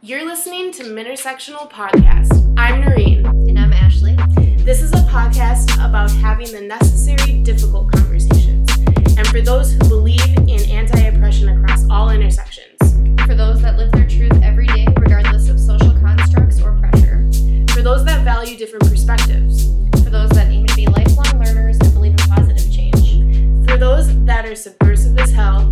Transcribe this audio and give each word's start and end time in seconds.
You're 0.00 0.24
listening 0.24 0.70
to 0.74 0.84
Intersectional 0.84 1.68
Podcast. 1.68 2.54
I'm 2.56 2.82
Noreen. 2.82 3.26
And 3.26 3.58
I'm 3.58 3.72
Ashley. 3.72 4.14
This 4.58 4.80
is 4.80 4.92
a 4.92 5.02
podcast 5.10 5.74
about 5.84 6.08
having 6.12 6.52
the 6.52 6.60
necessary, 6.60 7.42
difficult 7.42 7.90
conversations. 7.90 8.70
And 9.18 9.26
for 9.26 9.40
those 9.40 9.72
who 9.72 9.80
believe 9.80 10.24
in 10.46 10.60
anti 10.70 11.00
oppression 11.00 11.48
across 11.48 11.84
all 11.90 12.10
intersections. 12.10 12.78
For 13.26 13.34
those 13.34 13.60
that 13.60 13.76
live 13.76 13.90
their 13.90 14.06
truth 14.06 14.40
every 14.40 14.68
day, 14.68 14.86
regardless 14.96 15.48
of 15.48 15.58
social 15.58 15.92
constructs 15.98 16.60
or 16.62 16.78
pressure. 16.78 17.28
For 17.72 17.82
those 17.82 18.04
that 18.04 18.22
value 18.22 18.56
different 18.56 18.88
perspectives. 18.88 19.66
For 20.04 20.10
those 20.10 20.30
that 20.30 20.46
aim 20.46 20.64
to 20.66 20.76
be 20.76 20.86
lifelong 20.86 21.42
learners 21.44 21.76
and 21.80 21.92
believe 21.92 22.12
in 22.12 22.18
positive 22.18 22.72
change. 22.72 23.68
For 23.68 23.76
those 23.76 24.06
that 24.26 24.46
are 24.46 24.54
subversive 24.54 25.18
as 25.18 25.32
hell 25.32 25.67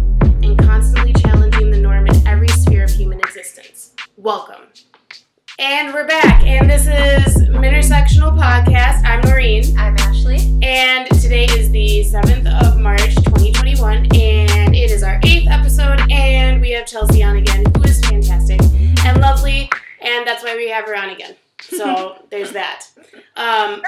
Welcome. 4.26 4.66
And 5.60 5.94
we're 5.94 6.08
back, 6.08 6.42
and 6.42 6.68
this 6.68 6.88
is 6.88 7.48
Intersectional 7.48 8.36
Podcast. 8.36 9.04
I'm 9.04 9.20
Noreen, 9.20 9.78
I'm 9.78 9.96
Ashley. 9.98 10.38
and 10.64 11.08
today 11.22 11.44
is 11.44 11.70
the 11.70 12.00
7th 12.00 12.66
of 12.66 12.80
March, 12.80 13.14
2021, 13.14 13.98
and 14.16 14.74
it 14.74 14.90
is 14.90 15.04
our 15.04 15.20
eighth 15.22 15.48
episode, 15.48 16.00
and 16.10 16.60
we 16.60 16.72
have 16.72 16.86
Chelsea 16.86 17.22
on 17.22 17.36
again, 17.36 17.66
who 17.76 17.84
is 17.84 18.00
fantastic 18.00 18.60
and 19.04 19.20
lovely, 19.20 19.70
and 20.00 20.26
that's 20.26 20.42
why 20.42 20.56
we 20.56 20.68
have 20.70 20.86
her 20.86 20.96
on 20.96 21.10
again. 21.10 21.36
So 21.60 22.20
there's 22.30 22.50
that. 22.50 22.88
Um, 23.36 23.80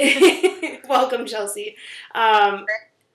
welcome, 0.88 1.26
Chelsea. 1.26 1.76
Um, 2.12 2.66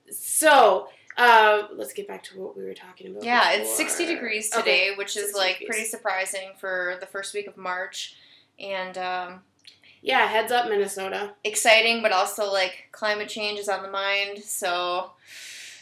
so 0.10 0.88
uh, 1.18 1.64
let's 1.76 1.94
get 1.94 2.08
back 2.08 2.24
to 2.24 2.40
what 2.40 2.58
we 2.58 2.64
were 2.64 2.74
talking 2.74 3.12
about. 3.12 3.24
Yeah, 3.24 3.52
it's 3.54 3.76
60 3.76 4.06
degrees 4.06 4.52
Okay, 4.54 4.62
today, 4.62 4.96
which 4.98 5.16
is 5.18 5.34
like 5.34 5.60
degrees. 5.60 5.68
pretty 5.70 5.86
surprising 5.86 6.52
for 6.60 6.96
the 7.00 7.06
first 7.06 7.34
week 7.34 7.48
of 7.48 7.58
March. 7.58 8.16
And 8.60 8.98
um, 8.98 9.42
Yeah, 10.02 10.26
heads 10.28 10.52
up, 10.52 10.70
Minnesota. 10.70 11.34
exciting, 11.44 12.02
but 12.02 12.12
also 12.12 12.52
like 12.52 12.90
climate 12.92 13.30
change 13.30 13.60
is 13.60 13.70
on 13.70 13.84
the 13.84 13.92
mind. 13.92 14.44
So 14.44 15.12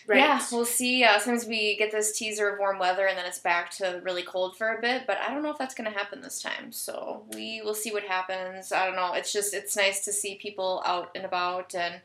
Right. 0.07 0.17
yeah, 0.17 0.41
we'll 0.51 0.65
see. 0.65 1.03
Uh, 1.03 1.19
sometimes 1.19 1.45
we 1.45 1.77
get 1.77 1.91
this 1.91 2.17
teaser 2.17 2.49
of 2.49 2.59
warm 2.59 2.79
weather 2.79 3.05
and 3.05 3.15
then 3.17 3.25
it's 3.27 3.37
back 3.39 3.69
to 3.77 4.01
really 4.03 4.23
cold 4.23 4.57
for 4.57 4.75
a 4.75 4.81
bit, 4.81 5.03
but 5.05 5.17
I 5.19 5.31
don't 5.31 5.43
know 5.43 5.51
if 5.51 5.59
that's 5.59 5.75
going 5.75 5.89
to 5.89 5.95
happen 5.97 6.21
this 6.21 6.41
time. 6.41 6.71
So 6.71 7.23
we 7.33 7.61
will 7.63 7.75
see 7.75 7.91
what 7.91 8.03
happens. 8.03 8.71
I 8.71 8.87
don't 8.87 8.95
know. 8.95 9.13
It's 9.13 9.31
just, 9.31 9.53
it's 9.53 9.77
nice 9.77 10.03
to 10.05 10.11
see 10.11 10.35
people 10.35 10.81
out 10.87 11.11
and 11.15 11.23
about. 11.23 11.75
And 11.75 12.01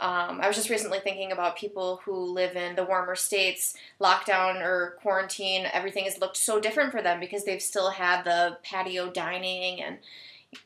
um, 0.00 0.40
I 0.42 0.48
was 0.48 0.56
just 0.56 0.70
recently 0.70 0.98
thinking 1.00 1.30
about 1.32 1.56
people 1.56 2.00
who 2.04 2.12
live 2.14 2.56
in 2.56 2.74
the 2.76 2.84
warmer 2.84 3.14
states, 3.16 3.74
lockdown 4.00 4.60
or 4.60 4.96
quarantine. 5.00 5.66
Everything 5.72 6.04
has 6.04 6.18
looked 6.20 6.36
so 6.36 6.58
different 6.60 6.90
for 6.92 7.00
them 7.02 7.20
because 7.20 7.44
they've 7.44 7.62
still 7.62 7.90
had 7.90 8.24
the 8.24 8.58
patio 8.64 9.10
dining 9.10 9.80
and 9.80 9.98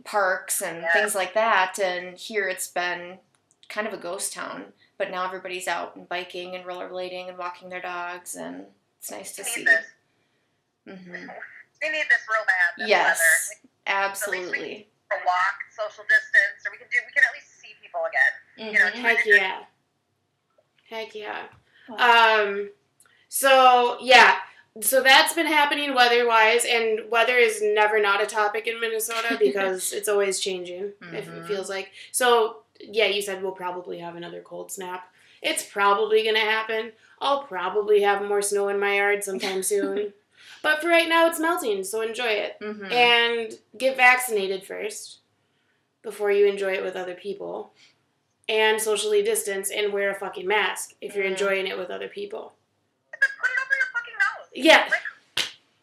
parks 0.04 0.62
and 0.62 0.82
Yeah. 0.82 0.92
things 0.92 1.14
like 1.14 1.34
that. 1.34 1.78
And 1.78 2.16
here 2.18 2.48
it's 2.48 2.68
been 2.68 3.18
kind 3.68 3.86
of 3.86 3.92
a 3.92 3.98
ghost 3.98 4.32
town 4.32 4.72
but 4.96 5.12
now 5.12 5.24
everybody's 5.24 5.68
out 5.68 5.94
and 5.94 6.08
biking 6.08 6.56
and 6.56 6.64
rollerblading 6.64 7.28
and 7.28 7.38
walking 7.38 7.68
their 7.68 7.80
dogs, 7.80 8.34
and 8.34 8.66
it's 8.98 9.12
nice 9.12 9.30
to 9.36 9.44
see. 9.44 9.60
need 9.60 9.68
this. 9.68 9.86
hmm 10.86 11.12
We 11.12 11.88
need 11.94 12.08
this 12.10 12.26
real 12.26 12.42
bad. 12.44 12.88
Yes, 12.88 13.20
weather. 13.54 13.70
absolutely. 13.86 14.88
A 15.12 15.14
walk, 15.24 15.54
social 15.70 16.02
distance, 16.02 16.66
or 16.66 16.72
we 16.72 16.78
can 16.78 16.88
do. 16.90 16.98
We 17.06 17.12
can 17.14 17.22
at 17.22 17.32
least 17.32 17.57
people 17.88 18.00
again. 18.06 18.72
You 18.72 18.78
know, 18.78 18.86
Mhm. 18.90 18.92
Heck 19.02 19.26
yeah. 19.26 19.64
Heck 20.88 21.14
yeah. 21.14 21.46
Um, 21.90 22.70
so 23.28 23.98
yeah, 24.00 24.36
so 24.80 25.02
that's 25.02 25.32
been 25.34 25.46
happening 25.46 25.94
weather-wise, 25.94 26.64
and 26.64 27.10
weather 27.10 27.36
is 27.36 27.60
never 27.62 28.00
not 28.00 28.22
a 28.22 28.26
topic 28.26 28.66
in 28.66 28.80
Minnesota 28.80 29.36
because 29.40 29.92
it's 29.92 30.08
always 30.08 30.40
changing. 30.40 30.92
If 31.12 31.28
it 31.28 31.42
Mhm. 31.44 31.46
feels 31.46 31.68
like 31.68 31.90
so, 32.12 32.62
yeah. 32.80 33.06
You 33.06 33.22
said 33.22 33.42
we'll 33.42 33.52
probably 33.52 33.98
have 33.98 34.16
another 34.16 34.40
cold 34.40 34.70
snap. 34.72 35.12
It's 35.42 35.62
probably 35.64 36.24
gonna 36.24 36.40
happen. 36.40 36.92
I'll 37.20 37.42
probably 37.44 38.02
have 38.02 38.22
more 38.22 38.42
snow 38.42 38.68
in 38.68 38.78
my 38.78 38.96
yard 38.96 39.24
sometime 39.24 39.62
soon. 39.74 40.12
But 40.62 40.80
for 40.80 40.88
right 40.88 41.08
now, 41.08 41.26
it's 41.26 41.38
melting, 41.38 41.84
so 41.84 42.00
enjoy 42.00 42.26
it. 42.46 42.56
Mhm. 42.60 42.92
And 42.92 43.58
get 43.76 43.96
vaccinated 43.96 44.64
first 44.64 45.18
before 46.08 46.30
you 46.32 46.46
enjoy 46.46 46.72
it 46.72 46.82
with 46.82 46.96
other 46.96 47.14
people. 47.14 47.72
And 48.48 48.80
socially 48.80 49.22
distance 49.22 49.70
and 49.70 49.92
wear 49.92 50.10
a 50.10 50.14
fucking 50.14 50.46
mask 50.46 50.94
if 51.02 51.14
you're 51.14 51.26
Mm. 51.26 51.32
enjoying 51.32 51.66
it 51.66 51.76
with 51.76 51.90
other 51.90 52.08
people. 52.08 52.54
Put 53.12 53.20
it 53.50 53.58
over 53.64 53.74
your 53.76 53.90
fucking 53.94 54.14
nose. 54.24 54.48
Yeah. 54.54 54.88
Like, 54.90 55.02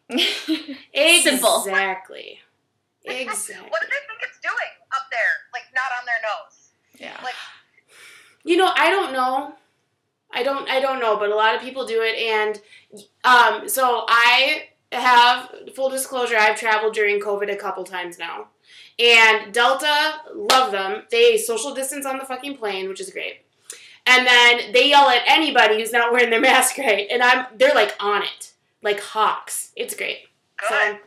Simple. 1.22 1.58
Exactly. 1.64 2.40
what 3.02 3.12
do 3.12 3.14
they 3.14 3.24
think 3.24 4.20
it's 4.22 4.40
doing 4.40 4.72
up 4.92 5.06
there? 5.12 5.32
Like 5.52 5.64
not 5.74 5.90
on 5.98 6.06
their 6.06 6.20
nose. 6.22 6.70
yeah. 6.98 7.20
Like 7.22 7.34
You 8.42 8.56
know, 8.56 8.70
I 8.74 8.90
don't 8.90 9.12
know. 9.12 9.54
I 10.32 10.42
don't 10.42 10.68
I 10.68 10.80
don't 10.80 10.98
know, 10.98 11.16
but 11.16 11.30
a 11.30 11.34
lot 11.36 11.54
of 11.54 11.60
people 11.62 11.86
do 11.86 12.02
it 12.02 12.16
and 12.18 12.60
um 13.24 13.68
so 13.68 14.04
I 14.08 14.64
have 14.92 15.52
full 15.74 15.88
disclosure, 15.90 16.36
I've 16.36 16.58
traveled 16.58 16.94
during 16.94 17.20
COVID 17.20 17.52
a 17.52 17.56
couple 17.56 17.84
times 17.84 18.18
now. 18.18 18.48
And 18.98 19.52
Delta, 19.52 20.20
love 20.34 20.72
them. 20.72 21.02
They 21.10 21.36
social 21.36 21.74
distance 21.74 22.06
on 22.06 22.18
the 22.18 22.24
fucking 22.24 22.56
plane, 22.56 22.88
which 22.88 23.00
is 23.00 23.10
great. 23.10 23.42
And 24.06 24.26
then 24.26 24.72
they 24.72 24.88
yell 24.88 25.08
at 25.10 25.22
anybody 25.26 25.78
who's 25.78 25.92
not 25.92 26.12
wearing 26.12 26.30
their 26.30 26.40
mask 26.40 26.78
right. 26.78 27.06
And 27.10 27.22
I'm 27.22 27.46
they're 27.56 27.74
like 27.74 27.94
on 28.00 28.22
it. 28.22 28.52
Like 28.82 29.00
hawks. 29.00 29.72
It's 29.76 29.96
great. 29.96 30.28
good. 30.56 30.68
So 30.68 30.98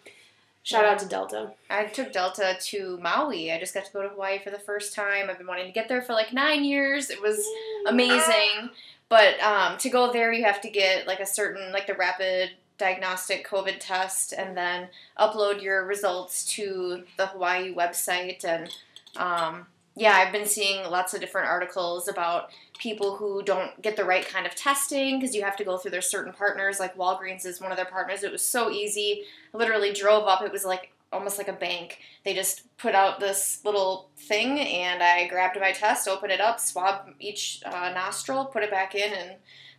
shout 0.64 0.86
out 0.86 1.00
to 1.00 1.08
Delta. 1.08 1.52
I 1.70 1.86
took 1.86 2.12
Delta 2.12 2.58
to 2.60 3.00
Maui. 3.02 3.52
I 3.52 3.60
just 3.60 3.74
got 3.74 3.86
to 3.86 3.94
go 3.94 4.04
to 4.04 4.10
Hawaii 4.10 4.40
for 4.40 4.52
the 4.52 4.60
first 4.60 4.94
time. 4.94 5.30
I've 5.30 5.38
been 5.38 5.48
wanting 5.48 5.66
to 5.66 5.72
get 5.72 5.88
there 5.88 6.02
for 6.02 6.14
like 6.14 6.34
nine 6.34 6.64
years. 6.64 7.10
It 7.10 7.22
was 7.22 7.44
amazing. 7.88 8.70
But 9.08 9.42
um, 9.42 9.78
to 9.80 9.90
go 9.90 10.14
there, 10.14 10.32
you 10.32 10.44
have 10.44 10.62
to 10.62 10.70
get 10.70 11.08
like 11.08 11.20
a 11.20 11.26
certain, 11.26 11.72
like 11.72 11.88
the 11.88 11.96
rapid 11.96 12.52
diagnostic 12.80 13.48
COVID 13.48 13.76
test, 13.80 14.34
and 14.34 14.58
then 14.58 14.88
upload 15.20 15.62
your 15.62 15.86
results 15.86 16.46
to 16.56 17.04
the 17.18 17.28
Hawaii 17.28 17.74
website. 17.74 18.44
And 18.44 18.74
um, 19.18 19.68
yeah, 19.96 20.14
I've 20.14 20.32
been 20.32 20.48
seeing 20.48 20.90
lots 20.90 21.14
of 21.14 21.22
different 21.22 21.50
articles 21.50 22.08
about 22.08 22.50
people 22.80 23.18
who 23.18 23.44
don't 23.44 23.80
get 23.82 23.98
the 23.98 24.06
right 24.06 24.26
kind 24.26 24.48
of 24.48 24.56
testing 24.56 25.20
because 25.20 25.36
you 25.36 25.44
have 25.44 25.58
to 25.58 25.66
go 25.66 25.78
through 25.78 25.92
their 25.92 26.02
certain 26.02 26.34
partners. 26.34 26.80
Like 26.80 26.98
Walgreens 26.98 27.46
is 27.46 27.62
one 27.62 27.72
of 27.72 27.78
their 27.78 27.86
partners. 27.86 28.24
It 28.24 28.32
was 28.32 28.42
so 28.42 28.72
easy. 28.72 29.26
I 29.54 29.58
literally 29.58 29.94
drove 29.94 30.26
up. 30.26 30.42
It 30.42 30.52
was 30.52 30.66
like 30.66 30.92
almost 31.12 31.38
like 31.38 31.48
a 31.48 31.54
bank. 31.54 32.00
They 32.24 32.34
just 32.34 32.66
put 32.78 32.96
out 32.96 33.20
this 33.20 33.60
little 33.66 34.10
thing, 34.16 34.60
and 34.60 35.04
I 35.04 35.28
grabbed 35.28 35.60
my 35.60 35.72
test, 35.72 36.08
opened 36.08 36.32
it 36.32 36.42
up, 36.42 36.60
swabbed 36.60 37.14
each 37.20 37.62
uh, 37.66 37.92
nostril, 37.94 38.46
put 38.46 38.64
it 38.64 38.72
back 38.72 38.96
in, 38.96 39.12
and 39.12 39.32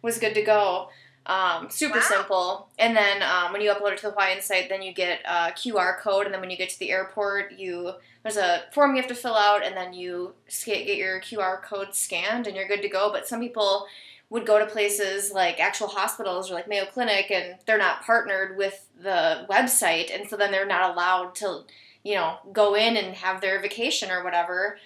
was 0.02 0.18
good 0.18 0.34
to 0.34 0.42
go. 0.42 0.88
Um, 1.26 1.70
super 1.70 1.98
Wow. 1.98 2.04
simple. 2.08 2.68
And 2.78 2.96
then 2.96 3.22
um, 3.22 3.52
when 3.52 3.60
you 3.60 3.70
upload 3.70 3.92
it 3.92 3.98
to 3.98 4.06
the 4.06 4.10
Hawaiian 4.10 4.40
site, 4.40 4.68
then 4.68 4.82
you 4.82 4.92
get 4.92 5.20
a 5.24 5.52
QR 5.52 5.98
code, 6.00 6.24
and 6.24 6.34
then 6.34 6.40
when 6.40 6.50
you 6.50 6.56
get 6.56 6.70
to 6.70 6.78
the 6.78 6.90
airport, 6.90 7.52
you 7.52 7.92
there's 8.22 8.36
a 8.36 8.62
form 8.72 8.94
you 8.94 9.00
have 9.00 9.08
to 9.08 9.14
fill 9.14 9.34
out, 9.36 9.64
and 9.64 9.76
then 9.76 9.92
you 9.92 10.34
get 10.64 10.86
your 10.96 11.20
QR 11.20 11.62
code 11.62 11.94
scanned, 11.94 12.46
and 12.46 12.56
you're 12.56 12.68
good 12.68 12.82
to 12.82 12.88
go. 12.88 13.10
But 13.12 13.26
some 13.28 13.40
people 13.40 13.86
would 14.30 14.46
go 14.46 14.58
to 14.58 14.66
places 14.66 15.32
like 15.32 15.58
actual 15.60 15.88
hospitals 15.88 16.50
or 16.50 16.54
like 16.54 16.68
Mayo 16.68 16.84
Clinic, 16.86 17.30
and 17.30 17.56
they're 17.66 17.78
not 17.78 18.02
partnered 18.02 18.56
with 18.56 18.86
the 19.00 19.46
website, 19.48 20.14
and 20.14 20.28
so 20.28 20.36
then 20.36 20.50
they're 20.50 20.66
not 20.66 20.90
allowed 20.92 21.34
to, 21.36 21.62
you 22.02 22.14
know, 22.14 22.38
go 22.52 22.74
in 22.74 22.96
and 22.96 23.14
have 23.16 23.40
their 23.40 23.60
vacation 23.60 24.10
or 24.10 24.24
whatever. 24.24 24.78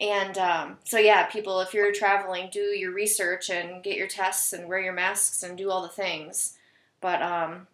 And 0.00 0.38
um, 0.38 0.78
so, 0.84 0.98
yeah, 0.98 1.26
people, 1.26 1.60
if 1.60 1.74
you're 1.74 1.92
traveling, 1.92 2.50
do 2.52 2.60
your 2.60 2.92
research 2.92 3.50
and 3.50 3.82
get 3.82 3.96
your 3.96 4.06
tests 4.06 4.52
and 4.52 4.68
wear 4.68 4.80
your 4.80 4.92
masks 4.92 5.42
and 5.42 5.58
do 5.58 5.70
all 5.70 5.82
the 5.82 5.88
things. 5.88 6.56
But 7.00 7.20
um, 7.20 7.66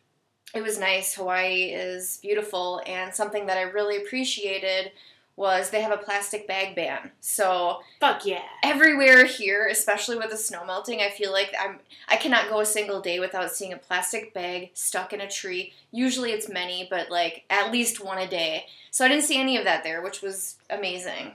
it 0.55 0.63
was 0.63 0.79
nice. 0.79 1.15
Hawaii 1.15 1.65
is 1.65 2.19
beautiful, 2.23 2.81
and 2.87 3.15
something 3.15 3.47
that 3.47 3.59
I 3.59 3.63
really 3.63 3.97
appreciated 3.97 4.93
was 5.37 5.71
they 5.71 5.83
have 5.83 5.93
a 5.93 6.03
plastic 6.03 6.47
bag 6.47 6.77
ban. 6.77 7.11
So 7.21 7.81
Fuck 7.99 8.25
yeah. 8.25 8.43
everywhere 8.63 9.25
here, 9.25 9.67
especially 9.67 10.17
with 10.17 10.31
the 10.31 10.37
snow 10.37 10.65
melting, 10.65 11.01
I 11.01 11.11
feel 11.11 11.33
like 11.33 11.53
I'm 11.59 11.81
I 12.07 12.17
cannot 12.17 12.49
go 12.49 12.61
a 12.61 12.67
single 12.67 13.01
day 13.01 13.19
without 13.19 13.51
seeing 13.51 13.73
a 13.73 13.79
plastic 13.79 14.33
bag 14.33 14.71
stuck 14.75 15.13
in 15.13 15.21
a 15.21 15.29
tree. 15.29 15.73
Usually 15.91 16.31
it's 16.31 16.49
many, 16.49 16.87
but 16.89 17.11
like 17.11 17.45
at 17.51 17.73
least 17.73 18.05
one 18.05 18.19
a 18.19 18.29
day. 18.29 18.67
So 18.93 19.05
I 19.05 19.09
didn't 19.09 19.25
see 19.25 19.41
any 19.41 19.57
of 19.57 19.65
that 19.65 19.83
there, 19.83 20.03
which 20.03 20.23
was 20.23 20.57
amazing. 20.71 21.33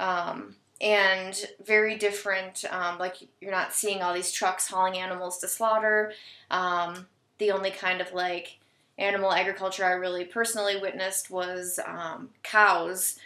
Um, 0.00 0.56
and 0.80 1.46
very 1.64 1.96
different. 1.96 2.64
Um, 2.70 2.98
like 2.98 3.16
you're 3.40 3.50
not 3.50 3.74
seeing 3.74 4.02
all 4.02 4.14
these 4.14 4.32
trucks 4.32 4.66
hauling 4.66 4.96
animals 4.96 5.38
to 5.38 5.48
slaughter. 5.48 6.12
Um, 6.50 7.06
the 7.38 7.52
only 7.52 7.70
kind 7.70 8.00
of 8.00 8.12
like 8.12 8.58
animal 8.98 9.32
agriculture 9.32 9.84
I 9.84 9.92
really 9.92 10.24
personally 10.24 10.76
witnessed 10.76 11.30
was 11.30 11.78
um, 11.86 12.30
cows. 12.42 13.18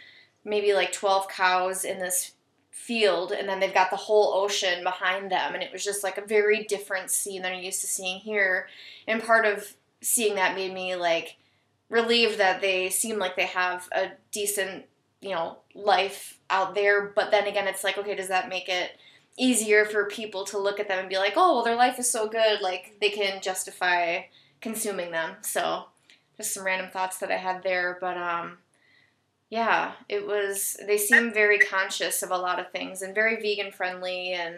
Maybe 0.43 0.73
like 0.73 0.91
12 0.91 1.27
cows 1.29 1.85
in 1.85 1.99
this 1.99 2.33
field 2.71 3.31
and 3.31 3.49
then 3.49 3.59
they've 3.59 3.73
got 3.73 3.89
the 3.89 3.95
whole 3.95 4.33
ocean 4.35 4.83
behind 4.83 5.31
them 5.31 5.55
and 5.55 5.63
it 5.63 5.71
was 5.71 5.83
just 5.83 6.03
like 6.03 6.19
a 6.19 6.25
very 6.25 6.65
different 6.65 7.09
scene 7.09 7.41
than 7.41 7.53
I'm 7.53 7.63
used 7.63 7.81
to 7.81 7.87
seeing 7.87 8.19
here 8.19 8.67
and 9.07 9.23
part 9.23 9.45
of 9.45 9.73
seeing 10.01 10.35
that 10.35 10.55
made 10.55 10.71
me 10.71 10.95
like 10.95 11.37
relieved 11.89 12.37
that 12.37 12.61
they 12.61 12.89
seem 12.89 13.17
like 13.17 13.35
they 13.35 13.45
have 13.45 13.87
a 13.91 14.11
decent, 14.31 14.85
you 15.21 15.31
know, 15.31 15.57
life 15.73 16.39
out 16.49 16.75
there. 16.75 17.11
But 17.15 17.31
then 17.31 17.47
again, 17.47 17.67
it's 17.67 17.83
like, 17.83 17.97
okay, 17.97 18.15
does 18.15 18.27
that 18.27 18.49
make 18.49 18.69
it 18.69 18.91
easier 19.37 19.85
for 19.85 20.05
people 20.05 20.45
to 20.45 20.57
look 20.57 20.79
at 20.79 20.87
them 20.87 20.99
and 20.99 21.09
be 21.09 21.17
like, 21.17 21.33
oh, 21.35 21.55
well, 21.55 21.63
their 21.63 21.75
life 21.75 21.99
is 21.99 22.09
so 22.09 22.27
good, 22.27 22.61
like 22.61 22.95
they 23.01 23.09
can 23.09 23.41
justify 23.41 24.21
consuming 24.61 25.11
them. 25.11 25.35
So 25.41 25.85
just 26.37 26.53
some 26.53 26.65
random 26.65 26.89
thoughts 26.89 27.17
that 27.19 27.31
I 27.31 27.37
had 27.37 27.63
there, 27.63 27.97
but 27.99 28.17
um, 28.17 28.57
yeah, 29.49 29.93
it 30.09 30.25
was. 30.25 30.77
They 30.85 30.97
seem 30.97 31.33
very 31.33 31.59
conscious 31.59 32.23
of 32.23 32.31
a 32.31 32.37
lot 32.37 32.59
of 32.59 32.71
things 32.71 33.01
and 33.01 33.13
very 33.13 33.41
vegan 33.41 33.71
friendly 33.71 34.33
and. 34.33 34.55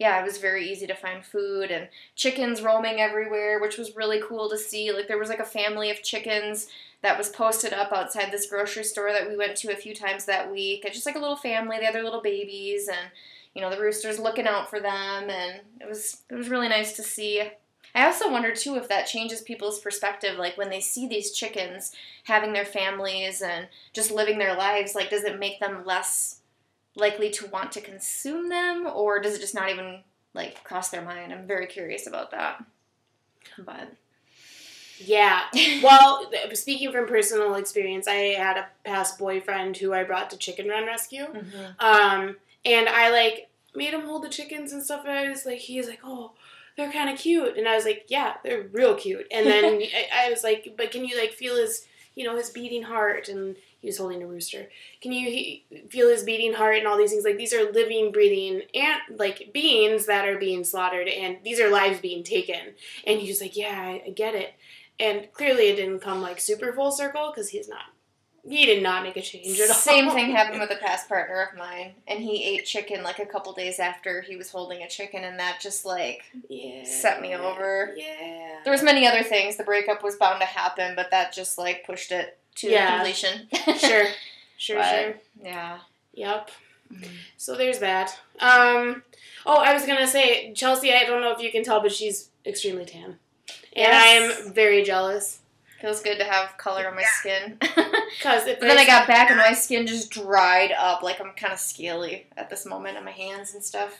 Yeah, 0.00 0.18
it 0.18 0.24
was 0.24 0.38
very 0.38 0.68
easy 0.68 0.86
to 0.88 0.94
find 0.94 1.24
food 1.24 1.70
and 1.70 1.88
chickens 2.16 2.62
roaming 2.62 3.00
everywhere, 3.00 3.60
which 3.60 3.76
was 3.78 3.94
really 3.94 4.20
cool 4.26 4.48
to 4.48 4.56
see. 4.58 4.90
Like 4.92 5.06
there 5.08 5.18
was 5.18 5.28
like 5.28 5.40
a 5.40 5.44
family 5.44 5.90
of 5.90 6.02
chickens 6.02 6.68
that 7.02 7.18
was 7.18 7.28
posted 7.28 7.74
up 7.74 7.92
outside 7.92 8.32
this 8.32 8.48
grocery 8.48 8.84
store 8.84 9.12
that 9.12 9.28
we 9.28 9.36
went 9.36 9.56
to 9.58 9.72
a 9.72 9.76
few 9.76 9.94
times 9.94 10.24
that 10.24 10.50
week. 10.50 10.84
Just 10.92 11.06
like 11.06 11.16
a 11.16 11.20
little 11.20 11.36
family. 11.36 11.78
They 11.78 11.84
had 11.84 11.94
their 11.94 12.02
little 12.02 12.22
babies 12.22 12.88
and 12.88 13.10
you 13.54 13.60
know 13.60 13.70
the 13.70 13.80
roosters 13.80 14.18
looking 14.18 14.46
out 14.46 14.70
for 14.70 14.80
them 14.80 15.28
and 15.30 15.60
it 15.80 15.88
was 15.88 16.22
it 16.30 16.34
was 16.34 16.48
really 16.48 16.68
nice 16.68 16.94
to 16.94 17.02
see 17.02 17.42
I 17.94 18.06
also 18.06 18.30
wonder 18.30 18.54
too 18.54 18.76
if 18.76 18.88
that 18.88 19.06
changes 19.08 19.40
people's 19.42 19.80
perspective. 19.80 20.38
Like 20.38 20.56
when 20.56 20.70
they 20.70 20.80
see 20.80 21.08
these 21.08 21.32
chickens 21.32 21.92
having 22.24 22.52
their 22.52 22.64
families 22.64 23.42
and 23.42 23.68
just 23.92 24.12
living 24.12 24.38
their 24.38 24.56
lives, 24.56 24.94
like 24.94 25.10
does 25.10 25.24
it 25.24 25.38
make 25.40 25.60
them 25.60 25.84
less 25.84 26.39
likely 26.96 27.30
to 27.30 27.46
want 27.46 27.72
to 27.72 27.80
consume 27.80 28.48
them, 28.48 28.86
or 28.86 29.20
does 29.20 29.34
it 29.34 29.40
just 29.40 29.54
not 29.54 29.70
even 29.70 30.00
like 30.34 30.62
cross 30.64 30.90
their 30.90 31.02
mind? 31.02 31.32
I'm 31.32 31.46
very 31.46 31.66
curious 31.66 32.06
about 32.06 32.30
that. 32.32 32.64
But 33.58 33.92
yeah. 34.98 35.42
Well, 35.82 36.30
speaking 36.52 36.92
from 36.92 37.06
personal 37.06 37.54
experience, 37.54 38.06
I 38.06 38.34
had 38.34 38.56
a 38.56 38.68
past 38.84 39.18
boyfriend 39.18 39.76
who 39.76 39.92
I 39.92 40.04
brought 40.04 40.30
to 40.30 40.36
Chicken 40.36 40.68
Run 40.68 40.86
Rescue. 40.86 41.24
mm-hmm. 41.24 41.64
Um, 41.78 42.36
and 42.64 42.88
I 42.88 43.10
like 43.10 43.48
made 43.74 43.94
him 43.94 44.02
hold 44.02 44.22
the 44.24 44.28
chickens 44.28 44.72
and 44.72 44.82
stuff. 44.82 45.04
And 45.06 45.12
I 45.12 45.28
was 45.30 45.46
like, 45.46 45.58
he's 45.58 45.88
like, 45.88 46.00
oh, 46.04 46.32
they're 46.76 46.92
kind 46.92 47.10
of 47.10 47.18
cute. 47.18 47.56
And 47.56 47.66
I 47.66 47.76
was 47.76 47.84
like, 47.84 48.06
yeah, 48.08 48.34
they're 48.44 48.68
real 48.72 48.94
cute. 48.94 49.26
And 49.30 49.46
then 49.46 49.64
I, 49.82 50.26
I 50.26 50.30
was 50.30 50.44
like, 50.44 50.74
but 50.76 50.90
can 50.90 51.04
you 51.04 51.18
like 51.18 51.32
feel 51.32 51.56
his, 51.56 51.86
you 52.14 52.24
know, 52.24 52.36
his 52.36 52.50
beating 52.50 52.82
heart? 52.82 53.28
And 53.28 53.56
he 53.80 53.88
was 53.88 53.98
holding 53.98 54.22
a 54.22 54.26
rooster. 54.26 54.68
Can 55.00 55.12
you 55.12 55.30
he, 55.30 55.64
feel 55.88 56.08
his 56.08 56.22
beating 56.22 56.52
heart 56.52 56.76
and 56.76 56.86
all 56.86 56.98
these 56.98 57.10
things? 57.10 57.24
Like 57.24 57.38
these 57.38 57.54
are 57.54 57.72
living, 57.72 58.12
breathing, 58.12 58.62
and 58.74 59.18
like 59.18 59.50
beings 59.52 60.06
that 60.06 60.28
are 60.28 60.38
being 60.38 60.64
slaughtered, 60.64 61.08
and 61.08 61.38
these 61.44 61.60
are 61.60 61.70
lives 61.70 62.00
being 62.00 62.22
taken. 62.22 62.74
And 63.06 63.20
he 63.20 63.28
was 63.28 63.40
like, 63.40 63.56
yeah, 63.56 63.80
I, 63.80 64.02
I 64.06 64.10
get 64.10 64.34
it. 64.34 64.54
And 64.98 65.32
clearly, 65.32 65.68
it 65.68 65.76
didn't 65.76 66.00
come 66.00 66.20
like 66.20 66.40
super 66.40 66.72
full 66.72 66.92
circle 66.92 67.32
because 67.34 67.48
he's 67.50 67.68
not 67.68 67.86
he 68.42 68.64
did 68.66 68.82
not 68.82 69.02
make 69.02 69.16
a 69.16 69.22
change 69.22 69.60
at 69.60 69.68
all. 69.68 69.74
Same 69.74 70.10
thing 70.10 70.30
happened 70.36 70.60
with 70.60 70.70
a 70.70 70.76
past 70.76 71.08
partner 71.08 71.42
of 71.42 71.58
mine, 71.58 71.92
and 72.06 72.20
he 72.20 72.44
ate 72.44 72.64
chicken 72.64 73.02
like 73.02 73.18
a 73.18 73.26
couple 73.26 73.52
days 73.52 73.78
after 73.78 74.22
he 74.22 74.36
was 74.36 74.50
holding 74.50 74.82
a 74.82 74.88
chicken, 74.88 75.24
and 75.24 75.38
that 75.38 75.58
just 75.60 75.84
like 75.84 76.24
yeah. 76.48 76.84
set 76.84 77.20
me 77.20 77.34
over. 77.34 77.94
Yeah. 77.96 78.60
There 78.64 78.72
was 78.72 78.82
many 78.82 79.06
other 79.06 79.22
things. 79.22 79.56
The 79.56 79.64
breakup 79.64 80.02
was 80.02 80.16
bound 80.16 80.40
to 80.40 80.46
happen, 80.46 80.94
but 80.96 81.10
that 81.10 81.32
just 81.32 81.58
like 81.58 81.84
pushed 81.84 82.12
it 82.12 82.38
to 82.56 82.70
Yeah. 82.70 82.96
completion. 82.96 83.48
Sure. 83.78 84.06
Sure, 84.56 84.76
But- 84.76 84.90
sure. 85.02 85.14
Yeah. 85.42 85.78
Yep. 86.14 86.50
So 87.36 87.56
there's 87.56 87.78
that. 87.78 88.18
Um, 88.40 89.02
oh, 89.46 89.58
I 89.58 89.72
was 89.72 89.86
gonna 89.86 90.06
say 90.08 90.52
Chelsea. 90.54 90.92
I 90.92 91.04
don't 91.04 91.20
know 91.20 91.30
if 91.32 91.40
you 91.40 91.50
can 91.52 91.62
tell, 91.62 91.80
but 91.80 91.92
she's 91.92 92.30
extremely 92.44 92.84
tan, 92.84 93.18
and 93.74 93.92
I 93.92 94.06
am 94.06 94.52
very 94.52 94.82
jealous 94.82 95.38
Feels 95.80 96.02
good 96.02 96.18
to 96.18 96.24
have 96.24 96.58
color 96.58 96.86
on 96.88 96.94
my 96.94 97.00
Yeah. 97.00 97.06
skin. 97.20 97.56
because 98.18 98.46
if 98.46 98.60
But 98.60 98.66
then 98.68 98.76
I 98.76 98.84
got 98.84 99.06
back 99.08 99.30
and 99.30 99.38
my 99.38 99.54
skin 99.54 99.86
just 99.86 100.10
dried 100.10 100.72
up. 100.72 101.02
Like 101.02 101.18
I'm 101.22 101.32
kind 101.32 101.54
of 101.54 101.58
scaly 101.58 102.26
at 102.36 102.50
this 102.50 102.66
moment 102.66 102.98
on 102.98 103.04
my 103.06 103.12
hands 103.12 103.54
and 103.54 103.64
stuff. 103.64 103.98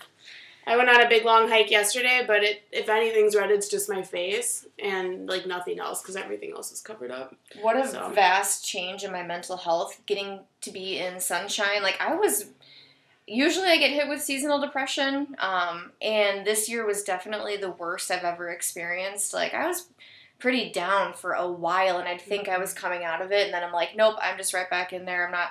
I 0.71 0.77
went 0.77 0.89
on 0.89 1.01
a 1.01 1.09
big 1.09 1.25
long 1.25 1.49
hike 1.49 1.69
yesterday, 1.69 2.23
but 2.25 2.45
it, 2.45 2.63
if 2.71 2.89
anything's 2.89 3.35
red, 3.35 3.51
it's 3.51 3.69
just 3.69 3.89
my 3.89 4.03
face 4.03 4.67
and 4.79 5.29
like 5.29 5.45
nothing 5.45 5.81
else 5.81 6.01
because 6.01 6.15
everything 6.15 6.53
else 6.53 6.71
is 6.71 6.81
covered 6.81 7.11
up. 7.11 7.35
What 7.61 7.77
a 7.77 7.89
So. 7.89 8.09
vast 8.11 8.65
change 8.65 9.03
in 9.03 9.11
my 9.11 9.25
mental 9.25 9.57
health 9.57 10.01
getting 10.07 10.41
to 10.61 10.71
be 10.71 10.99
in 10.99 11.19
sunshine. 11.19 11.83
Like 11.83 12.01
I 12.01 12.15
was 12.15 12.51
usually 13.27 13.67
I 13.67 13.79
get 13.79 13.91
hit 13.91 14.09
with 14.09 14.23
seasonal 14.23 14.61
depression 14.61 15.35
um, 15.41 15.91
and 16.01 16.47
this 16.47 16.69
year 16.69 16.87
was 16.87 17.03
definitely 17.03 17.57
the 17.57 17.71
worst 17.73 18.09
I've 18.13 18.23
ever 18.23 18.49
experienced. 18.51 19.35
Like 19.35 19.55
I 19.55 19.67
was 19.67 19.89
pretty 20.39 20.71
down 20.71 21.15
for 21.15 21.33
a 21.33 21.51
while 21.51 21.99
and 21.99 22.07
I'd 22.09 22.21
think 22.21 22.49
I 22.49 22.59
was 22.59 22.73
coming 22.73 23.03
out 23.03 23.21
of 23.23 23.33
it 23.33 23.47
and 23.47 23.53
then 23.55 23.65
I'm 23.65 23.73
like 23.73 23.97
nope, 23.97 24.19
I'm 24.23 24.39
just 24.39 24.55
right 24.55 24.71
back 24.71 24.93
in 24.93 25.05
there. 25.05 25.27
I'm 25.27 25.33
not 25.33 25.51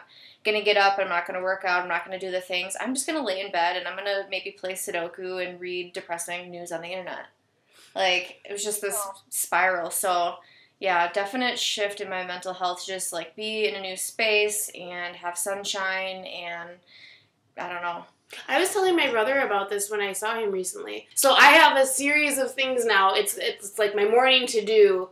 to 0.57 0.63
get 0.63 0.77
up, 0.77 0.97
I'm 0.97 1.09
not 1.09 1.25
to 1.39 1.43
work 1.43 1.63
out, 1.65 1.81
I'm 1.83 1.87
not 1.89 2.05
to 2.19 2.25
do 2.25 2.31
the 2.31 2.41
things. 2.41 2.75
I'm 2.79 2.93
just 2.93 3.05
to 3.17 3.23
lay 3.25 3.41
in 3.41 3.51
bed 3.51 3.77
and 3.77 3.87
I'm 3.87 3.95
to 4.05 4.25
maybe 4.29 4.51
play 4.51 4.73
Sudoku 4.73 5.45
and 5.45 5.59
read 5.59 5.93
depressing 5.93 6.49
news 6.49 6.71
on 6.71 6.81
the 6.81 6.89
internet. 6.89 7.25
Like 7.95 8.39
it 8.45 8.51
was 8.51 8.63
just 8.63 8.81
this 8.81 8.95
Oh. 8.97 9.13
spiral. 9.29 9.89
So 9.91 10.35
yeah, 10.79 11.11
definite 11.11 11.59
shift 11.59 11.99
in 11.99 12.09
my 12.09 12.25
mental 12.25 12.53
health. 12.53 12.85
Just 12.85 13.11
like 13.11 13.35
be 13.35 13.67
in 13.67 13.75
a 13.75 13.81
new 13.81 13.97
space 13.97 14.69
and 14.73 15.15
have 15.17 15.37
sunshine 15.37 16.23
and 16.25 16.69
I 17.57 17.67
don't 17.67 17.81
know. 17.81 18.05
I 18.47 18.59
was 18.59 18.71
telling 18.71 18.95
my 18.95 19.09
brother 19.09 19.39
about 19.39 19.69
this 19.69 19.89
when 19.89 20.01
I 20.01 20.13
saw 20.13 20.35
him 20.39 20.51
recently. 20.51 21.07
So 21.15 21.33
I 21.33 21.47
have 21.47 21.75
a 21.75 21.85
series 21.85 22.37
of 22.37 22.53
things 22.53 22.85
now. 22.85 23.13
It's 23.15 23.35
it's 23.37 23.77
like 23.79 23.95
my 23.95 24.05
morning 24.05 24.47
to 24.47 24.63
do 24.63 25.09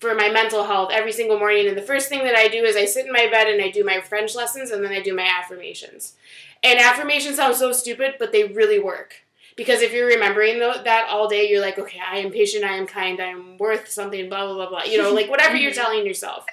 for 0.00 0.14
my 0.14 0.30
mental 0.30 0.64
health 0.64 0.90
every 0.92 1.12
single 1.12 1.38
morning. 1.38 1.68
And 1.68 1.76
the 1.76 1.82
first 1.82 2.08
thing 2.08 2.24
that 2.24 2.34
I 2.34 2.48
do 2.48 2.64
is 2.64 2.74
I 2.74 2.86
sit 2.86 3.06
in 3.06 3.12
my 3.12 3.28
bed 3.30 3.46
and 3.46 3.62
I 3.62 3.70
do 3.70 3.84
my 3.84 4.00
French 4.00 4.34
lessons 4.34 4.70
and 4.70 4.82
then 4.82 4.92
I 4.92 5.00
do 5.00 5.14
my 5.14 5.28
affirmations. 5.28 6.14
And 6.62 6.78
affirmations 6.80 7.36
sound 7.36 7.54
so 7.54 7.72
stupid, 7.72 8.14
but 8.18 8.32
they 8.32 8.44
really 8.44 8.78
work. 8.78 9.14
Because 9.56 9.82
if 9.82 9.92
you're 9.92 10.06
remembering 10.08 10.58
that 10.58 11.06
all 11.10 11.28
day, 11.28 11.48
you're 11.48 11.60
like, 11.60 11.78
okay, 11.78 12.00
I 12.00 12.16
am 12.18 12.32
patient, 12.32 12.64
I 12.64 12.76
am 12.80 12.86
kind, 12.86 13.20
I 13.20 13.26
am 13.28 13.58
worth 13.58 13.88
something, 13.92 14.28
blah, 14.28 14.46
blah, 14.46 14.54
blah, 14.56 14.68
blah. 14.68 14.82
You 14.84 14.96
know, 15.02 15.12
like 15.12 15.28
whatever 15.28 15.56
you're 15.56 15.72
telling 15.76 16.06
yourself. 16.06 16.46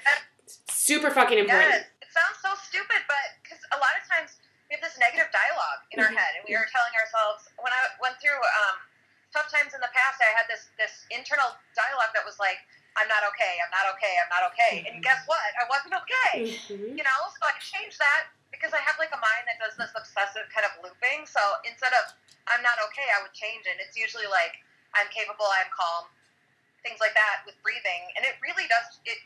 Super 0.68 1.10
fucking 1.12 1.40
important. 1.40 1.72
Yes, 1.72 1.88
it 2.04 2.12
sounds 2.12 2.36
so 2.44 2.52
stupid, 2.68 3.00
but 3.08 3.26
because 3.44 3.64
a 3.72 3.80
lot 3.80 3.96
of 3.96 4.04
times 4.12 4.36
we 4.68 4.76
have 4.76 4.84
this 4.84 5.00
negative 5.00 5.32
dialogue 5.32 5.82
in 5.96 6.04
our 6.04 6.12
Mhm. 6.12 6.20
head, 6.20 6.32
and 6.36 6.44
we 6.48 6.56
are 6.56 6.68
telling 6.68 6.92
ourselves. 7.00 7.48
When 7.64 7.72
I 7.72 7.80
went 8.04 8.20
through 8.20 8.36
um, 8.36 8.76
tough 9.32 9.48
times 9.52 9.72
in 9.72 9.80
the 9.80 9.92
past, 9.96 10.20
I 10.20 10.32
had 10.36 10.48
this 10.52 10.68
this 10.76 11.08
internal 11.12 11.56
dialogue 11.76 12.12
that 12.12 12.26
was 12.28 12.40
like, 12.40 12.60
"I'm 12.98 13.08
not 13.08 13.24
okay. 13.34 13.62
I'm 13.62 13.70
not 13.72 13.86
okay. 13.96 14.14
I'm 14.18 14.30
not 14.34 14.44
okay." 14.54 14.84
And 14.90 15.00
guess 15.06 15.24
what? 15.30 15.40
I 15.62 15.66
wasn't 15.70 15.94
okay. 16.02 16.50
Mhm. 16.50 16.98
You 16.98 17.04
know, 17.06 17.20
so 17.30 17.40
I 17.46 17.54
could 17.54 17.64
change 17.64 17.98
that 17.98 18.28
because 18.52 18.74
I 18.74 18.82
have 18.82 18.98
like 18.98 19.14
a 19.14 19.22
mind 19.22 19.46
that 19.46 19.62
does 19.62 19.78
this 19.78 19.94
obsessive 19.94 20.50
kind 20.50 20.66
of 20.66 20.74
looping. 20.84 21.26
So 21.30 21.40
instead 21.64 21.94
of 21.94 22.14
"I'm 22.50 22.62
not 22.66 22.82
okay," 22.92 23.08
I 23.14 23.22
would 23.22 23.34
change 23.34 23.66
it. 23.70 23.78
It's 23.80 23.96
usually 23.96 24.28
like 24.28 24.58
"I'm 24.98 25.08
capable. 25.14 25.46
I'm 25.46 25.70
calm." 25.72 26.10
Things 26.82 27.00
like 27.00 27.14
that 27.14 27.44
with 27.46 27.56
breathing, 27.64 28.12
and 28.18 28.26
it 28.26 28.36
really 28.42 28.66
does 28.68 29.00
it. 29.06 29.18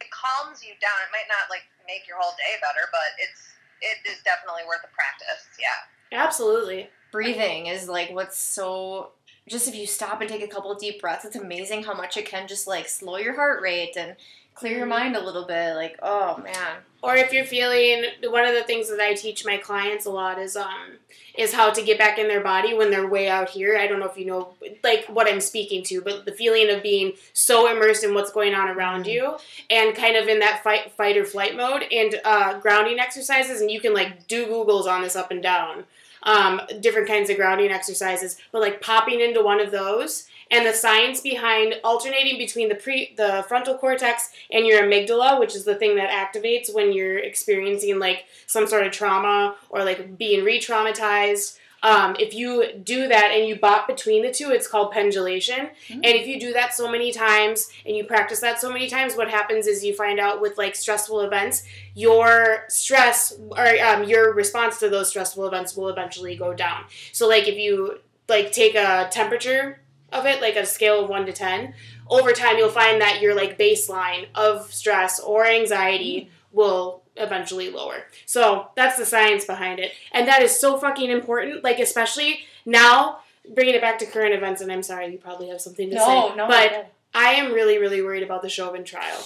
It 0.00 0.10
calms 0.10 0.64
you 0.64 0.74
down. 0.80 0.98
It 1.06 1.12
might 1.12 1.28
not 1.28 1.50
like 1.50 1.64
make 1.86 2.08
your 2.08 2.16
whole 2.18 2.32
day 2.36 2.56
better, 2.60 2.88
but 2.90 3.14
it's 3.18 3.54
it 3.80 3.98
is 4.08 4.20
definitely 4.22 4.64
worth 4.66 4.82
the 4.82 4.92
practice. 4.92 5.48
Yeah. 5.58 5.78
Absolutely. 6.12 6.90
Breathing 7.12 7.66
is 7.66 7.88
like 7.88 8.10
what's 8.10 8.38
so 8.38 9.12
just 9.48 9.68
if 9.68 9.74
you 9.74 9.86
stop 9.86 10.20
and 10.20 10.30
take 10.30 10.42
a 10.42 10.48
couple 10.48 10.74
deep 10.74 11.00
breaths, 11.00 11.24
it's 11.24 11.36
amazing 11.36 11.82
how 11.84 11.94
much 11.94 12.16
it 12.16 12.26
can 12.26 12.46
just 12.48 12.66
like 12.66 12.88
slow 12.88 13.16
your 13.16 13.34
heart 13.34 13.60
rate 13.62 13.96
and 13.96 14.16
clear 14.54 14.76
your 14.78 14.86
Mhm. 14.86 14.90
mind 14.90 15.16
a 15.16 15.20
little 15.24 15.46
bit. 15.46 15.74
Like, 15.74 15.98
oh 16.02 16.38
man. 16.38 16.78
or 17.02 17.16
if 17.16 17.32
you're 17.32 17.46
feeling 17.46 18.04
one 18.24 18.44
of 18.44 18.54
the 18.54 18.62
things 18.62 18.90
that 18.90 19.00
I 19.00 19.14
teach 19.14 19.42
my 19.46 19.56
clients 19.56 20.04
a 20.04 20.10
lot 20.10 20.38
is 20.38 20.54
um 20.54 20.98
is 21.34 21.54
how 21.54 21.70
to 21.70 21.80
get 21.80 21.96
back 21.96 22.18
in 22.18 22.28
their 22.28 22.42
body 22.42 22.74
when 22.74 22.90
they're 22.90 23.06
way 23.06 23.26
out 23.26 23.48
here. 23.48 23.78
I 23.78 23.86
don't 23.86 24.00
know 24.00 24.06
if 24.10 24.18
you 24.18 24.26
know 24.26 24.52
like 24.84 25.06
what 25.06 25.26
I'm 25.26 25.40
speaking 25.40 25.82
to, 25.84 26.02
but 26.02 26.26
the 26.26 26.32
feeling 26.32 26.68
of 26.68 26.82
being 26.82 27.14
so 27.32 27.70
immersed 27.72 28.04
in 28.04 28.12
what's 28.12 28.30
going 28.30 28.54
on 28.54 28.68
around 28.68 29.06
you 29.06 29.36
and 29.70 29.94
kind 29.96 30.14
of 30.16 30.28
in 30.28 30.40
that 30.40 30.62
fight 30.62 30.92
fight 30.92 31.16
or 31.16 31.24
flight 31.24 31.56
mode 31.56 31.84
and 31.90 32.20
uh, 32.24 32.58
grounding 32.58 32.98
exercises 32.98 33.62
and 33.62 33.70
you 33.70 33.80
can 33.80 33.94
like 33.94 34.26
do 34.26 34.46
Googles 34.46 34.86
on 34.86 35.00
this 35.00 35.16
up 35.16 35.30
and 35.30 35.42
down. 35.42 35.84
Um, 36.22 36.60
different 36.80 37.08
kinds 37.08 37.30
of 37.30 37.36
grounding 37.36 37.70
exercises, 37.70 38.36
but 38.52 38.60
like 38.60 38.82
popping 38.82 39.20
into 39.20 39.42
one 39.42 39.58
of 39.58 39.70
those 39.70 40.26
and 40.50 40.66
the 40.66 40.72
science 40.72 41.20
behind 41.20 41.76
alternating 41.84 42.36
between 42.36 42.68
the 42.68 42.74
pre 42.74 43.14
the 43.16 43.44
frontal 43.48 43.78
cortex 43.78 44.30
and 44.50 44.66
your 44.66 44.82
amygdala, 44.82 45.38
which 45.38 45.54
is 45.54 45.64
the 45.64 45.76
thing 45.76 45.96
that 45.96 46.10
activates 46.10 46.74
when 46.74 46.92
you're 46.92 47.18
experiencing 47.18 47.98
like 47.98 48.24
some 48.46 48.66
sort 48.66 48.86
of 48.86 48.92
trauma 48.92 49.54
or 49.68 49.84
like 49.84 50.18
being 50.18 50.44
re-traumatized. 50.44 51.56
Um, 51.82 52.14
if 52.18 52.34
you 52.34 52.72
do 52.82 53.08
that 53.08 53.30
and 53.34 53.48
you 53.48 53.56
bop 53.56 53.86
between 53.86 54.22
the 54.22 54.30
two, 54.30 54.50
it's 54.50 54.66
called 54.66 54.92
pendulation. 54.92 55.70
And 55.88 56.04
if 56.04 56.26
you 56.26 56.38
do 56.38 56.52
that 56.52 56.74
so 56.74 56.90
many 56.90 57.10
times 57.10 57.70
and 57.86 57.96
you 57.96 58.04
practice 58.04 58.40
that 58.40 58.60
so 58.60 58.70
many 58.70 58.88
times, 58.88 59.16
what 59.16 59.30
happens 59.30 59.66
is 59.66 59.84
you 59.84 59.94
find 59.94 60.20
out 60.20 60.40
with 60.40 60.58
like 60.58 60.76
stressful 60.76 61.20
events, 61.20 61.62
your 61.94 62.64
stress 62.68 63.32
or 63.50 63.66
um, 63.82 64.04
your 64.04 64.34
response 64.34 64.78
to 64.80 64.88
those 64.88 65.08
stressful 65.08 65.46
events 65.46 65.76
will 65.76 65.88
eventually 65.88 66.36
go 66.36 66.52
down. 66.52 66.84
So 67.12 67.26
like 67.26 67.48
if 67.48 67.56
you 67.56 68.00
like 68.28 68.52
take 68.52 68.74
a 68.74 69.08
temperature 69.10 69.80
of 70.12 70.26
it, 70.26 70.40
like 70.42 70.56
a 70.56 70.66
scale 70.66 71.02
of 71.02 71.08
one 71.08 71.24
to 71.26 71.32
ten, 71.32 71.74
over 72.08 72.32
time 72.32 72.58
you'll 72.58 72.68
find 72.68 73.00
that 73.00 73.20
your 73.22 73.34
like 73.34 73.58
baseline 73.58 74.26
of 74.34 74.72
stress 74.72 75.18
or 75.18 75.46
anxiety 75.46 76.30
will 76.52 77.02
eventually 77.16 77.70
lower. 77.70 78.04
So 78.26 78.68
that's 78.76 78.96
the 78.98 79.06
science 79.06 79.44
behind 79.44 79.78
it. 79.78 79.92
And 80.12 80.26
that 80.28 80.42
is 80.42 80.58
so 80.58 80.78
fucking 80.78 81.10
important. 81.10 81.62
Like 81.64 81.78
especially 81.78 82.40
now, 82.66 83.20
bringing 83.54 83.74
it 83.74 83.80
back 83.80 83.98
to 84.00 84.06
current 84.06 84.34
events, 84.34 84.60
and 84.60 84.70
I'm 84.70 84.82
sorry, 84.82 85.10
you 85.12 85.18
probably 85.18 85.48
have 85.48 85.60
something 85.60 85.90
to 85.90 85.96
No, 85.96 86.28
say. 86.30 86.36
no. 86.36 86.46
But 86.48 86.72
no. 86.72 86.84
I 87.14 87.32
am 87.34 87.52
really, 87.52 87.78
really 87.78 88.02
worried 88.02 88.22
about 88.22 88.42
the 88.42 88.48
Chauvin 88.48 88.84
trial. 88.84 89.20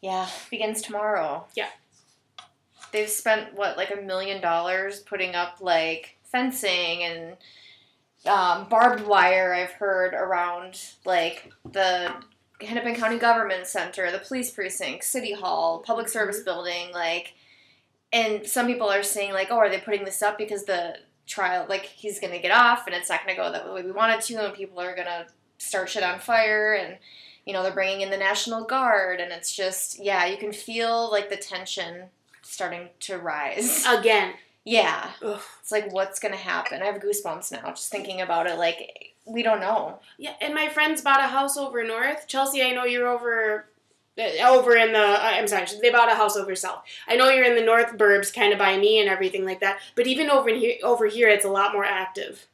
yeah, 0.00 0.28
begins 0.50 0.80
tomorrow. 0.82 1.46
Yeah. 1.56 1.68
They've 2.92 3.08
spent 3.08 3.54
what 3.54 3.76
like 3.76 3.90
a 3.90 4.00
million 4.00 4.40
dollars 4.40 5.00
putting 5.00 5.34
up 5.34 5.58
like 5.60 6.16
fencing 6.24 7.02
and 7.02 7.36
um, 8.26 8.68
barbed 8.68 9.06
wire. 9.06 9.52
I've 9.52 9.72
heard 9.72 10.14
around 10.14 10.80
like 11.04 11.52
the 11.70 12.14
Hennepin 12.60 12.96
County 12.96 13.18
Government 13.18 13.66
Center, 13.66 14.10
the 14.10 14.18
police 14.18 14.50
precinct, 14.50 15.04
City 15.04 15.32
Hall, 15.32 15.80
Public 15.80 16.06
mm-hmm. 16.06 16.12
Service 16.12 16.40
Building, 16.40 16.92
like. 16.92 17.34
And 18.10 18.46
some 18.46 18.66
people 18.66 18.88
are 18.88 19.02
saying 19.02 19.34
like, 19.34 19.48
oh, 19.50 19.58
are 19.58 19.68
they 19.68 19.80
putting 19.80 20.06
this 20.06 20.22
up 20.22 20.38
because 20.38 20.64
the 20.64 20.96
trial, 21.26 21.66
like, 21.68 21.84
he's 21.84 22.18
gonna 22.20 22.38
get 22.38 22.50
off 22.52 22.86
and 22.86 22.96
it's 22.96 23.10
not 23.10 23.20
gonna 23.20 23.36
go 23.36 23.52
the 23.52 23.72
way 23.72 23.82
we 23.82 23.92
want 23.92 24.14
it 24.14 24.22
to, 24.26 24.44
and 24.44 24.54
people 24.54 24.80
are 24.80 24.96
gonna 24.96 25.26
start 25.58 25.90
shit 25.90 26.02
on 26.02 26.18
fire, 26.18 26.72
and 26.72 26.96
you 27.44 27.52
know 27.52 27.62
they're 27.62 27.72
bringing 27.72 28.00
in 28.00 28.10
the 28.10 28.16
National 28.16 28.64
Guard, 28.64 29.20
and 29.20 29.30
it's 29.30 29.54
just 29.54 30.02
yeah, 30.02 30.24
you 30.24 30.38
can 30.38 30.52
feel 30.52 31.10
like 31.10 31.28
the 31.28 31.36
tension 31.36 32.04
starting 32.42 32.88
to 33.00 33.18
rise. 33.18 33.84
Again. 33.88 34.34
Yeah, 34.64 35.12
Ugh. 35.22 35.40
it's 35.62 35.72
like 35.72 35.92
what's 35.94 36.18
gonna 36.18 36.36
happen. 36.36 36.82
I 36.82 36.86
have 36.86 37.00
goosebumps 37.00 37.52
now 37.52 37.70
just 37.70 37.90
thinking 37.90 38.20
about 38.20 38.46
it. 38.46 38.58
Like 38.58 39.14
we 39.28 39.42
don't 39.42 39.60
know. 39.60 40.00
Yeah, 40.18 40.34
and 40.40 40.54
my 40.54 40.68
friends 40.68 41.02
bought 41.02 41.20
a 41.20 41.28
house 41.28 41.56
over 41.56 41.84
north. 41.84 42.26
Chelsea, 42.26 42.62
I 42.62 42.72
know 42.72 42.84
you're 42.84 43.08
over 43.08 43.66
uh, 44.18 44.48
over 44.48 44.76
in 44.76 44.92
the 44.92 44.98
uh, 44.98 45.18
I'm 45.22 45.46
sorry, 45.46 45.66
they 45.80 45.90
bought 45.90 46.10
a 46.10 46.16
house 46.16 46.36
over 46.36 46.54
south. 46.56 46.82
I 47.06 47.16
know 47.16 47.28
you're 47.28 47.44
in 47.44 47.54
the 47.54 47.64
north 47.64 47.96
burbs 47.96 48.34
kind 48.34 48.52
of 48.52 48.58
by 48.58 48.76
me 48.76 49.00
and 49.00 49.08
everything 49.08 49.44
like 49.44 49.60
that. 49.60 49.80
But 49.94 50.06
even 50.06 50.30
over 50.30 50.50
here 50.50 50.76
over 50.82 51.06
here 51.06 51.28
it's 51.28 51.44
a 51.44 51.50
lot 51.50 51.72
more 51.72 51.84
active 51.84 52.46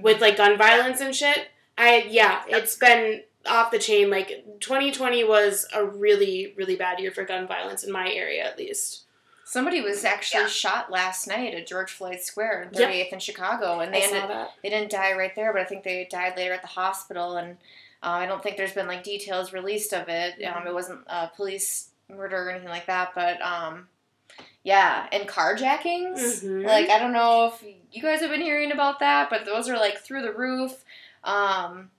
with 0.00 0.20
like 0.20 0.36
gun 0.36 0.58
violence 0.58 1.00
and 1.00 1.14
shit. 1.14 1.48
I 1.78 2.06
yeah, 2.08 2.42
it's 2.48 2.76
been 2.76 3.22
off 3.46 3.70
the 3.70 3.78
chain 3.78 4.10
like 4.10 4.44
2020 4.60 5.22
was 5.24 5.66
a 5.72 5.84
really 5.84 6.52
really 6.56 6.76
bad 6.76 6.98
year 6.98 7.12
for 7.12 7.24
gun 7.24 7.46
violence 7.46 7.84
in 7.84 7.92
my 7.92 8.10
area 8.10 8.44
at 8.44 8.58
least. 8.58 9.05
Somebody 9.48 9.80
was 9.80 10.04
actually 10.04 10.40
Yeah. 10.42 10.48
shot 10.48 10.90
last 10.90 11.28
night 11.28 11.54
at 11.54 11.68
George 11.68 11.92
Floyd 11.92 12.20
Square 12.20 12.62
in 12.64 12.68
Yep. 12.72 12.82
38th 12.90 13.12
in 13.12 13.20
Chicago, 13.20 13.78
and 13.78 13.94
I 13.94 14.00
they 14.00 14.06
saw 14.08 14.14
ended, 14.16 14.30
that. 14.30 14.50
they 14.60 14.68
didn't 14.70 14.90
die 14.90 15.12
right 15.12 15.32
there, 15.36 15.52
but 15.52 15.62
I 15.62 15.64
think 15.64 15.84
they 15.84 16.04
died 16.10 16.36
later 16.36 16.52
at 16.52 16.62
the 16.62 16.66
hospital, 16.68 17.36
and 17.36 17.52
uh, 18.02 18.08
I 18.10 18.26
don't 18.26 18.42
think 18.42 18.56
there's 18.56 18.72
been 18.72 18.88
like 18.88 19.04
details 19.04 19.52
released 19.52 19.92
of 19.94 20.08
it. 20.08 20.42
Um, 20.44 20.66
it 20.66 20.74
wasn't 20.74 21.02
a 21.06 21.28
police 21.28 21.90
murder 22.08 22.48
or 22.48 22.50
anything 22.50 22.70
like 22.70 22.86
that, 22.86 23.12
but 23.14 23.40
um, 23.40 23.88
yeah, 24.64 25.06
and 25.12 25.28
carjackings. 25.28 26.42
Mhm. 26.42 26.64
Like 26.66 26.90
I 26.90 26.98
don't 26.98 27.12
know 27.12 27.46
if 27.54 27.62
you 27.92 28.02
guys 28.02 28.22
have 28.22 28.30
been 28.30 28.40
hearing 28.40 28.72
about 28.72 28.98
that, 28.98 29.30
but 29.30 29.44
those 29.44 29.68
are 29.68 29.76
like 29.78 29.98
through 29.98 30.22
the 30.22 30.32
roof. 30.32 30.84
Um, 31.22 31.92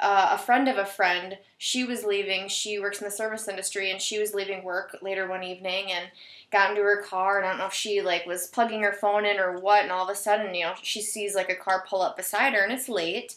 uh, 0.00 0.30
a 0.32 0.38
friend 0.38 0.68
of 0.68 0.78
a 0.78 0.84
friend, 0.86 1.38
she 1.58 1.82
was 1.84 2.04
leaving. 2.04 2.48
She 2.48 2.78
works 2.80 3.00
in 3.00 3.04
the 3.04 3.10
service 3.10 3.46
industry, 3.46 3.90
and 3.92 4.00
she 4.02 4.18
was 4.18 4.34
leaving 4.34 4.64
work 4.64 4.96
later 5.00 5.28
one 5.28 5.42
evening 5.44 5.90
and 5.92 6.10
got 6.50 6.70
into 6.70 6.82
her 6.82 7.02
car. 7.02 7.38
And 7.38 7.46
I 7.46 7.50
don't 7.50 7.58
know 7.58 7.66
if 7.66 7.74
she 7.74 8.00
like 8.00 8.26
was 8.26 8.46
plugging 8.46 8.82
her 8.82 8.92
phone 8.92 9.24
in 9.24 9.38
or 9.38 9.58
what. 9.58 9.82
And 9.82 9.92
all 9.92 10.04
of 10.04 10.10
a 10.10 10.14
sudden, 10.14 10.54
you 10.54 10.64
know, 10.64 10.74
she 10.82 11.00
sees 11.00 11.34
like 11.34 11.50
a 11.50 11.56
car 11.56 11.84
pull 11.88 12.02
up 12.02 12.16
beside 12.16 12.54
her, 12.54 12.62
and 12.62 12.72
it's 12.72 12.88
late. 12.88 13.34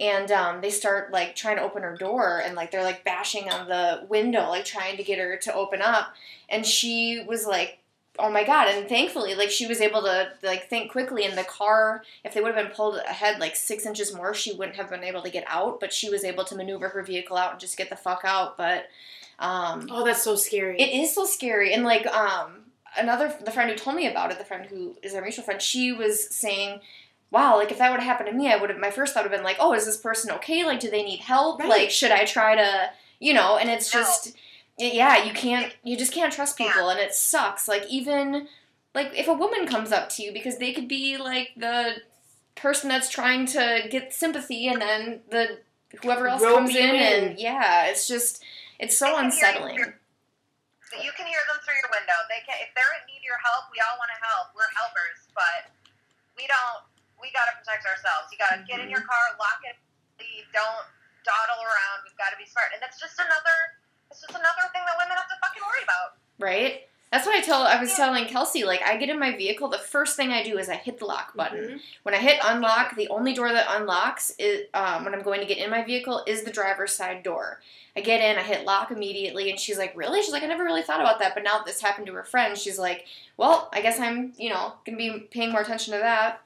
And 0.00 0.30
um, 0.32 0.60
they 0.60 0.70
start 0.70 1.12
like 1.12 1.36
trying 1.36 1.56
to 1.56 1.62
open 1.62 1.82
her 1.82 1.96
door, 1.96 2.42
and 2.44 2.54
like 2.54 2.70
they're 2.70 2.82
like 2.82 3.04
bashing 3.04 3.50
on 3.50 3.68
the 3.68 4.06
window, 4.08 4.48
like 4.48 4.64
trying 4.64 4.96
to 4.96 5.04
get 5.04 5.18
her 5.18 5.36
to 5.36 5.54
open 5.54 5.80
up. 5.82 6.14
And 6.48 6.66
she 6.66 7.24
was 7.26 7.46
like 7.46 7.78
oh 8.18 8.30
my 8.30 8.44
god 8.44 8.68
and 8.68 8.88
thankfully 8.88 9.34
like 9.34 9.50
she 9.50 9.66
was 9.66 9.80
able 9.80 10.00
to 10.00 10.28
like 10.42 10.68
think 10.68 10.90
quickly 10.90 11.24
and 11.24 11.36
the 11.36 11.44
car 11.44 12.04
if 12.24 12.32
they 12.32 12.40
would 12.40 12.54
have 12.54 12.64
been 12.64 12.74
pulled 12.74 12.96
ahead 12.96 13.40
like 13.40 13.56
six 13.56 13.84
inches 13.84 14.14
more 14.14 14.32
she 14.32 14.52
wouldn't 14.52 14.76
have 14.76 14.88
been 14.88 15.02
able 15.02 15.22
to 15.22 15.30
get 15.30 15.44
out 15.48 15.80
but 15.80 15.92
she 15.92 16.08
was 16.08 16.22
able 16.22 16.44
to 16.44 16.54
maneuver 16.54 16.88
her 16.88 17.02
vehicle 17.02 17.36
out 17.36 17.52
and 17.52 17.60
just 17.60 17.76
get 17.76 17.90
the 17.90 17.96
fuck 17.96 18.20
out 18.24 18.56
but 18.56 18.86
um 19.38 19.88
Oh, 19.90 20.04
that's 20.04 20.22
so 20.22 20.36
scary. 20.36 20.78
it 20.80 20.92
is 21.02 21.14
so 21.14 21.24
scary 21.24 21.72
and 21.72 21.84
like 21.84 22.06
um 22.06 22.60
another 22.96 23.34
the 23.44 23.50
friend 23.50 23.70
who 23.70 23.76
told 23.76 23.96
me 23.96 24.06
about 24.06 24.30
it 24.30 24.38
the 24.38 24.44
friend 24.44 24.66
who 24.66 24.96
is 25.02 25.14
our 25.14 25.22
mutual 25.22 25.44
friend 25.44 25.60
she 25.60 25.90
was 25.92 26.28
saying 26.34 26.80
wow 27.30 27.56
like 27.56 27.72
if 27.72 27.78
that 27.78 27.90
would 27.90 27.98
have 28.00 28.06
happened 28.06 28.28
to 28.30 28.34
me 28.36 28.52
i 28.52 28.56
would 28.56 28.70
have 28.70 28.78
my 28.78 28.90
first 28.90 29.12
thought 29.14 29.24
would 29.24 29.32
have 29.32 29.38
been 29.38 29.44
like 29.44 29.56
oh 29.58 29.72
is 29.74 29.84
this 29.86 29.96
person 29.96 30.30
okay 30.30 30.64
like 30.64 30.78
do 30.80 30.88
they 30.90 31.02
need 31.02 31.20
help 31.20 31.58
Right. 31.60 31.68
like 31.68 31.90
should 31.90 32.12
i 32.12 32.24
try 32.24 32.54
to 32.54 32.90
you 33.18 33.34
know 33.34 33.56
and 33.56 33.68
it's 33.68 33.92
No. 33.92 34.00
just 34.00 34.36
yeah 34.78 35.24
you 35.24 35.32
can't 35.32 35.72
you 35.82 35.96
just 35.96 36.12
can't 36.12 36.32
trust 36.32 36.56
people 36.56 36.88
and 36.88 37.00
it 37.00 37.14
sucks 37.14 37.66
like 37.68 37.84
even 37.88 38.46
like 38.94 39.10
if 39.16 39.26
a 39.26 39.32
woman 39.34 39.66
comes 39.66 39.90
up 39.90 40.08
to 40.10 40.22
you 40.22 40.32
because 40.32 40.58
they 40.58 40.72
could 40.72 40.86
be 40.88 41.16
like 41.16 41.50
the 41.56 41.94
person 42.54 42.88
that's 42.88 43.08
trying 43.08 43.46
to 43.46 43.88
get 43.90 44.12
sympathy 44.14 44.68
and 44.68 44.80
then 44.80 45.20
the 45.30 45.58
whoever 46.02 46.28
else 46.28 46.42
Rope 46.42 46.54
comes 46.58 46.76
in, 46.76 46.94
in. 46.94 47.24
and 47.30 47.38
yeah 47.38 47.86
it's 47.86 48.06
just 48.06 48.42
it's 48.78 48.98
so 48.98 49.08
you 49.08 49.16
unsettling 49.16 49.94
you 51.02 51.10
can 51.18 51.26
hear 51.26 51.42
them 51.50 51.58
through 51.66 51.74
your 51.82 51.90
window. 51.90 52.14
They 52.30 52.44
can 52.46 52.54
if 52.62 52.70
they're 52.78 52.94
in 53.00 53.02
need 53.10 53.24
of 53.24 53.26
your 53.26 53.40
help. 53.42 53.66
We 53.74 53.82
all 53.82 53.98
want 53.98 54.14
to 54.14 54.20
help. 54.22 54.54
We're 54.54 54.70
helpers, 54.78 55.26
but 55.34 55.74
we 56.38 56.46
don't. 56.46 56.86
We 57.18 57.34
gotta 57.34 57.56
protect 57.56 57.82
ourselves. 57.88 58.30
You 58.30 58.38
gotta 58.38 58.62
get 58.62 58.78
in 58.78 58.92
your 58.92 59.02
mm-hmm. 59.02 59.34
car, 59.34 59.38
lock 59.42 59.58
it, 59.66 59.74
leave. 60.20 60.46
Don't 60.54 60.86
dawdle 61.24 61.60
around. 61.64 62.04
We've 62.04 62.18
got 62.20 62.30
to 62.30 62.38
be 62.38 62.44
smart. 62.44 62.70
And 62.76 62.80
that's 62.84 63.00
just 63.00 63.16
another. 63.16 63.80
It's 64.12 64.20
just 64.20 64.36
another 64.36 64.68
thing 64.70 64.84
that 64.84 64.94
women 65.00 65.16
have 65.16 65.26
to 65.32 65.38
fucking 65.40 65.64
worry 65.64 65.82
about. 65.82 66.20
right? 66.38 66.86
That's 67.12 67.26
what 67.26 67.36
I 67.36 67.40
tell. 67.42 67.62
I 67.62 67.80
was 67.80 67.94
telling 67.94 68.24
Kelsey, 68.26 68.64
like 68.64 68.82
I 68.84 68.96
get 68.96 69.08
in 69.08 69.20
my 69.20 69.36
vehicle, 69.36 69.68
the 69.68 69.78
first 69.78 70.16
thing 70.16 70.32
I 70.32 70.42
do 70.42 70.58
is 70.58 70.68
I 70.68 70.74
hit 70.74 70.98
the 70.98 71.04
lock 71.04 71.36
button. 71.36 71.60
Mhm. 71.64 71.80
When 72.02 72.12
I 72.14 72.18
hit 72.18 72.40
unlock, 72.42 72.96
the 72.96 73.06
only 73.08 73.32
door 73.34 73.52
that 73.52 73.66
unlocks 73.70 74.32
is 74.36 74.66
um, 74.74 75.04
when 75.04 75.14
I'm 75.14 75.22
going 75.22 75.38
to 75.40 75.46
get 75.46 75.58
in 75.58 75.70
my 75.70 75.84
vehicle 75.84 76.24
is 76.26 76.42
the 76.42 76.50
driver's 76.50 76.92
side 76.92 77.22
door. 77.22 77.60
I 77.96 78.00
get 78.00 78.20
in, 78.20 78.36
I 78.36 78.42
hit 78.42 78.64
lock 78.64 78.90
immediately, 78.90 79.48
and 79.50 79.60
she's 79.60 79.78
like, 79.78 79.96
"Really?" 79.96 80.22
She's 80.22 80.32
like, 80.32 80.42
"I 80.42 80.46
never 80.46 80.64
really 80.64 80.82
thought 80.82 81.00
about 81.00 81.20
that, 81.20 81.34
but 81.34 81.44
now 81.44 81.58
that 81.58 81.66
this 81.66 81.80
happened 81.80 82.08
to 82.08 82.12
her 82.14 82.24
friend, 82.24 82.58
she's 82.58 82.80
like, 82.80 83.06
well, 83.36 83.68
I 83.72 83.80
guess 83.80 84.00
I'm, 84.00 84.32
you 84.36 84.50
know, 84.50 84.72
gonna 84.84 84.98
be 84.98 85.28
paying 85.30 85.52
more 85.52 85.60
attention 85.60 85.92
to 85.92 85.98
that." 86.00 86.40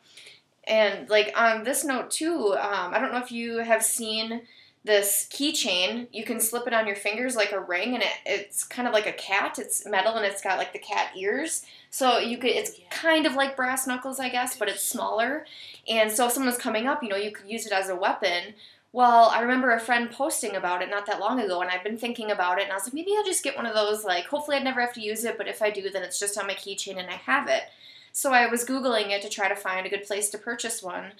And 0.64 1.08
like 1.08 1.32
on 1.34 1.64
this 1.64 1.82
note 1.82 2.10
too, 2.10 2.54
um, 2.58 2.92
I 2.92 2.98
don't 2.98 3.12
know 3.12 3.20
if 3.20 3.32
you 3.32 3.58
have 3.58 3.82
seen 3.82 4.42
this 4.84 5.28
keychain. 5.30 6.08
You 6.12 6.24
can 6.24 6.40
slip 6.40 6.66
it 6.66 6.72
on 6.72 6.86
your 6.86 6.96
fingers 6.96 7.36
like 7.36 7.52
a 7.52 7.60
ring, 7.60 7.94
and 7.94 8.02
it, 8.02 8.12
it's 8.24 8.64
kind 8.64 8.88
of 8.88 8.94
like 8.94 9.06
a 9.06 9.12
cat. 9.12 9.58
It's 9.58 9.86
metal, 9.86 10.14
and 10.14 10.24
it's 10.24 10.40
got 10.42 10.58
like 10.58 10.72
the 10.72 10.78
cat 10.78 11.10
ears. 11.16 11.64
So 11.90 12.18
you 12.18 12.38
could, 12.38 12.50
it's 12.50 12.78
Yeah. 12.78 12.86
kind 12.90 13.26
of 13.26 13.34
like 13.34 13.56
brass 13.56 13.86
knuckles, 13.86 14.20
I 14.20 14.28
guess, 14.28 14.56
but 14.56 14.68
it's 14.68 14.82
smaller. 14.82 15.46
And 15.88 16.10
so 16.12 16.26
if 16.26 16.32
someone's 16.32 16.58
coming 16.58 16.86
up, 16.86 17.02
you 17.02 17.08
know, 17.08 17.16
you 17.16 17.30
could 17.32 17.48
use 17.50 17.66
it 17.66 17.72
as 17.72 17.88
a 17.88 17.96
weapon. 17.96 18.54
Well, 18.92 19.28
I 19.28 19.40
remember 19.40 19.70
a 19.72 19.80
friend 19.80 20.10
posting 20.10 20.56
about 20.56 20.80
it 20.80 20.88
not 20.88 21.04
that 21.06 21.20
long 21.20 21.40
ago, 21.40 21.60
and 21.60 21.70
I've 21.70 21.84
been 21.84 21.98
thinking 21.98 22.30
about 22.30 22.58
it, 22.58 22.64
and 22.64 22.72
I 22.72 22.76
was 22.76 22.84
like, 22.84 22.94
maybe 22.94 23.12
I'll 23.16 23.24
just 23.24 23.44
get 23.44 23.56
one 23.56 23.66
of 23.66 23.74
those. 23.74 24.04
Like, 24.04 24.26
hopefully, 24.26 24.56
I'd 24.56 24.64
never 24.64 24.80
have 24.80 24.94
to 24.94 25.02
use 25.02 25.24
it, 25.24 25.36
but 25.36 25.48
if 25.48 25.60
I 25.60 25.70
do, 25.70 25.90
then 25.90 26.02
it's 26.02 26.18
just 26.18 26.38
on 26.38 26.46
my 26.46 26.54
keychain 26.54 26.98
and 26.98 27.10
I 27.10 27.14
have 27.16 27.48
it. 27.48 27.64
So 28.12 28.32
I 28.32 28.46
was 28.46 28.64
Googling 28.64 29.10
it 29.10 29.22
to 29.22 29.28
try 29.28 29.48
to 29.48 29.54
find 29.54 29.86
a 29.86 29.90
good 29.90 30.04
place 30.04 30.30
to 30.30 30.38
purchase 30.38 30.82
one. 30.82 31.12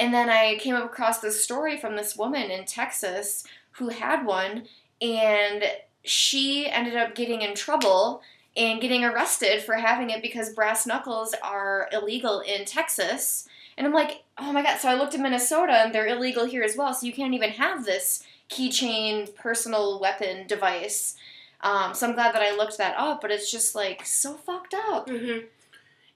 And 0.00 0.14
then 0.14 0.30
I 0.30 0.56
came 0.56 0.74
across 0.74 1.20
this 1.20 1.44
story 1.44 1.76
from 1.76 1.94
this 1.94 2.16
woman 2.16 2.50
in 2.50 2.64
Texas 2.64 3.44
who 3.72 3.90
had 3.90 4.24
one, 4.24 4.66
and 5.00 5.62
she 6.02 6.66
ended 6.66 6.96
up 6.96 7.14
getting 7.14 7.42
in 7.42 7.54
trouble 7.54 8.22
and 8.56 8.80
getting 8.80 9.04
arrested 9.04 9.62
for 9.62 9.74
having 9.74 10.08
it 10.08 10.22
because 10.22 10.54
brass 10.54 10.86
knuckles 10.86 11.34
are 11.42 11.86
illegal 11.92 12.40
in 12.40 12.64
Texas. 12.64 13.46
And 13.76 13.86
I'm 13.86 13.92
like, 13.92 14.24
oh 14.38 14.52
my 14.52 14.62
god. 14.62 14.78
So 14.78 14.88
I 14.88 14.94
looked 14.94 15.14
at 15.14 15.20
Minnesota 15.20 15.74
and 15.74 15.94
they're 15.94 16.08
illegal 16.08 16.46
here 16.46 16.62
as 16.62 16.76
well. 16.76 16.94
So 16.94 17.06
you 17.06 17.12
can't 17.12 17.34
even 17.34 17.50
have 17.50 17.84
this 17.84 18.24
keychain 18.48 19.34
personal 19.36 20.00
weapon 20.00 20.46
device. 20.46 21.16
Um, 21.60 21.94
so 21.94 22.08
I'm 22.08 22.14
glad 22.14 22.34
that 22.34 22.42
I 22.42 22.56
looked 22.56 22.78
that 22.78 22.96
up, 22.96 23.20
but 23.20 23.30
it's 23.30 23.50
just 23.50 23.74
like 23.74 24.04
so 24.06 24.34
fucked 24.34 24.74
up. 24.74 25.08
Mm-hmm. 25.08 25.46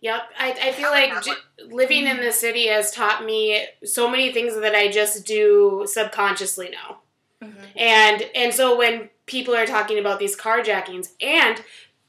Yep. 0.04 0.22
I, 0.38 0.50
I 0.68 0.72
feel 0.72 0.90
like 0.90 1.22
j- 1.24 1.32
living 1.70 2.06
in 2.06 2.18
the 2.18 2.30
city 2.30 2.66
has 2.68 2.92
taught 2.92 3.24
me 3.24 3.64
so 3.84 4.06
many 4.08 4.32
things 4.32 4.54
that 4.60 4.74
I 4.74 4.90
just 4.90 5.24
do 5.24 5.86
subconsciously 5.86 6.68
now. 6.70 6.98
And 7.76 8.22
and 8.34 8.52
so 8.54 8.76
when 8.76 9.08
people 9.26 9.54
are 9.54 9.66
talking 9.66 9.98
about 9.98 10.18
these 10.18 10.36
carjackings, 10.36 11.08
and 11.22 11.62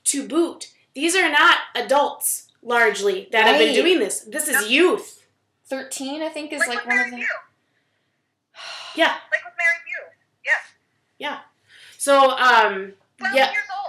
to 0.06 0.28
boot, 0.28 0.72
these 0.94 1.16
are 1.16 1.30
not 1.32 1.58
adults 1.74 2.52
largely 2.62 3.28
that 3.32 3.46
have 3.46 3.58
been 3.58 3.74
doing 3.76 4.00
this. 4.00 4.22
This 4.22 4.48
is 4.50 4.70
youth. 4.70 5.26
13, 5.68 6.22
I 6.22 6.30
think, 6.30 6.54
is 6.54 6.60
Like, 6.60 6.70
like 6.70 6.86
one 6.86 6.96
Mary 6.96 7.06
of 7.08 7.12
them. 7.12 7.20
View. 7.22 7.28
Yeah. 8.96 9.08
Like 9.32 9.44
with 9.46 9.54
Mary 9.58 9.80
View. 9.86 10.04
Yeah. 11.18 11.40
So 11.98 12.32
um 12.32 12.94
Twelve 13.18 13.36
Yeah. 13.36 13.52
years 13.52 13.70
old. 13.78 13.85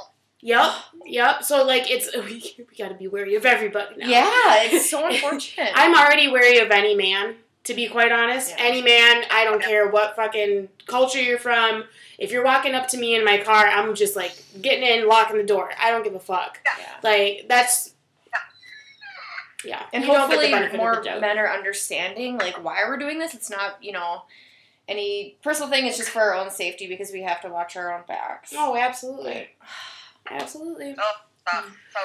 Yep 0.46 0.72
yep. 1.04 1.42
So 1.44 1.64
like 1.64 1.90
it's 1.90 2.08
we, 2.26 2.42
we 2.58 2.76
got 2.78 2.88
to 2.88 2.94
be 2.94 3.08
wary 3.08 3.34
of 3.34 3.44
everybody 3.44 3.96
now. 3.96 4.08
Yeah, 4.08 4.30
it's 4.64 4.90
so 4.90 5.06
unfortunate. 5.10 5.70
I'm 5.74 5.94
already 5.94 6.28
wary 6.28 6.58
of 6.58 6.70
any 6.70 6.94
man 6.94 7.36
To 7.64 7.74
be 7.74 7.88
quite 7.88 8.12
honest, 8.12 8.50
Yeah. 8.50 8.64
any 8.68 8.80
man, 8.82 9.24
I 9.30 9.44
don't 9.44 9.60
Yeah. 9.60 9.66
care 9.68 9.88
what 9.88 10.14
fucking 10.16 10.68
culture 10.86 11.20
you're 11.20 11.38
from. 11.38 11.84
If 12.18 12.30
you're 12.32 12.44
walking 12.44 12.74
up 12.74 12.86
to 12.88 12.96
me 12.96 13.14
in 13.16 13.24
my 13.24 13.38
car, 13.38 13.66
I'm 13.66 13.94
just 13.94 14.14
like 14.16 14.34
getting 14.62 14.84
in, 14.84 15.06
locking 15.08 15.36
the 15.36 15.44
door. 15.54 15.70
I 15.78 15.90
don't 15.90 16.04
give 16.04 16.14
a 16.14 16.20
fuck. 16.20 16.60
Yeah. 16.78 16.86
Like 17.02 17.46
that's 17.48 17.92
yeah. 19.64 19.82
And 19.92 20.04
You 20.04 20.12
don't 20.12 20.30
get 20.30 20.40
the 20.40 20.56
hopefully 20.56 20.76
more 20.78 21.02
men 21.20 21.38
are 21.38 21.48
understanding 21.50 22.38
like 22.38 22.62
why 22.62 22.84
we're 22.86 22.98
doing 22.98 23.18
this. 23.18 23.34
It's 23.34 23.50
not, 23.50 23.82
you 23.82 23.92
know, 23.92 24.22
any 24.86 25.36
personal 25.42 25.68
thing. 25.70 25.86
It's 25.86 25.96
just 25.96 26.10
for 26.10 26.20
our 26.20 26.34
own 26.34 26.50
safety 26.50 26.86
because 26.86 27.10
we 27.10 27.22
have 27.22 27.40
to 27.42 27.48
watch 27.48 27.76
our 27.76 27.92
own 27.92 28.02
backs. 28.06 28.52
Oh, 28.56 28.76
absolutely, 28.76 29.32
Like, 29.34 29.58
absolutely. 30.30 30.94
So, 30.94 31.02
so 31.92 31.98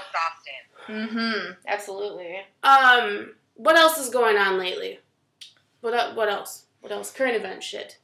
exhausting. 0.88 1.10
mm-hmm. 1.10 1.52
Absolutely. 1.68 2.38
Um, 2.64 3.34
what 3.56 3.76
else 3.76 3.98
is 3.98 4.10
going 4.10 4.38
on 4.38 4.58
lately? 4.60 5.00
What 5.82 6.16
what 6.16 6.30
else? 6.30 6.66
What 6.82 6.92
else? 6.92 7.12
Current 7.12 7.36
event 7.36 7.64
shit. 7.64 7.98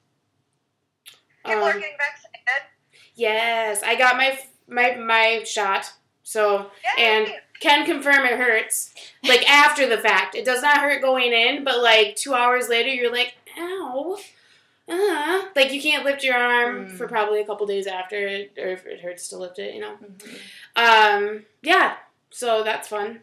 People 1.46 1.62
are 1.64 1.72
Um, 1.72 1.80
getting 1.80 1.96
vaccinated. 1.98 2.70
yes, 3.16 3.84
I 3.84 3.96
got 3.96 4.18
my 4.18 4.38
my 4.68 4.96
my 4.96 5.44
shot. 5.44 5.92
So 6.24 6.72
Yay. 6.98 7.04
and 7.06 7.34
can 7.60 7.86
confirm 7.86 8.26
it 8.26 8.38
hurts. 8.38 8.94
Like 9.24 9.50
after 9.50 9.88
the 9.88 9.98
fact, 9.98 10.36
it 10.36 10.46
does 10.46 10.62
not 10.62 10.78
hurt 10.78 11.02
going 11.02 11.32
in, 11.34 11.64
but 11.64 11.82
like 11.82 12.16
two 12.16 12.34
hours 12.34 12.68
later, 12.70 12.90
you're 12.90 13.12
like, 13.12 13.36
ow. 13.58 14.18
Uh, 14.90 15.42
like 15.56 15.72
you 15.74 15.82
can't 15.82 16.06
lift 16.06 16.24
your 16.24 16.36
arm 16.36 16.88
Mm. 16.88 16.98
for 16.98 17.08
probably 17.08 17.42
a 17.42 17.46
couple 17.46 17.66
days 17.68 17.88
after, 17.88 18.26
it, 18.28 18.54
or 18.58 18.70
if 18.70 18.86
it 18.86 19.02
hurts 19.02 19.28
to 19.30 19.38
lift 19.38 19.60
it, 19.60 19.74
you 19.76 19.82
know. 19.82 19.98
Mhm. 20.02 20.40
Um, 20.76 21.46
yeah. 21.62 21.98
So 22.30 22.64
that's 22.64 22.88
fun. 22.88 23.22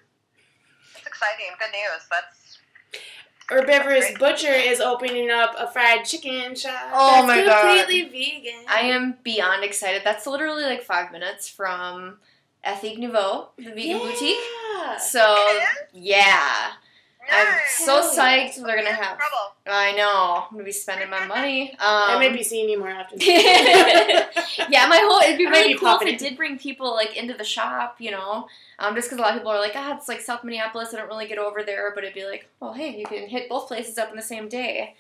It's 0.96 1.06
exciting. 1.06 1.46
Good 1.58 1.70
news. 1.72 2.06
That's 2.10 2.58
Herbivorous 3.50 4.16
Butcher 4.18 4.52
is 4.52 4.80
opening 4.80 5.30
up 5.30 5.54
a 5.58 5.70
fried 5.70 6.04
chicken 6.06 6.54
shop. 6.54 6.90
Oh 6.94 7.12
that's 7.12 7.26
my 7.26 7.44
God. 7.44 7.76
completely 7.86 8.08
vegan. 8.08 8.64
I 8.68 8.80
am 8.80 9.18
beyond 9.22 9.64
excited. 9.64 10.00
That's 10.04 10.26
literally 10.26 10.64
like 10.64 10.82
five 10.82 11.12
minutes 11.12 11.46
from 11.48 12.18
Ethique 12.64 12.98
Nouveau, 12.98 13.50
the 13.58 13.70
vegan 13.72 13.98
boutique. 13.98 14.38
So 14.98 15.36
yeah, 15.92 16.72
I'm 17.30 17.58
so 17.68 18.02
psyched. 18.02 18.56
They're 18.56 18.76
gonna 18.76 18.82
You're 18.82 18.88
in 18.88 18.94
have. 18.94 19.18
I 19.66 19.92
know. 19.92 20.44
I'm 20.46 20.52
gonna 20.52 20.64
be 20.64 20.72
spending 20.72 21.08
my 21.10 21.26
money. 21.26 21.72
Um, 21.72 21.78
I 21.80 22.18
may 22.18 22.32
be 22.32 22.42
seeing 22.42 22.68
you 22.68 22.78
more 22.78 22.90
often. 22.90 23.18
yeah, 23.20 24.86
my 24.88 25.00
whole 25.02 25.20
it'd 25.20 25.38
be 25.38 25.46
I 25.46 25.50
really 25.50 25.74
cool 25.74 25.88
if 25.88 25.94
popping 25.94 26.08
it 26.08 26.18
did 26.18 26.36
bring 26.36 26.58
people 26.58 26.92
like 26.92 27.16
into 27.16 27.34
the 27.34 27.44
shop, 27.44 27.96
you 27.98 28.10
know. 28.10 28.48
Um, 28.78 28.94
just 28.94 29.08
because 29.08 29.18
a 29.18 29.22
lot 29.22 29.32
of 29.32 29.38
people 29.38 29.52
are 29.52 29.60
like, 29.60 29.72
ah, 29.74 29.96
it's 29.96 30.08
like 30.08 30.20
South 30.20 30.44
Minneapolis. 30.44 30.92
I 30.92 30.98
don't 30.98 31.08
really 31.08 31.26
get 31.26 31.38
over 31.38 31.62
there, 31.62 31.92
but 31.94 32.04
it'd 32.04 32.14
be 32.14 32.26
like, 32.26 32.48
well, 32.60 32.72
hey, 32.72 32.96
you 32.96 33.06
can 33.06 33.28
hit 33.28 33.48
both 33.48 33.68
places 33.68 33.98
up 33.98 34.10
in 34.10 34.16
the 34.16 34.22
same 34.22 34.48
day. 34.48 34.96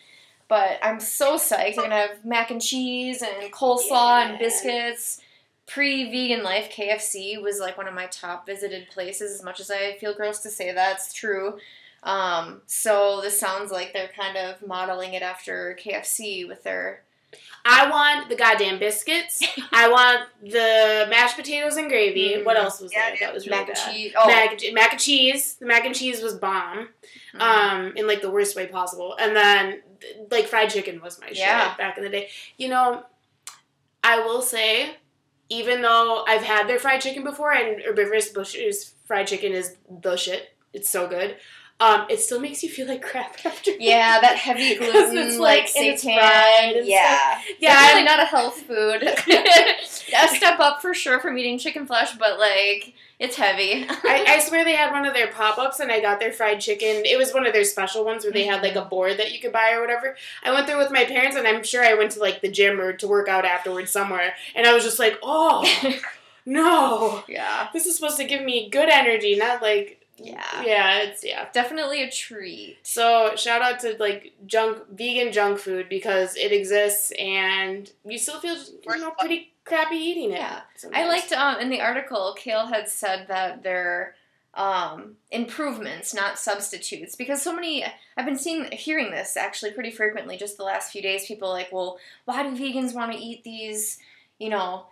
But 0.48 0.78
I'm 0.82 1.00
so 1.00 1.36
psyched. 1.36 1.76
They're 1.76 1.84
gonna 1.84 1.96
have 1.96 2.24
mac 2.24 2.50
and 2.50 2.60
cheese 2.60 3.22
and 3.22 3.52
coleslaw 3.52 4.26
and 4.26 4.38
biscuits. 4.38 5.20
Pre-vegan 5.66 6.42
life, 6.42 6.70
KFC 6.70 7.40
was 7.40 7.58
like 7.58 7.78
one 7.78 7.88
of 7.88 7.94
my 7.94 8.06
top 8.06 8.44
visited 8.44 8.90
places. 8.90 9.32
As 9.32 9.42
much 9.42 9.60
as 9.60 9.70
I 9.70 9.96
feel 9.98 10.14
gross 10.14 10.40
to 10.40 10.50
say 10.50 10.72
that, 10.72 10.96
it's 10.96 11.12
true. 11.12 11.58
Um, 12.04 12.60
so 12.66 13.20
this 13.22 13.40
sounds 13.40 13.72
like 13.72 13.92
they're 13.92 14.10
kind 14.16 14.36
of 14.36 14.64
modeling 14.66 15.14
it 15.14 15.22
after 15.22 15.76
KFC 15.82 16.46
with 16.46 16.62
their 16.62 17.02
I 17.66 17.88
want 17.90 18.28
the 18.28 18.36
goddamn 18.36 18.78
biscuits. 18.78 19.42
I 19.72 19.88
want 19.88 20.28
the 20.42 21.06
mashed 21.08 21.34
potatoes 21.36 21.76
and 21.76 21.88
gravy. 21.88 22.34
Mm. 22.36 22.44
What 22.44 22.56
else 22.58 22.80
was 22.80 22.92
Yeah, 22.92 23.06
there? 23.06 23.10
dude. 23.12 23.20
That 23.22 23.34
was 23.34 23.46
really 23.48 23.58
mac 23.58 23.68
and 23.70 23.78
cheese. 23.94 24.12
Oh, 24.16 24.26
Mac, 24.28 24.62
and 24.62 24.74
mac 24.74 24.92
and 24.92 25.00
cheese. 25.00 25.54
The 25.56 25.66
mac 25.66 25.84
and 25.86 25.94
cheese 25.94 26.22
was 26.22 26.34
bomb. 26.34 26.90
mhm. 27.34 27.40
Um, 27.40 27.92
in 27.96 28.06
like 28.06 28.20
the 28.20 28.30
worst 28.30 28.54
way 28.54 28.66
possible. 28.66 29.16
And 29.18 29.34
then 29.34 29.80
like 30.30 30.46
fried 30.46 30.70
chicken 30.70 31.00
was 31.00 31.18
my 31.20 31.30
Yeah. 31.32 31.70
shit 31.70 31.78
back 31.78 31.96
in 31.96 32.04
the 32.04 32.10
day. 32.10 32.28
You 32.58 32.68
know, 32.68 33.02
I 34.04 34.20
will 34.20 34.42
say, 34.42 34.96
even 35.48 35.80
though 35.82 36.24
I've 36.28 36.42
had 36.42 36.68
their 36.68 36.78
fried 36.78 37.00
chicken 37.00 37.24
before, 37.24 37.52
and 37.52 37.82
Herbivorous 37.82 38.28
Butcher's 38.28 38.92
fried 39.06 39.26
chicken 39.26 39.52
is 39.52 39.76
the 40.02 40.16
shit. 40.16 40.50
It's 40.74 40.90
so 40.90 41.08
good. 41.08 41.36
Um, 41.80 42.06
it 42.08 42.20
still 42.20 42.38
makes 42.40 42.62
you 42.62 42.68
feel 42.68 42.86
like 42.86 43.02
crap 43.02 43.36
after. 43.44 43.72
Yeah, 43.72 44.20
that 44.20 44.36
heavy 44.36 44.74
gluten, 44.78 45.18
it's 45.18 45.38
like, 45.38 45.64
like- 45.64 45.76
and 45.76 45.86
it's 45.86 46.04
seitan. 46.04 46.18
fried 46.18 46.76
and 46.76 46.86
yeah. 46.86 47.40
Yeah, 47.58 47.72
Definitely 47.74 48.04
not 48.04 48.20
a 48.20 48.24
health 48.26 48.60
food. 48.62 49.02
a 50.14 50.28
step 50.28 50.60
up 50.60 50.80
for 50.80 50.94
sure 50.94 51.18
from 51.20 51.36
eating 51.36 51.58
chicken 51.58 51.86
flesh, 51.86 52.14
but 52.16 52.38
like 52.38 52.94
it's 53.18 53.36
heavy. 53.36 53.86
I, 53.88 54.24
I 54.28 54.38
swear 54.40 54.64
they 54.64 54.74
had 54.76 54.90
one 54.92 55.04
of 55.04 55.14
their 55.14 55.28
pop 55.28 55.58
ups 55.58 55.78
and 55.80 55.90
I 55.90 56.00
got 56.00 56.20
their 56.20 56.32
fried 56.32 56.60
chicken. 56.60 57.02
It 57.04 57.16
was 57.18 57.32
one 57.32 57.46
of 57.46 57.52
their 57.52 57.64
special 57.64 58.04
ones 58.04 58.24
where 58.24 58.32
they 58.32 58.44
had 58.44 58.62
like 58.62 58.74
a 58.76 58.84
board 58.84 59.18
that 59.18 59.32
you 59.32 59.40
could 59.40 59.52
buy 59.52 59.72
or 59.72 59.80
whatever. 59.80 60.16
I 60.44 60.52
went 60.52 60.66
there 60.66 60.78
with 60.78 60.90
my 60.90 61.04
parents 61.04 61.36
and 61.36 61.46
I'm 61.46 61.62
sure 61.64 61.84
I 61.84 61.94
went 61.94 62.12
to 62.12 62.20
like 62.20 62.40
the 62.40 62.50
gym 62.50 62.80
or 62.80 62.92
to 62.94 63.08
work 63.08 63.28
out 63.28 63.44
afterwards 63.44 63.90
somewhere. 63.90 64.34
And 64.54 64.66
I 64.66 64.72
was 64.74 64.84
just 64.84 64.98
like, 64.98 65.18
oh, 65.22 65.64
no. 66.46 67.24
yeah. 67.28 67.68
This 67.72 67.86
is 67.86 67.96
supposed 67.96 68.16
to 68.18 68.24
give 68.24 68.42
me 68.44 68.68
good 68.70 68.88
energy, 68.88 69.36
not 69.36 69.62
like. 69.62 70.00
Yeah. 70.16 70.62
Yeah, 70.64 70.98
it's, 71.02 71.24
yeah. 71.24 71.48
Definitely 71.52 72.02
a 72.02 72.10
treat. 72.10 72.78
So 72.82 73.34
shout 73.36 73.62
out 73.62 73.80
to 73.80 73.96
like 73.98 74.32
junk, 74.46 74.88
vegan 74.90 75.32
junk 75.32 75.58
food 75.58 75.88
because 75.88 76.36
it 76.36 76.52
exists 76.52 77.12
and 77.18 77.90
you 78.04 78.18
still 78.18 78.40
feel, 78.40 78.56
you 78.56 78.98
know, 78.98 79.12
pretty 79.18 79.52
crappy 79.64 79.96
eating 79.96 80.30
it. 80.30 80.38
Yeah. 80.38 80.60
I 80.60 80.78
sometimes. 80.78 81.08
liked 81.08 81.32
um 81.32 81.60
in 81.60 81.70
the 81.70 81.80
article 81.80 82.34
Kale 82.38 82.66
had 82.66 82.88
said 82.88 83.26
that 83.28 83.62
they're 83.62 84.14
um 84.54 85.16
improvements, 85.32 86.14
not 86.14 86.38
substitutes. 86.38 87.16
Because 87.16 87.42
so 87.42 87.52
many 87.54 87.84
I've 88.16 88.26
been 88.26 88.38
seeing 88.38 88.70
hearing 88.70 89.10
this 89.10 89.36
actually 89.36 89.72
pretty 89.72 89.90
frequently 89.90 90.36
just 90.36 90.56
the 90.56 90.64
last 90.64 90.92
few 90.92 91.02
days. 91.02 91.26
People 91.26 91.48
are 91.48 91.54
like, 91.54 91.72
well, 91.72 91.98
why 92.24 92.42
do 92.42 92.50
vegans 92.50 92.94
want 92.94 93.12
to 93.12 93.18
eat 93.18 93.42
these, 93.42 93.98
you 94.38 94.48
know, 94.48 94.86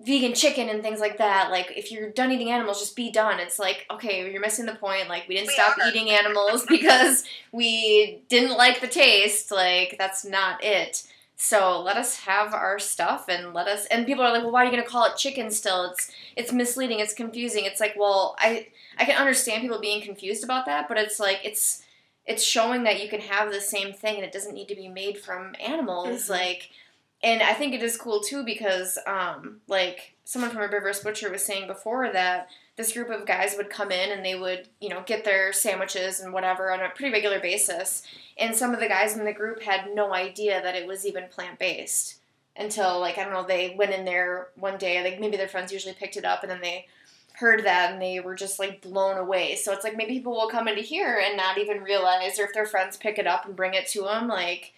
vegan 0.00 0.32
chicken 0.34 0.68
and 0.68 0.82
things 0.82 1.00
like 1.00 1.18
that? 1.18 1.50
Like 1.50 1.72
if 1.76 1.92
you're 1.92 2.10
done 2.10 2.32
eating 2.32 2.50
animals, 2.50 2.80
just 2.80 2.96
be 2.96 3.10
done. 3.12 3.38
It's 3.40 3.58
like, 3.58 3.86
okay, 3.90 4.30
you're 4.30 4.40
missing 4.40 4.66
the 4.66 4.74
point. 4.74 5.08
Like 5.08 5.28
we 5.28 5.34
didn't 5.34 5.48
We 5.48 5.54
stop 5.54 5.76
are. 5.78 5.88
eating 5.88 6.10
animals 6.10 6.64
because 6.68 7.24
we 7.52 8.22
didn't 8.28 8.56
like 8.56 8.80
the 8.80 8.88
taste. 8.88 9.50
Like 9.50 9.96
that's 9.98 10.24
not 10.24 10.62
it. 10.64 11.02
So 11.36 11.80
let 11.80 11.96
us 11.96 12.20
have 12.20 12.52
our 12.52 12.78
stuff 12.78 13.24
and 13.28 13.54
let 13.54 13.66
us. 13.66 13.86
And 13.86 14.04
people 14.04 14.22
are 14.24 14.30
like, 14.32 14.42
well, 14.42 14.52
why 14.52 14.62
are 14.62 14.64
you 14.66 14.70
going 14.70 14.82
to 14.82 14.88
call 14.88 15.06
it 15.06 15.16
chicken 15.16 15.50
still? 15.50 15.84
It's 15.90 16.10
it's 16.36 16.52
misleading. 16.52 17.00
It's 17.00 17.14
confusing. 17.14 17.64
It's 17.64 17.80
like, 17.80 17.94
well, 17.98 18.36
I 18.38 18.66
I 18.98 19.04
can 19.06 19.16
understand 19.16 19.62
people 19.62 19.80
being 19.80 20.02
confused 20.02 20.44
about 20.44 20.66
that, 20.66 20.86
but 20.88 20.98
it's 20.98 21.18
like 21.18 21.40
it's 21.44 21.82
it's 22.26 22.42
showing 22.44 22.82
that 22.84 23.02
you 23.02 23.08
can 23.08 23.20
have 23.22 23.50
the 23.50 23.60
same 23.60 23.92
thing 23.94 24.16
and 24.16 24.24
it 24.24 24.32
doesn't 24.32 24.54
need 24.54 24.68
to 24.68 24.74
be 24.76 24.88
made 24.88 25.18
from 25.18 25.54
animals. 25.58 26.26
Mhm. 26.26 26.30
Like, 26.30 26.68
and 27.22 27.42
I 27.42 27.52
think 27.52 27.74
it 27.74 27.82
is 27.82 27.96
cool 27.96 28.20
too 28.20 28.44
because 28.44 28.98
um 29.06 29.60
like 29.68 30.14
someone 30.24 30.50
from 30.50 30.60
Herbivorous 30.60 31.00
Butcher 31.00 31.30
was 31.30 31.44
saying 31.44 31.66
before 31.66 32.12
that 32.12 32.48
this 32.76 32.92
group 32.92 33.10
of 33.10 33.26
guys 33.26 33.56
would 33.56 33.68
come 33.68 33.90
in 33.90 34.10
and 34.10 34.24
they 34.24 34.34
would 34.34 34.68
you 34.80 34.88
know 34.88 35.02
get 35.04 35.24
their 35.24 35.52
sandwiches 35.52 36.20
and 36.20 36.32
whatever 36.32 36.72
on 36.72 36.80
a 36.80 36.88
pretty 36.90 37.12
regular 37.12 37.40
basis. 37.40 38.02
And 38.38 38.56
some 38.56 38.72
of 38.72 38.80
the 38.80 38.88
guys 38.88 39.16
in 39.16 39.24
the 39.24 39.32
group 39.32 39.62
had 39.62 39.94
no 39.94 40.14
idea 40.14 40.62
that 40.62 40.76
it 40.76 40.86
was 40.86 41.04
even 41.04 41.28
plant 41.28 41.58
based 41.58 42.16
until 42.56 43.00
like 43.00 43.18
I 43.18 43.24
don't 43.24 43.32
know 43.32 43.44
they 43.44 43.74
went 43.76 43.92
in 43.92 44.04
there 44.04 44.48
one 44.54 44.78
day 44.78 45.02
like 45.02 45.20
maybe 45.20 45.36
their 45.36 45.48
friends 45.48 45.72
usually 45.72 45.94
picked 45.94 46.16
it 46.16 46.24
up 46.24 46.42
and 46.42 46.50
then 46.50 46.60
they 46.60 46.86
heard 47.34 47.64
that 47.64 47.92
and 47.92 48.02
they 48.02 48.20
were 48.20 48.34
just 48.34 48.58
like 48.58 48.82
blown 48.82 49.16
away. 49.16 49.56
So 49.56 49.72
it's 49.72 49.84
like 49.84 49.96
maybe 49.96 50.12
people 50.12 50.32
will 50.32 50.48
come 50.48 50.68
into 50.68 50.82
here 50.82 51.22
and 51.24 51.36
not 51.36 51.58
even 51.58 51.82
realize 51.82 52.38
or 52.38 52.44
if 52.44 52.54
their 52.54 52.66
friends 52.66 52.96
pick 52.96 53.18
it 53.18 53.26
up 53.26 53.46
and 53.46 53.56
bring 53.56 53.74
it 53.74 53.88
to 53.88 54.02
them 54.02 54.28
like 54.28 54.74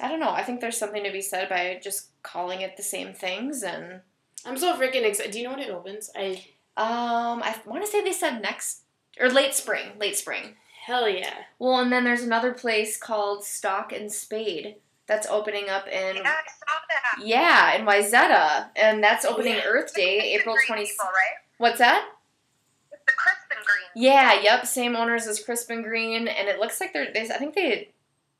I 0.00 0.08
don't 0.08 0.20
know 0.20 0.30
I 0.30 0.42
think 0.42 0.60
there's 0.60 0.76
something 0.76 1.04
to 1.04 1.12
be 1.12 1.22
said 1.22 1.48
by 1.48 1.80
just 1.82 2.10
calling 2.22 2.60
it 2.60 2.76
the 2.76 2.82
same 2.82 3.12
things 3.12 3.62
and 3.62 4.00
I'm 4.44 4.58
so 4.58 4.76
freaking 4.76 5.04
excited. 5.04 5.32
Do 5.32 5.38
you 5.38 5.44
know 5.44 5.50
when 5.50 5.60
it 5.60 5.70
opens? 5.70 6.10
I 6.14 6.44
um 6.76 7.42
I 7.42 7.54
want 7.64 7.84
to 7.84 7.90
say 7.90 8.02
they 8.02 8.12
said 8.12 8.40
next 8.42 8.82
or 9.18 9.28
late 9.28 9.54
spring 9.54 9.92
late 9.98 10.16
spring 10.16 10.56
hell 10.86 11.08
yeah. 11.08 11.34
well 11.58 11.80
and 11.80 11.90
then 11.90 12.04
there's 12.04 12.22
another 12.22 12.52
place 12.52 12.96
called 12.96 13.44
Stalk 13.44 13.92
and 13.92 14.12
Spade 14.12 14.76
that's 15.06 15.26
opening 15.28 15.68
up 15.68 15.86
in 15.86 16.16
Yeah, 16.16 16.22
I 16.22 16.48
saw 16.48 16.78
that. 16.88 17.24
Yeah, 17.24 17.76
in 17.76 17.86
Wayzata, 17.86 18.70
and 18.76 19.02
that's 19.02 19.24
opening 19.24 19.54
yeah. 19.54 19.64
Earth 19.64 19.94
Day, 19.94 20.18
Crisp 20.18 20.40
April 20.40 20.56
green 20.56 20.66
twenty. 20.66 20.82
right? 20.82 21.36
What's 21.58 21.78
that? 21.78 22.08
It's 22.92 23.02
the 23.06 23.12
crisp 23.12 23.46
and 23.56 23.64
green. 23.64 24.04
Yeah, 24.04 24.40
yep, 24.42 24.66
same 24.66 24.96
owners 24.96 25.26
as 25.26 25.42
Crisp 25.42 25.70
and 25.70 25.84
Green, 25.84 26.28
and 26.28 26.48
it 26.48 26.58
looks 26.58 26.80
like 26.80 26.92
they're. 26.92 27.12
They, 27.12 27.22
I 27.22 27.38
think 27.38 27.54
they, 27.54 27.90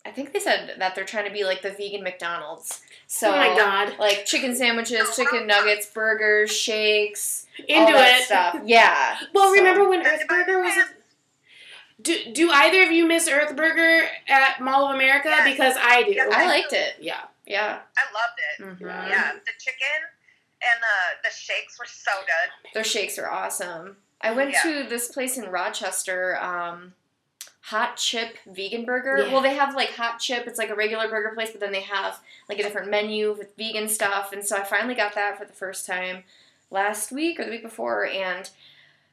I 0.06 0.12
think 0.12 0.32
they 0.32 0.38
said 0.40 0.74
that 0.78 0.94
they're 0.94 1.04
trying 1.04 1.26
to 1.26 1.32
be 1.32 1.44
like 1.44 1.62
the 1.62 1.70
vegan 1.70 2.02
McDonald's. 2.02 2.80
So, 3.08 3.32
oh 3.32 3.36
my 3.36 3.48
god. 3.56 3.98
like 3.98 4.24
chicken 4.26 4.54
sandwiches, 4.54 5.14
chicken 5.16 5.46
nuggets, 5.46 5.86
burgers, 5.86 6.50
shakes, 6.50 7.46
all 7.68 7.80
Into 7.80 7.92
that 7.92 8.20
it. 8.20 8.24
stuff. 8.24 8.60
Yeah. 8.64 9.16
Well, 9.34 9.46
So- 9.52 9.58
remember 9.58 9.88
when 9.88 10.02
There's 10.02 10.20
Earth 10.22 10.28
Burger 10.28 10.60
was? 10.62 10.74
half. 10.74 10.88
Do 12.02 12.32
Do 12.32 12.50
either 12.50 12.82
of 12.82 12.92
you 12.92 13.06
miss 13.06 13.26
Earth 13.28 13.56
Burger 13.56 14.06
at 14.28 14.60
Mall 14.60 14.88
of 14.88 14.94
America? 14.94 15.28
Yes. 15.28 15.44
Because 15.50 15.76
I 15.80 16.02
do. 16.02 16.12
Yes, 16.12 16.32
I 16.32 16.46
liked 16.46 16.72
it. 16.72 16.96
yeah. 17.00 17.22
Yeah. 17.46 17.78
I 17.96 18.12
loved 18.12 18.38
it. 18.38 18.64
Mhm. 18.64 18.80
Yeah. 18.86 19.08
Yeah, 19.08 19.32
the 19.32 19.52
chicken 19.58 20.02
and 20.62 20.82
the 20.82 21.28
the 21.28 21.34
shakes 21.34 21.78
were 21.78 21.86
so 21.86 22.12
good. 22.20 22.70
Their 22.74 22.84
shakes 22.84 23.18
are 23.18 23.30
awesome. 23.30 23.96
I 24.20 24.32
went 24.32 24.52
Yeah. 24.52 24.62
to 24.62 24.82
this 24.88 25.08
place 25.08 25.36
in 25.38 25.50
Rochester, 25.50 26.38
um, 26.42 26.94
hot 27.66 27.96
chip 27.96 28.36
vegan 28.46 28.84
burger. 28.84 29.18
Yeah. 29.18 29.32
Well, 29.32 29.42
they 29.42 29.54
have 29.54 29.74
like 29.74 29.90
hot 29.90 30.20
chip. 30.20 30.46
It's 30.46 30.58
like 30.58 30.70
a 30.70 30.74
regular 30.76 31.08
burger 31.08 31.34
place, 31.34 31.50
but 31.50 31.60
then 31.60 31.72
they 31.72 31.80
have 31.80 32.20
like 32.48 32.60
a 32.60 32.62
different 32.62 32.88
menu 32.88 33.34
with 33.36 33.56
vegan 33.56 33.88
stuff. 33.88 34.32
And 34.32 34.44
so 34.44 34.56
I 34.56 34.62
finally 34.62 34.94
got 34.94 35.16
that 35.16 35.36
for 35.36 35.44
the 35.44 35.52
first 35.52 35.84
time 35.84 36.22
last 36.70 37.10
week 37.10 37.40
or 37.40 37.44
the 37.44 37.50
week 37.50 37.64
before, 37.64 38.06
and 38.06 38.48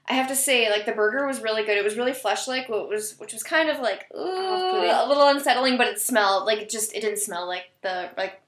I 0.07 0.13
have 0.13 0.27
to 0.27 0.35
say, 0.35 0.69
like 0.69 0.85
the 0.85 0.91
burger 0.91 1.25
was 1.25 1.41
really 1.41 1.63
good. 1.63 1.77
It 1.77 1.83
was 1.83 1.97
really 1.97 2.13
flesh-like, 2.13 2.69
which 2.69 2.89
was 2.89 3.15
which 3.17 3.33
was 3.33 3.41
kind 3.41 3.69
of 3.71 3.79
like 3.79 4.05
ooh, 4.15 4.19
a 4.19 5.05
little 5.07 5.27
unsettling, 5.27 5.77
but 5.77 5.87
it 5.87 5.99
smelled 5.99 6.45
like 6.45 6.59
it 6.59 6.69
just 6.69 6.93
it 6.93 7.01
didn't 7.01 7.19
smell 7.19 7.47
like 7.47 7.71
the 7.81 8.11
like 8.17 8.39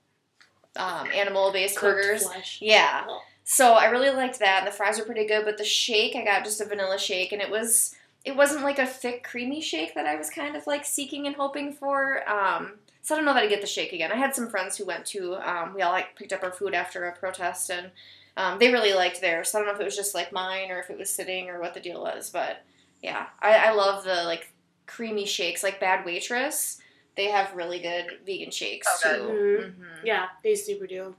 um, 0.75 1.07
animal-based 1.15 1.77
Cooked 1.77 1.95
burgers. 1.95 2.23
flesh. 2.23 2.59
Yeah. 2.61 3.05
So 3.43 3.73
I 3.73 3.85
really 3.85 4.11
liked 4.11 4.37
that, 4.37 4.59
and 4.59 4.67
the 4.67 4.71
fries 4.71 4.99
were 4.99 5.05
pretty 5.05 5.25
good. 5.25 5.45
But 5.45 5.57
the 5.57 5.63
shake, 5.63 6.15
I 6.15 6.23
got 6.23 6.43
just 6.43 6.61
a 6.61 6.65
vanilla 6.65 6.99
shake, 6.99 7.31
and 7.31 7.41
it 7.41 7.49
was 7.49 7.95
it 8.25 8.35
wasn't 8.35 8.63
like 8.63 8.79
a 8.79 8.85
thick, 8.87 9.23
creamy 9.23 9.61
shake 9.61 9.93
that 9.95 10.05
I 10.05 10.15
was 10.15 10.29
kind 10.29 10.55
of 10.55 10.65
like 10.67 10.83
seeking 10.85 11.27
and 11.27 11.35
hoping 11.35 11.71
for. 11.73 12.27
Um, 12.29 12.73
so 13.01 13.13
I 13.13 13.17
don't 13.17 13.25
know 13.25 13.33
that 13.35 13.43
I 13.43 13.47
get 13.47 13.61
the 13.61 13.67
shake 13.67 13.93
again. 13.93 14.11
I 14.11 14.15
had 14.15 14.33
some 14.33 14.49
friends 14.49 14.75
who 14.77 14.85
went 14.85 15.05
to. 15.07 15.35
Um, 15.35 15.73
we 15.75 15.81
all 15.83 15.91
like 15.91 16.15
picked 16.15 16.33
up 16.33 16.43
our 16.43 16.51
food 16.51 16.73
after 16.73 17.05
a 17.05 17.15
protest, 17.15 17.69
and 17.69 17.91
um, 18.35 18.57
they 18.59 18.71
really 18.73 18.93
liked 18.93 19.21
theirs. 19.21 19.49
So 19.51 19.57
I 19.57 19.61
don't 19.61 19.67
know 19.67 19.75
if 19.75 19.79
it 19.81 19.85
was 19.85 19.95
just 19.95 20.15
like 20.15 20.31
mine 20.33 20.71
or 20.71 20.79
if 20.79 20.89
it 20.89 20.97
was 20.97 21.09
sitting 21.09 21.49
or 21.49 21.59
what 21.61 21.73
the 21.75 21.79
deal 21.79 22.01
was. 22.01 22.29
But 22.31 22.63
yeah, 23.03 23.27
I, 23.41 23.55
I 23.67 23.71
love 23.73 24.03
the 24.03 24.23
like 24.23 24.51
creamy 24.87 25.25
shakes, 25.25 25.61
like 25.63 25.79
Bad 25.79 26.03
Waitress. 26.05 26.79
They 27.15 27.25
have 27.29 27.53
really 27.55 27.79
good 27.79 28.05
vegan 28.25 28.51
shakes 28.51 28.87
Oh, 29.05 29.09
good. 29.09 29.17
too. 29.19 29.73
Mhm. 29.79 29.85
Yeah, 30.03 30.25
they 30.43 30.55
super 30.55 30.87
do. 30.87 31.15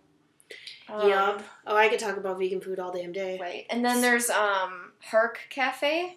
Um, 0.88 1.08
yup. 1.08 1.42
Oh, 1.66 1.76
I 1.76 1.88
could 1.88 1.98
talk 1.98 2.16
about 2.16 2.38
vegan 2.38 2.60
food 2.60 2.78
all 2.78 2.92
damn 2.92 3.12
day. 3.12 3.38
Right. 3.40 3.66
And 3.70 3.84
then 3.84 4.00
there's 4.00 4.28
um 4.28 4.92
Hark 5.02 5.38
Cafe. 5.50 6.16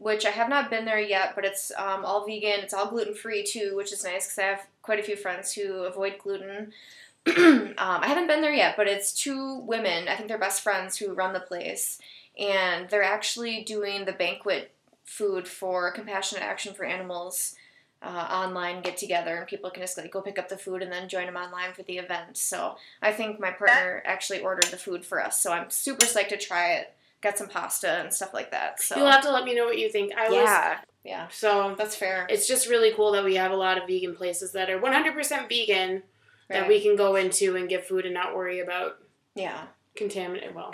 Which 0.00 0.24
I 0.24 0.30
have 0.30 0.48
not 0.48 0.70
been 0.70 0.86
there 0.86 0.98
yet, 0.98 1.34
but 1.34 1.44
it's 1.44 1.70
um, 1.76 2.06
all 2.06 2.26
vegan. 2.26 2.60
It's 2.60 2.72
all 2.72 2.88
gluten 2.88 3.14
free 3.14 3.44
too, 3.44 3.76
which 3.76 3.92
is 3.92 4.02
nice 4.02 4.26
because 4.26 4.38
I 4.38 4.46
have 4.46 4.66
quite 4.80 4.98
a 4.98 5.02
few 5.02 5.14
friends 5.14 5.52
who 5.52 5.84
avoid 5.84 6.18
gluten. 6.18 6.72
um, 7.36 7.74
I 7.76 8.06
haven't 8.06 8.26
been 8.26 8.40
there 8.40 8.54
yet, 8.54 8.78
but 8.78 8.88
it's 8.88 9.12
two 9.12 9.56
women. 9.58 10.08
I 10.08 10.16
think 10.16 10.28
they're 10.28 10.38
best 10.38 10.62
friends 10.62 10.96
who 10.96 11.12
run 11.12 11.34
the 11.34 11.40
place, 11.40 12.00
and 12.38 12.88
they're 12.88 13.02
actually 13.02 13.62
doing 13.62 14.06
the 14.06 14.12
banquet 14.12 14.72
food 15.04 15.46
for 15.46 15.92
Compassionate 15.92 16.44
Action 16.44 16.72
for 16.72 16.84
Animals 16.86 17.56
uh, 18.02 18.26
online 18.30 18.80
get 18.80 18.96
together, 18.96 19.36
and 19.36 19.46
people 19.46 19.70
can 19.70 19.82
just 19.82 19.98
like 19.98 20.10
go 20.10 20.22
pick 20.22 20.38
up 20.38 20.48
the 20.48 20.56
food 20.56 20.82
and 20.82 20.90
then 20.90 21.08
join 21.08 21.26
them 21.26 21.36
online 21.36 21.72
for 21.74 21.82
the 21.82 21.98
event. 21.98 22.36
So 22.36 22.76
I 23.02 23.12
think 23.12 23.38
my 23.38 23.50
partner 23.50 24.02
actually 24.06 24.40
ordered 24.40 24.70
the 24.70 24.78
food 24.78 25.04
for 25.04 25.22
us, 25.22 25.40
so 25.40 25.52
I'm 25.52 25.70
super 25.70 26.06
psyched 26.06 26.28
to 26.28 26.38
try 26.38 26.72
it. 26.72 26.94
Got 27.20 27.36
some 27.36 27.48
pasta 27.48 28.00
and 28.00 28.12
stuff 28.12 28.32
like 28.32 28.50
that. 28.52 28.80
So 28.80 28.96
You'll 28.96 29.10
have 29.10 29.22
to 29.22 29.32
let 29.32 29.44
me 29.44 29.54
know 29.54 29.66
what 29.66 29.78
you 29.78 29.90
think. 29.90 30.12
I 30.16 30.28
was 30.28 30.36
yeah, 30.36 30.78
yeah, 31.04 31.28
so 31.28 31.74
that's 31.76 31.94
fair. 31.96 32.26
it's 32.30 32.48
just 32.48 32.68
really 32.68 32.92
cool 32.92 33.12
that 33.12 33.24
we 33.24 33.34
have 33.36 33.52
a 33.52 33.56
lot 33.56 33.76
of 33.76 33.86
vegan 33.86 34.14
places 34.14 34.52
that 34.52 34.70
are 34.70 34.80
100% 34.80 35.48
vegan 35.48 36.02
that 36.48 36.66
we 36.66 36.80
can 36.80 36.96
go 36.96 37.16
into 37.16 37.56
and 37.56 37.68
get 37.68 37.86
food 37.86 38.04
and 38.04 38.14
not 38.14 38.34
worry 38.34 38.60
about 38.60 38.96
yeah, 39.34 39.66
contaminated 39.94 40.54
well 40.54 40.70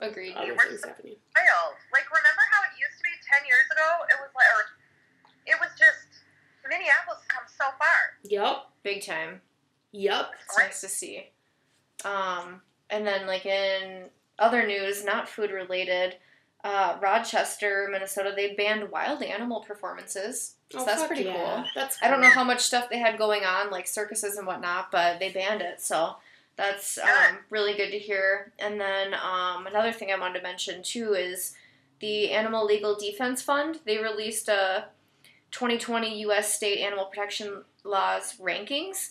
agreed. 0.00 0.34
other 0.34 0.56
things 0.56 0.84
happening. 0.84 1.16
Wild. 1.34 1.74
Like, 1.92 2.04
remember 2.10 2.44
how 2.52 2.62
it 2.64 2.78
used 2.78 2.98
to 2.98 3.02
be 3.02 3.14
10 3.32 3.46
years 3.46 3.66
ago? 3.72 3.88
It 4.10 4.16
was 4.20 4.30
like, 4.34 4.50
or 4.52 4.62
it 5.46 5.56
was 5.60 5.70
just, 5.78 6.24
Minneapolis 6.68 7.20
has 7.20 7.28
come 7.28 7.46
so 7.48 7.64
far. 7.78 7.98
Yep. 8.24 8.56
Big 8.82 9.04
time. 9.04 9.40
Yup. 9.92 10.32
It's 10.44 10.58
nice 10.58 10.80
to 10.82 10.88
see. 10.88 11.30
Um, 12.04 12.60
and 12.90 13.06
then 13.06 13.26
like 13.26 13.46
in 13.46 14.10
other 14.38 14.66
news, 14.66 15.04
not 15.04 15.28
food 15.28 15.50
related, 15.50 16.16
uh, 16.64 16.96
Rochester, 17.00 17.88
Minnesota, 17.90 18.32
they 18.34 18.54
banned 18.54 18.90
wild 18.90 19.22
animal 19.22 19.60
performances. 19.60 20.54
So 20.70 20.84
that's 20.84 21.06
pretty 21.06 21.22
yeah. 21.22 21.34
cool. 21.36 21.64
That's 21.76 21.96
I 22.02 22.08
don't 22.08 22.20
know 22.20 22.28
how 22.28 22.42
much 22.42 22.60
stuff 22.60 22.90
they 22.90 22.98
had 22.98 23.18
going 23.18 23.44
on, 23.44 23.70
like 23.70 23.86
circuses 23.86 24.36
and 24.36 24.46
whatnot, 24.46 24.90
but 24.90 25.20
they 25.20 25.30
banned 25.30 25.62
it. 25.62 25.80
So 25.80 26.16
that's 26.56 26.98
um, 26.98 27.38
really 27.50 27.74
good 27.74 27.90
to 27.92 27.98
hear. 27.98 28.52
And 28.58 28.80
then 28.80 29.14
um, 29.14 29.68
another 29.68 29.92
thing 29.92 30.10
I 30.10 30.18
wanted 30.18 30.38
to 30.40 30.42
mention 30.42 30.82
too 30.82 31.14
is 31.14 31.54
the 32.00 32.32
Animal 32.32 32.66
Legal 32.66 32.96
Defense 32.96 33.42
Fund. 33.42 33.78
They 33.84 33.98
released 33.98 34.48
a 34.48 34.86
2020 35.52 36.20
U.S. 36.22 36.52
state 36.52 36.80
animal 36.80 37.04
protection 37.04 37.62
laws 37.84 38.36
rankings. 38.40 39.10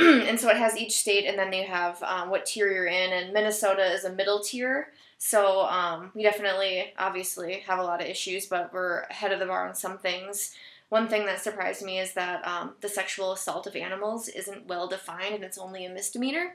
and 0.28 0.38
so 0.38 0.48
it 0.48 0.56
has 0.56 0.76
each 0.76 0.98
state, 0.98 1.26
and 1.26 1.38
then 1.38 1.50
they 1.50 1.62
have 1.62 2.02
um, 2.02 2.30
what 2.30 2.46
tier 2.46 2.70
you're 2.70 2.86
in. 2.86 3.12
And 3.12 3.32
Minnesota 3.32 3.84
is 3.92 4.04
a 4.04 4.12
middle 4.12 4.40
tier. 4.40 4.88
So 5.18 5.62
um, 5.66 6.10
we 6.14 6.22
definitely, 6.22 6.92
obviously, 6.98 7.60
have 7.60 7.78
a 7.78 7.84
lot 7.84 8.02
of 8.02 8.08
issues, 8.08 8.46
but 8.46 8.72
we're 8.72 9.02
ahead 9.02 9.32
of 9.32 9.38
the 9.38 9.46
bar 9.46 9.68
on 9.68 9.74
some 9.74 9.98
things. 9.98 10.54
One 10.88 11.08
thing 11.08 11.26
that 11.26 11.40
surprised 11.40 11.82
me 11.82 12.00
is 12.00 12.12
that 12.14 12.46
um, 12.46 12.72
the 12.80 12.88
sexual 12.88 13.32
assault 13.32 13.66
of 13.66 13.76
animals 13.76 14.28
isn't 14.28 14.66
well 14.66 14.88
defined 14.88 15.34
and 15.34 15.44
it's 15.44 15.56
only 15.56 15.86
a 15.86 15.90
misdemeanor. 15.90 16.54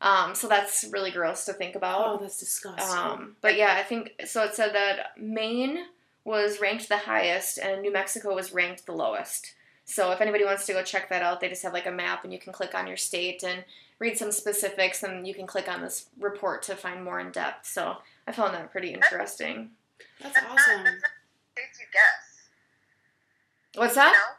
Um, 0.00 0.34
so 0.34 0.48
that's 0.48 0.84
really 0.92 1.10
gross 1.10 1.44
to 1.46 1.54
think 1.54 1.74
about. 1.74 2.06
Oh, 2.06 2.18
that's 2.20 2.38
disgusting. 2.38 2.96
Um, 2.96 3.36
but 3.40 3.56
yeah, 3.56 3.74
I 3.78 3.82
think 3.82 4.12
so. 4.26 4.44
It 4.44 4.54
said 4.54 4.74
that 4.74 5.18
Maine 5.18 5.86
was 6.24 6.60
ranked 6.60 6.88
the 6.88 6.98
highest 6.98 7.58
and 7.58 7.82
New 7.82 7.92
Mexico 7.92 8.34
was 8.34 8.52
ranked 8.52 8.86
the 8.86 8.92
lowest. 8.92 9.54
So 9.84 10.10
if 10.12 10.20
anybody 10.20 10.44
wants 10.44 10.64
to 10.66 10.72
go 10.72 10.82
check 10.82 11.08
that 11.10 11.22
out, 11.22 11.40
they 11.40 11.48
just 11.48 11.62
have 11.62 11.72
like 11.74 11.86
a 11.86 11.90
map 11.92 12.24
and 12.24 12.32
you 12.32 12.38
can 12.38 12.52
click 12.52 12.74
on 12.74 12.86
your 12.86 12.96
state 12.96 13.42
and 13.42 13.64
read 13.98 14.16
some 14.16 14.32
specifics 14.32 15.02
and 15.02 15.26
you 15.26 15.34
can 15.34 15.46
click 15.46 15.68
on 15.68 15.82
this 15.82 16.06
report 16.18 16.62
to 16.64 16.74
find 16.76 17.04
more 17.04 17.20
in 17.20 17.30
depth. 17.30 17.66
So 17.66 17.96
I 18.26 18.32
found 18.32 18.54
that 18.54 18.72
pretty 18.72 18.92
interesting. 18.94 19.70
that's 20.20 20.34
That's 20.34 20.46
awesome. 20.46 20.76
not, 20.76 20.84
that's 20.84 21.02
not 21.02 21.10
the 21.54 21.60
states 21.60 21.80
you 21.80 21.86
guess. 21.92 22.40
What's 23.76 23.94
You 23.96 24.02
that? 24.02 24.12
know? 24.12 24.36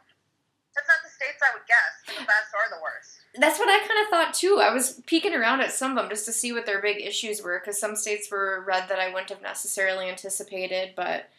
That's 0.75 0.87
not 0.89 0.97
the 1.03 1.09
states 1.09 1.41
I 1.41 1.53
would 1.53 1.65
guess, 1.67 2.19
the 2.19 2.25
best 2.25 2.51
or 2.53 2.75
the 2.75 2.81
worst. 2.83 3.19
That's 3.37 3.59
what 3.59 3.69
I 3.69 3.79
kind 3.79 4.01
of 4.01 4.09
thought 4.09 4.33
too. 4.33 4.59
I 4.61 4.73
was 4.73 5.01
peeking 5.05 5.33
around 5.33 5.61
at 5.61 5.71
some 5.71 5.91
of 5.91 5.97
them 5.97 6.09
just 6.09 6.25
to 6.25 6.33
see 6.33 6.51
what 6.51 6.65
their 6.65 6.81
big 6.81 7.01
issues 7.01 7.41
were 7.41 7.59
because 7.59 7.79
some 7.79 7.95
states 7.95 8.29
were 8.29 8.63
red 8.67 8.89
that 8.89 8.99
I 8.99 9.09
wouldn't 9.09 9.29
have 9.29 9.41
necessarily 9.41 10.09
anticipated. 10.09 10.91
But 10.95 11.29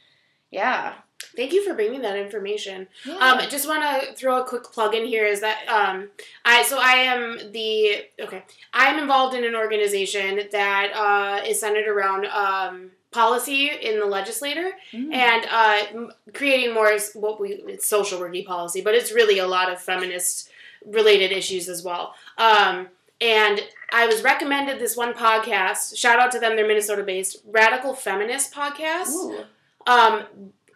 yeah, 0.51 0.95
Thank 1.35 1.53
you 1.53 1.67
for 1.67 1.75
bringing 1.75 2.03
that 2.03 2.17
information. 2.17 2.89
yeah. 3.05 3.15
Um, 3.15 3.39
I 3.39 3.47
just 3.47 3.67
want 3.69 3.83
to 3.83 4.13
throw 4.15 4.41
a 4.41 4.45
quick 4.45 4.65
plug 4.65 4.95
in 4.95 5.05
here 5.07 5.27
is 5.27 5.41
that 5.41 5.67
um, 5.69 6.09
I 6.45 6.63
so 6.63 6.79
I 6.81 6.93
am 6.95 7.39
the 7.53 8.05
okay 8.21 8.45
I 8.73 8.87
am 8.89 8.99
involved 8.99 9.35
in 9.35 9.45
an 9.45 9.55
organization 9.55 10.41
that 10.53 10.93
uh, 10.95 11.45
is 11.47 11.61
centered 11.61 11.89
around 11.89 12.27
um, 12.27 12.91
policy 13.13 13.71
in 13.71 13.99
the 14.01 14.07
legislator 14.07 14.73
Mm. 14.93 15.13
and 15.15 15.47
uh, 15.51 15.83
m- 15.95 16.13
creating 16.35 16.73
more 16.75 16.89
s- 16.93 17.15
what 17.15 17.41
we 17.41 17.49
it's 17.67 17.87
social 17.87 18.21
worky 18.21 18.45
policy, 18.47 18.81
but 18.81 18.95
it's 18.95 19.13
really 19.13 19.39
a 19.39 19.47
lot 19.47 19.71
of 19.73 19.81
feminist 19.81 20.51
related 20.87 21.33
issues 21.33 21.69
as 21.69 21.83
well. 21.83 22.15
Um, 22.39 22.89
and 23.21 23.61
I 23.91 24.07
was 24.07 24.23
recommended 24.23 24.79
this 24.79 24.97
one 24.97 25.13
podcast. 25.15 25.97
Shout 25.97 26.19
out 26.19 26.31
to 26.33 26.39
them; 26.39 26.57
they're 26.57 26.67
Minnesota 26.69 27.03
based. 27.03 27.39
Radical 27.47 27.95
Feminist 27.95 28.53
Podcast. 28.55 29.45
Um, 29.87 30.25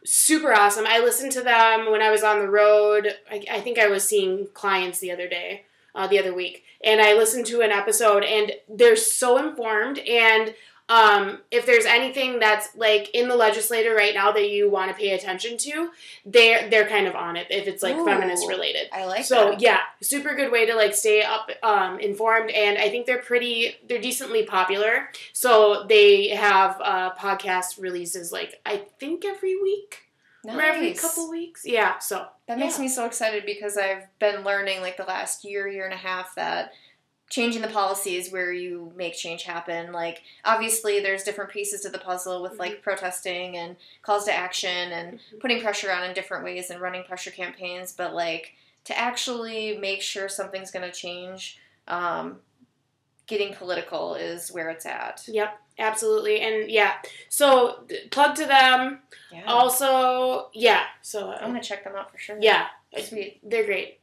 super 0.04 0.52
awesome. 0.52 0.86
I 0.86 1.00
listened 1.00 1.32
to 1.32 1.42
them 1.42 1.90
when 1.90 2.02
I 2.02 2.10
was 2.10 2.22
on 2.22 2.38
the 2.38 2.48
road. 2.48 3.08
I, 3.30 3.44
I 3.50 3.60
think 3.60 3.78
I 3.78 3.88
was 3.88 4.06
seeing 4.06 4.48
clients 4.54 4.98
the 4.98 5.12
other 5.12 5.28
day, 5.28 5.64
uh, 5.94 6.06
the 6.06 6.18
other 6.18 6.34
week, 6.34 6.64
and 6.82 7.00
I 7.00 7.14
listened 7.14 7.46
to 7.46 7.60
an 7.60 7.70
episode, 7.70 8.24
and 8.24 8.52
they're 8.68 8.96
so 8.96 9.36
informed. 9.36 9.98
And 9.98 10.54
um, 10.90 11.38
if 11.52 11.64
there's 11.66 11.86
anything 11.86 12.40
that's 12.40 12.68
like 12.76 13.08
in 13.14 13.28
the 13.28 13.36
legislator 13.36 13.94
right 13.94 14.12
now 14.12 14.32
that 14.32 14.50
you 14.50 14.68
want 14.68 14.90
to 14.90 14.96
pay 14.96 15.12
attention 15.12 15.56
to, 15.58 15.90
they're 16.26 16.68
they're 16.68 16.88
kind 16.88 17.06
of 17.06 17.14
on 17.14 17.36
it. 17.36 17.46
If 17.48 17.66
it's 17.68 17.82
like 17.82 17.96
Ooh. 17.96 18.04
feminist 18.04 18.46
related. 18.48 18.88
I 18.92 19.04
like 19.06 19.24
So 19.24 19.50
that. 19.52 19.62
yeah, 19.62 19.78
super 20.02 20.34
good 20.34 20.50
way 20.50 20.66
to 20.66 20.74
like 20.74 20.92
stay 20.94 21.22
up 21.22 21.48
um, 21.62 22.00
informed, 22.00 22.50
and 22.50 22.76
I 22.76 22.88
think 22.90 23.06
they're 23.06 23.22
pretty, 23.22 23.76
they're 23.88 24.00
decently 24.00 24.44
popular. 24.44 25.08
So 25.32 25.86
they 25.88 26.28
have 26.30 26.80
uh, 26.82 27.14
podcast 27.14 27.80
releases 27.80 28.32
like 28.32 28.60
I 28.66 28.82
think 28.98 29.24
every 29.24 29.56
week 29.62 29.98
or 30.44 30.60
every 30.60 30.94
couple 30.94 31.30
weeks. 31.30 31.62
Yeah, 31.64 31.98
so 31.98 32.26
That 32.48 32.58
makes 32.58 32.76
Yeah. 32.76 32.82
me 32.82 32.88
so 32.88 33.04
excited 33.06 33.44
because 33.46 33.76
I've 33.76 34.04
been 34.18 34.42
learning 34.42 34.80
like 34.80 34.96
the 34.96 35.04
last 35.04 35.44
year, 35.44 35.68
year 35.68 35.84
and 35.84 35.94
a 35.94 35.98
half 35.98 36.34
that 36.34 36.72
changing 37.30 37.62
the 37.62 37.68
policies 37.68 38.30
where 38.30 38.52
you 38.52 38.92
make 38.96 39.14
change 39.16 39.44
happen. 39.44 39.92
Like 39.92 40.22
obviously 40.44 41.00
there's 41.00 41.22
different 41.22 41.50
pieces 41.50 41.80
to 41.82 41.88
the 41.88 41.98
puzzle 41.98 42.42
with 42.42 42.58
like 42.58 42.82
protesting 42.82 43.56
and 43.56 43.76
calls 44.02 44.24
to 44.24 44.34
action 44.34 44.92
and 44.92 45.18
Mhm. 45.20 45.40
putting 45.40 45.60
pressure 45.62 45.90
on 45.92 46.02
in 46.04 46.12
different 46.12 46.44
ways 46.44 46.70
and 46.70 46.80
running 46.80 47.04
pressure 47.04 47.30
campaigns, 47.30 47.92
but 47.92 48.14
like 48.14 48.54
to 48.84 48.98
actually 48.98 49.78
make 49.78 50.02
sure 50.02 50.28
something's 50.28 50.70
going 50.70 50.90
to 50.90 50.96
change 50.96 51.58
um, 51.88 52.40
getting 53.26 53.54
political 53.54 54.14
is 54.16 54.50
where 54.50 54.68
it's 54.70 54.84
at. 54.86 55.22
yep, 55.28 55.60
absolutely, 55.78 56.40
and 56.40 56.68
yeah. 56.70 56.94
So 57.28 57.84
plug 58.10 58.34
to 58.36 58.46
them. 58.46 59.02
Yeah. 59.32 59.44
Also, 59.46 60.50
yeah. 60.52 60.84
So 61.02 61.30
I'm 61.30 61.44
uh, 61.44 61.48
going 61.48 61.60
to 61.60 61.68
check 61.68 61.84
them 61.84 61.94
out 61.96 62.10
for 62.10 62.18
sure. 62.18 62.38
yeah, 62.40 62.66
Sweet. 63.04 63.38
they're 63.48 63.64
great. 63.64 63.99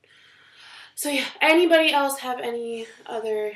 So 0.97 1.09
yeah, 1.09 1.25
anybody 1.41 1.93
else 1.93 2.17
have 2.21 2.39
any 2.39 2.87
other 3.05 3.53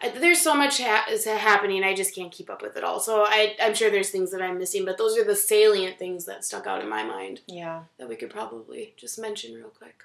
I, 0.00 0.08
there's 0.10 0.40
so 0.40 0.54
much 0.54 0.80
ha- 0.80 1.06
is 1.10 1.24
happening. 1.24 1.82
I 1.82 1.94
just 1.94 2.14
can't 2.14 2.30
keep 2.30 2.48
up 2.48 2.62
with 2.62 2.76
it 2.76 2.84
all. 2.84 3.00
So 3.00 3.24
I, 3.26 3.56
I'm 3.60 3.74
sure 3.74 3.90
there's 3.90 4.10
things 4.10 4.30
that 4.30 4.40
I'm 4.40 4.56
missing, 4.56 4.84
but 4.84 4.96
those 4.96 5.18
are 5.18 5.24
the 5.24 5.34
salient 5.34 5.98
things 5.98 6.26
that 6.26 6.44
stuck 6.44 6.68
out 6.68 6.80
in 6.80 6.88
my 6.88 7.02
mind 7.02 7.40
Yeah. 7.48 7.82
that 7.98 8.08
we 8.08 8.14
could 8.14 8.30
probably 8.30 8.94
just 8.96 9.18
mention 9.18 9.52
real 9.54 9.72
quick. 9.76 10.04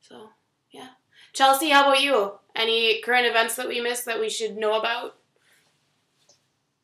So 0.00 0.30
yeah, 0.72 0.88
Chelsea, 1.32 1.70
how 1.70 1.82
about 1.88 2.02
you? 2.02 2.32
Any 2.56 3.00
current 3.02 3.26
events 3.26 3.54
that 3.54 3.68
we 3.68 3.80
missed 3.80 4.04
that 4.06 4.18
we 4.18 4.28
should 4.28 4.56
know 4.56 4.78
about? 4.78 5.14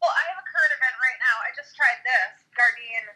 Well, 0.00 0.10
I 0.14 0.22
have 0.30 0.38
a 0.38 0.46
current 0.46 0.70
event 0.70 0.94
right 1.02 1.18
now. 1.18 1.36
I 1.42 1.50
just 1.56 1.74
tried 1.74 1.98
this 2.04 2.44
Gardein. 2.54 3.06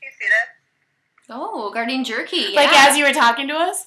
Can 0.00 0.02
you 0.02 0.10
see 0.20 0.26
this? 0.28 1.30
Oh, 1.30 1.72
Gardein 1.74 2.04
jerky. 2.04 2.54
Like 2.54 2.74
as 2.74 2.98
you 2.98 3.04
were 3.04 3.14
talking 3.14 3.48
to 3.48 3.54
us, 3.54 3.86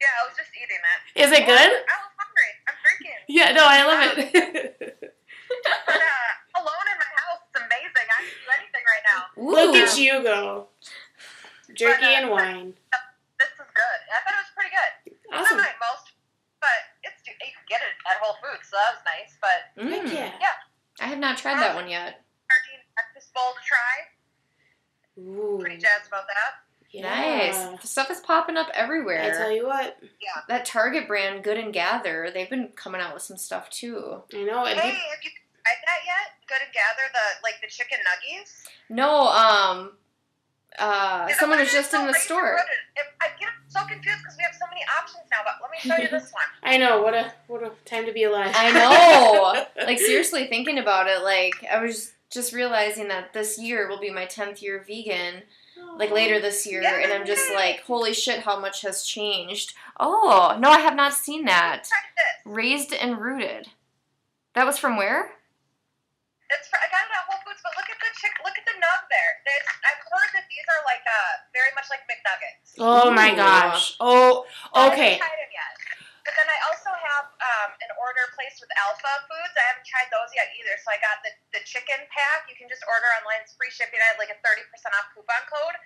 Yeah, 0.00 0.12
I 0.12 0.20
was 0.28 0.36
just 0.36 0.52
eating 0.52 0.76
it. 0.76 1.00
is 1.24 1.30
it 1.32 1.44
good? 1.48 1.72
I 1.72 1.96
was 2.04 2.12
hungry. 2.20 2.52
I'm 2.68 2.76
drinking. 2.84 3.20
Yeah, 3.32 3.52
no, 3.56 3.64
I 3.64 3.80
love 3.86 4.18
it. 4.18 5.12
But 5.46 6.02
uh, 6.02 6.58
alone 6.58 6.86
in 6.90 6.98
my 6.98 7.12
house, 7.22 7.38
it's 7.46 7.54
amazing. 7.62 8.06
I 8.10 8.18
can 8.18 8.34
do 8.34 8.50
anything 8.58 8.84
right 8.86 9.04
now. 9.06 9.20
Ooh. 9.38 9.54
Look 9.54 9.72
at 9.78 9.94
you 9.96 10.18
go, 10.22 10.66
jerky 11.74 12.02
But, 12.02 12.10
uh, 12.12 12.18
and 12.18 12.26
wine. 12.30 12.68
This 13.38 13.50
is 13.54 13.70
good. 13.70 13.98
I 14.10 14.18
thought 14.26 14.34
it 14.36 14.42
was 14.42 14.52
pretty 14.58 14.74
good. 14.74 14.92
Awesome. 15.32 15.56
not 15.62 15.70
my 15.70 15.74
most, 15.86 16.12
but 16.58 16.78
it's 17.06 17.22
you 17.26 17.34
can 17.38 17.62
get 17.70 17.78
it 17.82 17.94
at 18.10 18.18
Whole 18.18 18.34
Foods, 18.42 18.66
so 18.66 18.74
that 18.74 18.98
was 18.98 19.04
nice. 19.06 19.32
But 19.38 19.58
Heck 19.78 20.02
Mm. 20.02 20.12
yeah. 20.42 20.58
I 21.00 21.06
have 21.06 21.22
not 21.22 21.38
tried 21.38 21.62
that 21.62 21.74
one 21.78 21.86
yet. 21.88 22.26
Gardein 22.50 22.82
breakfast 22.98 23.30
bowl 23.34 23.54
to 23.54 23.62
try. 23.62 23.92
Ooh, 25.22 25.58
Pretty 25.62 25.78
jazzed 25.78 26.08
about 26.10 26.26
that. 26.26 26.65
Yeah. 27.02 27.48
Nice. 27.50 27.80
The 27.82 27.86
stuff 27.88 28.10
is 28.10 28.20
popping 28.20 28.56
up 28.56 28.68
everywhere. 28.74 29.22
I 29.22 29.30
tell 29.36 29.50
you 29.50 29.66
what, 29.66 29.96
Yeah. 30.20 30.42
That 30.48 30.64
Target 30.64 31.06
brand, 31.08 31.42
Good 31.44 31.58
and 31.58 31.72
Gather, 31.72 32.30
they've 32.32 32.50
been 32.50 32.68
coming 32.76 33.00
out 33.00 33.14
with 33.14 33.22
some 33.22 33.36
stuff 33.36 33.70
too. 33.70 34.22
I 34.34 34.42
know. 34.44 34.64
And 34.64 34.78
Hey, 34.80 34.90
peop- 34.92 35.00
have 35.00 35.22
you 35.24 35.30
tried 35.62 35.76
that 35.86 36.00
yet? 36.06 36.32
Good 36.48 36.58
and 36.64 36.72
gather 36.72 37.02
the 37.12 37.42
like 37.42 37.60
the 37.60 37.68
chicken 37.68 37.98
nuggies. 37.98 38.64
No, 38.88 39.28
um, 39.28 39.92
uh, 40.78 41.26
Is 41.30 41.38
someone 41.38 41.58
what 41.58 41.64
was 41.64 41.74
it 41.74 41.78
is? 41.78 41.84
just 41.84 41.94
in 41.94 42.06
the 42.06 42.14
store. 42.14 42.58
If- 42.96 43.06
I 43.20 43.28
get 43.40 43.48
so 43.68 43.80
confused 43.80 44.18
because 44.22 44.36
we 44.36 44.44
have 44.44 44.54
so 44.54 44.66
many 44.68 44.82
options 45.00 45.24
now. 45.30 45.38
But 45.44 45.54
let 45.60 45.70
me 45.70 45.78
show 45.80 46.00
you 46.02 46.08
this 46.08 46.32
one. 46.32 46.44
I 46.62 46.76
know 46.76 47.02
what 47.02 47.14
a 47.14 47.32
what 47.48 47.62
a 47.62 47.70
time 47.84 48.06
to 48.06 48.12
be 48.12 48.24
alive. 48.24 48.52
I 48.54 48.70
know. 48.72 49.64
like 49.86 49.98
seriously, 49.98 50.46
thinking 50.46 50.78
about 50.78 51.08
it, 51.08 51.22
like 51.22 51.54
I 51.70 51.82
was 51.82 52.12
just 52.30 52.52
realizing 52.52 53.08
that 53.08 53.32
this 53.32 53.58
year 53.58 53.88
will 53.88 53.98
be 54.00 54.10
my 54.10 54.26
tenth 54.26 54.62
year 54.62 54.84
vegan, 54.86 55.42
like 55.98 56.10
later 56.10 56.40
this 56.40 56.66
year, 56.66 56.82
and 56.82 57.12
I'm 57.12 57.26
just 57.26 57.52
like, 57.54 57.80
holy 57.80 58.12
shit, 58.12 58.40
how 58.40 58.58
much 58.60 58.82
has 58.82 59.02
changed. 59.02 59.74
Oh 59.98 60.56
no, 60.58 60.70
I 60.70 60.80
have 60.80 60.96
not 60.96 61.14
seen 61.14 61.44
that. 61.46 61.84
Try. 61.88 62.52
Raised 62.52 62.92
and 62.92 63.18
rooted. 63.18 63.68
That 64.54 64.66
was 64.66 64.78
from 64.78 64.96
where? 64.96 65.32
It's 66.48 66.68
from, 66.68 66.78
I 66.78 66.88
got 66.94 67.02
it 67.02 67.12
at 67.12 67.26
Whole 67.26 67.42
Foods, 67.44 67.60
but 67.62 67.72
look 67.76 67.90
at 67.90 67.98
the 67.98 68.12
chick. 68.14 68.30
Look 68.44 68.54
at 68.56 68.64
the 68.64 68.78
nug 68.78 69.02
there. 69.10 69.32
There's, 69.44 69.66
I've 69.82 69.98
heard 69.98 70.30
that 70.34 70.46
these 70.46 70.66
are 70.70 70.82
like 70.86 71.02
uh 71.04 71.32
very 71.52 71.72
much 71.74 71.90
like 71.90 72.06
McNuggets. 72.06 72.78
Oh 72.78 73.10
my 73.10 73.32
Ooh. 73.32 73.36
gosh. 73.36 73.96
Oh, 74.00 74.46
I 74.72 74.86
okay. 74.88 75.18
haven't 75.18 75.26
tried 75.26 75.40
them 75.42 75.52
yet. 75.52 75.72
But 76.26 76.34
then 76.34 76.50
I 76.50 76.58
also 76.66 76.90
have 76.90 77.26
um, 77.38 77.70
an 77.86 77.94
order 78.02 78.26
placed 78.34 78.58
with 78.58 78.68
Alpha 78.82 79.14
Foods. 79.30 79.54
I 79.54 79.64
haven't 79.70 79.86
tried 79.86 80.10
those 80.10 80.34
yet 80.34 80.50
either. 80.58 80.74
So 80.82 80.90
I 80.90 80.98
got 80.98 81.22
the, 81.22 81.30
the 81.54 81.62
chicken 81.62 82.02
pack. 82.10 82.50
You 82.50 82.58
can 82.58 82.66
just 82.66 82.82
order 82.90 83.06
online. 83.22 83.46
It's 83.46 83.54
free 83.54 83.70
shipping. 83.70 84.02
I 84.02 84.10
had 84.10 84.18
like 84.18 84.34
a 84.34 84.38
30% 84.42 84.66
off 84.98 85.14
coupon 85.14 85.44
code. 85.46 85.78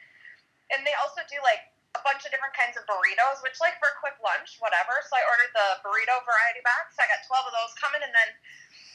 And 0.73 0.81
they 0.89 0.97
also 0.97 1.21
do 1.29 1.37
like 1.45 1.69
a 1.93 2.01
bunch 2.01 2.25
of 2.25 2.33
different 2.33 2.57
kinds 2.57 2.81
of 2.81 2.89
burritos, 2.89 3.45
which 3.45 3.61
like 3.61 3.77
for 3.83 3.93
a 3.93 3.97
quick 4.01 4.17
lunch, 4.25 4.57
whatever. 4.65 5.05
So 5.05 5.13
I 5.19 5.23
ordered 5.29 5.53
the 5.53 5.69
burrito 5.85 6.25
variety 6.25 6.65
box. 6.65 6.97
I 6.97 7.05
got 7.05 7.21
12 7.29 7.51
of 7.51 7.55
those 7.61 7.77
coming 7.77 8.01
and 8.01 8.15
then 8.17 8.31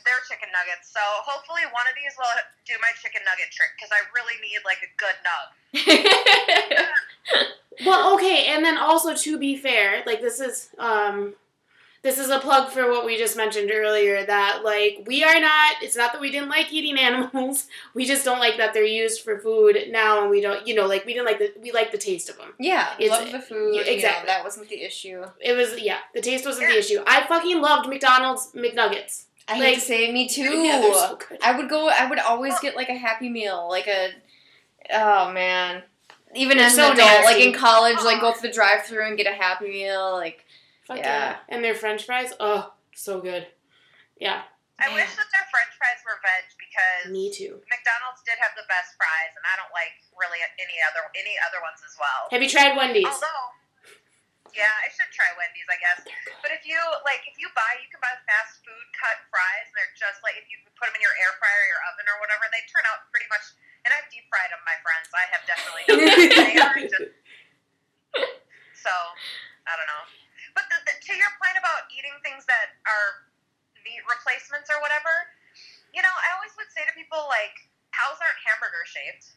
their 0.06 0.22
chicken 0.30 0.50
nuggets. 0.54 0.88
So 0.94 1.02
hopefully 1.26 1.66
one 1.74 1.86
of 1.90 1.94
these 1.98 2.14
will 2.18 2.30
do 2.66 2.74
my 2.82 2.94
chicken 3.02 3.22
nugget 3.26 3.50
trick 3.52 3.74
because 3.76 3.90
I 3.92 4.06
really 4.14 4.38
need 4.42 4.62
like 4.64 4.82
a 4.86 4.92
good 5.02 5.18
nug. 5.26 5.48
Well, 7.86 8.14
okay, 8.16 8.46
and 8.48 8.64
then 8.64 8.78
also 8.78 9.14
to 9.14 9.38
be 9.38 9.58
fair, 9.58 10.02
like 10.06 10.22
this 10.22 10.40
is 10.40 10.70
um 10.80 11.34
this 12.04 12.18
is 12.18 12.30
a 12.30 12.40
plug 12.40 12.70
for 12.70 12.90
what 12.90 13.06
we 13.06 13.18
just 13.18 13.36
mentioned 13.36 13.70
earlier 13.74 14.26
that 14.26 14.62
like 14.64 15.04
we 15.08 15.26
are 15.26 15.42
not 15.42 15.74
it's 15.82 15.98
not 15.98 16.14
that 16.14 16.22
we 16.22 16.32
didn't 16.32 16.48
like 16.48 16.72
eating 16.72 16.98
animals. 17.10 17.68
We 17.94 18.06
just 18.06 18.24
don't 18.24 18.40
like 18.40 18.56
that 18.58 18.74
they're 18.74 18.86
used 18.86 19.24
for 19.24 19.40
food 19.40 19.76
now 19.90 20.22
and 20.22 20.30
we 20.32 20.40
don't, 20.40 20.66
you 20.66 20.74
know, 20.74 20.86
like 20.88 21.06
we 21.06 21.12
didn't 21.14 21.26
like 21.26 21.40
the 21.40 21.52
we 21.62 21.74
like 21.74 21.92
the 21.92 21.98
taste 21.98 22.30
of 22.30 22.38
them. 22.38 22.54
yeah, 22.60 22.94
It's- 22.98 23.10
love 23.22 23.30
the 23.34 23.42
food. 23.42 23.76
yeah, 23.76 23.82
Exactly. 23.82 23.96
exactly. 23.96 24.28
that 24.28 24.44
wasn't 24.46 24.70
the 24.70 24.82
issue. 24.82 25.26
It 25.42 25.54
was 25.58 25.78
yeah, 25.78 25.98
the 26.14 26.22
taste 26.22 26.46
wasn't 26.46 26.70
the 26.70 26.78
issue. 26.78 27.04
I 27.06 27.28
fucking 27.28 27.60
loved 27.60 27.90
McDonald's 27.90 28.52
McNuggets. 28.56 29.26
I 29.48 29.54
Like- 29.54 29.64
hate 29.64 29.76
to 29.76 29.82
say, 29.82 30.12
me 30.12 30.28
too. 30.36 30.44
Yeah, 30.44 30.80
they're 30.80 30.94
so 30.94 31.20
good. 31.28 31.40
I 31.44 31.58
would 31.58 31.70
go. 31.70 31.88
I 31.90 32.10
would 32.10 32.20
always 32.20 32.60
get 32.60 32.76
like 32.76 32.90
a 32.90 32.96
Happy 32.98 33.30
Meal, 33.30 33.68
like 33.70 33.88
a. 33.88 34.12
Oh 34.92 35.32
man. 35.32 35.84
Even 36.36 36.58
They're 36.58 36.68
as 36.68 36.76
so 36.76 36.92
an 36.92 37.00
adult, 37.00 37.24
like 37.24 37.40
in 37.40 37.54
college, 37.54 38.04
like 38.04 38.20
go 38.20 38.28
ah. 38.30 38.34
to 38.34 38.42
the 38.42 38.52
drive-through 38.52 39.08
and 39.08 39.16
get 39.18 39.26
a 39.26 39.32
Happy 39.34 39.70
Meal, 39.70 40.14
like 40.14 40.44
Fuck 40.86 40.98
Yeah. 40.98 41.06
yeah. 41.06 41.38
And 41.50 41.64
their 41.64 41.74
french 41.74 42.06
fries, 42.06 42.34
oh, 42.40 42.74
so 42.94 43.20
good. 43.22 43.48
Yeah, 44.20 44.44
I 44.80 44.92
wish 44.94 45.12
that 45.16 45.28
their 45.32 45.48
french 45.52 45.74
fries 45.76 46.00
were 46.06 46.20
veg 46.24 46.46
because 46.56 47.12
me 47.12 47.32
too. 47.34 47.60
McDonald's 47.68 48.22
did 48.24 48.38
have 48.40 48.54
the 48.56 48.68
best 48.70 48.96
fries, 48.96 49.34
and 49.36 49.44
I 49.44 49.56
don't 49.60 49.74
like 49.74 49.96
really 50.16 50.40
any 50.60 50.78
other 50.88 51.04
any 51.16 51.36
other 51.44 51.60
ones 51.64 51.82
as 51.84 51.96
well. 52.00 52.30
Have 52.32 52.40
you 52.44 52.48
tried 52.48 52.78
Wendy's? 52.78 53.08
Although, 53.08 53.44
yeah, 54.56 54.72
I 54.82 54.88
should 54.90 55.12
try 55.12 55.28
Wendy's, 55.36 55.68
I 55.68 55.78
guess. 55.78 56.00
But 56.40 56.56
if 56.56 56.64
you 56.64 56.80
like, 57.04 57.28
if 57.28 57.36
you 57.36 57.52
buy, 57.54 57.78
you 57.84 57.88
can 57.92 58.00
buy 58.00 58.16
fast 58.26 58.64
food 58.64 58.88
cut 58.96 59.20
fries, 59.28 59.68
and 59.68 59.76
they're 59.76 59.96
just 60.00 60.24
like 60.24 60.40
if 60.40 60.48
you 60.48 60.58
put 60.80 60.88
them 60.90 60.96
in 60.96 61.04
your 61.04 61.14
air 61.20 61.36
fryer, 61.38 61.60
or 61.62 61.68
your 61.68 61.82
oven, 61.92 62.08
or 62.08 62.18
whatever, 62.24 62.48
they 62.50 62.64
turn 62.72 62.88
out 62.90 63.06
pretty 63.12 63.28
much. 63.28 63.44
And 63.86 63.94
I've 63.94 64.08
deep 64.10 64.26
fried 64.32 64.50
them, 64.50 64.64
my 64.66 64.80
friends. 64.82 65.12
I 65.14 65.26
have 65.30 65.44
definitely 65.46 65.84
done 65.92 66.02
that. 66.02 66.20
they 66.34 66.56
are 66.58 66.80
just 66.90 67.14
so. 68.82 68.94
I 69.66 69.74
don't 69.76 69.90
know. 69.90 70.06
But 70.54 70.70
the, 70.72 70.78
the, 70.88 70.94
to 70.94 71.14
your 71.18 71.32
point 71.42 71.58
about 71.60 71.90
eating 71.92 72.16
things 72.24 72.46
that 72.48 72.80
are 72.86 73.28
meat 73.84 74.02
replacements 74.08 74.72
or 74.72 74.80
whatever, 74.80 75.12
you 75.92 76.02
know, 76.06 76.12
I 76.12 76.38
always 76.38 76.54
would 76.58 76.70
say 76.70 76.86
to 76.86 76.94
people 76.94 77.20
like, 77.28 77.54
cows 77.92 78.18
aren't 78.22 78.40
hamburger 78.46 78.86
shaped. 78.88 79.36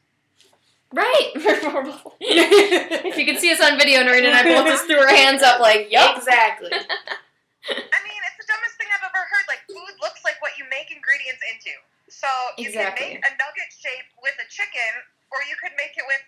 Right. 0.92 1.30
if 2.20 3.14
you 3.16 3.24
could 3.26 3.38
see 3.38 3.52
us 3.52 3.60
on 3.60 3.78
video, 3.78 4.02
Noreen 4.02 4.24
and 4.26 4.34
I 4.34 4.42
both 4.42 4.66
just 4.66 4.86
threw 4.86 4.98
our 4.98 5.08
hands 5.12 5.42
up, 5.42 5.60
like, 5.60 5.90
yup. 5.90 6.16
Exactly. 6.16 6.72
I 6.74 7.98
mean, 8.06 8.20
it's 8.32 8.38
the 8.40 8.48
dumbest 8.48 8.76
thing 8.80 8.88
I've 8.94 9.04
ever 9.04 9.20
heard. 9.28 9.44
Like, 9.48 9.62
food 9.68 9.94
looks 10.00 10.24
like 10.24 10.40
what 10.40 10.56
you 10.56 10.64
make 10.72 10.88
ingredients 10.88 11.42
into. 11.52 11.74
So 12.08 12.28
you 12.56 12.72
Exactly. 12.72 13.20
can 13.20 13.20
make 13.20 13.28
a 13.28 13.32
nugget 13.36 13.70
shape 13.76 14.08
with 14.24 14.32
a 14.40 14.46
chicken, 14.48 14.92
or 15.28 15.44
you 15.44 15.56
could 15.60 15.76
make 15.76 15.92
it 16.00 16.06
with 16.08 16.24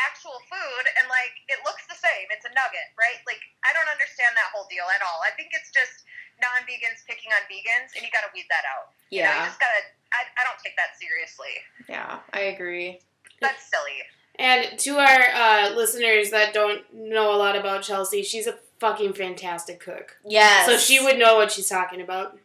actual 0.00 0.36
food, 0.48 0.84
and 1.00 1.08
like 1.12 1.32
it 1.48 1.60
looks 1.64 1.84
the 1.88 1.96
same. 1.96 2.28
It's 2.32 2.44
a 2.44 2.52
nugget, 2.52 2.88
right? 3.00 3.20
Like, 3.24 3.40
I 3.64 3.72
don't 3.72 3.88
understand 3.88 4.32
that 4.36 4.52
whole 4.52 4.68
deal 4.68 4.84
at 4.92 5.00
all. 5.04 5.24
I 5.24 5.32
think 5.36 5.52
it's 5.56 5.72
just 5.72 6.04
non-vegans 6.40 7.04
picking 7.08 7.32
on 7.36 7.40
vegans, 7.48 7.96
and 7.96 8.04
you 8.04 8.12
got 8.12 8.24
to 8.28 8.32
weed 8.36 8.48
that 8.52 8.64
out. 8.68 8.92
You 9.08 9.24
know, 9.24 9.32
you 9.32 9.40
Yeah, 9.40 9.48
just 9.48 9.60
gotta. 9.60 9.80
I, 10.12 10.20
I 10.36 10.42
don't 10.44 10.60
take 10.60 10.76
that 10.76 10.96
seriously. 11.00 11.54
yeah, 11.88 12.20
I 12.36 12.52
agree. 12.52 13.00
That's 13.40 13.70
silly. 13.70 13.98
And 14.36 14.78
to 14.80 14.96
our 14.96 15.20
uh, 15.34 15.74
listeners 15.74 16.30
that 16.30 16.54
don't 16.54 16.82
know 16.94 17.34
a 17.34 17.36
lot 17.36 17.56
about 17.56 17.82
Chelsea, 17.82 18.22
she's 18.22 18.46
a 18.46 18.58
fucking 18.78 19.12
fantastic 19.12 19.80
cook. 19.80 20.16
Yes. 20.24 20.66
So 20.66 20.78
she 20.78 21.02
would 21.04 21.18
know 21.18 21.36
what 21.36 21.52
she's 21.52 21.68
talking 21.68 22.00
about. 22.00 22.38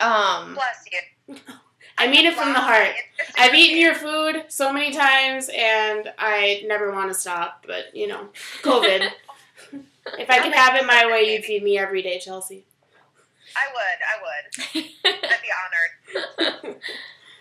Um. 0.00 0.54
Bless 0.54 0.84
you. 0.92 1.36
I 1.96 2.08
mean 2.08 2.26
it 2.26 2.34
from 2.34 2.52
the 2.52 2.60
heart. 2.60 2.94
I've 3.38 3.54
eaten 3.54 3.78
your 3.78 3.94
food 3.94 4.44
so 4.48 4.72
many 4.72 4.92
times 4.92 5.50
and 5.54 6.12
I 6.16 6.62
never 6.66 6.92
want 6.92 7.10
to 7.12 7.18
stop, 7.18 7.64
but 7.66 7.94
you 7.94 8.06
know, 8.06 8.28
COVID. 8.62 9.10
if 10.18 10.30
I 10.30 10.38
could 10.40 10.52
have 10.52 10.76
it 10.76 10.86
my 10.86 11.06
way, 11.06 11.32
you'd 11.32 11.44
feed 11.44 11.64
me 11.64 11.76
every 11.76 12.02
day, 12.02 12.20
Chelsea. 12.20 12.64
I 13.56 13.66
would. 13.74 14.74
I 14.74 14.84
would. 14.84 14.84
I'd 15.04 15.42
be 15.42 16.46
honored. 16.64 16.76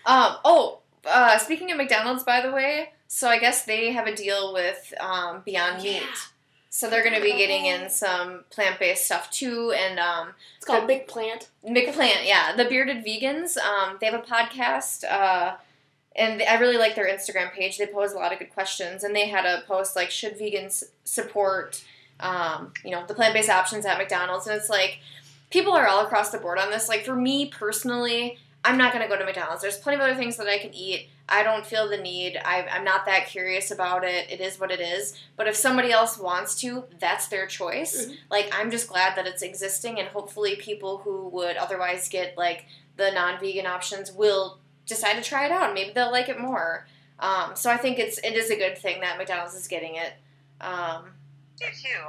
Um, 0.07 0.37
oh, 0.45 0.76
uh, 1.07 1.37
speaking 1.37 1.71
of 1.71 1.77
McDonald's, 1.77 2.23
by 2.23 2.41
the 2.41 2.51
way, 2.51 2.91
so 3.07 3.29
I 3.29 3.39
guess 3.39 3.65
they 3.65 3.91
have 3.93 4.07
a 4.07 4.15
deal 4.15 4.53
with 4.53 4.93
um, 4.99 5.41
Beyond 5.45 5.83
Yeah. 5.83 5.99
Meat. 5.99 6.29
So 6.69 6.89
they're 6.89 7.03
going 7.03 7.15
to 7.15 7.21
be 7.21 7.31
getting 7.31 7.65
in 7.65 7.89
some 7.89 8.43
plant 8.51 8.79
based 8.79 9.05
stuff 9.05 9.31
too. 9.31 9.71
And 9.71 9.97
um, 9.99 10.33
It's 10.57 10.65
called 10.65 10.85
Big 10.85 11.07
Plant. 11.07 11.49
McPlant, 11.65 12.25
yeah, 12.25 12.55
the 12.55 12.65
Bearded 12.65 13.03
Vegans, 13.03 13.57
um, 13.57 13.97
they 13.99 14.05
have 14.05 14.13
a 14.13 14.23
podcast. 14.23 15.03
Uh, 15.09 15.55
and 16.15 16.41
I 16.43 16.59
really 16.59 16.77
like 16.77 16.93
their 16.95 17.07
Instagram 17.07 17.51
page. 17.51 17.79
They 17.79 17.87
pose 17.87 18.11
a 18.11 18.17
lot 18.17 18.31
of 18.31 18.37
good 18.37 18.53
questions. 18.53 19.03
And 19.03 19.15
they 19.15 19.27
had 19.27 19.45
a 19.45 19.63
post 19.67 19.95
like, 19.95 20.11
should 20.11 20.37
vegans 20.37 20.83
support, 21.03 21.83
um, 22.19 22.73
you 22.83 22.91
know, 22.91 23.03
the 23.07 23.15
plant 23.15 23.33
based 23.33 23.49
options 23.49 23.83
at 23.85 23.97
McDonald's? 23.97 24.45
And 24.45 24.55
it's 24.55 24.69
like, 24.69 24.99
people 25.49 25.73
are 25.73 25.87
all 25.87 26.05
across 26.05 26.29
the 26.29 26.37
board 26.37 26.59
on 26.59 26.69
this. 26.69 26.87
Like, 26.87 27.05
for 27.05 27.15
me 27.15 27.47
personally, 27.47 28.37
I'm 28.67 28.77
not 28.77 28.91
gonna 28.93 29.07
go 29.07 29.17
to 29.17 29.25
McDonald's. 29.25 29.61
There's 29.61 29.77
plenty 29.77 29.95
of 29.95 30.01
other 30.01 30.15
things 30.15 30.37
that 30.37 30.47
I 30.47 30.57
can 30.57 30.73
eat. 30.73 31.09
I 31.29 31.43
don't 31.43 31.65
feel 31.65 31.87
the 31.89 31.97
need. 31.97 32.37
I, 32.43 32.65
I'm 32.71 32.83
not 32.83 33.05
that 33.05 33.27
curious 33.27 33.71
about 33.71 34.03
it. 34.03 34.29
It 34.29 34.39
is 34.41 34.59
what 34.59 34.71
it 34.71 34.79
is. 34.79 35.17
But 35.35 35.47
if 35.47 35.55
somebody 35.55 35.91
else 35.91 36.17
wants 36.17 36.55
to, 36.61 36.85
that's 36.99 37.27
their 37.27 37.47
choice. 37.47 38.05
Mhm. 38.07 38.15
Like 38.29 38.49
I'm 38.53 38.71
just 38.71 38.87
glad 38.87 39.15
that 39.17 39.27
it's 39.27 39.41
existing, 39.41 39.99
and 39.99 40.07
hopefully 40.09 40.55
people 40.57 40.99
who 40.99 41.27
would 41.29 41.57
otherwise 41.57 42.07
get 42.09 42.37
like 42.37 42.65
the 42.97 43.11
non-vegan 43.11 43.65
options 43.65 44.11
will 44.11 44.59
decide 44.85 45.13
to 45.15 45.21
try 45.29 45.45
it 45.45 45.51
out. 45.51 45.65
and 45.65 45.73
Maybe 45.73 45.91
they'll 45.93 46.11
like 46.11 46.29
it 46.29 46.39
more. 46.39 46.87
Um, 47.19 47.55
so 47.55 47.71
I 47.71 47.77
think 47.77 47.99
it's 47.99 48.17
it 48.19 48.33
is 48.33 48.49
a 48.51 48.55
good 48.55 48.77
thing 48.77 49.01
that 49.01 49.17
McDonald's 49.17 49.55
is 49.55 49.67
getting 49.67 49.95
it. 49.95 50.13
Um, 50.61 51.13
I 51.55 51.57
do 51.57 51.65
too. 51.65 52.03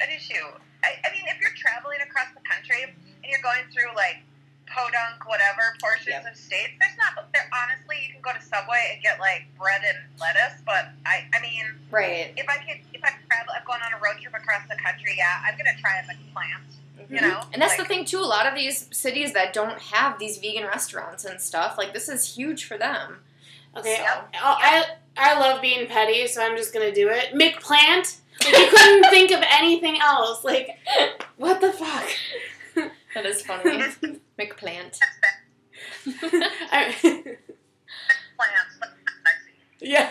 I 0.00 0.06
do 0.06 0.18
too. 0.18 0.46
I, 0.84 0.88
I 1.06 1.12
mean, 1.12 1.24
if 1.28 1.40
you're 1.40 1.54
traveling 1.56 1.98
across 2.00 2.26
the 2.34 2.40
country 2.48 2.82
and 2.84 3.24
you're 3.30 3.42
going 3.42 3.62
through 3.72 3.94
like 3.94 4.16
podunk, 4.72 5.28
whatever 5.28 5.76
portions 5.80 6.08
Yep. 6.08 6.32
of 6.32 6.36
states, 6.36 6.72
there's 6.80 6.96
not. 6.96 7.30
There 7.32 7.48
honestly, 7.52 7.96
you 8.08 8.12
can 8.14 8.22
go 8.22 8.32
to 8.32 8.42
Subway 8.44 8.92
and 8.94 9.02
get 9.02 9.20
like 9.20 9.44
bread 9.58 9.82
and 9.84 9.98
lettuce. 10.18 10.60
But 10.64 10.90
I, 11.06 11.28
I 11.32 11.40
mean, 11.40 11.64
right. 11.90 12.32
if 12.36 12.48
I 12.48 12.56
could, 12.58 12.80
if 12.92 13.04
I 13.04 13.12
travel, 13.28 13.52
I'm 13.54 13.64
going 13.66 13.80
on 13.82 13.92
a 13.92 14.00
road 14.02 14.20
trip 14.20 14.34
across 14.34 14.62
the 14.68 14.76
country. 14.76 15.14
Yeah, 15.16 15.42
I'm 15.46 15.56
gonna 15.56 15.76
try 15.80 16.00
a 16.00 16.04
McPlant. 16.04 16.64
You 17.10 17.20
know, 17.20 17.28
Mm-hmm. 17.40 17.52
And 17.54 17.60
that's 17.62 17.76
the 17.76 17.84
thing 17.84 18.04
too. 18.04 18.18
A 18.18 18.24
lot 18.24 18.46
of 18.46 18.54
these 18.54 18.88
cities 18.96 19.32
that 19.34 19.52
don't 19.52 19.78
have 19.78 20.18
these 20.18 20.38
vegan 20.38 20.64
restaurants 20.66 21.24
and 21.24 21.40
stuff, 21.40 21.76
like 21.76 21.92
this 21.92 22.08
is 22.08 22.34
huge 22.36 22.64
for 22.64 22.78
them. 22.78 23.18
Okay, 23.76 23.96
So- 23.96 24.24
oh, 24.34 24.56
I 24.58 24.84
I 25.16 25.38
love 25.38 25.60
being 25.60 25.86
petty, 25.88 26.26
so 26.28 26.42
I'm 26.42 26.56
just 26.56 26.72
gonna 26.72 26.92
do 26.94 27.08
it. 27.10 27.32
McPlant. 27.34 28.18
Like 28.44 28.56
you 28.58 28.66
couldn't 28.70 29.04
think 29.10 29.30
of 29.30 29.42
anything 29.50 30.00
else. 30.00 30.42
Like, 30.44 30.78
what 31.36 31.60
the 31.60 31.72
fuck? 31.72 32.08
That 33.14 33.26
is 33.26 33.42
funny. 33.42 33.82
McPlant. 34.38 34.98
I, 36.06 36.94
McPlants, 37.02 38.78
but 38.80 38.88
not 38.88 39.34
yeah, 39.80 40.10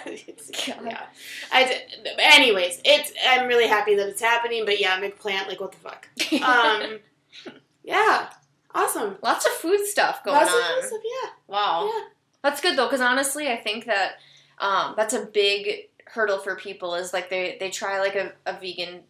yeah. 0.84 1.06
I. 1.52 1.64
d- 1.66 2.10
Anyways, 2.20 2.82
it's. 2.84 3.14
I'm 3.28 3.48
really 3.48 3.68
happy 3.68 3.96
that 3.96 4.08
it's 4.10 4.22
happening, 4.22 4.66
but 4.66 4.80
yeah, 4.80 5.00
McPlant. 5.00 5.48
Like, 5.48 5.62
what 5.62 5.72
the 5.72 5.78
fuck? 5.78 6.08
Um. 6.44 7.00
yeah. 7.84 8.30
Awesome. 8.74 9.18
Lots 9.22 9.46
of 9.46 9.52
food 9.54 9.86
stuff 9.86 10.24
going 10.24 10.38
Lots 10.38 10.50
of 10.50 10.56
on. 10.56 10.76
good 10.76 10.88
stuff, 10.88 11.02
yeah. 11.04 11.30
Wow. 11.48 11.90
Yeah. 11.94 12.06
That's 12.44 12.62
good 12.62 12.78
though, 12.78 12.88
because 12.88 13.02
honestly, 13.02 13.50
I 13.50 13.58
think 13.58 13.86
that 13.86 14.14
um, 14.60 14.94
that's 14.98 15.14
a 15.14 15.26
big 15.26 15.90
hurdle 16.08 16.40
for 16.40 16.56
people. 16.56 16.96
Is 16.96 17.14
like 17.14 17.30
they 17.30 17.58
they 17.60 17.70
try 17.70 18.00
like 18.00 18.16
a, 18.16 18.32
a 18.46 18.54
vegan 18.60 19.02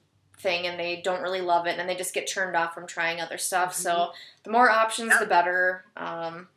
thing 0.42 0.68
and 0.68 0.80
they 0.80 1.02
don't 1.02 1.22
really 1.22 1.42
love 1.42 1.68
it, 1.68 1.80
and 1.80 1.88
they 1.90 1.96
just 1.96 2.14
get 2.14 2.28
turned 2.28 2.56
off 2.56 2.74
from 2.74 2.88
trying 2.88 3.22
other 3.22 3.38
stuff. 3.38 3.74
So 3.74 4.12
the 4.44 4.52
more 4.52 4.70
options, 4.70 5.18
the 5.20 5.26
better. 5.26 5.86
Um, 5.96 6.48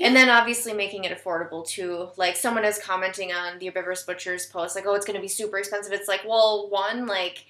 And 0.00 0.16
then 0.16 0.30
obviously 0.30 0.72
making 0.72 1.04
it 1.04 1.12
affordable 1.16 1.66
too. 1.66 2.08
Like 2.16 2.34
someone 2.36 2.64
is 2.64 2.78
commenting 2.78 3.30
on 3.32 3.58
the 3.58 3.66
Herbivorous 3.66 4.04
Butcher's 4.04 4.46
post, 4.46 4.74
like, 4.74 4.86
"Oh, 4.86 4.94
it's 4.94 5.04
going 5.04 5.16
to 5.16 5.20
be 5.20 5.28
super 5.28 5.58
expensive." 5.58 5.92
It's 5.92 6.08
like, 6.08 6.22
well, 6.26 6.70
one, 6.70 7.06
like, 7.06 7.44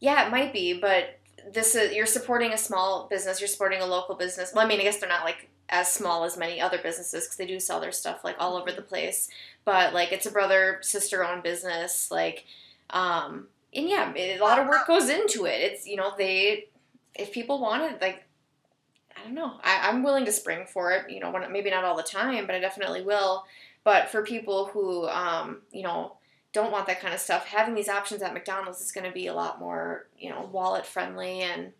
yeah, 0.00 0.26
it 0.26 0.30
might 0.30 0.52
be, 0.52 0.72
but 0.80 1.18
this 1.52 1.74
is 1.74 1.92
you're 1.94 2.06
supporting 2.06 2.52
a 2.52 2.58
small 2.58 3.06
business. 3.10 3.38
You're 3.40 3.48
supporting 3.48 3.82
a 3.82 3.86
local 3.86 4.14
business. 4.14 4.52
Well, 4.54 4.64
I 4.64 4.68
mean, 4.68 4.80
I 4.80 4.84
guess 4.84 4.98
they're 4.98 5.08
not 5.08 5.24
like 5.24 5.50
as 5.68 5.92
small 5.92 6.24
as 6.24 6.38
many 6.38 6.58
other 6.58 6.78
businesses 6.78 7.24
because 7.24 7.36
they 7.36 7.46
do 7.46 7.60
sell 7.60 7.80
their 7.80 7.92
stuff 7.92 8.24
like 8.24 8.36
all 8.38 8.56
over 8.56 8.72
the 8.72 8.82
place. 8.82 9.28
But 9.66 9.92
like, 9.92 10.10
it's 10.10 10.26
a 10.26 10.30
brother 10.30 10.78
sister 10.80 11.22
owned 11.22 11.42
business. 11.42 12.10
Like, 12.10 12.46
um, 12.90 13.48
and 13.74 13.88
yeah, 13.88 14.12
a 14.14 14.38
lot 14.38 14.58
of 14.58 14.68
work 14.68 14.86
goes 14.86 15.08
into 15.08 15.46
it. 15.46 15.60
It's 15.60 15.86
you 15.86 15.96
know 15.96 16.12
they 16.16 16.68
if 17.14 17.32
people 17.32 17.60
want 17.60 17.82
it, 17.82 18.00
like 18.00 18.24
I 19.16 19.22
don't 19.24 19.34
know. 19.34 19.54
I, 19.62 19.88
I'm 19.88 20.02
willing 20.02 20.24
to 20.26 20.32
spring 20.32 20.66
for 20.66 20.92
it. 20.92 21.10
You 21.10 21.20
know, 21.20 21.30
when, 21.30 21.50
maybe 21.52 21.70
not 21.70 21.84
all 21.84 21.96
the 21.96 22.02
time, 22.02 22.46
but 22.46 22.54
I 22.54 22.58
definitely 22.60 23.02
will. 23.02 23.44
But 23.84 24.08
for 24.08 24.22
people 24.22 24.66
who, 24.66 25.06
um, 25.08 25.60
you 25.72 25.82
know, 25.82 26.14
don't 26.52 26.72
want 26.72 26.86
that 26.86 27.00
kind 27.00 27.12
of 27.14 27.20
stuff, 27.20 27.46
having 27.46 27.74
these 27.74 27.88
options 27.88 28.22
at 28.22 28.32
McDonald's 28.32 28.80
is 28.80 28.92
going 28.92 29.06
to 29.06 29.12
be 29.12 29.26
a 29.26 29.34
lot 29.34 29.60
more, 29.60 30.06
you 30.18 30.30
know, 30.30 30.48
wallet 30.52 30.86
friendly 30.86 31.42
and. 31.42 31.72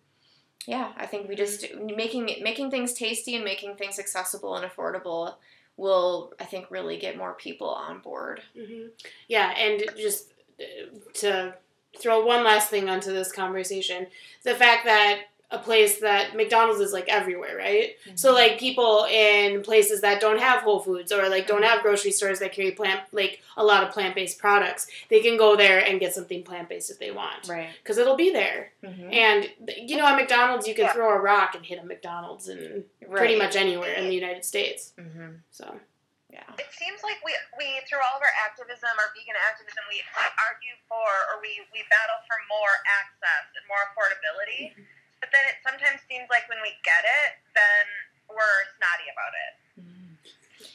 Yeah, 0.66 0.92
I 0.96 1.04
think 1.04 1.28
we 1.28 1.34
just 1.34 1.66
making 1.74 2.30
making 2.42 2.70
things 2.70 2.94
tasty 2.94 3.34
and 3.36 3.44
making 3.44 3.76
things 3.76 3.98
accessible 3.98 4.56
and 4.56 4.64
affordable 4.64 5.34
will, 5.76 6.32
I 6.40 6.44
think, 6.44 6.70
really 6.70 6.96
get 6.96 7.18
more 7.18 7.34
people 7.34 7.68
on 7.68 7.98
board. 7.98 8.40
hmm 8.56 8.86
Yeah, 9.28 9.50
and 9.58 9.84
just 9.96 10.32
uh, 10.58 10.96
to 11.14 11.54
throw 11.98 12.24
one 12.24 12.44
last 12.44 12.70
thing 12.70 12.88
onto 12.88 13.12
this 13.12 13.32
conversation, 13.32 14.06
the 14.42 14.54
fact 14.54 14.84
that 14.84 15.22
a 15.50 15.58
place 15.58 16.00
that 16.00 16.34
McDonald's 16.34 16.80
is 16.80 16.92
like 16.92 17.08
everywhere, 17.08 17.56
right? 17.56 17.90
So 18.16 18.32
like 18.34 18.58
people 18.58 19.06
in 19.08 19.62
places 19.62 20.00
that 20.00 20.20
don't 20.20 20.40
have 20.40 20.62
Whole 20.62 20.80
Foods 20.80 21.12
or 21.12 21.28
like 21.28 21.46
don't 21.46 21.62
have 21.62 21.82
grocery 21.82 22.10
stores 22.10 22.40
that 22.40 22.52
carry 22.52 22.72
plant 22.72 23.02
like 23.12 23.40
a 23.56 23.62
lot 23.64 23.84
of 23.84 23.90
plant 23.92 24.16
based 24.16 24.38
products, 24.38 24.88
they 25.10 25.20
can 25.20 25.36
go 25.36 25.54
there 25.54 25.78
and 25.78 26.00
get 26.00 26.12
something 26.12 26.42
plant 26.42 26.68
based 26.68 26.90
if 26.90 26.98
they 26.98 27.12
want 27.12 27.46
right. 27.48 27.68
because 27.82 27.98
it'll 27.98 28.16
be 28.16 28.32
there. 28.32 28.72
Mm-hmm. 28.82 29.12
And 29.12 29.48
you 29.88 29.96
know, 29.96 30.06
at 30.06 30.16
McDonald's, 30.16 30.66
you 30.66 30.74
can 30.74 30.86
Yeah. 30.86 30.92
throw 30.92 31.10
a 31.10 31.20
rock 31.20 31.54
and 31.54 31.64
hit 31.64 31.78
a 31.80 31.86
McDonald's 31.86 32.48
in 32.48 32.84
pretty 33.10 33.36
much 33.36 33.54
anywhere 33.54 33.92
in 33.94 34.08
the 34.08 34.14
United 34.14 34.44
States. 34.44 34.92
hmm 34.98 35.34
So 35.52 35.78
Yeah. 36.34 36.50
It 36.58 36.66
seems 36.74 36.98
like 37.06 37.22
we, 37.22 37.30
we 37.54 37.78
through 37.86 38.02
all 38.02 38.18
of 38.18 38.22
our 38.26 38.34
activism, 38.42 38.90
our 38.98 39.14
vegan 39.14 39.38
activism, 39.38 39.86
we, 39.86 40.02
we 40.02 40.26
argue 40.42 40.74
for 40.90 41.06
or 41.30 41.38
we, 41.38 41.62
we 41.70 41.86
battle 41.86 42.18
for 42.26 42.38
more 42.50 42.74
access 42.98 43.54
and 43.54 43.62
more 43.70 43.78
affordability. 43.94 44.74
But 45.22 45.30
then 45.30 45.46
it 45.46 45.62
sometimes 45.62 46.02
seems 46.10 46.26
like 46.26 46.50
when 46.50 46.58
we 46.58 46.74
get 46.82 47.06
it, 47.06 47.38
then 47.54 47.86
we're 48.26 48.60
snotty 48.74 49.06
about 49.14 49.30
it. 49.30 49.52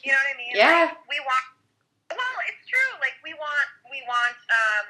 You 0.00 0.16
know 0.16 0.20
what 0.24 0.32
I 0.32 0.36
mean? 0.40 0.54
Yeah. 0.56 0.96
Like, 0.96 1.04
we 1.12 1.20
want. 1.22 1.44
Well, 2.10 2.36
it's 2.50 2.64
true. 2.66 2.92
Like 2.98 3.14
we 3.22 3.36
want 3.38 3.68
we 3.92 4.02
want 4.10 4.38
um 4.50 4.86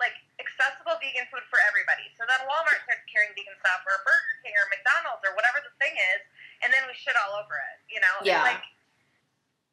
like 0.00 0.16
accessible 0.40 0.96
vegan 1.00 1.28
food 1.28 1.44
for 1.48 1.60
everybody. 1.68 2.08
So 2.16 2.24
then 2.28 2.40
Walmart 2.48 2.80
starts 2.84 3.04
carrying 3.08 3.32
vegan 3.36 3.56
stuff, 3.60 3.84
or 3.84 3.96
Burger 4.04 4.36
King, 4.44 4.54
or 4.56 4.68
McDonald's, 4.68 5.24
or 5.24 5.32
whatever 5.36 5.60
the 5.64 5.72
thing 5.80 5.92
is, 6.16 6.20
and 6.64 6.68
then 6.72 6.84
we 6.88 6.92
shit 6.96 7.16
all 7.16 7.36
over 7.40 7.56
it. 7.56 7.76
You 7.88 8.00
know? 8.00 8.14
It's 8.20 8.28
Yeah. 8.28 8.44
Like, 8.44 8.64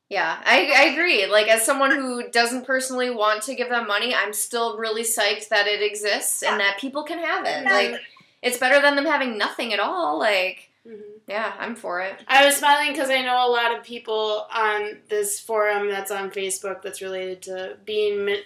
Yeah, 0.10 0.38
I, 0.46 0.72
I 0.76 0.84
agree. 0.92 1.26
Like, 1.26 1.48
as 1.48 1.66
someone 1.66 1.92
who 1.92 2.30
doesn't 2.30 2.68
personally 2.68 3.10
want 3.10 3.42
to 3.44 3.56
give 3.56 3.70
them 3.70 3.88
money, 3.88 4.14
I'm 4.14 4.34
still 4.34 4.78
really 4.78 5.02
psyched 5.04 5.50
that 5.50 5.66
it 5.66 5.82
exists 5.82 6.44
and 6.44 6.60
that 6.60 6.78
people 6.78 7.04
can 7.04 7.18
have 7.20 7.46
it. 7.46 7.66
Like, 7.66 8.00
it's 8.42 8.58
better 8.58 8.82
than 8.82 8.96
them 8.96 9.06
having 9.06 9.38
nothing 9.38 9.74
at 9.74 9.80
all. 9.80 10.20
Like, 10.20 10.70
mhm. 10.88 11.02
yeah, 11.28 11.54
I'm 11.58 11.76
for 11.76 12.02
it. 12.02 12.24
I 12.28 12.46
was 12.46 12.56
smiling 12.58 12.92
because 12.92 13.10
I 13.10 13.22
know 13.22 13.48
a 13.48 13.50
lot 13.50 13.76
of 13.76 13.84
people 13.84 14.46
on 14.54 15.00
this 15.10 15.40
forum 15.40 15.90
that's 15.90 16.12
on 16.12 16.30
Facebook 16.30 16.82
that's 16.84 17.02
related 17.02 17.42
to 17.44 17.78
being 17.86 18.26
mi- 18.26 18.44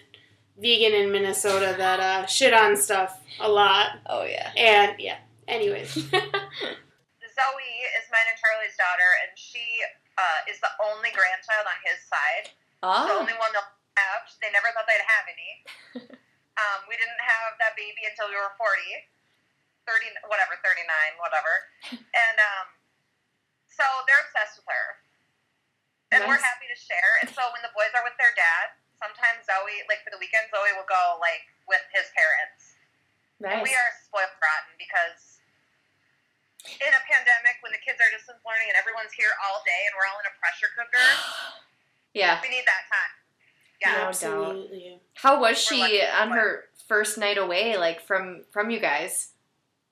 vegan 0.57 0.93
in 0.93 1.11
Minnesota 1.11 1.75
that 1.77 1.99
uh, 1.99 2.25
shit 2.27 2.53
on 2.53 2.77
stuff 2.77 3.19
a 3.41 3.49
lot. 3.49 3.91
Oh, 4.05 4.23
yeah. 4.23 4.51
And 4.55 4.99
yeah, 4.99 5.17
anyways. 5.47 5.93
Zoe 7.37 7.73
is 7.97 8.07
mine 8.09 8.27
and 8.29 8.39
Charlie's 8.39 8.77
daughter, 8.77 9.09
and 9.21 9.37
she 9.37 9.59
uh, 10.17 10.39
is 10.49 10.57
the 10.59 10.73
only 10.81 11.13
grandchild 11.13 11.65
on 11.69 11.77
his 11.85 12.01
side. 12.09 12.51
Oh. 12.81 13.05
The 13.05 13.15
oh, 13.15 13.21
only 13.21 13.37
one 13.37 13.53
they'll 13.53 13.71
have. 13.97 14.25
They 14.41 14.49
never 14.53 14.69
thought 14.73 14.89
they'd 14.89 15.05
have 15.05 15.25
any. 15.29 15.51
um, 16.61 16.79
we 16.89 16.97
didn't 16.97 17.21
have 17.21 17.57
that 17.61 17.77
baby 17.77 18.05
until 18.05 18.29
we 18.29 18.37
were 18.37 18.53
40. 18.57 18.67
30, 19.87 20.27
whatever, 20.27 20.59
39, 20.59 20.83
whatever. 21.17 21.53
And 21.95 22.37
um, 22.43 22.67
so 23.71 23.85
they're 24.03 24.19
obsessed 24.27 24.59
with 24.59 24.67
her. 24.67 24.87
And 26.11 26.23
we're 26.27 26.39
happy 26.39 26.67
to 26.67 26.75
share. 26.75 27.19
And 27.23 27.31
so 27.31 27.43
when 27.55 27.63
the 27.63 27.71
boys 27.71 27.91
are 27.95 28.03
with 28.03 28.15
their 28.19 28.31
dad, 28.35 28.75
sometimes 28.99 29.47
Zoe, 29.47 29.83
like 29.91 30.03
for 30.03 30.11
the 30.11 30.19
weekend, 30.19 30.49
Zoe 30.51 30.71
will 30.75 30.87
go 30.87 31.19
like 31.19 31.45
with 31.67 31.83
his 31.93 32.09
parents. 32.15 32.75
And 33.43 33.61
we 33.61 33.69
are 33.69 33.89
spoiled 34.01 34.33
rotten 34.41 34.73
because 34.81 35.36
in 36.67 36.91
a 36.93 37.01
pandemic, 37.07 37.57
when 37.63 37.71
the 37.71 37.81
kids 37.81 37.97
are 38.03 38.09
distance 38.11 38.39
learning 38.43 38.67
and 38.71 38.77
everyone's 38.77 39.13
here 39.15 39.31
all 39.47 39.63
day 39.63 39.81
and 39.87 39.93
we're 39.95 40.07
all 40.11 40.19
in 40.19 40.27
a 40.27 40.35
pressure 40.39 40.69
cooker, 40.75 41.01
Yeah. 42.17 42.39
we 42.43 42.49
need 42.49 42.65
that 42.67 42.85
time. 42.91 43.13
Yeah. 43.79 43.87
No 43.87 43.97
doubt. 44.09 44.09
Absolutely. 44.09 44.99
How 45.21 45.37
was 45.39 45.55
We're 45.69 45.77
she 45.77 46.01
on 46.01 46.33
her 46.33 46.65
first 46.89 47.17
night 47.21 47.37
away, 47.37 47.77
like, 47.77 48.01
from 48.01 48.43
from 48.49 48.69
you 48.73 48.81
guys? 48.81 49.31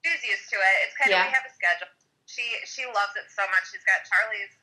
She's 0.02 0.22
used 0.26 0.50
to 0.54 0.58
it. 0.58 0.76
It's 0.90 0.96
kind 0.98 1.14
of 1.14 1.22
we 1.22 1.34
have 1.34 1.46
a 1.46 1.54
schedule. 1.54 1.90
She 2.26 2.42
she 2.66 2.82
loves 2.90 3.14
it 3.18 3.30
so 3.30 3.46
much. 3.54 3.70
She's 3.70 3.86
got 3.86 4.02
Charlie's 4.10 4.54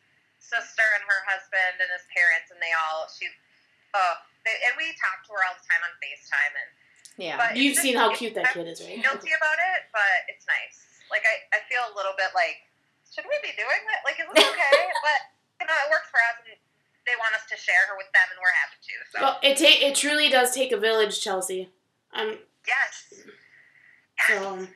sister 0.43 0.83
and 0.99 1.03
her 1.07 1.21
husband 1.27 1.79
and 1.79 1.87
his 1.95 2.03
parents, 2.11 2.51
and 2.51 2.59
they 2.59 2.75
all 2.75 3.07
she. 3.11 3.31
Oh, 3.95 4.15
they, 4.43 4.55
and 4.67 4.75
we 4.75 4.91
talk 4.99 5.23
to 5.27 5.37
her 5.39 5.43
all 5.47 5.55
the 5.55 5.63
time 5.71 5.83
on 5.87 5.95
Facetime, 6.03 6.55
and 6.59 6.71
Yeah. 7.23 7.37
But- 7.39 7.55
You've 7.55 7.79
it's 7.79 7.83
seen 7.85 7.95
how 7.95 8.11
cute 8.11 8.35
that 8.35 8.51
kid 8.55 8.67
is, 8.67 8.83
right? 8.83 8.99
guilty 8.99 9.31
about 9.39 9.59
it, 9.77 9.87
but 9.95 10.27
it's 10.27 10.47
nice. 10.51 10.83
Like 11.13 11.23
I, 11.29 11.35
I 11.55 11.59
feel 11.69 11.85
a 11.85 11.93
little 11.95 12.17
bit 12.17 12.33
like, 12.35 12.65
should 13.13 13.29
we 13.29 13.37
be 13.45 13.53
doing 13.55 13.83
that? 13.93 14.01
Like, 14.09 14.17
is 14.19 14.27
this 14.33 14.49
okay? 14.49 14.79
but 15.07 15.21
you 15.61 15.67
know, 15.69 15.77
it 15.87 15.89
works 15.93 16.09
for 16.09 16.19
us, 16.33 16.41
and 16.49 16.57
they 17.07 17.15
want 17.21 17.37
us 17.37 17.45
to 17.53 17.57
share 17.61 17.85
her 17.93 17.95
with 18.01 18.09
them, 18.17 18.27
and 18.33 18.39
we're 18.41 18.57
happy 18.65 18.79
to. 18.81 18.95
So 19.13 19.17
Well, 19.21 19.37
it 19.45 19.55
ta- 19.61 19.81
it 19.85 19.95
truly 19.95 20.33
does 20.33 20.51
take 20.57 20.73
a 20.73 20.81
village, 20.81 21.21
Chelsea. 21.21 21.69
Um, 22.17 22.41
yes, 22.67 23.13
yes. 23.13 24.29
so 24.29 24.35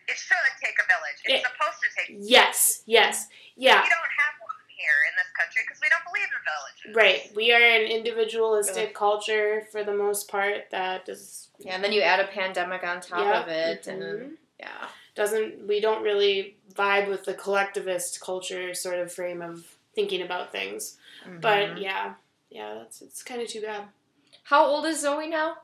it 0.08 0.16
should 0.20 0.54
take 0.62 0.76
a 0.76 0.86
village. 0.86 1.18
It's 1.24 1.40
It- 1.40 1.48
supposed 1.48 1.80
to 1.80 1.88
take. 1.96 2.16
yes, 2.20 2.82
yes, 2.86 3.26
yeah. 3.56 3.82
We 3.82 3.88
don't 3.88 4.14
have 4.20 4.34
one. 4.40 4.52
here 4.76 5.00
in 5.08 5.16
this 5.16 5.32
country 5.32 5.62
because 5.66 5.80
we 5.80 5.88
don't 5.88 6.04
believe 6.04 6.28
in 6.28 6.42
villages. 6.44 6.96
Right. 7.24 7.34
We 7.34 7.50
are 7.50 7.80
an 7.80 7.90
individualistic 7.90 8.94
culture 8.94 9.66
for 9.72 9.82
the 9.82 9.94
most 9.94 10.28
part 10.30 10.68
that 10.70 11.06
does 11.06 11.48
Yeah, 11.58 11.74
and 11.76 11.82
then 11.82 11.92
you 11.92 12.02
add 12.02 12.20
a 12.20 12.26
pandemic 12.28 12.84
on 12.84 13.00
top 13.00 13.24
Yep. 13.24 13.34
of 13.42 13.48
it, 13.48 13.82
Mhm. 13.84 13.88
and 13.88 14.38
yeah. 14.60 14.88
Doesn't 15.16 15.66
we 15.66 15.80
don't 15.80 16.02
really 16.02 16.56
vibe 16.74 17.08
with 17.08 17.24
the 17.24 17.34
collectivist 17.34 18.20
culture 18.20 18.74
sort 18.74 18.98
of 18.98 19.12
frame 19.12 19.42
of 19.42 19.64
thinking 19.94 20.22
about 20.22 20.52
things. 20.52 20.98
But 21.40 21.70
Mhm. 21.70 21.80
yeah. 21.82 22.14
Yeah, 22.50 22.74
that's 22.74 23.02
it's 23.02 23.22
kind 23.24 23.42
of 23.42 23.48
too 23.48 23.62
bad. 23.62 23.88
how 24.44 24.64
old 24.64 24.86
is 24.86 25.00
Zoe 25.00 25.26
now? 25.26 25.56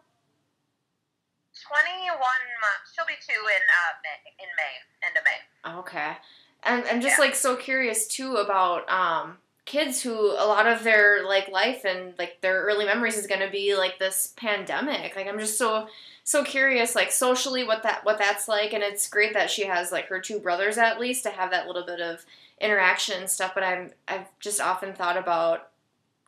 21 1.68 2.18
months. 2.18 2.92
She'll 2.94 3.06
be 3.06 3.12
two 3.20 3.38
in 3.38 3.62
uh, 3.62 3.92
May, 4.02 4.30
in 4.42 4.48
May, 4.56 5.06
end 5.06 5.16
of 5.16 5.24
May. 5.24 5.78
Okay. 5.80 6.16
And 6.64 6.84
I'm 6.88 7.00
just 7.00 7.18
Yeah. 7.18 7.24
like 7.24 7.34
so 7.34 7.56
curious 7.56 8.06
too 8.08 8.36
about 8.36 8.88
um 8.90 9.38
kids 9.64 10.02
who 10.02 10.12
a 10.32 10.46
lot 10.46 10.66
of 10.66 10.82
their 10.84 11.24
like 11.26 11.48
life 11.48 11.84
and 11.84 12.14
like 12.18 12.40
their 12.40 12.62
early 12.62 12.84
memories 12.84 13.16
is 13.16 13.26
going 13.26 13.40
to 13.40 13.50
be 13.50 13.76
like 13.76 13.98
this 13.98 14.32
pandemic. 14.36 15.14
Like 15.16 15.28
I'm 15.28 15.38
just 15.38 15.58
so 15.58 15.88
so 16.24 16.44
curious 16.44 16.94
like 16.94 17.10
socially 17.10 17.64
what 17.64 17.82
that 17.82 18.04
what 18.04 18.18
that's 18.18 18.46
like 18.46 18.72
and 18.72 18.82
it's 18.82 19.08
great 19.08 19.32
that 19.34 19.50
she 19.50 19.64
has 19.64 19.90
like 19.90 20.06
her 20.06 20.20
two 20.20 20.38
brothers 20.38 20.78
at 20.78 21.00
least 21.00 21.24
to 21.24 21.30
have 21.30 21.50
that 21.50 21.66
little 21.66 21.84
bit 21.84 22.00
of 22.00 22.24
interaction 22.60 23.18
and 23.18 23.28
stuff 23.28 23.52
but 23.54 23.64
I'm 23.64 23.90
I've 24.06 24.26
just 24.38 24.60
often 24.60 24.92
thought 24.94 25.16
about 25.16 25.70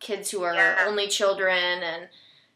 kids 0.01 0.31
who 0.33 0.43
are 0.43 0.55
Yeah. 0.55 0.85
only 0.87 1.07
children 1.07 1.57
and 1.83 2.09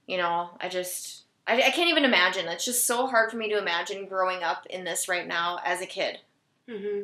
you 0.07 0.17
know, 0.17 0.51
I 0.61 0.69
just 0.69 1.23
I, 1.47 1.57
I 1.63 1.71
can't 1.71 1.91
even 1.91 2.05
imagine. 2.05 2.47
It's 2.49 2.65
just 2.65 2.87
so 2.87 3.07
hard 3.07 3.31
for 3.31 3.37
me 3.37 3.49
to 3.51 3.59
imagine 3.59 4.07
growing 4.07 4.43
up 4.43 4.67
in 4.69 4.85
this 4.85 5.09
right 5.09 5.27
now 5.27 5.61
as 5.65 5.81
a 5.81 5.87
kid. 5.87 6.19
Hmm 6.69 7.01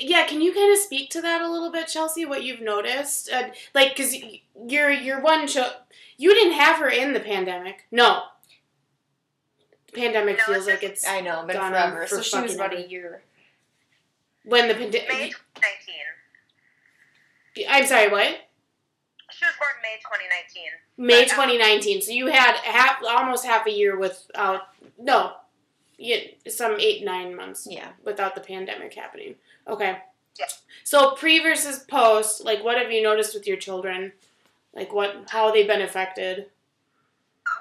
yeah, 0.00 0.26
can 0.26 0.40
you 0.42 0.52
kind 0.52 0.72
of 0.72 0.78
speak 0.78 1.10
to 1.10 1.22
that 1.22 1.40
a 1.40 1.50
little 1.50 1.70
bit, 1.72 1.88
Chelsea? 1.88 2.26
What 2.26 2.42
you've 2.44 2.60
noticed, 2.60 3.30
uh, 3.32 3.48
like, 3.74 3.96
because 3.96 4.14
you're 4.66 4.90
you're 4.90 5.20
one 5.20 5.46
child, 5.46 5.72
you 6.18 6.34
didn't 6.34 6.54
have 6.54 6.76
her 6.78 6.88
in 6.88 7.12
the 7.14 7.20
pandemic. 7.20 7.86
No, 7.90 8.22
the 9.92 10.00
pandemic 10.00 10.38
No, 10.38 10.44
feels 10.54 10.66
like 10.66 10.82
it's 10.82 11.06
I 11.06 11.20
know, 11.20 11.44
but 11.46 11.56
forever. 11.56 12.06
for 12.06 12.16
So 12.16 12.22
she 12.22 12.40
was 12.40 12.54
about 12.54 12.74
a 12.74 12.86
year. 12.88 13.22
when 14.44 14.68
the 14.68 14.74
pandemic. 14.74 15.08
May 15.08 15.14
pandemic. 15.14 15.34
2019. 17.54 17.66
I'm 17.68 17.86
sorry, 17.86 18.08
what? 18.08 18.26
She 19.30 19.44
was 19.44 19.54
born 19.58 19.72
May 19.82 19.98
2019. 20.02 20.62
May 20.96 21.22
uh, 21.24 21.28
2019. 21.28 22.02
So 22.02 22.12
you 22.12 22.26
had 22.28 22.56
half, 22.56 23.02
almost 23.06 23.44
half 23.44 23.66
a 23.66 23.70
year 23.70 23.98
without 23.98 24.62
no, 24.98 25.18
yeah, 25.28 25.32
some 26.48 26.76
eight 26.78 27.04
nine 27.04 27.34
months. 27.34 27.66
Yeah. 27.68 27.90
without 28.04 28.34
the 28.34 28.40
pandemic 28.40 28.94
happening. 28.94 29.34
Okay. 29.66 29.98
Yeah. 30.38 30.46
So 30.84 31.12
pre 31.16 31.40
versus 31.42 31.80
post, 31.80 32.44
like 32.44 32.62
what 32.64 32.78
have 32.78 32.92
you 32.92 33.02
noticed 33.02 33.34
with 33.34 33.46
your 33.46 33.56
children? 33.56 34.12
Like 34.74 34.92
what 34.92 35.28
how 35.28 35.50
they've 35.50 35.66
been 35.66 35.82
affected? 35.82 36.46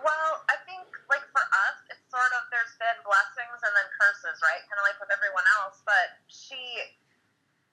Well, 0.03 0.31
I 0.51 0.55
think 0.67 0.85
like 1.09 1.23
for 1.33 1.41
us, 1.41 1.77
it's 1.89 2.03
sort 2.11 2.29
of 2.37 2.45
there's 2.51 2.75
been 2.77 2.99
blessings 3.07 3.59
and 3.63 3.73
then 3.73 3.87
curses, 3.97 4.37
right? 4.43 4.61
Kind 4.69 4.77
of 4.77 4.85
like 4.85 4.99
with 5.01 5.09
everyone 5.09 5.47
else. 5.63 5.79
But 5.87 6.19
she, 6.27 6.59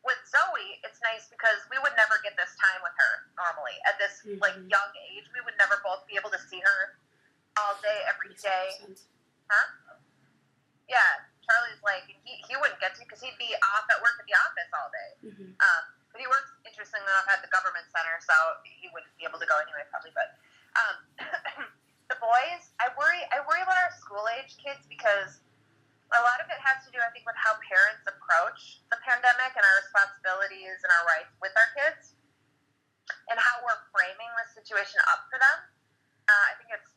with 0.07 0.17
Zoe, 0.31 0.79
it's 0.87 1.03
nice 1.03 1.27
because 1.29 1.59
we 1.69 1.77
would 1.83 1.93
never 1.99 2.17
get 2.23 2.39
this 2.39 2.55
time 2.57 2.81
with 2.87 2.95
her 2.95 3.13
normally 3.37 3.77
at 3.85 3.99
this 3.99 4.23
like 4.41 4.55
Mhm. 4.57 4.71
young 4.71 4.91
age. 5.11 5.27
We 5.35 5.43
would 5.45 5.59
never 5.59 5.83
both 5.85 6.07
be 6.07 6.15
able 6.17 6.31
to 6.31 6.39
see 6.49 6.63
her 6.63 6.97
all 7.59 7.75
day, 7.83 7.99
every 8.09 8.33
day. 8.39 8.95
Huh? 9.51 9.67
Yeah, 10.89 11.25
Charlie's 11.45 11.81
like 11.85 12.05
he, 12.09 12.41
he 12.45 12.55
wouldn't 12.57 12.81
get 12.81 12.97
to 12.97 13.05
because 13.05 13.21
he'd 13.21 13.37
be 13.41 13.53
off 13.75 13.89
at 13.89 14.01
work 14.01 14.17
at 14.21 14.27
the 14.29 14.37
office 14.37 14.71
all 14.73 14.89
day. 14.93 15.11
Mm-hmm. 15.33 15.51
Um, 15.57 15.83
but 16.15 16.23
he 16.23 16.31
works 16.31 16.55
interestingly 16.63 17.11
enough 17.11 17.27
at 17.27 17.43
the 17.43 17.51
government 17.51 17.91
center, 17.91 18.15
so 18.23 18.35
he 18.63 18.87
wouldn't 18.95 19.11
be 19.19 19.27
able 19.27 19.43
to 19.43 19.49
go 19.51 19.59
anyway, 19.59 19.83
probably. 19.91 20.15
But 20.15 20.39
um, 20.79 20.97
the 22.11 22.19
boys, 22.23 22.71
I 22.79 22.95
worry. 22.95 23.19
I 23.35 23.43
worry 23.51 23.67
about 23.67 23.75
our 23.75 23.91
school 23.99 24.23
age 24.39 24.55
kids 24.63 24.87
because 24.87 25.43
a 26.15 26.23
lot 26.23 26.39
of 26.39 26.47
it 26.47 26.61
has 26.63 26.87
to 26.87 26.95
do, 26.95 27.03
I 27.03 27.11
think, 27.11 27.27
with 27.27 27.35
how 27.35 27.59
parents 27.67 28.07
approach 28.07 28.87
the 28.95 28.99
pandemic 29.03 29.59
and 29.59 29.65
our 29.67 29.77
responsibilities 29.83 30.79
and 30.87 30.91
our 30.95 31.05
rights 31.19 31.35
with 31.43 31.51
our 31.59 31.71
kids, 31.75 32.15
and 33.27 33.35
how 33.35 33.67
we're 33.67 33.83
framing 33.91 34.31
the 34.39 34.47
situation 34.55 35.03
up 35.11 35.27
for 35.27 35.43
them. 35.43 35.59
Uh, 36.31 36.45
I 36.47 36.55
think 36.63 36.71
it's 36.71 36.94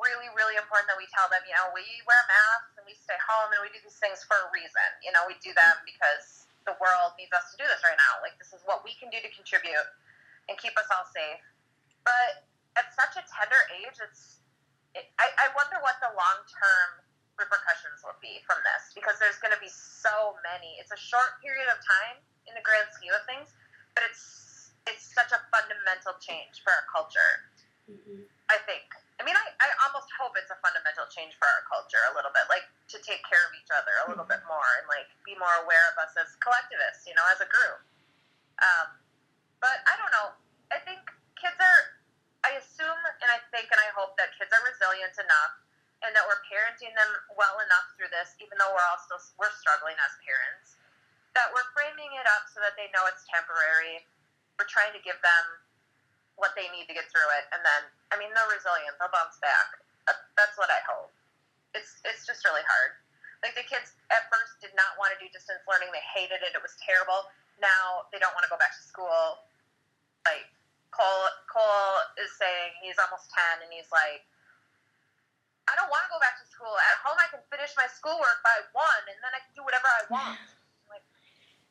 really, 0.00 0.28
really 0.32 0.56
important 0.56 0.88
that 0.88 0.98
we 0.98 1.06
tell 1.12 1.28
them, 1.28 1.44
you 1.44 1.54
know, 1.54 1.70
we 1.76 1.84
wear 2.08 2.20
masks 2.26 2.74
and 2.80 2.84
we 2.88 2.96
stay 2.96 3.16
home 3.20 3.52
and 3.52 3.60
we 3.60 3.68
do 3.70 3.80
these 3.84 4.00
things 4.00 4.24
for 4.24 4.36
a 4.36 4.48
reason. 4.50 4.88
You 5.04 5.12
know, 5.12 5.28
we 5.28 5.36
do 5.44 5.52
them 5.52 5.76
because 5.84 6.48
the 6.64 6.74
world 6.80 7.16
needs 7.20 7.32
us 7.32 7.52
to 7.52 7.56
do 7.60 7.64
this 7.68 7.80
right 7.84 7.96
now. 7.96 8.20
Like, 8.24 8.36
this 8.40 8.52
is 8.52 8.64
what 8.64 8.84
we 8.84 8.96
can 8.96 9.12
do 9.12 9.20
to 9.20 9.30
contribute 9.32 9.88
and 10.48 10.56
keep 10.56 10.74
us 10.76 10.88
all 10.90 11.06
safe. 11.12 11.40
But 12.02 12.48
at 12.80 12.92
such 12.96 13.20
a 13.20 13.22
tender 13.28 13.60
age, 13.80 14.00
it's, 14.00 14.40
it, 14.96 15.06
I, 15.20 15.30
I 15.36 15.46
wonder 15.54 15.78
what 15.84 16.00
the 16.00 16.10
long 16.16 16.38
term 16.48 17.04
repercussions 17.36 18.04
will 18.04 18.18
be 18.20 18.44
from 18.44 18.60
this 18.64 18.92
because 18.92 19.16
there's 19.16 19.40
going 19.40 19.54
to 19.54 19.62
be 19.62 19.70
so 19.72 20.36
many. 20.44 20.76
It's 20.76 20.92
a 20.92 21.00
short 21.00 21.40
period 21.40 21.68
of 21.72 21.80
time 21.80 22.20
in 22.48 22.52
the 22.52 22.64
grand 22.64 22.88
scheme 22.92 23.12
of 23.16 23.24
things, 23.24 23.52
but 23.96 24.04
it's 24.04 24.72
it's 24.88 25.04
such 25.12 25.28
a 25.30 25.40
fundamental 25.52 26.16
change 26.18 26.64
for 26.64 26.72
our 26.72 26.84
culture. 26.88 27.32
Mm-hmm. 27.88 28.24
I 28.50 28.58
think. 28.66 28.84
I 29.20 29.22
mean, 29.22 29.36
I, 29.36 29.52
I 29.60 29.68
almost 29.84 30.08
hope 30.16 30.32
it's 30.40 30.48
a 30.48 30.56
fundamental 30.64 31.04
change 31.12 31.36
for 31.36 31.44
our 31.44 31.60
culture 31.68 32.00
a 32.08 32.16
little 32.16 32.32
bit, 32.32 32.48
like 32.48 32.64
to 32.88 32.96
take 33.04 33.20
care 33.28 33.44
of 33.44 33.52
each 33.52 33.68
other 33.68 33.92
a 34.00 34.06
little 34.08 34.24
bit 34.24 34.40
more 34.48 34.64
and 34.80 34.88
like 34.88 35.12
be 35.28 35.36
more 35.36 35.60
aware 35.60 35.84
of 35.92 36.00
us 36.00 36.16
as 36.16 36.40
collectivists, 36.40 37.04
you 37.04 37.12
know, 37.12 37.26
as 37.28 37.44
a 37.44 37.48
group. 37.52 37.84
Um, 38.64 38.96
but 39.60 39.84
I 39.84 40.00
don't 40.00 40.08
know. 40.16 40.32
I 40.72 40.80
think 40.80 41.04
kids 41.36 41.60
are. 41.60 42.00
I 42.48 42.56
assume 42.56 42.96
and 43.20 43.28
I 43.28 43.36
think 43.52 43.68
and 43.68 43.76
I 43.76 43.92
hope 43.92 44.16
that 44.16 44.32
kids 44.40 44.48
are 44.48 44.64
resilient 44.64 45.12
enough 45.20 45.52
and 46.00 46.16
that 46.16 46.24
we're 46.24 46.40
parenting 46.48 46.96
them 46.96 47.12
well 47.36 47.60
enough 47.60 47.92
through 48.00 48.08
this, 48.08 48.32
even 48.40 48.56
though 48.56 48.72
we're 48.72 48.88
all 48.88 48.96
still 49.04 49.20
we're 49.36 49.52
struggling 49.52 50.00
as 50.00 50.16
parents. 50.24 50.80
That 51.36 51.52
we're 51.52 51.68
framing 51.76 52.16
it 52.16 52.24
up 52.24 52.48
so 52.48 52.64
that 52.64 52.72
they 52.80 52.88
know 52.96 53.04
it's 53.04 53.28
temporary. 53.28 54.00
We're 54.56 54.72
trying 54.72 54.96
to 54.96 55.02
give 55.04 55.20
them 55.20 55.44
what 56.40 56.56
they 56.56 56.66
need 56.72 56.88
to 56.88 56.96
get 56.96 57.06
through 57.12 57.28
it, 57.36 57.44
and 57.52 57.60
then 57.60 57.82
I 58.10 58.16
mean 58.16 58.32
they're 58.32 58.48
resilient. 58.50 58.96
They'll 58.96 59.12
bounce 59.12 59.36
back. 59.38 59.78
That's 60.08 60.56
what 60.56 60.72
I 60.72 60.80
hope. 60.88 61.12
It's 61.76 62.00
it's 62.02 62.24
just 62.24 62.42
really 62.42 62.64
hard. 62.64 62.96
Like 63.44 63.54
the 63.56 63.64
kids 63.64 63.94
at 64.12 64.26
first 64.32 64.58
did 64.60 64.72
not 64.76 64.96
want 65.00 65.12
to 65.14 65.18
do 65.20 65.28
distance 65.30 65.62
learning. 65.68 65.92
They 65.92 66.02
hated 66.02 66.40
it. 66.42 66.56
It 66.56 66.60
was 66.64 66.74
terrible. 66.80 67.28
Now 67.60 68.08
they 68.10 68.18
don't 68.18 68.32
want 68.32 68.48
to 68.48 68.52
go 68.52 68.58
back 68.58 68.72
to 68.74 68.82
school. 68.82 69.44
Like 70.24 70.48
Cole 70.90 71.28
Cole 71.46 71.96
is 72.18 72.32
saying 72.36 72.74
he's 72.80 72.98
almost 72.98 73.30
ten, 73.30 73.62
and 73.62 73.70
he's 73.70 73.88
like, 73.92 74.24
I 75.70 75.76
don't 75.78 75.92
want 75.92 76.02
to 76.08 76.10
go 76.10 76.20
back 76.20 76.40
to 76.40 76.46
school. 76.48 76.72
At 76.72 76.98
home, 77.04 77.16
I 77.20 77.28
can 77.30 77.44
finish 77.52 77.70
my 77.78 77.86
schoolwork 77.86 78.42
by 78.42 78.64
one, 78.74 79.04
and 79.06 79.16
then 79.22 79.32
I 79.32 79.40
can 79.44 79.52
do 79.54 79.62
whatever 79.62 79.86
I 79.86 80.02
want. 80.10 80.40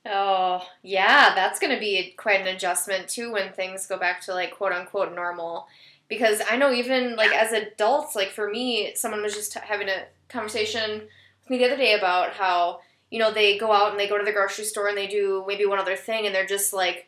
Oh, 0.06 0.66
yeah, 0.82 1.36
that's 1.36 1.60
going 1.60 1.74
to 1.74 1.80
be 1.80 2.14
quite 2.18 2.42
an 2.42 2.48
adjustment 2.48 3.10
too 3.10 3.32
when 3.34 3.52
things 3.52 3.86
go 3.86 3.98
back 3.98 4.22
to 4.22 4.34
like 4.34 4.56
quote 4.56 4.72
unquote 4.72 5.14
normal. 5.14 5.68
Because 6.08 6.42
I 6.50 6.58
know 6.58 6.72
even 6.72 7.16
like 7.16 7.32
as 7.34 7.52
adults, 7.52 8.16
like 8.16 8.30
for 8.30 8.50
me, 8.50 8.94
someone 8.96 9.22
was 9.22 9.36
just 9.36 9.54
having 9.56 9.90
a 9.90 10.06
conversation 10.30 11.02
with 11.02 11.50
me 11.50 11.58
the 11.58 11.66
other 11.66 11.78
day 11.78 11.94
about 11.96 12.32
how, 12.34 12.80
you 13.12 13.20
know, 13.20 13.32
they 13.32 13.58
go 13.58 13.72
out 13.72 13.92
and 13.92 14.00
they 14.00 14.08
go 14.08 14.18
to 14.18 14.24
the 14.26 14.32
grocery 14.32 14.66
store 14.66 14.88
and 14.88 14.98
they 14.98 15.06
do 15.08 15.44
maybe 15.48 15.66
one 15.66 15.80
other 15.80 15.96
thing 15.98 16.26
and 16.26 16.34
they're 16.34 16.46
just 16.46 16.74
like 16.74 17.08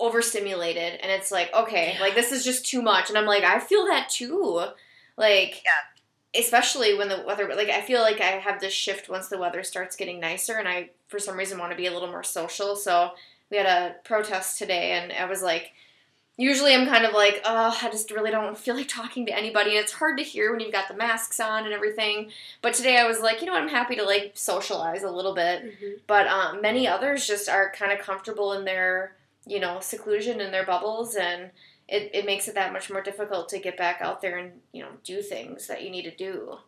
overstimulated 0.00 1.00
and 1.02 1.12
it's 1.12 1.32
like, 1.32 1.52
okay, 1.54 1.96
like 2.00 2.14
this 2.14 2.32
is 2.32 2.44
just 2.44 2.66
too 2.66 2.82
much. 2.82 3.10
And 3.10 3.18
I'm 3.18 3.26
like, 3.26 3.44
I 3.44 3.60
feel 3.60 3.86
that 3.86 4.10
too. 4.10 4.64
Like, 5.16 5.62
Yeah. 5.64 5.72
Especially 6.36 6.96
when 6.96 7.08
the 7.08 7.24
weather 7.26 7.52
like 7.56 7.68
i 7.68 7.80
feel 7.80 8.00
like 8.02 8.20
i 8.20 8.26
have 8.26 8.60
this 8.60 8.72
shift 8.72 9.08
once 9.08 9.28
the 9.28 9.38
weather 9.38 9.64
starts 9.64 9.96
getting 9.96 10.20
nicer 10.20 10.54
and 10.54 10.68
i 10.68 10.88
for 11.10 11.18
some 11.18 11.36
reason 11.36 11.58
want 11.58 11.72
to 11.72 11.76
be 11.76 11.86
a 11.86 11.92
little 11.92 12.08
more 12.08 12.22
social. 12.22 12.76
So 12.76 13.10
we 13.50 13.56
had 13.56 13.66
a 13.66 13.96
protest 14.04 14.58
today 14.58 14.92
and 14.92 15.12
i 15.12 15.24
was 15.26 15.42
like 15.42 15.72
usually 16.36 16.72
i'm 16.72 16.86
kind 16.86 17.04
of 17.04 17.12
like 17.12 17.42
oh 17.44 17.76
i 17.82 17.90
just 17.90 18.12
really 18.12 18.30
don't 18.30 18.56
feel 18.56 18.76
like 18.76 18.88
talking 18.88 19.26
to 19.26 19.36
anybody. 19.36 19.70
And 19.70 19.80
it's 19.80 19.92
hard 19.92 20.16
to 20.18 20.24
hear 20.24 20.50
when 20.50 20.60
you've 20.60 20.72
got 20.72 20.88
the 20.88 20.94
masks 20.94 21.40
on 21.40 21.64
and 21.64 21.74
everything. 21.74 22.30
But 22.62 22.74
today 22.74 22.96
i 22.96 23.06
was 23.06 23.20
like 23.20 23.40
you 23.40 23.46
know 23.46 23.52
what, 23.52 23.62
i'm 23.62 23.68
happy 23.68 23.96
to 23.96 24.04
like 24.04 24.32
socialize 24.34 25.02
a 25.02 25.10
little 25.10 25.34
bit. 25.34 25.64
Mm-hmm. 25.64 25.96
but 26.06 26.28
um, 26.28 26.62
many 26.62 26.86
others 26.86 27.26
just 27.26 27.48
are 27.48 27.72
kind 27.72 27.92
of 27.92 27.98
comfortable 27.98 28.52
in 28.52 28.64
their 28.64 29.16
you 29.46 29.58
know 29.58 29.80
seclusion 29.80 30.40
in 30.40 30.52
their 30.52 30.64
bubbles 30.64 31.16
and 31.16 31.50
it, 31.90 32.10
it 32.14 32.24
makes 32.24 32.46
it 32.46 32.54
that 32.54 32.72
much 32.72 32.88
more 32.88 33.02
difficult 33.02 33.48
to 33.48 33.58
get 33.58 33.76
back 33.76 34.00
out 34.00 34.22
there 34.22 34.38
and 34.38 34.52
you 34.72 34.82
know 34.82 34.90
do 35.04 35.20
things 35.20 35.66
that 35.66 35.82
you 35.82 35.90
need 35.90 36.04
to 36.04 36.16
do 36.16 36.58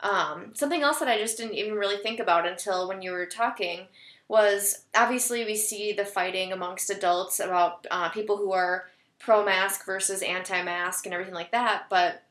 um, 0.00 0.52
something 0.54 0.82
else 0.82 0.98
that 0.98 1.08
i 1.08 1.18
just 1.18 1.38
didn't 1.38 1.54
even 1.54 1.74
really 1.74 1.96
think 1.98 2.20
about 2.20 2.46
until 2.46 2.88
when 2.88 3.00
you 3.00 3.12
were 3.12 3.26
talking 3.26 3.86
was 4.26 4.84
obviously 4.94 5.44
we 5.44 5.54
see 5.54 5.92
the 5.92 6.04
fighting 6.04 6.52
amongst 6.52 6.90
adults 6.90 7.40
about 7.40 7.86
uh, 7.90 8.08
people 8.10 8.36
who 8.36 8.52
are 8.52 8.88
pro-mask 9.18 9.86
versus 9.86 10.22
anti-mask 10.22 11.06
and 11.06 11.14
everything 11.14 11.34
like 11.34 11.52
that 11.52 11.84
but 11.88 12.22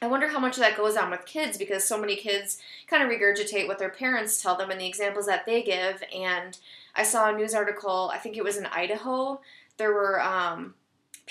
I 0.00 0.06
wonder 0.06 0.26
how 0.26 0.40
much 0.40 0.56
of 0.56 0.64
that 0.64 0.76
goes 0.76 0.96
on 0.96 1.12
with 1.12 1.24
kids 1.26 1.56
because 1.56 1.84
so 1.84 1.96
many 1.96 2.16
kids 2.16 2.58
kind 2.88 3.04
of 3.04 3.08
regurgitate 3.08 3.68
what 3.68 3.78
their 3.78 3.88
parents 3.88 4.42
tell 4.42 4.56
them 4.56 4.72
and 4.72 4.80
the 4.80 4.86
examples 4.86 5.26
that 5.26 5.46
they 5.46 5.62
give. 5.62 6.02
And 6.12 6.58
I 6.96 7.04
saw 7.04 7.30
a 7.30 7.36
news 7.36 7.54
article, 7.54 8.10
I 8.12 8.18
think 8.18 8.36
it 8.36 8.42
was 8.42 8.56
in 8.56 8.66
Idaho. 8.66 9.40
there 9.76 9.94
were 9.94 10.20
um, 10.20 10.74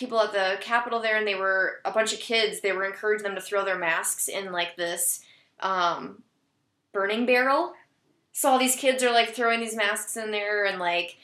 people 0.02 0.20
at 0.20 0.34
the 0.34 0.58
Capitol 0.60 1.00
there, 1.00 1.16
and 1.16 1.26
they 1.26 1.36
were 1.36 1.80
a 1.86 1.92
bunch 1.92 2.12
of 2.12 2.20
kids. 2.20 2.60
They 2.60 2.74
were 2.74 2.84
encouraging 2.84 3.24
them 3.24 3.36
to 3.36 3.42
throw 3.42 3.64
their 3.64 3.78
masks 3.78 4.28
in 4.28 4.52
like 4.52 4.76
this 4.76 5.22
um, 5.62 6.24
burning 6.92 7.26
barrel. 7.26 7.74
So 8.34 8.50
all 8.50 8.60
these 8.60 8.76
kids 8.76 9.02
are 9.04 9.12
like 9.12 9.34
throwing 9.34 9.62
these 9.62 9.76
masks 9.76 10.18
in 10.18 10.32
there, 10.32 10.66
and 10.66 10.80
like 10.80 11.16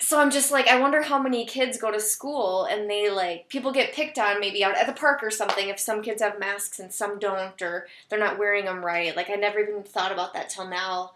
so 0.00 0.20
I'm 0.20 0.30
just 0.30 0.52
like, 0.52 0.68
I 0.68 0.80
wonder 0.80 1.02
how 1.02 1.20
many 1.20 1.44
kids 1.44 1.76
go 1.76 1.90
to 1.90 2.00
school 2.00 2.64
and 2.64 2.88
they 2.88 3.10
like 3.10 3.48
people 3.48 3.72
get 3.72 3.92
picked 3.92 4.18
on 4.18 4.40
maybe 4.40 4.62
out 4.62 4.76
at 4.76 4.86
the 4.86 4.92
park 4.92 5.22
or 5.22 5.30
something 5.30 5.68
if 5.68 5.78
some 5.78 6.02
kids 6.02 6.22
have 6.22 6.38
masks 6.38 6.78
and 6.78 6.92
some 6.92 7.18
don't 7.18 7.60
or 7.60 7.86
they're 8.08 8.18
not 8.18 8.38
wearing 8.38 8.64
them 8.64 8.84
right. 8.84 9.16
Like 9.16 9.30
I 9.30 9.34
never 9.34 9.58
even 9.58 9.82
thought 9.82 10.12
about 10.12 10.34
that 10.34 10.50
till 10.50 10.68
now. 10.68 11.12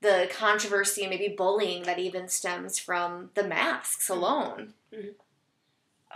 The 0.00 0.28
controversy 0.32 1.02
and 1.02 1.10
maybe 1.10 1.34
bullying 1.36 1.82
that 1.84 1.98
even 1.98 2.28
stems 2.28 2.78
from 2.78 3.30
the 3.34 3.44
masks 3.44 4.08
alone. 4.08 4.74
Mhm. 4.92 5.14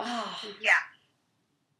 Oh, 0.01 0.33
Yeah. 0.59 0.81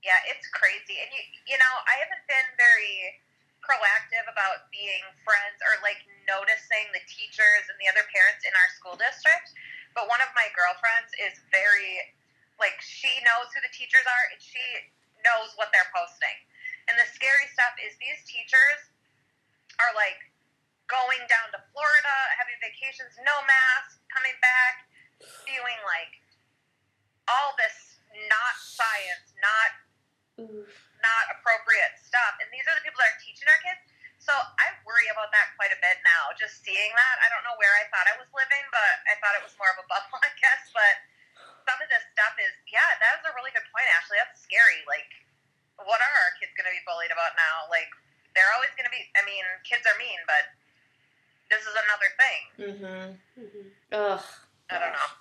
Yeah, 0.01 0.17
it's 0.33 0.49
crazy. 0.49 0.97
And 0.97 1.09
you 1.13 1.21
you 1.45 1.57
know, 1.61 1.73
I 1.85 2.01
haven't 2.01 2.25
been 2.25 2.49
very 2.57 3.21
proactive 3.61 4.25
about 4.25 4.65
being 4.73 5.05
friends 5.21 5.61
or 5.61 5.77
like 5.85 6.01
noticing 6.25 6.89
the 6.89 7.01
teachers 7.05 7.69
and 7.69 7.77
the 7.77 7.85
other 7.85 8.01
parents 8.09 8.41
in 8.41 8.53
our 8.57 8.69
school 8.73 8.97
district. 8.97 9.53
But 9.93 10.09
one 10.09 10.17
of 10.25 10.33
my 10.33 10.49
girlfriends 10.57 11.13
is 11.21 11.37
very 11.53 12.01
like 12.57 12.77
she 12.81 13.09
knows 13.25 13.49
who 13.53 13.61
the 13.61 13.69
teachers 13.73 14.05
are 14.05 14.25
and 14.33 14.41
she 14.41 14.61
knows 15.21 15.53
what 15.57 15.69
they're 15.69 15.89
posting. 15.93 16.37
And 16.89 16.97
the 16.97 17.05
scary 17.13 17.45
stuff 17.53 17.77
is 17.77 17.93
these 18.01 18.21
teachers 18.25 18.81
are 19.77 19.93
like 19.93 20.17
going 20.89 21.21
down 21.29 21.53
to 21.53 21.59
Florida, 21.71 22.17
having 22.41 22.57
vacations, 22.59 23.13
no 23.21 23.35
mask, 23.45 24.01
coming 24.09 24.35
back, 24.41 24.89
spewing 25.21 25.79
like 25.85 26.13
all 27.29 27.53
this 27.55 27.90
not 28.29 28.53
science, 28.59 29.35
not 29.39 29.69
Oof. 30.41 30.67
not 31.01 31.23
appropriate 31.37 31.97
stuff. 32.01 32.39
And 32.41 32.47
these 32.51 32.65
are 32.67 32.75
the 32.75 32.83
people 32.83 32.99
that 32.99 33.15
are 33.15 33.21
teaching 33.21 33.47
our 33.47 33.61
kids. 33.61 33.81
So 34.21 34.33
I 34.37 34.69
worry 34.85 35.09
about 35.09 35.33
that 35.33 35.57
quite 35.57 35.73
a 35.73 35.79
bit 35.81 35.97
now. 36.05 36.29
Just 36.37 36.61
seeing 36.61 36.93
that, 36.93 37.15
I 37.25 37.27
don't 37.33 37.41
know 37.41 37.57
where 37.57 37.73
I 37.81 37.89
thought 37.89 38.05
I 38.05 38.15
was 38.21 38.29
living, 38.29 38.65
but 38.69 38.93
I 39.09 39.17
thought 39.17 39.33
it 39.33 39.41
was 39.41 39.57
more 39.57 39.73
of 39.73 39.81
a 39.81 39.85
bubble, 39.91 40.21
I 40.21 40.29
guess. 40.37 40.69
But 40.69 40.95
some 41.65 41.81
of 41.81 41.89
this 41.89 42.05
stuff 42.13 42.37
is, 42.37 42.53
yeah, 42.69 42.85
that 43.01 43.17
is 43.17 43.23
a 43.25 43.33
really 43.33 43.49
good 43.49 43.65
point, 43.73 43.89
Ashley. 43.97 44.21
That's 44.21 44.37
scary. 44.37 44.85
Like, 44.85 45.09
what 45.81 45.97
are 45.97 46.15
our 46.27 46.31
kids 46.37 46.53
going 46.53 46.69
to 46.69 46.75
be 46.75 46.85
bullied 46.85 47.09
about 47.09 47.33
now? 47.33 47.65
Like, 47.73 47.89
they're 48.37 48.53
always 48.53 48.69
going 48.77 48.85
to 48.85 48.93
be. 48.93 49.01
I 49.17 49.25
mean, 49.25 49.43
kids 49.65 49.83
are 49.89 49.97
mean, 49.97 50.21
but 50.29 50.53
this 51.49 51.65
is 51.65 51.73
another 51.73 52.09
thing. 52.15 52.41
Mm-hmm. 52.61 53.07
mm-hmm. 53.41 53.65
Ugh. 53.91 54.25
I 54.69 54.75
don't 54.79 54.93
know. 54.95 55.11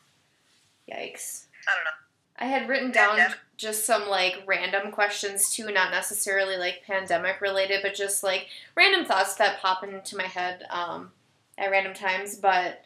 Yikes. 0.93 1.51
I 1.67 1.75
don't 1.75 1.89
know. 1.89 2.01
I 2.41 2.47
had 2.47 2.69
written 2.69 2.91
down 2.91 3.17
Pandemic. 3.17 3.39
just 3.57 3.85
some 3.85 4.09
like 4.09 4.43
random 4.47 4.91
questions 4.91 5.55
too, 5.55 5.71
not 5.71 5.91
necessarily 5.91 6.57
like 6.57 6.83
pandemic 6.87 7.41
related, 7.41 7.81
but 7.83 7.95
just 7.95 8.23
like 8.23 8.47
random 8.75 9.05
thoughts 9.05 9.35
that 9.35 9.61
pop 9.61 9.85
into 9.85 10.17
my 10.17 10.25
head 10.25 10.65
um, 10.71 11.11
at 11.59 11.71
random 11.71 11.93
times. 11.95 12.37
But 12.37 12.83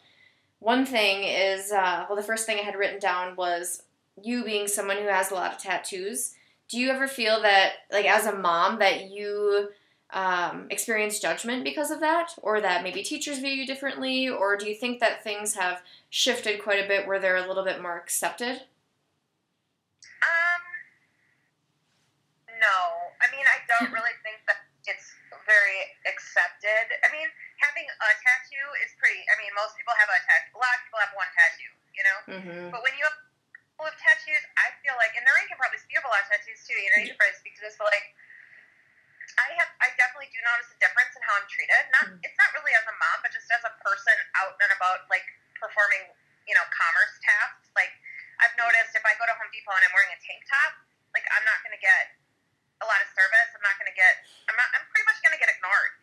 one 0.59 0.85
thing 0.85 1.23
is, 1.23 1.71
uh, 1.71 2.05
well, 2.07 2.15
the 2.15 2.23
first 2.23 2.45
thing 2.45 2.57
I 2.59 2.63
had 2.63 2.75
written 2.75 2.99
down 2.99 3.35
was 3.35 3.83
you 4.21 4.43
being 4.43 4.67
someone 4.67 4.97
who 4.97 5.07
has 5.07 5.31
a 5.31 5.35
lot 5.35 5.53
of 5.53 5.57
tattoos. 5.59 6.33
Do 6.67 6.79
you 6.79 6.89
ever 6.89 7.07
feel 7.07 7.41
that, 7.43 7.73
like, 7.91 8.05
as 8.05 8.25
a 8.25 8.35
mom, 8.35 8.79
that 8.79 9.11
you 9.11 9.69
um, 10.11 10.67
experience 10.69 11.19
judgment 11.19 11.63
because 11.63 11.91
of 11.91 11.99
that, 11.99 12.33
or 12.41 12.59
that 12.59 12.81
maybe 12.81 13.03
teachers 13.03 13.39
view 13.39 13.51
you 13.51 13.67
differently, 13.67 14.27
or 14.27 14.57
do 14.57 14.67
you 14.67 14.73
think 14.73 14.99
that 14.99 15.23
things 15.23 15.55
have 15.55 15.81
shifted 16.09 16.63
quite 16.63 16.83
a 16.83 16.87
bit 16.87 17.05
where 17.05 17.19
they're 17.19 17.37
a 17.37 17.47
little 17.47 17.63
bit 17.63 17.81
more 17.81 17.97
accepted? 17.97 18.61
Um, 20.23 20.61
no. 22.65 23.13
I 23.21 23.29
mean, 23.29 23.45
I 23.45 23.61
don't 23.69 23.93
really 23.93 24.15
think 24.25 24.41
that 24.49 24.65
it's 24.89 25.13
very 25.45 25.79
accepted. 26.09 26.85
I 27.05 27.07
mean, 27.13 27.29
having 27.61 27.85
a 27.85 28.09
tattoo 28.21 28.67
is 28.85 28.93
pretty. 28.97 29.21
I 29.29 29.37
mean, 29.41 29.53
most 29.53 29.77
people 29.77 29.93
have 29.97 30.09
a 30.09 30.17
tattoo. 30.25 30.57
A 30.57 30.61
lot 30.61 30.73
of 30.73 30.81
people 30.85 30.99
have 31.01 31.13
one 31.13 31.29
tattoo, 31.33 31.71
you 31.93 32.03
know. 32.05 32.17
Mm-hmm. 32.37 32.63
But 32.73 32.81
when 32.85 32.93
you 32.97 33.05
have 33.05 33.17
people 33.73 33.85
with 33.89 33.97
tattoos, 34.01 34.43
I 34.57 34.73
feel 34.81 34.97
like, 34.97 35.13
and 35.17 35.25
Noreen 35.25 35.45
can 35.49 35.57
probably 35.61 35.81
speak 35.81 35.97
of 36.01 36.05
a 36.05 36.11
lot 36.11 36.25
of 36.25 36.29
tattoos 36.33 36.61
too. 36.65 36.77
You 36.77 36.89
know, 36.93 36.99
you 37.05 37.09
can 37.13 37.17
probably 37.21 37.37
speak 37.37 37.57
to 37.61 37.63
this, 37.65 37.77
but 37.77 37.89
like, 37.89 38.13
I 39.35 39.51
have, 39.59 39.71
I 39.83 39.91
definitely 39.99 40.31
do 40.31 40.39
notice 40.47 40.71
a 40.71 40.77
difference 40.79 41.11
in 41.17 41.21
how 41.25 41.35
I'm 41.35 41.47
treated. 41.51 41.83
Not, 41.91 42.05
Mm. 42.07 42.23
it's 42.23 42.37
not 42.39 42.55
really 42.55 42.71
as 42.77 42.85
a 42.87 42.95
mom, 42.95 43.17
but 43.25 43.33
just 43.35 43.49
as 43.51 43.59
a 43.67 43.73
person 43.83 44.15
out 44.39 44.55
and 44.63 44.71
about, 44.77 45.09
like 45.11 45.25
performing, 45.59 46.07
you 46.47 46.55
know, 46.55 46.63
commerce 46.71 47.19
tasks. 47.19 47.67
Like, 47.75 47.91
I've 48.39 48.55
noticed 48.55 48.95
if 48.95 49.03
I 49.03 49.11
go 49.19 49.27
to 49.27 49.35
Home 49.35 49.51
Depot 49.51 49.75
and 49.75 49.83
I'm 49.83 49.91
wearing 49.91 50.13
a 50.15 50.19
tank 50.23 50.39
top, 50.47 50.79
like 51.11 51.27
I'm 51.35 51.43
not 51.43 51.59
going 51.67 51.75
to 51.75 51.83
get 51.83 52.14
a 52.81 52.85
lot 52.85 52.99
of 53.03 53.07
service. 53.15 53.49
I'm 53.55 53.63
not 53.63 53.75
going 53.79 53.87
to 53.91 53.97
get. 53.97 54.13
I'm 54.51 54.57
not. 54.59 54.67
I'm 54.75 54.85
pretty 54.91 55.05
much 55.07 55.19
going 55.23 55.35
to 55.35 55.41
get 55.41 55.51
ignored. 55.51 55.93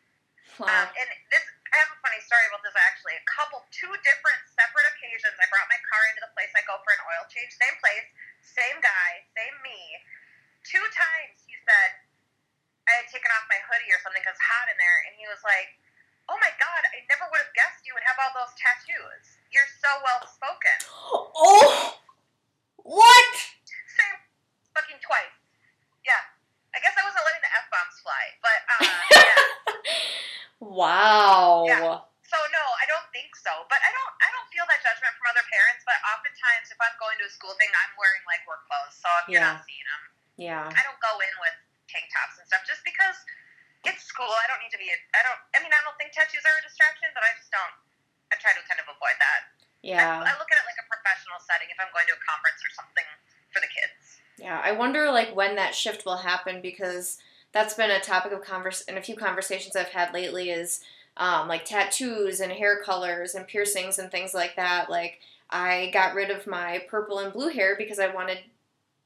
Um, 0.60 0.68
Wow. 0.68 0.84
and 1.00 1.08
this, 1.32 1.40
I 1.72 1.80
have 1.80 1.88
a 1.96 1.98
funny 2.04 2.20
story 2.20 2.44
about 2.52 2.60
this 2.60 2.76
actually. 2.76 3.16
A 3.16 3.24
couple, 3.24 3.64
two 3.72 3.88
different 4.04 4.36
separate 4.52 4.84
occasions, 4.92 5.32
I 5.40 5.48
brought 5.48 5.64
my 5.72 5.80
car 5.88 6.02
into 6.12 6.20
the 6.28 6.32
place 6.36 6.52
I 6.52 6.60
go 6.68 6.76
for 6.84 6.92
an 6.92 7.00
oil 7.08 7.24
change. 7.32 7.56
Same 7.56 7.72
place, 7.80 8.04
same 8.44 8.76
guy, 8.84 9.24
same 9.32 9.56
me. 9.64 9.80
Two 10.60 10.84
times 10.92 11.40
he 11.48 11.56
said 11.64 12.04
I 12.84 13.00
had 13.00 13.08
taken 13.08 13.32
off 13.32 13.48
my 13.48 13.56
hoodie 13.64 13.88
or 13.96 14.00
something 14.04 14.20
because 14.20 14.36
it's 14.36 14.44
hot 14.44 14.68
in 14.68 14.76
there, 14.76 14.98
and 15.08 15.16
he 15.16 15.24
was 15.24 15.40
like, 15.40 15.72
"Oh 16.28 16.36
my 16.36 16.52
god, 16.60 16.82
I 16.92 17.00
never 17.08 17.24
would 17.32 17.40
have 17.40 17.54
guessed 17.56 17.88
you 17.88 17.96
would 17.96 18.04
have 18.04 18.20
all 18.20 18.36
those 18.36 18.52
tattoos. 18.60 19.40
You're 19.56 19.72
so 19.80 19.88
well 20.04 20.20
spoken." 20.28 20.76
Oh! 21.32 21.96
What? 22.84 23.32
Same, 23.88 24.20
fucking 24.76 25.00
twice. 25.00 25.32
Yeah, 26.04 26.20
I 26.76 26.78
guess 26.84 26.92
I 26.92 27.08
wasn't 27.08 27.24
letting 27.24 27.40
the 27.40 27.52
f 27.56 27.66
bombs 27.72 27.96
fly, 28.04 28.24
but 28.44 28.58
uh, 28.68 28.80
yeah. 29.16 29.40
Wow. 30.62 31.66
Yeah. 31.66 31.98
So 32.22 32.38
no, 32.54 32.64
I 32.78 32.86
don't 32.86 33.04
think 33.10 33.34
so. 33.34 33.50
But 33.66 33.82
I 33.82 33.90
don't 33.90 34.12
I 34.22 34.28
don't 34.30 34.48
feel 34.54 34.62
that 34.70 34.78
judgment 34.80 35.10
from 35.18 35.26
other 35.34 35.42
parents. 35.50 35.82
But 35.82 35.98
oftentimes, 36.14 36.70
if 36.70 36.78
I'm 36.78 36.94
going 37.02 37.18
to 37.18 37.26
a 37.26 37.32
school 37.34 37.52
thing, 37.58 37.68
I'm 37.74 37.92
wearing 37.98 38.22
like 38.30 38.46
work 38.46 38.62
clothes. 38.70 38.94
So 38.96 39.08
if 39.22 39.24
you're 39.34 39.42
Yeah. 39.42 39.58
not 39.58 39.66
seeing 39.66 39.82
them, 39.90 40.02
Yeah. 40.38 40.64
I 40.70 40.80
don't 40.86 41.00
go 41.02 41.12
in 41.18 41.34
with 41.42 41.56
tank 41.90 42.06
tops 42.14 42.38
and 42.40 42.46
stuff 42.46 42.62
just 42.64 42.86
because 42.86 43.18
it's 43.84 44.06
school. 44.06 44.30
I 44.30 44.46
don't 44.48 44.62
need 44.62 44.70
to 44.72 44.78
be. 44.80 44.86
I 45.12 45.20
don't. 45.26 45.40
I 45.52 45.58
mean, 45.60 45.74
I 45.74 45.82
don't 45.82 45.98
think 45.98 46.14
tattoos 46.14 46.46
are 46.46 46.56
a 46.56 46.62
distraction, 46.62 47.10
but 47.12 47.26
I 47.26 47.34
just 47.36 47.50
don't. 47.50 47.74
I 48.30 48.38
try 48.38 48.54
to 48.54 48.62
kind 48.70 48.78
of 48.80 48.86
avoid 48.88 49.18
that. 49.18 49.40
Yeah. 49.82 50.22
I, 50.22 50.30
I 50.30 50.34
look 50.38 50.48
at 50.54 50.56
it 50.62 50.66
like 50.70 50.78
a 50.78 50.86
professional 50.88 51.42
setting 51.42 51.68
if 51.68 51.76
I'm 51.82 51.90
going 51.90 52.06
to 52.06 52.14
a 52.14 52.22
conference 52.22 52.62
or 52.62 52.70
something 52.78 53.04
for 53.50 53.58
the 53.58 53.68
kids. 53.68 54.22
Yeah. 54.38 54.62
I 54.62 54.72
wonder 54.72 55.10
like 55.10 55.34
when 55.34 55.58
that 55.58 55.72
shift 55.83 56.07
will 56.07 56.18
happen 56.18 56.61
because 56.62 57.18
that's 57.53 57.74
been 57.74 57.91
a 57.91 58.01
topic 58.01 58.33
of 58.33 58.43
converse 58.43 58.83
in 58.83 58.97
a 58.97 59.03
few 59.03 59.16
conversations 59.16 59.76
I've 59.76 59.89
had 59.89 60.14
lately 60.14 60.51
is 60.51 60.80
um, 61.16 61.49
like 61.49 61.64
tattoos 61.64 62.41
and 62.41 62.53
hair 62.53 62.80
colors 62.83 63.35
and 63.35 63.47
piercings 63.47 63.99
and 63.99 64.11
things 64.11 64.33
like 64.33 64.57
that. 64.57 64.89
Like 64.89 65.20
I 65.51 65.91
got 65.93 66.14
rid 66.14 66.30
of 66.30 66.47
my 66.47 66.83
purple 66.89 67.18
and 67.18 67.33
blue 67.33 67.49
hair 67.49 67.76
because 67.76 67.99
I 67.99 68.12
wanted 68.12 68.39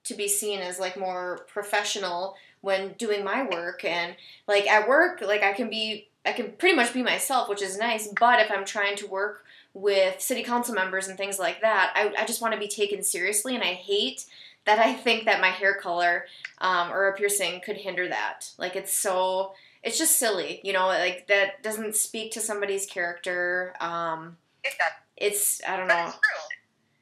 to 0.05 0.15
be 0.15 0.29
seen 0.29 0.61
as 0.61 0.79
like 0.79 0.97
more 0.97 1.45
professional 1.49 2.37
when 2.61 2.93
doing 2.95 3.25
my 3.25 3.43
work 3.45 3.85
and 3.85 4.15
like 4.47 4.67
at 4.69 4.89
work 4.89 5.21
like 5.21 5.43
I 5.43 5.53
can 5.53 5.69
be 5.69 6.09
I 6.25 6.33
can 6.33 6.53
pretty 6.53 6.77
much 6.77 6.95
be 6.95 7.03
myself 7.03 7.49
which 7.49 7.61
is 7.61 7.77
nice 7.77 8.09
but 8.19 8.41
if 8.41 8.51
I'm 8.51 8.65
trying 8.65 8.97
to 8.97 9.07
work 9.07 9.45
with 9.75 10.21
city 10.21 10.43
council 10.45 10.75
members 10.75 11.09
and 11.09 11.19
things 11.19 11.39
like 11.41 11.61
that 11.61 11.93
I, 11.97 12.23
I 12.23 12.25
just 12.25 12.41
want 12.41 12.55
to 12.55 12.61
be 12.61 12.69
taken 12.69 13.03
seriously 13.03 13.55
and 13.55 13.65
I 13.65 13.75
hate 13.75 14.27
that 14.67 14.79
I 14.79 14.93
think 14.95 15.25
that 15.25 15.41
my 15.41 15.51
hair 15.51 15.75
color 15.75 16.27
um, 16.59 16.91
or 16.93 17.09
a 17.09 17.15
piercing 17.17 17.61
could 17.65 17.77
hinder 17.77 18.09
that 18.09 18.51
like 18.59 18.77
it's 18.77 18.93
so 18.93 19.55
it's 19.83 19.99
just 19.99 20.19
silly 20.19 20.61
you 20.65 20.73
know 20.73 20.87
like 20.89 21.27
that 21.29 21.63
doesn't 21.63 21.95
speak 21.97 22.33
to 22.33 22.41
somebody's 22.41 22.87
character 22.87 23.75
um, 23.81 24.37
It 24.65 24.75
does. 24.79 24.93
it's 25.17 25.61
I 25.67 25.77
don't 25.77 25.89
But 25.89 25.95
know 25.97 26.07
it's 26.09 26.19
true. 26.19 26.43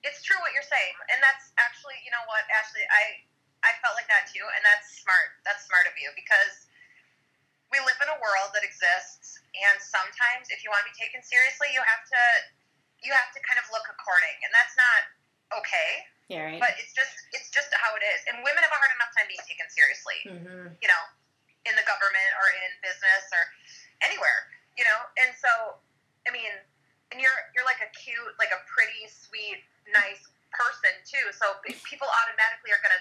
It's 0.05 0.21
true 0.21 0.37
what 0.45 0.53
you're 0.53 0.69
saying, 0.69 0.95
and 1.09 1.17
that's 1.25 1.49
actually, 1.57 1.97
you 2.05 2.13
know 2.13 2.21
what, 2.29 2.45
Ashley, 2.53 2.85
I 2.93 3.25
I 3.65 3.73
felt 3.81 3.97
like 3.97 4.05
that 4.13 4.29
too, 4.29 4.45
and 4.45 4.61
that's 4.61 5.01
smart. 5.01 5.41
That's 5.49 5.65
smart 5.65 5.89
of 5.89 5.97
you 5.97 6.13
because 6.13 6.69
we 7.73 7.81
live 7.81 7.97
in 8.05 8.13
a 8.13 8.19
world 8.21 8.53
that 8.53 8.61
exists, 8.61 9.41
and 9.57 9.81
sometimes 9.81 10.53
if 10.53 10.61
you 10.61 10.69
want 10.69 10.85
to 10.85 10.89
be 10.93 10.97
taken 11.01 11.25
seriously, 11.25 11.73
you 11.73 11.81
have 11.81 12.05
to 12.05 12.23
you 13.01 13.17
have 13.17 13.33
to 13.33 13.41
kind 13.49 13.57
of 13.57 13.65
look 13.73 13.89
according, 13.89 14.37
and 14.45 14.53
that's 14.53 14.77
not 14.77 15.01
okay. 15.65 16.05
Yeah 16.29 16.45
right 16.49 16.61
But 16.63 16.75
it's 16.81 16.95
just 16.97 17.15
it's 17.33 17.51
just 17.53 17.69
how 17.75 17.93
it 17.99 18.05
is, 18.05 18.21
and 18.31 18.41
women 18.41 18.61
have 18.65 18.73
a 18.73 18.79
hard 18.81 18.93
enough 18.97 19.13
time 19.13 19.29
being 19.29 19.45
taken 19.45 19.67
seriously 19.69 20.19
mm-hmm. 20.25 20.73
you 20.81 20.89
know, 20.89 21.03
in 21.69 21.75
the 21.77 21.85
government 21.89 22.31
or 22.41 22.47
in 22.65 22.71
business 22.85 23.25
or 23.33 23.43
anywhere, 24.05 24.49
you 24.77 24.85
know. 24.85 25.01
And 25.21 25.33
so, 25.37 25.81
I 26.29 26.33
mean, 26.33 26.53
and 27.13 27.21
you're 27.21 27.41
you're 27.57 27.65
like 27.69 27.81
a 27.85 27.91
cute, 27.97 28.35
like 28.41 28.53
a 28.53 28.61
pretty, 28.69 29.05
sweet, 29.09 29.65
nice 29.93 30.25
person 30.53 30.93
too. 31.09 31.29
So 31.37 31.57
people 31.65 32.09
automatically 32.09 32.73
are 32.73 32.81
gonna 32.85 33.01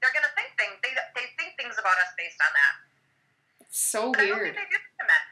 they're 0.00 0.14
gonna 0.14 0.32
think 0.36 0.52
things. 0.56 0.76
They 0.84 0.92
they 1.16 1.26
think 1.36 1.56
things 1.60 1.76
about 1.80 1.96
us 2.00 2.10
based 2.16 2.40
on 2.40 2.52
that. 2.52 2.74
so 3.70 4.12
But 4.12 4.24
weird 4.28 4.54
think 4.54 4.60
they 4.60 4.68
do 4.70 4.80
to 4.80 5.04
men. 5.08 5.24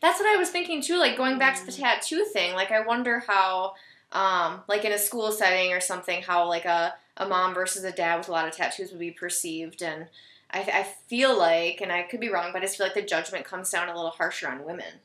That's 0.00 0.20
what 0.20 0.28
I 0.28 0.36
was 0.36 0.50
thinking 0.50 0.82
too. 0.82 0.98
Like 0.98 1.16
going 1.16 1.38
back 1.38 1.58
to 1.58 1.66
the 1.66 1.72
Mm. 1.72 1.80
tattoo 1.80 2.24
thing. 2.30 2.54
Like 2.54 2.70
I 2.70 2.80
wonder 2.80 3.20
how 3.26 3.74
um, 4.14 4.62
like 4.68 4.84
in 4.84 4.92
a 4.92 4.98
school 4.98 5.32
setting 5.32 5.72
or 5.72 5.80
something, 5.80 6.22
how 6.22 6.46
like 6.48 6.64
a, 6.64 6.94
a 7.18 7.26
mom 7.28 7.52
versus 7.52 7.84
a 7.84 7.92
dad 7.92 8.18
with 8.18 8.28
a 8.28 8.32
lot 8.32 8.46
of 8.48 8.54
tattoos 8.56 8.90
would 8.90 9.00
be 9.02 9.10
perceived. 9.10 9.82
And 9.82 10.06
I, 10.50 10.60
I 10.62 10.82
feel 11.10 11.36
like, 11.36 11.82
and 11.82 11.90
I 11.90 12.02
could 12.06 12.20
be 12.22 12.30
wrong, 12.30 12.54
but 12.54 12.62
I 12.62 12.66
just 12.70 12.78
feel 12.78 12.86
like 12.86 12.94
the 12.94 13.02
judgment 13.02 13.44
comes 13.44 13.68
down 13.70 13.90
a 13.90 13.94
little 13.94 14.14
harsher 14.14 14.46
on 14.48 14.62
women. 14.64 15.02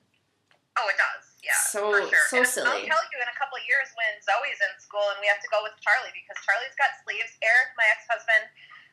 Oh, 0.78 0.88
it 0.88 0.96
does. 0.96 1.26
Yeah, 1.44 1.58
So- 1.74 2.06
sure. 2.06 2.28
so 2.30 2.38
and 2.38 2.48
silly. 2.48 2.70
I'll 2.70 2.86
tell 2.86 3.04
you, 3.10 3.18
in 3.18 3.28
a 3.28 3.38
couple 3.40 3.58
of 3.58 3.66
years 3.66 3.90
when 3.98 4.12
Zoe's 4.22 4.60
in 4.62 4.72
school 4.78 5.04
and 5.10 5.18
we 5.20 5.28
have 5.28 5.42
to 5.42 5.50
go 5.50 5.60
with 5.66 5.74
Charlie 5.82 6.14
because 6.14 6.38
Charlie's 6.46 6.78
got 6.78 6.94
sleeves. 7.02 7.34
Eric, 7.42 7.74
my 7.80 7.88
ex-husband, 7.90 8.46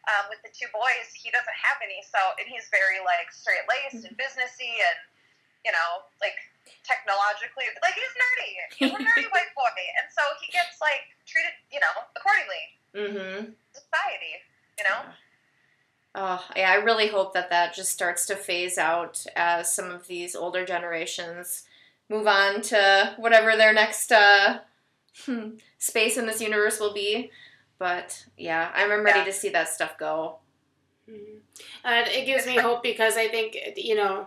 um, 0.08 0.30
with 0.32 0.40
the 0.46 0.50
two 0.54 0.70
boys, 0.72 1.10
he 1.12 1.28
doesn't 1.34 1.58
have 1.60 1.76
any. 1.84 2.00
So, 2.06 2.16
and 2.40 2.46
he's 2.48 2.70
very 2.72 3.02
like 3.04 3.28
straight 3.34 3.66
laced 3.68 4.06
and 4.06 4.14
businessy 4.16 4.78
and 4.80 4.98
you 5.66 5.74
know 5.74 6.06
like 6.22 6.38
technologically 6.84 7.64
like 7.82 7.94
he's 7.94 8.14
nerdy. 8.16 8.50
He's 8.78 8.90
a 8.90 9.00
nerdy 9.02 9.28
white 9.32 9.52
boy, 9.58 9.72
and 10.00 10.06
so 10.10 10.22
he 10.40 10.50
gets 10.52 10.80
like 10.80 11.04
treated 11.26 11.52
you 11.72 11.80
know 11.80 11.94
accordingly. 12.16 12.64
Mm-hmm. 12.94 13.52
Society, 13.72 14.32
you 14.78 14.84
know. 14.84 15.00
Oh, 16.18 16.42
yeah, 16.56 16.70
I 16.70 16.76
really 16.76 17.08
hope 17.08 17.34
that 17.34 17.50
that 17.50 17.74
just 17.74 17.92
starts 17.92 18.24
to 18.26 18.36
phase 18.36 18.78
out 18.78 19.26
as 19.36 19.70
some 19.72 19.90
of 19.90 20.06
these 20.06 20.34
older 20.34 20.64
generations 20.64 21.64
move 22.08 22.26
on 22.26 22.62
to 22.62 23.12
whatever 23.18 23.54
their 23.54 23.74
next 23.74 24.10
uh, 24.12 24.60
space 25.78 26.16
in 26.16 26.26
this 26.26 26.40
universe 26.40 26.80
will 26.80 26.94
be. 26.94 27.30
But 27.78 28.24
yeah, 28.38 28.70
I'm 28.74 28.88
ready 29.04 29.18
Yeah. 29.18 29.24
to 29.26 29.32
see 29.32 29.50
that 29.50 29.68
stuff 29.68 29.98
go. 29.98 30.38
Mhm. 31.06 31.40
Uh, 31.84 32.04
it 32.08 32.24
gives 32.24 32.46
me 32.46 32.56
hope 32.56 32.82
because 32.82 33.16
I 33.18 33.28
think 33.28 33.56
you 33.76 33.94
know, 33.94 34.26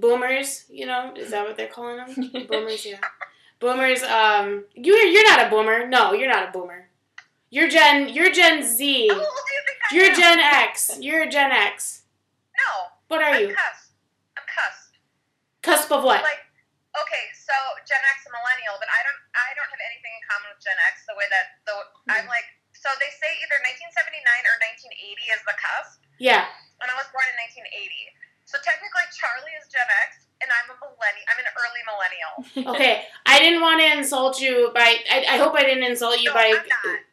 boomers. 0.00 0.64
You 0.68 0.86
know, 0.86 1.12
is 1.16 1.30
that 1.30 1.46
what 1.46 1.56
they're 1.56 1.68
calling 1.68 1.96
them? 1.98 2.46
boomers, 2.48 2.84
yeah. 2.86 2.98
Boomers. 3.60 4.02
Um, 4.02 4.64
you're 4.74 4.98
you're 4.98 5.26
not 5.28 5.46
a 5.46 5.50
boomer. 5.50 5.86
No, 5.88 6.12
you're 6.12 6.30
not 6.30 6.48
a 6.48 6.52
boomer. 6.52 6.88
You're 7.50 7.68
Gen. 7.68 8.08
You're 8.12 8.30
Gen 8.30 8.62
Z. 8.62 9.08
How 9.08 9.14
old 9.16 9.24
do 9.90 9.96
you 9.96 10.04
You're? 10.06 10.14
Gen 10.14 10.38
X. 10.38 10.98
You're 11.00 11.22
a 11.24 11.30
Gen 11.30 11.50
X. 11.50 12.02
No, 12.58 12.92
What 13.08 13.22
are 13.24 13.32
I'm 13.34 13.40
you? 13.40 13.54
cusp. 13.54 13.94
I'm 14.36 14.44
cusp. 14.46 14.90
Cusp 15.64 15.88
of 15.94 16.02
what? 16.04 16.20
Like, 16.26 16.42
okay, 16.92 17.24
so 17.32 17.54
Gen 17.88 18.02
X 18.14 18.26
and 18.28 18.34
millennial, 18.36 18.76
but 18.82 18.90
I 18.90 19.00
don't, 19.06 19.20
I 19.32 19.48
don't 19.56 19.70
have 19.70 19.80
anything 19.80 20.10
in 20.12 20.22
common 20.28 20.50
with 20.52 20.60
Gen 20.60 20.76
X. 20.92 21.06
The 21.08 21.14
way 21.16 21.24
that 21.32 21.46
the 21.64 21.74
I'm 22.12 22.26
Hmm. 22.26 22.34
like, 22.34 22.44
so 22.76 22.90
they 23.00 23.08
say 23.16 23.30
either 23.46 23.56
1979 23.62 24.20
or 24.44 24.54
1980 24.60 25.34
is 25.34 25.40
the 25.48 25.54
cusp, 25.56 25.98
Yeah. 26.20 26.50
and 26.82 26.88
I 26.90 26.94
was 26.98 27.06
born 27.14 27.24
in 27.30 27.36
1980. 27.38 28.12
So 28.48 28.56
technically, 28.64 29.02
Charlie 29.12 29.52
is 29.60 29.68
Gen 29.70 29.84
X, 30.08 30.24
and 30.40 30.48
I'm 30.48 30.72
a 30.72 30.76
millennial. 30.80 31.26
I'm 31.28 31.38
an 31.44 31.50
early 31.60 31.82
millennial. 31.84 32.74
Okay. 32.74 33.02
I 33.26 33.38
didn't 33.40 33.60
want 33.60 33.80
to 33.82 33.98
insult 33.98 34.40
you 34.40 34.70
by. 34.74 34.96
I, 35.12 35.34
I 35.34 35.36
hope 35.36 35.54
I 35.54 35.60
didn't 35.64 35.84
insult 35.84 36.18
you 36.20 36.30
No, 36.30 36.34
by 36.34 36.54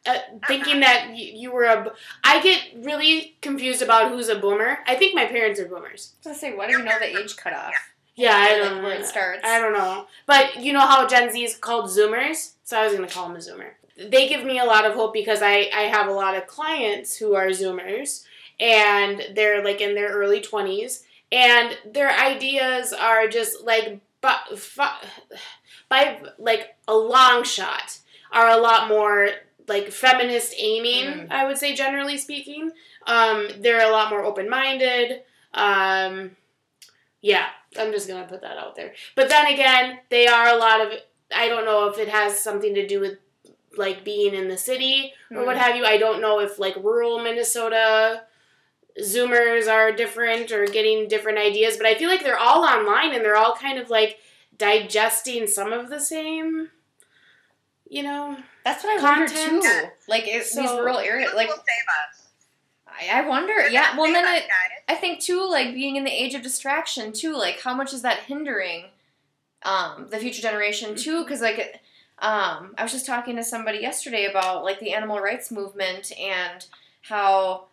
uh, 0.06 0.18
thinking 0.48 0.80
that 0.80 1.10
you, 1.14 1.32
you 1.42 1.52
were 1.52 1.64
a. 1.64 1.92
I 2.24 2.40
get 2.42 2.62
really 2.82 3.36
confused 3.42 3.82
about 3.82 4.10
who's 4.10 4.30
a 4.30 4.36
boomer. 4.36 4.78
I 4.86 4.94
think 4.94 5.14
my 5.14 5.26
parents 5.26 5.60
are 5.60 5.66
boomers. 5.68 6.14
I 6.24 6.30
was 6.30 6.38
gonna 6.38 6.38
say, 6.38 6.56
why 6.56 6.68
do 6.68 6.72
you 6.72 6.82
know 6.82 6.98
the 6.98 7.18
age 7.18 7.36
cutoff? 7.36 7.74
Yeah, 8.14 8.34
I 8.34 8.52
Like, 8.54 8.62
don't 8.62 8.76
know. 8.78 8.84
where 8.88 8.98
it 8.98 9.04
starts. 9.06 9.42
I 9.44 9.60
don't 9.60 9.74
know. 9.74 10.06
But 10.26 10.62
you 10.64 10.72
know 10.72 10.80
how 10.86 11.06
Gen 11.06 11.30
Z 11.30 11.44
is 11.44 11.54
called 11.54 11.90
Zoomers? 11.90 12.54
So 12.64 12.78
I 12.80 12.84
was 12.86 12.94
going 12.96 13.06
to 13.06 13.14
call 13.14 13.28
them 13.28 13.36
a 13.36 13.40
Zoomer. 13.40 13.72
They 14.10 14.26
give 14.26 14.42
me 14.42 14.58
a 14.58 14.64
lot 14.64 14.86
of 14.86 14.94
hope 14.94 15.12
because 15.12 15.42
I, 15.42 15.68
I 15.74 15.82
have 15.82 16.08
a 16.08 16.12
lot 16.12 16.34
of 16.34 16.46
clients 16.46 17.14
who 17.18 17.34
are 17.34 17.48
Zoomers 17.48 18.24
and 18.58 19.22
they're 19.34 19.62
like 19.62 19.82
in 19.82 19.94
their 19.94 20.08
early 20.08 20.40
20s 20.40 21.02
and 21.32 21.76
their 21.84 22.10
ideas 22.10 22.92
are 22.92 23.26
just 23.28 23.62
like 23.64 24.00
by, 24.20 24.36
by 25.88 26.20
like 26.38 26.74
a 26.88 26.94
long 26.96 27.44
shot 27.44 27.98
are 28.32 28.48
a 28.50 28.56
lot 28.60 28.88
more 28.88 29.28
like 29.68 29.90
feminist 29.90 30.54
aiming 30.58 31.04
Mm. 31.06 31.30
i 31.30 31.44
would 31.46 31.58
say 31.58 31.74
generally 31.74 32.16
speaking 32.18 32.70
um, 33.08 33.46
they're 33.60 33.86
a 33.88 33.92
lot 33.92 34.10
more 34.10 34.24
open-minded 34.24 35.22
um, 35.54 36.32
yeah 37.20 37.46
i'm 37.78 37.92
just 37.92 38.08
gonna 38.08 38.26
put 38.26 38.42
that 38.42 38.56
out 38.58 38.74
there 38.76 38.92
but 39.14 39.28
then 39.28 39.46
again 39.52 39.98
they 40.10 40.26
are 40.26 40.48
a 40.48 40.56
lot 40.56 40.80
of 40.80 40.92
i 41.34 41.48
don't 41.48 41.64
know 41.64 41.88
if 41.88 41.98
it 41.98 42.08
has 42.08 42.38
something 42.38 42.74
to 42.74 42.86
do 42.86 43.00
with 43.00 43.18
like 43.76 44.04
being 44.04 44.34
in 44.34 44.48
the 44.48 44.56
city 44.56 45.12
or 45.30 45.44
what 45.44 45.56
Mm. 45.56 45.60
have 45.60 45.76
you 45.76 45.84
i 45.84 45.96
don't 45.98 46.20
know 46.20 46.40
if 46.40 46.58
like 46.58 46.76
rural 46.76 47.18
minnesota 47.22 48.22
zoomers 49.02 49.70
are 49.70 49.92
different 49.92 50.50
or 50.52 50.66
getting 50.66 51.06
different 51.08 51.38
ideas 51.38 51.76
but 51.76 51.86
i 51.86 51.94
feel 51.94 52.08
like 52.08 52.22
they're 52.22 52.38
all 52.38 52.64
online 52.64 53.14
and 53.14 53.24
they're 53.24 53.36
all 53.36 53.54
kind 53.54 53.78
of 53.78 53.90
like 53.90 54.18
digesting 54.58 55.46
some 55.46 55.72
of 55.72 55.90
the 55.90 56.00
same 56.00 56.70
you 57.88 58.02
know 58.02 58.36
That's 58.64 58.82
what 58.82 58.98
I 58.98 59.02
wonder 59.02 59.26
Content. 59.32 59.62
too. 59.62 59.82
Like 60.08 60.24
it, 60.26 60.42
these 60.42 60.52
So- 60.52 60.80
rural 60.80 60.98
areas, 60.98 61.30
like 61.36 61.46
will 61.48 61.54
save 61.56 61.64
us? 62.10 62.26
I, 62.88 63.20
I 63.20 63.28
wonder. 63.28 63.62
Who's 63.62 63.72
Yeah, 63.72 63.96
well 63.96 64.10
then 64.12 64.24
us, 64.24 64.42
I. 64.88 64.92
I 64.92 64.96
think 64.96 65.20
too, 65.20 65.46
like 65.48 65.72
being 65.74 65.94
in 65.96 66.02
the 66.02 66.10
age 66.10 66.34
of 66.34 66.42
distraction 66.42 67.12
too, 67.12 67.36
like 67.36 67.60
how 67.60 67.74
much 67.74 67.92
is 67.92 68.02
that 68.02 68.20
hindering 68.20 68.86
um, 69.62 70.08
the 70.10 70.18
future 70.18 70.42
generation 70.42 70.96
too? 70.96 71.22
Because 71.22 71.40
like, 71.40 71.80
um, 72.18 72.74
I 72.76 72.82
was 72.82 72.90
just 72.92 73.06
talking 73.06 73.36
to 73.36 73.44
somebody 73.44 73.78
yesterday 73.78 74.24
about 74.24 74.64
like 74.64 74.80
the 74.80 74.92
animal 74.92 75.20
rights 75.20 75.52
movement 75.52 76.10
and 76.18 76.66
how 77.02 77.66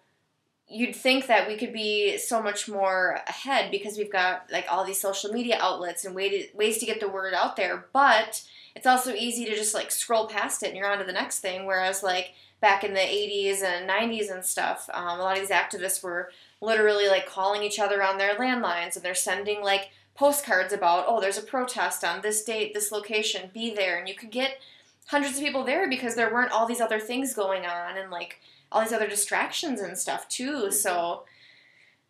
you'd 0.70 0.96
think 0.96 1.28
that 1.28 1.48
we 1.48 1.58
could 1.58 1.74
be 1.74 2.18
so 2.18 2.42
much 2.42 2.68
more 2.68 3.20
ahead 3.28 3.70
because 3.70 3.98
we've 3.98 4.12
got 4.12 4.50
like 4.52 4.66
all 4.70 4.86
these 4.86 5.00
social 5.00 5.32
media 5.32 5.58
outlets 5.60 6.06
and 6.06 6.16
way 6.16 6.30
to, 6.30 6.58
ways 6.58 6.78
to 6.80 6.86
get 6.86 7.00
the 7.00 7.08
word 7.08 7.34
out 7.34 7.56
there, 7.56 7.86
but 7.94 8.44
it's 8.76 8.88
also 8.88 9.14
easy 9.14 9.46
to 9.46 9.56
just 9.56 9.74
like 9.74 9.92
scroll 9.92 10.28
past 10.28 10.64
it 10.64 10.68
and 10.68 10.78
you're 10.78 10.90
on 10.90 10.98
to 10.98 11.04
the 11.04 11.12
next 11.12 11.40
thing. 11.40 11.66
Whereas 11.66 12.02
like 12.02 12.34
back 12.60 12.84
in 12.84 12.94
the 12.94 13.00
80s 13.00 13.62
and 13.62 13.90
90s 13.90 14.32
and 14.32 14.44
stuff, 14.44 14.90
um, 14.94 15.20
a 15.20 15.22
lot 15.22 15.38
of 15.38 15.42
these 15.42 15.56
activists 15.56 16.02
were 16.02 16.32
literally 16.62 17.08
like 17.08 17.28
calling 17.28 17.62
each 17.62 17.80
other 17.80 18.02
on 18.02 18.18
their 18.18 18.36
landlines 18.36 18.96
and 18.96 19.04
they're 19.04 19.14
sending 19.14 19.62
like 19.62 19.92
postcards 20.16 20.72
about 20.72 21.06
oh 21.08 21.20
there's 21.20 21.40
a 21.40 21.42
protest 21.42 22.04
on 22.04 22.22
this 22.22 22.44
date 22.44 22.74
this 22.74 22.92
location. 22.92 23.52
Be 23.54 23.76
there. 23.76 24.00
And 24.00 24.08
you 24.08 24.16
could 24.16 24.32
get 24.32 24.60
hundreds 25.08 25.38
of 25.38 25.44
people 25.44 25.64
there 25.64 25.90
because 25.90 26.16
there 26.16 26.34
weren't 26.34 26.52
all 26.52 26.66
these 26.66 26.82
other 26.82 27.00
things 27.00 27.34
going 27.34 27.66
on 27.66 27.98
and 27.98 28.10
like 28.10 28.40
all 28.74 28.82
these 28.82 28.92
other 28.94 29.08
distractions 29.08 29.80
and 29.80 29.98
stuff 29.98 30.28
too 30.28 30.72
so 30.72 31.24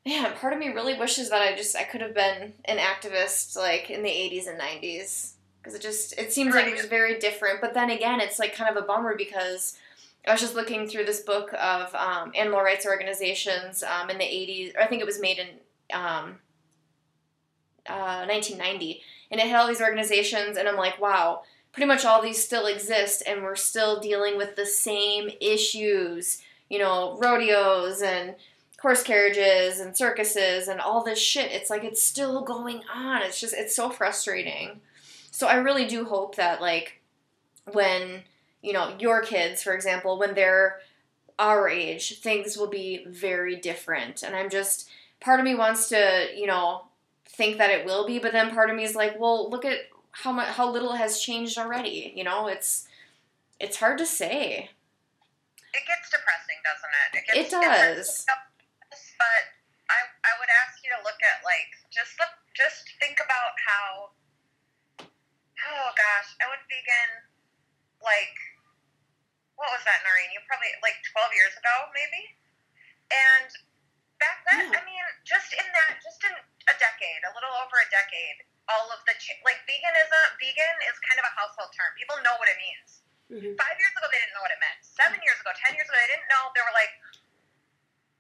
man 0.06 0.34
part 0.34 0.54
of 0.54 0.60
me 0.60 0.70
really 0.70 0.98
wishes 0.98 1.30
that 1.30 1.42
i 1.42 1.56
just 1.56 1.76
i 1.76 1.84
could 1.84 2.02
have 2.02 2.14
been 2.14 2.54
an 2.66 2.78
activist 2.78 3.56
like 3.56 3.90
in 3.90 4.02
the 4.02 4.10
80s 4.10 4.48
and 4.48 4.60
90s 4.60 5.34
because 5.62 5.76
it 5.76 5.82
just 5.82 6.18
it 6.18 6.34
seems 6.34 6.56
like 6.56 6.68
it 6.68 6.76
was 6.76 6.86
very 6.86 7.20
different 7.20 7.62
but 7.62 7.74
then 7.74 7.90
again 7.90 8.20
it's 8.20 8.40
like 8.40 8.56
kind 8.56 8.76
of 8.76 8.82
a 8.82 8.86
bummer 8.86 9.16
because 9.16 9.78
I 10.26 10.32
was 10.32 10.42
just 10.42 10.56
looking 10.56 10.88
through 10.88 11.06
this 11.06 11.20
book 11.20 11.54
of 11.54 11.94
um, 11.94 12.32
animal 12.36 12.62
rights 12.62 12.86
organizations 12.86 13.84
um, 13.84 14.10
in 14.10 14.18
the 14.18 14.24
80s, 14.24 14.76
or 14.76 14.82
I 14.82 14.88
think 14.88 15.02
it 15.02 15.06
was 15.06 15.20
made 15.20 15.38
in 15.38 15.48
um, 15.94 16.40
uh, 17.88 18.26
1990, 18.26 19.02
and 19.32 19.42
it 19.42 19.48
had 19.48 19.60
all 19.60 19.68
these 19.68 19.82
organizations, 19.82 20.56
and 20.56 20.68
I'm 20.68 20.78
like, 20.78 21.00
wow, 21.02 21.42
pretty 21.74 21.88
much 21.88 22.06
all 22.06 22.22
these 22.22 22.42
still 22.42 22.68
exist, 22.68 23.24
and 23.28 23.44
we're 23.44 23.56
still 23.56 24.00
dealing 24.00 24.38
with 24.38 24.56
the 24.56 24.66
same 24.66 25.30
issues, 25.42 26.42
you 26.74 26.80
know, 26.80 27.18
rodeos 27.22 28.02
and 28.02 28.36
horse 28.82 29.04
carriages 29.04 29.80
and 29.80 29.96
circuses 29.96 30.68
and 30.68 30.80
all 30.80 31.04
this 31.04 31.20
shit. 31.20 31.52
It's 31.52 31.70
like 31.70 31.84
it's 31.84 32.02
still 32.02 32.42
going 32.42 32.82
on. 32.94 33.22
It's 33.22 33.40
just, 33.40 33.54
it's 33.54 33.76
so 33.76 33.90
frustrating. 33.90 34.82
So 35.32 35.48
I 35.48 35.56
really 35.56 35.88
do 35.88 36.06
hope 36.06 36.36
that, 36.36 36.62
like, 36.62 36.88
when 37.72 38.24
you 38.64 38.74
know, 38.74 38.96
your 38.98 39.22
kids, 39.22 39.62
for 39.62 39.74
example, 39.74 40.18
when 40.18 40.34
they're 40.34 40.80
our 41.38 41.68
age, 41.68 42.20
things 42.22 42.58
will 42.58 42.70
be 42.70 43.06
very 43.08 43.56
different. 43.58 44.24
And 44.24 44.36
I'm 44.36 44.50
just, 44.50 44.90
part 45.20 45.40
of 45.40 45.46
me 45.46 45.54
wants 45.54 45.90
to, 45.90 46.30
you 46.36 46.48
know, 46.48 46.86
think 47.26 47.58
that 47.58 47.72
it 47.72 47.86
will 47.86 48.08
be, 48.08 48.20
but 48.20 48.32
then 48.32 48.52
part 48.52 48.70
of 48.70 48.76
me 48.76 48.84
is 48.84 48.96
like, 48.96 49.20
well, 49.20 49.50
look 49.50 49.66
at 49.66 49.80
how 50.12 50.32
much, 50.32 50.48
how 50.48 50.72
little 50.72 50.94
has 50.94 51.20
changed 51.20 51.58
already. 51.58 52.14
You 52.16 52.24
know, 52.24 52.48
it's, 52.48 52.88
it's 53.60 53.78
hard 53.78 53.98
to 53.98 54.06
say. 54.06 54.70
It 55.74 55.84
gets 55.90 56.14
depressing, 56.14 56.60
doesn't 56.62 56.94
it? 56.94 57.10
It 57.18 57.24
gets, 57.26 57.50
does. 57.50 58.30
But 59.18 59.44
I, 59.90 60.00
I 60.22 60.32
would 60.38 60.52
ask 60.66 60.78
you 60.86 60.94
to 60.94 61.02
look 61.02 61.18
at 61.26 61.42
like 61.42 61.74
just 61.90 62.14
look, 62.22 62.30
just 62.54 62.86
think 63.02 63.18
about 63.18 63.58
how. 63.58 64.14
Oh 65.64 65.90
gosh, 65.96 66.30
I 66.44 66.50
went 66.52 66.62
vegan, 66.68 67.12
like, 68.04 68.36
what 69.56 69.72
was 69.72 69.80
that, 69.88 70.04
Noreen? 70.04 70.30
You 70.36 70.44
probably 70.46 70.70
like 70.86 71.00
twelve 71.10 71.32
years 71.34 71.56
ago, 71.56 71.90
maybe. 71.96 72.38
And 73.10 73.50
back 74.20 74.44
then, 74.50 74.70
Yeah. 74.70 74.78
I 74.78 74.82
mean, 74.86 75.06
just 75.26 75.56
in 75.56 75.64
that, 75.64 76.04
just 76.04 76.20
in 76.22 76.34
a 76.70 76.76
decade, 76.78 77.22
a 77.26 77.32
little 77.34 77.54
over 77.64 77.80
a 77.80 77.90
decade, 77.90 78.44
all 78.70 78.92
of 78.92 79.02
the 79.08 79.16
like 79.48 79.62
veganism, 79.66 80.28
vegan 80.38 80.78
is 80.86 80.96
kind 81.08 81.18
of 81.18 81.26
a 81.26 81.34
household 81.34 81.72
term. 81.74 81.90
People 81.98 82.20
know 82.22 82.36
what 82.38 82.52
it 82.52 82.60
means 82.60 83.03
Mm-hmm. 83.34 83.58
Five 83.58 83.76
years 83.82 83.94
ago, 83.98 84.06
they 84.14 84.22
didn't 84.22 84.38
know 84.38 84.46
what 84.46 84.54
it 84.54 84.62
meant. 84.62 84.78
Seven 84.86 85.18
years 85.26 85.42
ago, 85.42 85.50
ten 85.58 85.74
years 85.74 85.90
ago, 85.90 85.98
they 85.98 86.12
didn't 86.14 86.30
know. 86.30 86.54
They 86.54 86.62
were 86.62 86.76
like, 86.78 86.94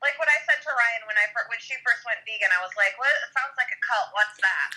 like 0.01 0.17
what 0.17 0.25
I 0.25 0.41
said 0.49 0.57
to 0.65 0.73
Ryan 0.73 1.05
when 1.05 1.17
I 1.21 1.29
when 1.53 1.61
she 1.61 1.77
first 1.85 2.01
went 2.01 2.17
vegan. 2.25 2.49
I 2.49 2.59
was 2.65 2.73
like, 2.73 2.97
"What? 2.97 3.13
It 3.21 3.29
sounds 3.29 3.55
like 3.55 3.69
a 3.69 3.79
cult. 3.85 4.09
What's 4.17 4.37
that?" 4.41 4.69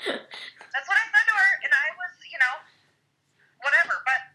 That's 0.72 0.86
what 0.88 0.96
I 0.96 1.06
said 1.12 1.24
to 1.28 1.34
her, 1.36 1.50
and 1.68 1.72
I 1.76 1.88
was, 2.00 2.12
you 2.24 2.40
know, 2.40 2.54
whatever. 3.60 4.00
But 4.08 4.32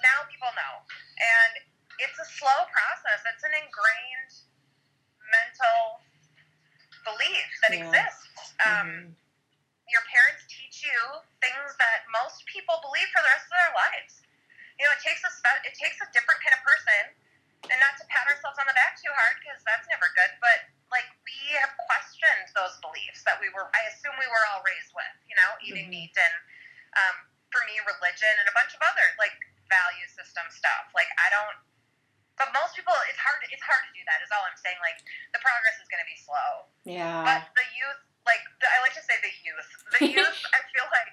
now 0.00 0.24
people 0.30 0.48
know, 0.54 0.74
and 1.18 1.52
it's 1.98 2.18
a 2.22 2.28
slow 2.38 2.70
process. 2.70 3.26
It's 3.26 3.42
an 3.42 3.54
ingrained 3.58 4.32
mental 5.26 6.00
belief 7.02 7.48
that 7.66 7.74
yeah. 7.74 7.82
exists. 7.82 8.54
Um, 8.62 8.72
mm-hmm. 8.88 9.06
Your 9.92 10.04
parents 10.08 10.43
teach 10.84 11.24
things 11.40 11.70
that 11.80 12.04
most 12.12 12.44
people 12.48 12.76
believe 12.84 13.08
for 13.12 13.20
the 13.24 13.30
rest 13.32 13.48
of 13.48 13.56
their 13.56 13.72
lives. 13.76 14.20
You 14.76 14.84
know, 14.84 14.92
it 14.96 15.02
takes 15.04 15.22
a 15.24 15.30
spe- 15.32 15.64
it 15.64 15.74
takes 15.78 15.98
a 16.02 16.08
different 16.12 16.40
kind 16.42 16.52
of 16.56 16.62
person, 16.66 17.14
and 17.70 17.78
not 17.80 17.94
to 18.00 18.04
pat 18.10 18.26
ourselves 18.28 18.58
on 18.58 18.66
the 18.68 18.74
back 18.76 18.98
too 19.00 19.12
hard 19.14 19.38
because 19.40 19.62
that's 19.64 19.86
never 19.88 20.10
good. 20.18 20.32
But 20.42 20.66
like 20.90 21.06
we 21.24 21.36
have 21.62 21.72
questioned 21.88 22.50
those 22.58 22.74
beliefs 22.82 23.22
that 23.24 23.38
we 23.40 23.48
were, 23.54 23.70
I 23.72 23.82
assume 23.94 24.14
we 24.18 24.26
were 24.28 24.44
all 24.52 24.60
raised 24.66 24.90
with. 24.92 25.14
You 25.30 25.36
know, 25.38 25.50
eating 25.62 25.88
Mhm. 25.88 25.94
meat 26.10 26.14
and 26.18 26.34
um, 26.98 27.16
for 27.54 27.62
me, 27.70 27.78
religion 27.86 28.34
and 28.42 28.46
a 28.50 28.54
bunch 28.54 28.74
of 28.74 28.82
other 28.82 29.06
like 29.18 29.34
value 29.70 30.08
system 30.10 30.44
stuff. 30.50 30.90
Like 30.92 31.08
I 31.22 31.30
don't. 31.30 31.56
But 32.34 32.50
most 32.50 32.74
people, 32.74 32.90
it's 33.06 33.22
hard. 33.22 33.38
It's 33.46 33.62
hard 33.62 33.78
to 33.86 33.92
do 33.94 34.02
that. 34.10 34.18
Is 34.26 34.34
all 34.34 34.42
I'm 34.42 34.58
saying. 34.58 34.82
Like 34.82 34.98
the 35.30 35.38
progress 35.38 35.78
is 35.78 35.86
going 35.86 36.02
to 36.02 36.08
be 36.10 36.18
slow. 36.18 36.66
Yeah. 36.82 37.22
But 37.22 37.46
the 37.54 37.62
youth, 37.78 38.02
like 38.26 38.42
the, 38.58 38.66
I 38.66 38.82
like 38.82 38.90
to 38.98 39.04
say, 39.06 39.14
the 39.22 39.30
youth, 39.46 39.70
the 39.94 40.02
youth. 40.18 40.38
I 40.50 40.58
feel 40.74 40.82
like 40.90 41.10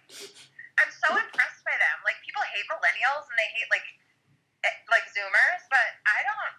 I'm 0.82 0.90
so 0.90 1.14
impressed 1.22 1.62
by 1.62 1.78
them. 1.78 1.98
Like 2.02 2.18
people 2.26 2.42
hate 2.50 2.66
millennials 2.66 3.30
and 3.30 3.38
they 3.38 3.50
hate 3.54 3.70
like 3.70 3.86
eh, 4.66 4.74
like 4.90 5.06
Zoomers, 5.14 5.62
but 5.70 5.90
I 6.10 6.26
don't. 6.26 6.54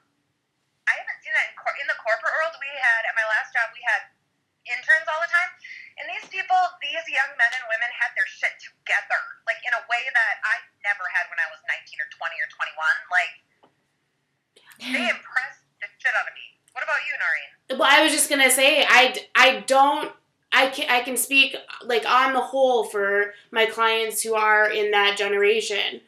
I 0.87 0.95
haven't 0.95 1.19
seen 1.27 1.35
that 1.35 1.47
in, 1.51 1.55
cor- 1.59 1.79
in 1.83 1.87
the 1.91 1.99
corporate 1.99 2.31
world. 2.39 2.55
We 2.63 2.71
had 2.71 3.03
at 3.11 3.19
my 3.19 3.27
last 3.35 3.51
job, 3.51 3.67
we 3.75 3.83
had 3.83 4.15
interns 4.63 5.11
all 5.11 5.19
the 5.27 5.31
time, 5.35 5.51
and 5.99 6.07
these 6.07 6.27
people, 6.31 6.59
these 6.79 7.03
young 7.11 7.35
men 7.35 7.51
and 7.51 7.67
women, 7.67 7.91
had 7.99 8.15
their 8.15 8.31
shit 8.31 8.55
together, 8.63 9.23
like 9.51 9.59
in 9.67 9.75
a 9.75 9.83
way 9.91 10.07
that 10.07 10.35
I 10.47 10.55
never 10.87 11.03
had 11.19 11.27
when 11.35 11.43
I 11.43 11.51
was 11.51 11.59
19 11.67 11.99
or 11.99 12.07
20 12.15 12.31
or 12.39 12.49
21. 12.55 12.79
Like 13.11 13.33
they 14.83 15.07
impressed 15.11 15.63
the 15.79 15.87
shit 15.99 16.15
out 16.19 16.27
of 16.27 16.35
me. 16.35 16.47
What 16.75 16.83
about 16.83 16.99
you, 17.07 17.15
Noreen? 17.15 17.79
Well, 17.79 17.89
I 17.91 18.03
was 18.03 18.11
just 18.13 18.27
gonna 18.31 18.51
say 18.51 18.83
I, 18.85 19.13
d- 19.15 19.27
I 19.39 19.62
don't 19.73 20.13
I 20.53 20.67
can 20.69 20.91
I 20.91 21.01
can 21.01 21.17
speak 21.17 21.57
like 21.85 22.05
on 22.07 22.35
the 22.35 22.41
whole 22.41 22.85
for 22.85 23.33
my 23.51 23.65
clients 23.65 24.23
who 24.23 24.35
are 24.35 24.71
in 24.71 24.91
that 24.91 25.17
generation. 25.17 26.03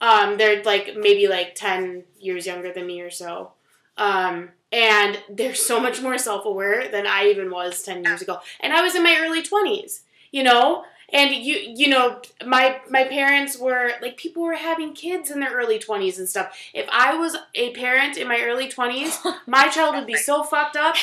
Um, 0.00 0.38
they're 0.38 0.62
like 0.62 0.96
maybe 0.96 1.26
like 1.26 1.56
ten 1.56 2.04
years 2.20 2.46
younger 2.46 2.72
than 2.72 2.86
me 2.86 3.00
or 3.00 3.10
so, 3.10 3.52
um, 3.96 4.50
and 4.70 5.20
they're 5.28 5.56
so 5.56 5.80
much 5.80 6.00
more 6.00 6.16
self 6.16 6.44
aware 6.44 6.88
than 6.88 7.08
I 7.08 7.26
even 7.26 7.50
was 7.50 7.82
ten 7.82 8.04
years 8.04 8.22
ago. 8.22 8.38
And 8.60 8.72
I 8.72 8.82
was 8.82 8.94
in 8.94 9.02
my 9.02 9.18
early 9.20 9.42
twenties, 9.42 10.02
you 10.30 10.44
know. 10.44 10.84
And 11.10 11.34
you 11.34 11.56
you 11.56 11.88
know 11.88 12.20
my 12.44 12.80
my 12.90 13.04
parents 13.04 13.58
were 13.58 13.92
like 14.02 14.16
people 14.18 14.42
were 14.42 14.54
having 14.54 14.92
kids 14.92 15.30
in 15.30 15.40
their 15.40 15.52
early 15.52 15.78
twenties 15.78 16.18
and 16.18 16.28
stuff. 16.28 16.54
If 16.74 16.86
I 16.92 17.14
was 17.16 17.36
a 17.54 17.72
parent 17.74 18.16
in 18.18 18.28
my 18.28 18.40
early 18.42 18.68
twenties, 18.68 19.18
my 19.46 19.68
child 19.68 19.94
would 19.96 20.06
be 20.06 20.16
so 20.16 20.42
fucked 20.44 20.76
up 20.76 20.96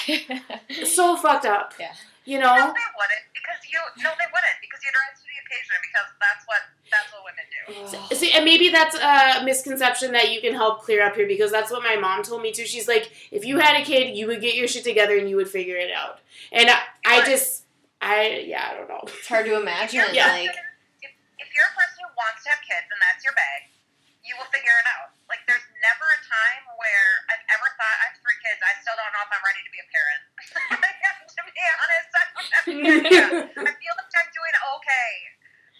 so 0.83 1.15
fucked 1.17 1.45
up. 1.45 1.73
Yeah. 1.79 1.93
You 2.25 2.39
know 2.39 2.55
No, 2.55 2.55
know? 2.55 2.73
they 2.73 2.89
wouldn't 2.97 3.25
because 3.33 3.59
you. 3.71 3.79
No, 4.03 4.09
they 4.17 4.25
wouldn't 4.33 4.57
because 4.61 4.79
you'd 4.83 4.95
rise 4.97 5.19
to 5.21 5.25
the 5.29 5.37
occasion 5.45 5.75
because 5.81 6.07
that's 6.19 6.45
what 6.47 6.61
that's 6.91 7.11
what 7.13 7.23
women 7.25 8.09
do. 8.09 8.15
See, 8.15 8.31
and 8.31 8.45
maybe 8.45 8.69
that's 8.69 8.95
a 8.95 9.43
misconception 9.43 10.11
that 10.13 10.31
you 10.31 10.41
can 10.41 10.53
help 10.53 10.81
clear 10.83 11.05
up 11.05 11.15
here 11.15 11.27
because 11.27 11.51
that's 11.51 11.71
what 11.71 11.83
my 11.83 11.95
mom 11.97 12.23
told 12.23 12.41
me 12.41 12.51
too. 12.51 12.65
She's 12.65 12.87
like, 12.87 13.11
if 13.31 13.45
you 13.45 13.59
had 13.59 13.79
a 13.79 13.83
kid, 13.83 14.15
you 14.15 14.27
would 14.27 14.41
get 14.41 14.55
your 14.55 14.67
shit 14.67 14.83
together 14.83 15.17
and 15.17 15.29
you 15.29 15.35
would 15.35 15.49
figure 15.49 15.75
it 15.77 15.91
out. 15.91 16.19
And 16.51 16.69
I, 16.69 16.77
I 17.05 17.25
just, 17.25 17.64
I, 18.05 18.45
yeah, 18.45 18.69
I 18.69 18.71
don't 18.77 18.85
know. 18.85 19.01
it's 19.09 19.25
hard 19.25 19.49
to 19.49 19.57
imagine. 19.57 20.05
Yeah. 20.13 20.29
Like, 20.29 20.53
if, 21.01 21.11
if 21.41 21.49
you're 21.49 21.65
a 21.65 21.73
person 21.73 22.05
who 22.05 22.11
wants 22.13 22.45
to 22.45 22.53
have 22.53 22.61
kids 22.61 22.85
and 22.93 23.01
that's 23.01 23.25
your 23.25 23.33
bag, 23.33 23.73
you 24.21 24.37
will 24.37 24.49
figure 24.53 24.73
it 24.73 24.87
out. 24.93 25.13
Like 25.25 25.41
there's 25.49 25.65
never 25.81 26.05
a 26.05 26.21
time 26.21 26.63
where 26.77 27.09
I've 27.33 27.45
ever 27.49 27.65
thought 27.77 27.97
I 28.05 28.13
have 28.13 28.17
three 28.21 28.37
kids. 28.45 28.61
I 28.61 28.73
still 28.81 28.93
don't 28.93 29.09
know 29.09 29.25
if 29.25 29.31
I'm 29.33 29.41
ready 29.45 29.61
to 29.65 29.71
be 29.73 29.81
a 29.81 29.87
parent. 29.89 30.21
to 31.33 31.41
be 31.45 31.53
honest, 31.65 32.09
I 32.13 32.23
don't 32.29 32.49
have 32.53 32.65
any 32.69 32.85
idea. 33.05 33.25
I 33.57 33.73
feel 33.73 33.95
like 33.97 34.13
I'm 34.17 34.29
doing 34.33 34.55
okay. 34.77 35.09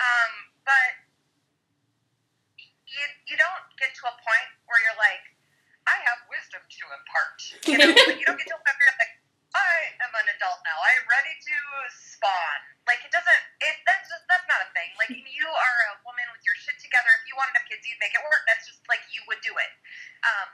Um, 0.02 0.32
but 0.66 0.90
you, 2.90 3.06
you 3.30 3.36
don't 3.38 3.66
get 3.78 3.94
to 3.98 4.04
a 4.10 4.14
point 4.18 4.50
where 4.66 4.82
you're 4.82 4.98
like, 5.02 5.26
I 5.86 5.96
have 6.10 6.26
wisdom 6.30 6.62
to 6.66 6.84
impart. 6.90 7.38
You 7.70 7.78
know, 7.82 7.90
you 8.18 8.26
don't 8.26 8.38
get 8.38 8.50
to 8.50 8.58
a 8.58 8.62
point 8.62 8.76
where 8.78 8.88
you're 8.90 9.02
like, 9.02 9.15
I 9.56 9.96
am 10.04 10.12
an 10.12 10.28
adult 10.36 10.60
now. 10.68 10.76
I'm 10.84 11.04
ready 11.08 11.32
to 11.32 11.56
spawn. 11.96 12.60
Like 12.84 13.02
it 13.08 13.12
doesn't. 13.16 13.44
It 13.64 13.76
that's 13.88 14.06
just 14.12 14.28
that's 14.28 14.46
not 14.52 14.60
a 14.62 14.70
thing. 14.76 14.92
Like 15.00 15.16
you 15.16 15.48
are 15.48 15.80
a 15.96 16.04
woman 16.04 16.28
with 16.36 16.44
your 16.44 16.54
shit 16.60 16.76
together. 16.84 17.10
If 17.24 17.26
you 17.32 17.40
wanted 17.40 17.56
to 17.56 17.64
have 17.64 17.68
kids, 17.72 17.88
you'd 17.88 18.00
make 18.04 18.14
it 18.14 18.22
work. 18.22 18.44
That's 18.46 18.68
just 18.68 18.84
like 18.92 19.02
you 19.16 19.24
would 19.32 19.40
do 19.42 19.56
it. 19.56 19.72
Um, 20.28 20.50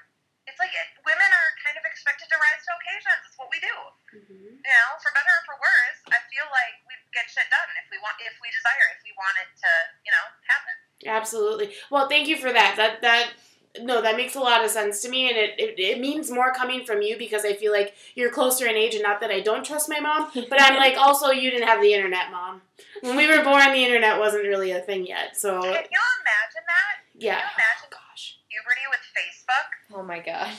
it's 0.49 0.57
like 0.57 0.73
it, 0.73 0.87
women 1.05 1.29
are 1.29 1.49
kind 1.61 1.77
of 1.77 1.85
expected 1.85 2.25
to 2.29 2.37
rise 2.37 2.61
to 2.65 2.71
occasions. 2.77 3.21
It's 3.29 3.37
what 3.37 3.49
we 3.49 3.59
do. 3.61 3.75
Mhm. 4.21 4.61
You 4.61 4.73
know, 4.73 4.89
for 5.01 5.09
better 5.13 5.33
or 5.33 5.43
for 5.49 5.57
worse. 5.57 5.99
I 6.13 6.19
feel 6.29 6.45
like 6.53 6.81
we 6.85 6.93
get 7.13 7.29
shit 7.29 7.45
done 7.49 7.69
if 7.81 7.89
we 7.89 7.97
want, 8.01 8.17
if 8.21 8.37
we 8.41 8.49
desire, 8.53 8.87
if 8.97 9.01
we 9.05 9.13
want 9.17 9.35
it 9.41 9.49
to, 9.65 9.71
you 10.05 10.11
know, 10.13 10.25
happen. 10.49 10.75
Absolutely. 11.05 11.73
Well, 11.89 12.09
thank 12.09 12.29
you 12.29 12.37
for 12.37 12.53
that. 12.53 12.77
That 12.77 13.01
that 13.01 13.33
no, 13.79 14.01
that 14.01 14.17
makes 14.17 14.35
a 14.35 14.39
lot 14.39 14.65
of 14.65 14.71
sense 14.71 15.01
to 15.01 15.09
me, 15.09 15.29
and 15.29 15.37
it, 15.37 15.55
it, 15.57 15.79
it 15.79 15.99
means 15.99 16.29
more 16.29 16.51
coming 16.51 16.83
from 16.83 17.01
you 17.01 17.17
because 17.17 17.45
I 17.45 17.53
feel 17.53 17.71
like 17.71 17.93
you're 18.15 18.31
closer 18.31 18.67
in 18.67 18.75
age, 18.75 18.93
and 18.95 19.03
not 19.03 19.21
that 19.21 19.31
I 19.31 19.39
don't 19.39 19.63
trust 19.63 19.87
my 19.87 19.99
mom, 19.99 20.31
but 20.33 20.59
I'm 20.61 20.75
like 20.75 20.97
also 20.99 21.31
you 21.31 21.49
didn't 21.51 21.67
have 21.67 21.81
the 21.81 21.93
internet, 21.93 22.31
mom. 22.31 22.61
When 23.01 23.15
we 23.15 23.27
were 23.27 23.43
born, 23.43 23.63
the 23.71 23.83
internet 23.83 24.19
wasn't 24.19 24.43
really 24.43 24.71
a 24.71 24.81
thing 24.81 25.05
yet. 25.07 25.37
So 25.39 25.61
Can 25.61 25.71
you 25.71 26.03
imagine 26.21 26.65
that? 26.67 26.93
yeah. 27.15 27.39
Can 27.39 27.47
you 27.47 27.55
imagine 27.63 27.89
Oh, 27.91 27.97
gosh. 28.11 28.37
puberty 28.51 28.85
with 28.91 29.03
Facebook? 29.15 29.67
oh 29.97 30.03
my 30.03 30.19
god. 30.19 30.51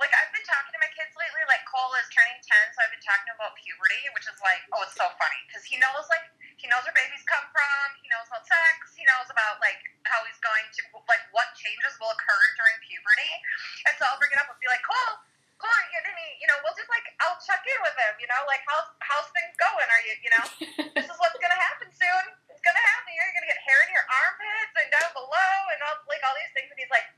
like 0.00 0.12
I've 0.16 0.32
been 0.32 0.46
talking 0.46 0.72
to 0.74 0.80
my 0.80 0.90
kids 0.96 1.12
lately. 1.18 1.42
Like 1.50 1.62
Cole 1.66 1.92
is 1.98 2.06
turning 2.14 2.38
ten, 2.46 2.64
so 2.74 2.78
I've 2.86 2.90
been 2.94 3.02
talking 3.04 3.30
about 3.34 3.52
puberty, 3.58 4.00
which 4.14 4.24
is 4.30 4.38
like, 4.40 4.62
oh, 4.74 4.86
it's 4.86 4.94
so 4.96 5.06
funny 5.18 5.40
because 5.50 5.66
he 5.66 5.76
knows 5.82 6.06
like 6.10 6.24
he 6.60 6.68
knows 6.68 6.84
where 6.84 6.92
babies 6.92 7.24
come 7.24 7.44
from. 7.56 7.84
He 8.04 8.08
knows 8.12 8.28
about 8.28 8.44
sex. 8.44 8.92
He 8.92 9.00
knows 9.08 9.28
about 9.32 9.56
like 9.64 9.80
how 10.04 10.20
he's 10.28 10.36
going 10.44 10.64
to 10.76 10.80
like 11.08 11.24
what 11.32 11.48
changes 11.56 11.96
will 11.96 12.12
occur 12.12 12.42
during 12.60 12.76
puberty. 12.84 13.32
And 13.88 13.96
so 13.96 14.04
I'll 14.04 14.20
bring 14.20 14.28
it 14.32 14.36
up 14.40 14.44
and 14.52 14.60
be 14.60 14.68
like, 14.68 14.84
Cole, 14.84 15.24
Cole, 15.56 15.72
are 15.72 15.84
you 15.88 15.92
getting 15.96 16.12
any? 16.12 16.36
You 16.44 16.48
know, 16.52 16.60
we'll 16.60 16.76
just 16.76 16.88
like 16.92 17.06
I'll 17.24 17.40
check 17.40 17.64
in 17.64 17.78
with 17.80 17.96
him. 17.96 18.12
You 18.20 18.28
know, 18.28 18.40
like 18.50 18.60
how's 18.68 18.88
how's 19.00 19.28
things 19.32 19.52
going? 19.56 19.88
Are 19.88 20.02
you 20.04 20.12
you 20.20 20.30
know 20.36 20.44
this 21.00 21.06
is 21.08 21.16
what's 21.16 21.38
gonna 21.40 21.56
happen 21.60 21.88
soon. 21.96 22.24
It's 22.52 22.60
gonna 22.60 22.84
happen. 22.92 23.08
You're 23.16 23.32
gonna 23.36 23.48
get 23.48 23.60
hair 23.64 23.80
in 23.88 23.90
your 23.96 24.04
armpits 24.04 24.74
and 24.84 24.88
down 24.92 25.10
below 25.16 25.52
and 25.72 25.80
all 25.88 25.96
like 26.12 26.20
all 26.28 26.36
these 26.36 26.52
things. 26.52 26.68
And 26.68 26.76
he's 26.76 26.92
like, 26.92 27.08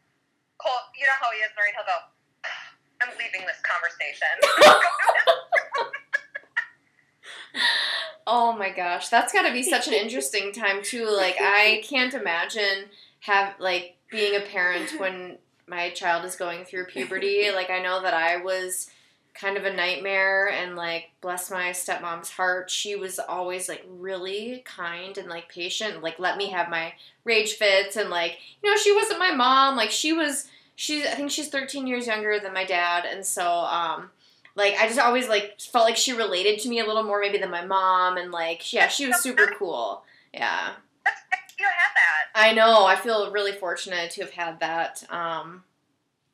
Cole, 0.62 0.86
you 0.94 1.02
know 1.10 1.18
how 1.18 1.34
he 1.34 1.42
is, 1.42 1.50
Noreen. 1.58 1.74
He'll 1.74 1.86
go. 1.90 1.98
I'm 3.02 3.10
leaving 3.18 3.42
this 3.50 3.58
conversation. 3.66 4.30
Oh 8.26 8.52
my 8.56 8.70
gosh, 9.02 9.08
that's 9.08 9.32
got 9.32 9.46
to 9.46 9.52
be 9.52 9.62
such 9.62 9.88
an 9.88 9.94
interesting 9.94 10.52
time 10.52 10.82
too. 10.82 11.06
Like 11.06 11.36
I 11.40 11.82
can't 11.84 12.14
imagine 12.14 12.86
have 13.20 13.54
like 13.58 13.96
being 14.10 14.36
a 14.36 14.40
parent 14.40 14.98
when 14.98 15.38
my 15.66 15.90
child 15.90 16.24
is 16.24 16.36
going 16.36 16.64
through 16.64 16.86
puberty. 16.86 17.50
Like 17.54 17.70
I 17.70 17.80
know 17.80 18.02
that 18.02 18.14
I 18.14 18.38
was 18.38 18.90
kind 19.34 19.56
of 19.56 19.64
a 19.64 19.72
nightmare 19.72 20.50
and 20.50 20.76
like 20.76 21.10
bless 21.22 21.50
my 21.50 21.70
stepmom's 21.70 22.30
heart, 22.30 22.70
she 22.70 22.94
was 22.96 23.18
always 23.18 23.68
like 23.68 23.82
really 23.88 24.62
kind 24.66 25.16
and 25.16 25.28
like 25.28 25.48
patient, 25.48 26.02
like 26.02 26.18
let 26.18 26.36
me 26.36 26.50
have 26.50 26.68
my 26.68 26.92
rage 27.24 27.54
fits 27.54 27.96
and 27.96 28.10
like 28.10 28.38
you 28.62 28.70
know, 28.70 28.76
she 28.76 28.94
wasn't 28.94 29.18
my 29.18 29.32
mom, 29.32 29.76
like 29.76 29.90
she 29.90 30.12
was 30.12 30.48
she's 30.76 31.06
I 31.06 31.14
think 31.14 31.30
she's 31.30 31.48
13 31.48 31.86
years 31.86 32.06
younger 32.06 32.38
than 32.38 32.52
my 32.52 32.64
dad 32.64 33.06
and 33.06 33.24
so 33.24 33.46
um 33.46 34.10
like 34.54 34.76
I 34.78 34.86
just 34.86 34.98
always 34.98 35.28
like 35.28 35.60
felt 35.60 35.84
like 35.84 35.96
she 35.96 36.12
related 36.12 36.58
to 36.60 36.68
me 36.68 36.80
a 36.80 36.86
little 36.86 37.02
more 37.04 37.20
maybe 37.20 37.38
than 37.38 37.50
my 37.50 37.64
mom 37.64 38.16
and 38.16 38.30
like 38.32 38.72
yeah 38.72 38.88
she 38.88 39.06
was 39.06 39.20
super 39.20 39.52
cool. 39.58 40.04
Yeah. 40.34 40.72
You 41.58 41.66
that. 41.66 42.40
I 42.40 42.52
know. 42.54 42.84
I 42.86 42.96
feel 42.96 43.30
really 43.30 43.52
fortunate 43.52 44.10
to 44.12 44.22
have 44.22 44.30
had 44.32 44.60
that 44.60 45.04
um 45.10 45.64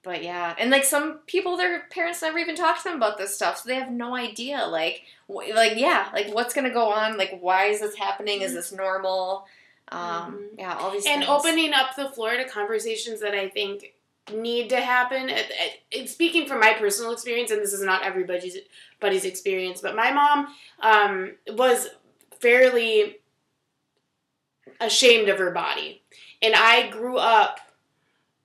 but 0.04 0.22
yeah. 0.22 0.54
And 0.58 0.70
like 0.70 0.84
some 0.84 1.18
people 1.26 1.56
their 1.56 1.80
parents 1.90 2.22
never 2.22 2.38
even 2.38 2.54
talk 2.56 2.78
to 2.78 2.84
them 2.84 2.96
about 2.96 3.18
this 3.18 3.34
stuff 3.34 3.58
so 3.58 3.68
they 3.68 3.74
have 3.74 3.90
no 3.90 4.14
idea 4.16 4.66
like 4.66 5.02
wh- 5.26 5.52
like 5.54 5.72
yeah 5.76 6.08
like 6.14 6.32
what's 6.34 6.54
gonna 6.54 6.72
go 6.72 6.90
on 6.90 7.18
like 7.18 7.38
why 7.40 7.64
is 7.66 7.80
this 7.80 7.96
happening? 7.96 8.40
Is 8.42 8.54
this 8.54 8.72
normal? 8.72 9.46
Um 9.90 9.98
Mhm. 10.00 10.58
yeah 10.58 10.76
all 10.76 10.90
these 10.90 11.06
and 11.06 11.22
things. 11.24 11.30
opening 11.30 11.72
up 11.74 11.94
the 11.96 12.10
floor 12.10 12.36
to 12.36 12.44
conversations 12.48 13.20
that 13.20 13.34
I 13.34 13.48
think 13.48 13.94
need 14.32 14.70
to 14.70 14.80
happen. 14.80 15.30
Speaking 16.06 16.46
from 16.46 16.60
my 16.60 16.74
personal 16.74 17.12
experience, 17.12 17.50
and 17.50 17.60
this 17.60 17.72
is 17.72 17.82
not 17.82 18.02
everybody's 18.02 18.56
buddy's 19.00 19.24
experience, 19.24 19.80
but 19.80 19.96
my 19.96 20.12
mom 20.12 20.48
um, 20.80 21.32
was 21.48 21.88
fairly 22.40 23.16
ashamed 24.80 25.28
of 25.28 25.38
her 25.38 25.50
body, 25.50 26.02
and 26.42 26.54
I 26.54 26.88
grew 26.88 27.16
up 27.16 27.60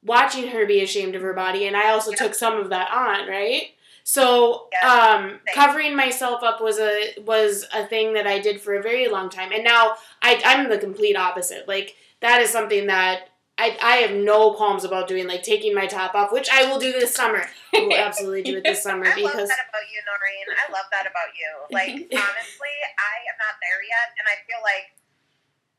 watching 0.05 0.49
her 0.49 0.65
be 0.65 0.81
ashamed 0.81 1.15
of 1.15 1.21
her 1.21 1.33
body, 1.33 1.67
and 1.67 1.75
I 1.75 1.89
also 1.89 2.11
took 2.11 2.33
some 2.33 2.59
of 2.59 2.69
that 2.69 2.91
on, 2.91 3.27
right? 3.27 3.69
So 4.03 4.67
um, 4.85 5.39
covering 5.53 5.95
myself 5.95 6.43
up 6.43 6.61
was 6.61 6.77
a 6.77 7.15
was 7.25 7.65
a 7.73 7.85
thing 7.85 8.13
that 8.13 8.27
I 8.27 8.39
did 8.39 8.59
for 8.59 8.75
a 8.75 8.83
very 8.83 9.07
long 9.07 9.29
time, 9.29 9.51
and 9.53 9.63
now 9.63 9.95
I, 10.21 10.41
I'm 10.45 10.69
the 10.69 10.77
complete 10.77 11.15
opposite. 11.15 11.67
Like 11.67 11.95
that 12.19 12.41
is 12.41 12.49
something 12.49 12.87
that 12.87 13.29
I, 13.57 13.77
I 13.81 13.95
have 13.97 14.15
no 14.17 14.53
qualms 14.53 14.83
about 14.83 15.07
doing 15.07 15.27
like 15.27 15.43
taking 15.43 15.75
my 15.75 15.85
top 15.85 16.15
off, 16.15 16.31
which 16.31 16.49
I 16.51 16.65
will 16.65 16.79
do 16.79 16.91
this 16.91 17.13
summer. 17.13 17.45
I 17.73 17.79
will 17.81 17.93
absolutely 17.97 18.41
do 18.41 18.57
it 18.57 18.63
this 18.63 18.81
summer 18.81 19.05
I 19.05 19.09
love 19.09 19.15
because 19.15 19.49
that 19.49 19.69
about 19.69 19.85
you, 19.93 20.01
Noreen. 20.09 20.47
I 20.57 20.71
love 20.71 20.85
that 20.91 21.05
about 21.05 21.37
you. 21.37 21.49
Like 21.69 21.93
honestly, 21.93 22.75
I 22.97 23.15
am 23.29 23.37
not 23.37 23.55
there 23.61 23.81
yet, 23.85 24.09
and 24.17 24.25
I 24.25 24.41
feel 24.49 24.57
like 24.65 24.97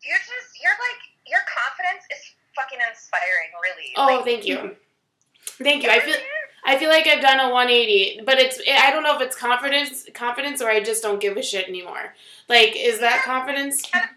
you're 0.06 0.22
just 0.22 0.54
you're 0.62 0.78
like 0.78 1.02
your 1.26 1.40
confidence 1.50 2.06
is 2.14 2.22
fucking 2.54 2.78
inspiring. 2.78 3.50
Really. 3.58 3.90
oh, 3.96 4.22
like, 4.22 4.24
thank 4.24 4.46
you, 4.46 4.76
thank 5.58 5.82
you. 5.82 5.90
I 5.90 5.98
feel. 5.98 6.16
I 6.66 6.78
feel 6.78 6.88
like 6.88 7.06
I've 7.06 7.20
done 7.20 7.40
a 7.40 7.52
180, 7.52 8.22
but 8.24 8.38
it's 8.38 8.58
I 8.66 8.90
don't 8.90 9.02
know 9.02 9.14
if 9.16 9.20
it's 9.20 9.36
confidence 9.36 10.06
confidence 10.14 10.62
or 10.62 10.70
I 10.70 10.82
just 10.82 11.02
don't 11.02 11.20
give 11.20 11.36
a 11.36 11.42
shit 11.42 11.68
anymore. 11.68 12.14
Like, 12.48 12.74
is 12.76 13.00
that 13.00 13.22
confidence? 13.24 13.82
kind 13.90 14.04
of 14.04 14.10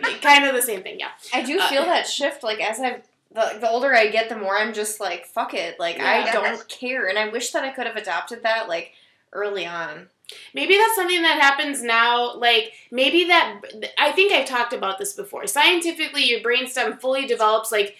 the 0.00 0.06
same. 0.06 0.20
kind 0.20 0.44
of 0.44 0.54
the 0.54 0.62
same 0.62 0.82
thing, 0.82 0.98
yeah. 0.98 1.10
I 1.32 1.42
do 1.42 1.58
Uh, 1.58 1.68
feel 1.68 1.84
that 1.84 2.06
shift. 2.06 2.42
Like 2.42 2.60
as 2.60 2.80
I've 2.80 3.02
the, 3.30 3.58
the 3.60 3.68
older 3.68 3.94
I 3.94 4.08
get, 4.08 4.28
the 4.28 4.36
more 4.36 4.56
I'm 4.56 4.72
just 4.72 5.00
like, 5.00 5.26
fuck 5.26 5.54
it. 5.54 5.78
Like 5.78 6.00
I 6.00 6.32
don't 6.32 6.66
care, 6.68 7.06
and 7.08 7.18
I 7.18 7.28
wish 7.28 7.50
that 7.52 7.64
I 7.64 7.70
could 7.70 7.86
have 7.86 7.96
adopted 7.96 8.42
that 8.42 8.68
like 8.68 8.92
early 9.32 9.66
on. 9.66 10.08
Maybe 10.52 10.76
that's 10.76 10.94
something 10.94 11.22
that 11.22 11.40
happens 11.40 11.82
now. 11.82 12.34
Like, 12.36 12.72
maybe 12.90 13.24
that. 13.24 13.62
I 13.98 14.12
think 14.12 14.30
I've 14.32 14.46
talked 14.46 14.74
about 14.74 14.98
this 14.98 15.14
before. 15.14 15.46
Scientifically, 15.46 16.24
your 16.24 16.40
brainstem 16.40 17.00
fully 17.00 17.24
develops, 17.26 17.72
like, 17.72 17.96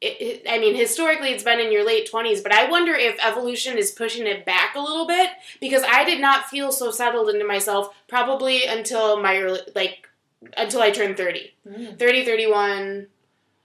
it, 0.00 0.42
I 0.48 0.58
mean, 0.58 0.76
historically, 0.76 1.30
it's 1.30 1.42
been 1.42 1.60
in 1.60 1.72
your 1.72 1.84
late 1.84 2.08
20s, 2.10 2.42
but 2.42 2.52
I 2.52 2.70
wonder 2.70 2.94
if 2.94 3.18
evolution 3.24 3.76
is 3.76 3.90
pushing 3.90 4.26
it 4.26 4.44
back 4.44 4.76
a 4.76 4.80
little 4.80 5.06
bit 5.06 5.30
because 5.60 5.82
I 5.82 6.04
did 6.04 6.20
not 6.20 6.48
feel 6.48 6.70
so 6.70 6.90
settled 6.90 7.30
into 7.30 7.44
myself 7.44 7.92
probably 8.06 8.64
until 8.64 9.20
my 9.20 9.58
like, 9.74 10.08
until 10.56 10.82
I 10.82 10.90
turned 10.90 11.16
30. 11.16 11.52
Mm. 11.68 11.98
30, 11.98 12.24
31. 12.24 13.06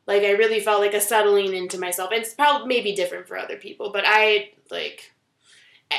Like, 0.08 0.24
I 0.24 0.32
really 0.32 0.60
felt 0.60 0.82
like 0.82 0.94
a 0.94 1.00
settling 1.00 1.54
into 1.54 1.80
myself. 1.80 2.10
It's 2.12 2.34
probably 2.34 2.68
maybe 2.68 2.94
different 2.94 3.28
for 3.28 3.38
other 3.38 3.56
people, 3.56 3.92
but 3.92 4.04
I, 4.06 4.52
like, 4.70 5.14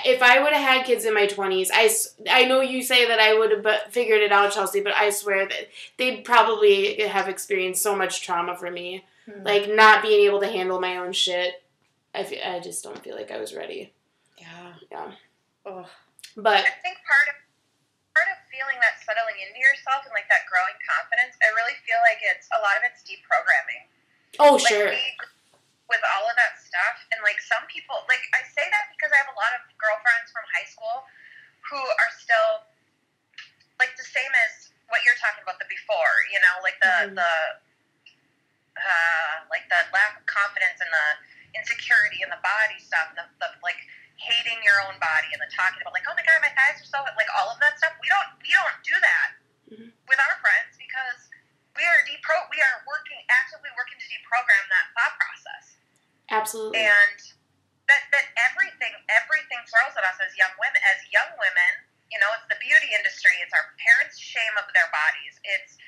if 0.04 0.22
I 0.22 0.42
would 0.42 0.52
have 0.52 0.68
had 0.68 0.86
kids 0.86 1.04
in 1.04 1.14
my 1.14 1.26
20s, 1.26 1.68
I, 1.72 1.88
I 2.28 2.44
know 2.44 2.60
you 2.60 2.82
say 2.82 3.06
that 3.06 3.20
I 3.20 3.38
would 3.38 3.50
have 3.52 3.92
figured 3.92 4.20
it 4.20 4.32
out, 4.32 4.52
Chelsea, 4.52 4.80
but 4.80 4.94
I 4.94 5.10
swear 5.10 5.46
that 5.46 5.68
they'd 5.96 6.24
probably 6.24 7.00
have 7.02 7.28
experienced 7.28 7.82
so 7.82 7.96
much 7.96 8.22
trauma 8.22 8.56
for 8.56 8.70
me. 8.70 9.04
Mhm. 9.28 9.44
Like, 9.44 9.68
not 9.72 10.02
being 10.02 10.26
able 10.26 10.40
to 10.40 10.48
handle 10.50 10.80
my 10.80 10.96
own 10.98 11.12
shit. 11.12 11.62
I, 12.14 12.22
I 12.44 12.60
just 12.60 12.84
don't 12.84 13.02
feel 13.02 13.16
like 13.16 13.30
I 13.30 13.38
was 13.38 13.54
ready. 13.54 13.92
yeah. 14.38 14.74
Yeah. 14.90 15.12
Oh. 15.66 15.88
But, 16.36 16.66
I 16.66 16.74
think 16.82 16.98
part 17.06 17.26
of 17.30 17.36
part 18.14 18.28
of 18.30 18.38
feeling 18.50 18.78
that 18.82 18.98
settling 19.02 19.38
into 19.42 19.58
yourself 19.58 20.02
and 20.06 20.14
like 20.14 20.26
that 20.30 20.46
growing 20.46 20.74
confidence, 20.82 21.34
I 21.42 21.50
really 21.58 21.74
feel 21.82 21.98
like 22.06 22.18
it's 22.22 22.46
a 22.54 22.60
lot 22.62 22.78
of 22.78 22.82
it's 22.86 23.02
deprogramming. 23.06 23.86
oh, 24.38 24.54
Like 24.58 24.66
sure. 24.70 24.90
we, 24.94 25.02
with 25.90 26.02
all 26.14 26.26
of 26.26 26.34
that 26.38 26.58
stuff, 26.62 26.96
and 27.10 27.18
like 27.26 27.38
some 27.42 27.62
people, 27.70 27.98
like 28.10 28.22
I 28.34 28.42
say 28.46 28.66
that 28.70 28.90
because 28.94 29.10
I 29.14 29.18
have 29.24 29.30
a 29.30 29.38
lot 29.38 29.50
of 29.58 29.62
girlfriends 29.78 30.30
from 30.30 30.42
high 30.54 30.66
school 30.70 31.06
who 31.70 31.78
are 31.80 32.12
still 32.18 32.66
like 33.82 33.94
the 33.98 34.06
same 34.06 34.30
as 34.46 34.70
what 34.94 35.02
you're 35.02 35.18
talking 35.18 35.42
about 35.42 35.58
the 35.58 35.66
before. 35.70 36.14
You 36.30 36.38
know, 36.42 36.54
like 36.62 36.78
the 36.82 36.94
Mhm. 37.10 37.18
the 37.18 37.32
uh, 38.78 39.34
like 39.50 39.66
the 39.70 39.80
lack 39.94 40.18
of 40.18 40.24
confidence 40.26 40.78
and 40.82 40.90
the 40.90 41.08
insecurity 41.58 42.22
and 42.26 42.30
the 42.34 42.42
body 42.42 42.78
stuff, 42.82 43.14
and 43.14 43.18
the, 43.22 43.26
the 43.38 43.48
like 43.62 43.78
hating 44.18 44.58
your 44.62 44.78
own 44.86 44.94
body 45.02 45.30
and 45.34 45.40
the 45.42 45.50
talking 45.50 45.78
about 45.82 45.94
like, 45.94 46.06
oh 46.06 46.14
my 46.14 46.22
god, 46.22 46.38
my 46.42 46.50
thighs 46.54 46.78
are 46.82 46.88
so 46.88 46.98
like 47.18 47.30
all 47.34 47.50
of 47.50 47.58
that 47.62 47.78
stuff. 47.78 47.94
We 48.02 48.08
don't 48.10 48.30
we 48.42 48.50
don't 48.50 48.78
do 48.82 48.96
that 49.00 49.28
Mhm. 49.64 49.88
with 50.06 50.20
our 50.20 50.36
friends 50.44 50.76
because 50.76 51.20
we 51.74 51.82
are 51.82 51.98
depro 52.06 52.36
we 52.52 52.60
are 52.62 52.76
working 52.86 53.18
actively 53.32 53.72
working 53.74 53.98
to 53.98 54.06
deprogram 54.12 54.64
that 54.70 54.86
thought 54.94 55.14
process 55.18 55.64
Absolutely. 56.30 56.84
and 56.84 57.18
that 57.88 58.04
that 58.12 58.28
everything 58.44 58.92
everything 59.08 59.60
throws 59.66 59.96
at 59.96 60.04
us 60.04 60.20
as 60.22 60.36
young 60.36 60.52
women 60.60 60.80
as 60.84 61.00
young 61.10 61.32
women 61.40 61.72
you 62.12 62.18
know 62.20 62.28
it's 62.36 62.46
the 62.52 62.60
beauty 62.60 62.92
industry 62.92 63.32
it's 63.40 63.52
our 63.56 63.72
parents 63.80 64.20
shame 64.20 64.54
of 64.60 64.68
their 64.76 64.86
bodies 64.92 65.40
it's 65.44 65.80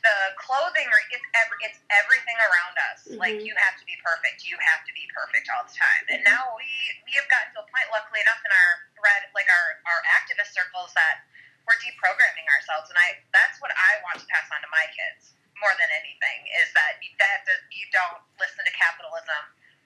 the 0.00 0.16
clothing 0.40 0.88
or 0.88 0.98
it's 1.12 1.26
every, 1.36 1.58
it's 1.60 1.80
everything 1.92 2.36
around 2.40 2.74
us. 2.92 2.98
Like 3.20 3.36
Mhm. 3.36 3.44
you 3.44 3.54
have 3.56 3.76
to 3.76 3.84
be 3.84 3.96
perfect. 4.00 4.44
You 4.48 4.56
have 4.58 4.84
to 4.88 4.92
be 4.96 5.04
perfect 5.12 5.48
all 5.52 5.64
the 5.68 5.76
time. 5.76 6.04
And 6.08 6.24
now 6.24 6.56
we 6.56 6.68
we 7.04 7.12
have 7.20 7.28
gotten 7.28 7.52
to 7.56 7.60
a 7.60 7.66
point 7.68 7.88
luckily 7.92 8.20
enough 8.24 8.40
in 8.44 8.52
our 8.52 8.70
red 9.04 9.28
like 9.36 9.48
our 9.48 9.80
our 9.84 10.00
activist 10.16 10.52
circles 10.56 10.92
that 10.96 11.24
we're 11.68 11.76
deprogramming 11.80 12.48
ourselves. 12.48 12.88
And 12.88 12.98
i 12.98 13.20
that's 13.32 13.60
what 13.60 13.70
i 13.76 14.00
want 14.04 14.20
to 14.20 14.26
pass 14.32 14.48
on 14.50 14.60
to 14.64 14.70
my 14.72 14.88
kids 14.96 15.36
more 15.60 15.76
than 15.76 15.92
anything 15.92 16.48
is 16.56 16.72
that 16.72 16.96
you, 17.04 17.12
that 17.20 17.44
you 17.68 17.84
don't 17.92 18.24
listen 18.40 18.64
to 18.64 18.72
capitalism 18.72 19.42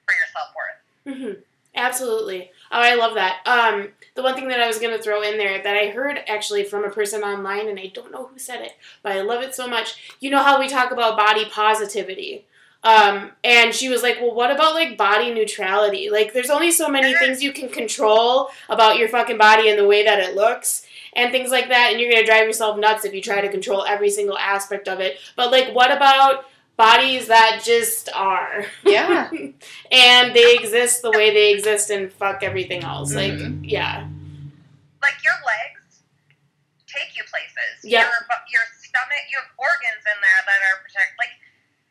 for 0.06 0.14
your 0.14 0.28
self-worth. 0.30 0.80
Hmm 1.10 1.42
Absolutely. 1.74 2.50
Oh, 2.70 2.80
I 2.80 2.94
love 2.94 3.14
that. 3.14 3.40
Um, 3.46 3.88
the 4.14 4.22
one 4.22 4.34
thing 4.34 4.48
that 4.48 4.60
I 4.60 4.66
was 4.66 4.78
going 4.78 4.96
to 4.96 5.02
throw 5.02 5.22
in 5.22 5.38
there 5.38 5.62
that 5.62 5.76
I 5.76 5.88
heard 5.88 6.20
actually 6.28 6.64
from 6.64 6.84
a 6.84 6.90
person 6.90 7.22
online, 7.22 7.68
and 7.68 7.78
I 7.78 7.86
don't 7.92 8.12
know 8.12 8.26
who 8.26 8.38
said 8.38 8.60
it, 8.60 8.72
but 9.02 9.12
I 9.12 9.22
love 9.22 9.42
it 9.42 9.54
so 9.54 9.66
much. 9.66 10.14
You 10.20 10.30
know 10.30 10.42
how 10.42 10.60
we 10.60 10.68
talk 10.68 10.92
about 10.92 11.16
body 11.16 11.46
positivity. 11.46 12.46
Um, 12.84 13.30
and 13.42 13.74
she 13.74 13.88
was 13.88 14.02
like, 14.02 14.18
well, 14.20 14.34
what 14.34 14.50
about 14.50 14.74
like 14.74 14.98
body 14.98 15.32
neutrality? 15.32 16.10
Like, 16.10 16.32
there's 16.32 16.50
only 16.50 16.70
so 16.70 16.88
many 16.88 17.14
things 17.14 17.42
you 17.42 17.52
can 17.52 17.70
control 17.70 18.50
about 18.68 18.98
your 18.98 19.08
fucking 19.08 19.38
body 19.38 19.70
and 19.70 19.78
the 19.78 19.88
way 19.88 20.04
that 20.04 20.20
it 20.20 20.36
looks 20.36 20.86
and 21.14 21.32
things 21.32 21.50
like 21.50 21.68
that. 21.68 21.90
And 21.90 22.00
you're 22.00 22.10
going 22.10 22.22
to 22.22 22.30
drive 22.30 22.46
yourself 22.46 22.78
nuts 22.78 23.06
if 23.06 23.14
you 23.14 23.22
try 23.22 23.40
to 23.40 23.48
control 23.48 23.86
every 23.86 24.10
single 24.10 24.36
aspect 24.36 24.86
of 24.86 25.00
it. 25.00 25.18
But, 25.34 25.50
like, 25.50 25.74
what 25.74 25.90
about 25.90 26.44
bodies 26.76 27.28
that 27.28 27.62
just 27.64 28.08
are? 28.14 28.66
Yeah. 28.84 29.30
and 29.92 30.34
they 30.34 30.54
exist 30.56 31.02
the 31.02 31.10
way 31.10 31.32
they 31.32 31.52
exist 31.52 31.90
and 31.90 32.12
fuck 32.12 32.42
everything 32.42 32.82
else. 32.82 33.14
Like, 33.14 33.32
Mhm. 33.32 33.60
yeah. 33.62 34.06
like 35.02 35.18
your 35.22 35.36
legs 35.44 36.02
take 36.86 37.12
you 37.16 37.22
places. 37.28 37.84
Yeah. 37.84 38.02
Your 38.08 38.12
your 38.50 38.64
stomach, 38.80 39.24
you 39.30 39.36
have 39.38 39.50
organs 39.58 40.02
in 40.06 40.18
there 40.22 40.40
that 40.46 40.60
are 40.70 40.78
protect. 40.82 41.14
Like 41.18 41.34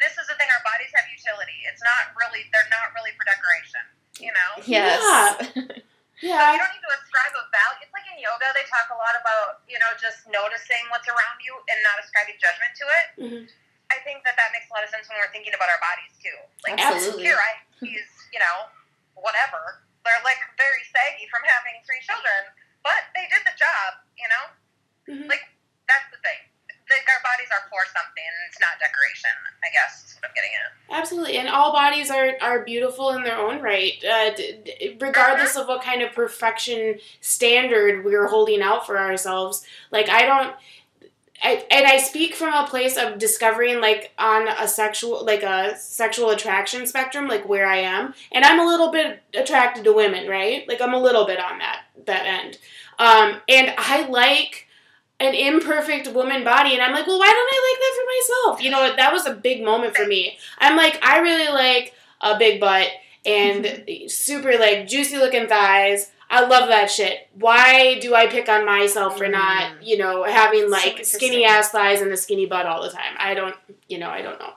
this 0.01 0.15
is 0.17 0.25
the 0.27 0.35
thing. 0.35 0.47
Our 0.49 0.63
bodies 0.65 0.91
have 0.95 1.05
utility. 1.11 1.59
It's 1.69 1.83
not 1.83 2.11
really. 2.17 2.43
They're 2.51 2.67
not 2.73 2.91
really 2.97 3.11
for 3.15 3.23
decoration. 3.27 3.83
You 4.19 4.31
know. 4.33 4.51
Yes. 4.65 4.99
Yeah. 5.03 5.75
You 6.23 6.31
don't 6.31 6.71
need 6.71 6.85
to 6.87 6.93
ascribe 7.03 7.35
a 7.35 7.43
value. 7.51 7.83
It's 7.83 7.91
like 7.91 8.07
in 8.07 8.15
yoga, 8.23 8.47
they 8.55 8.63
talk 8.71 8.87
a 8.95 8.97
lot 8.97 9.11
about 9.19 9.59
you 9.67 9.75
know 9.75 9.91
just 9.99 10.23
noticing 10.31 10.79
what's 10.87 11.09
around 11.11 11.37
you 11.43 11.51
and 11.67 11.77
not 11.83 11.99
ascribing 11.99 12.39
judgment 12.39 12.71
to 12.79 12.85
it. 12.87 13.07
Mhm. 13.19 13.41
I 13.93 14.01
think 14.01 14.25
that 14.25 14.33
that 14.41 14.49
makes 14.49 14.65
a 14.69 14.73
lot 14.73 14.81
of 14.81 14.89
sense 14.89 15.05
when 15.05 15.21
we're 15.21 15.29
thinking 15.29 15.53
about 15.53 15.69
our 15.69 15.77
bodies 15.77 16.09
too. 16.17 16.33
Like 16.65 16.81
Absolutely. 16.81 17.29
here, 17.29 17.37
I 17.37 17.51
use 17.85 18.09
you 18.33 18.41
know 18.41 18.57
whatever. 19.13 19.85
They're 20.01 20.25
like 20.25 20.41
very 20.57 20.81
saggy 20.89 21.29
from 21.29 21.45
having 21.45 21.77
three 21.85 22.01
children, 22.01 22.49
but 22.81 23.05
they 23.13 23.29
did 23.29 23.45
the 23.45 23.53
job. 23.53 24.01
You 24.17 24.27
know. 24.33 24.43
Mhm. 25.13 25.29
Like 25.29 25.45
that's 25.85 26.09
the 26.09 26.17
thing. 26.25 26.41
Like 26.89 27.05
our 27.07 27.21
bodies 27.23 27.47
are 27.53 27.63
for 27.69 27.85
something. 27.93 28.27
It's 28.49 28.59
not 28.59 28.81
decoration. 28.81 29.31
I 29.63 29.69
guess 29.71 30.03
is 30.09 30.15
what 30.19 30.29
I'm 30.29 30.35
getting 30.35 30.51
at. 30.57 30.69
Absolutely. 31.01 31.37
And 31.37 31.47
all 31.49 31.71
bodies 31.71 32.11
are, 32.11 32.33
are 32.41 32.63
beautiful 32.65 33.11
in 33.11 33.23
their 33.23 33.37
own 33.37 33.61
right, 33.61 33.93
uh, 34.03 34.35
d- 34.35 34.59
d- 34.65 34.97
regardless 34.99 35.55
of 35.55 35.67
what 35.67 35.81
kind 35.81 36.01
of 36.01 36.11
perfection 36.13 36.99
standard 37.21 38.03
we're 38.05 38.27
holding 38.27 38.61
out 38.61 38.85
for 38.85 38.99
ourselves. 38.99 39.65
Like, 39.91 40.09
I 40.09 40.25
don't. 40.25 40.55
I, 41.43 41.65
and 41.69 41.85
I 41.85 41.97
speak 41.97 42.35
from 42.35 42.53
a 42.53 42.65
place 42.65 42.97
of 42.97 43.19
discovering 43.19 43.81
like 43.81 44.11
on 44.17 44.47
a 44.47 44.67
sexual 44.67 45.25
like 45.25 45.43
a 45.43 45.77
sexual 45.77 46.29
attraction 46.29 46.87
spectrum 46.87 47.27
like 47.27 47.47
where 47.47 47.67
I 47.67 47.77
am. 47.77 48.13
And 48.31 48.45
I'm 48.45 48.59
a 48.59 48.65
little 48.65 48.91
bit 48.91 49.21
attracted 49.33 49.83
to 49.83 49.93
women 49.93 50.29
right? 50.29 50.67
Like 50.67 50.81
I'm 50.81 50.93
a 50.93 51.01
little 51.01 51.25
bit 51.25 51.39
on 51.39 51.59
that 51.59 51.81
that 52.05 52.25
end. 52.25 52.57
Um, 52.97 53.41
and 53.49 53.73
I 53.77 54.07
like 54.07 54.67
an 55.19 55.33
imperfect 55.33 56.07
woman 56.07 56.43
body 56.43 56.73
and 56.73 56.81
I'm 56.81 56.93
like 56.93 57.07
well 57.07 57.19
why 57.19 57.27
don't 57.27 57.35
I 57.53 57.71
like 57.71 57.79
that 57.79 57.97
for 57.99 58.05
myself? 58.45 58.63
You 58.63 58.71
know 58.71 58.95
that 58.95 59.13
was 59.13 59.25
a 59.25 59.33
big 59.33 59.63
moment 59.63 59.97
for 59.97 60.05
me. 60.05 60.37
I'm 60.59 60.77
like 60.77 60.97
I 61.03 61.19
really 61.19 61.51
like 61.51 61.93
a 62.21 62.37
big 62.37 62.61
butt 62.61 62.87
and 63.25 63.83
super 64.07 64.57
like 64.57 64.87
juicy 64.87 65.17
looking 65.17 65.47
thighs 65.47 66.09
I 66.33 66.41
love 66.49 66.65
that 66.73 66.89
shit. 66.89 67.29
Why 67.37 67.99
do 68.01 68.15
I 68.17 68.25
pick 68.25 68.49
on 68.49 68.65
myself 68.65 69.17
for 69.21 69.29
not, 69.29 69.77
Mm. 69.77 69.85
you 69.85 69.97
know, 70.01 70.23
having 70.25 70.65
So 70.65 70.73
like 70.73 71.05
skinny 71.05 71.45
ass 71.45 71.69
thighs 71.69 72.01
and 72.01 72.09
a 72.11 72.17
skinny 72.17 72.49
butt 72.49 72.65
all 72.65 72.81
the 72.81 72.89
time? 72.89 73.13
I 73.21 73.37
don't, 73.37 73.53
you 73.87 74.01
know, 74.01 74.09
I 74.09 74.21
don't 74.25 74.39
know. 74.41 74.53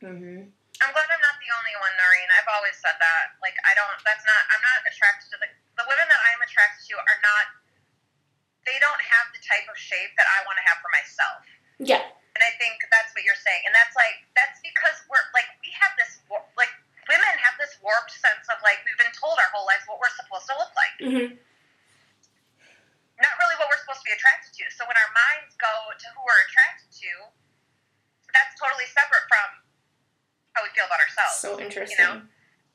hmm 0.00 0.46
I'm 0.82 0.90
glad 0.90 1.06
I'm 1.14 1.22
not 1.22 1.38
the 1.38 1.50
only 1.58 1.74
one, 1.78 1.94
Noreen. 1.94 2.26
I've 2.38 2.50
always 2.58 2.74
said 2.78 2.98
that. 2.98 3.38
Like 3.38 3.54
I 3.62 3.70
don't. 3.78 3.94
That's 4.02 4.26
not. 4.26 4.40
I'm 4.50 4.62
not 4.62 4.78
attracted 4.90 5.30
to 5.30 5.36
the 5.38 5.48
the 5.78 5.86
women 5.86 6.06
that 6.10 6.22
I'm 6.32 6.42
attracted 6.42 6.82
to 6.90 6.98
are 6.98 7.20
not. 7.22 7.44
They 8.66 8.78
don't 8.82 8.98
have 8.98 9.26
the 9.30 9.38
type 9.46 9.66
of 9.70 9.78
shape 9.78 10.10
that 10.18 10.26
I 10.26 10.42
want 10.46 10.58
to 10.58 10.64
have 10.66 10.78
for 10.82 10.90
myself. 10.90 11.42
Yeah. 11.78 12.02
And 12.34 12.42
I 12.42 12.50
think 12.58 12.82
that's 12.90 13.14
what 13.14 13.22
you're 13.22 13.38
saying. 13.38 13.62
And 13.62 13.70
that's 13.74 13.94
like 13.94 14.26
that's 14.34 14.58
because 14.58 14.96
we're 15.06 15.22
like 15.38 15.46
we 15.62 15.70
have 15.78 15.94
this 15.94 16.18
like 16.58 16.72
women 17.12 17.34
have 17.44 17.60
this 17.60 17.76
warped 17.84 18.16
sense 18.16 18.48
of 18.48 18.56
like 18.64 18.80
we've 18.88 18.96
been 18.96 19.12
told 19.12 19.36
our 19.36 19.50
whole 19.52 19.68
lives 19.68 19.84
what 19.84 20.00
we're 20.00 20.12
supposed 20.16 20.48
to 20.48 20.56
look 20.56 20.72
like. 20.72 20.94
hmm 21.04 21.28
Not 23.20 23.34
really 23.36 23.56
what 23.60 23.68
we're 23.68 23.82
supposed 23.84 24.00
to 24.00 24.08
be 24.08 24.16
attracted 24.16 24.56
to. 24.56 24.64
So 24.72 24.88
when 24.88 24.96
our 24.96 25.10
minds 25.12 25.52
go 25.60 25.70
to 25.70 26.06
who 26.16 26.20
we're 26.24 26.42
attracted 26.48 26.88
to, 27.04 27.12
that's 28.32 28.56
totally 28.56 28.88
separate 28.88 29.28
from 29.28 29.48
how 30.56 30.64
we 30.64 30.72
feel 30.72 30.88
about 30.88 31.00
ourselves. 31.04 31.36
So 31.36 31.60
interesting. 31.60 32.00
You 32.00 32.24
know? 32.24 32.24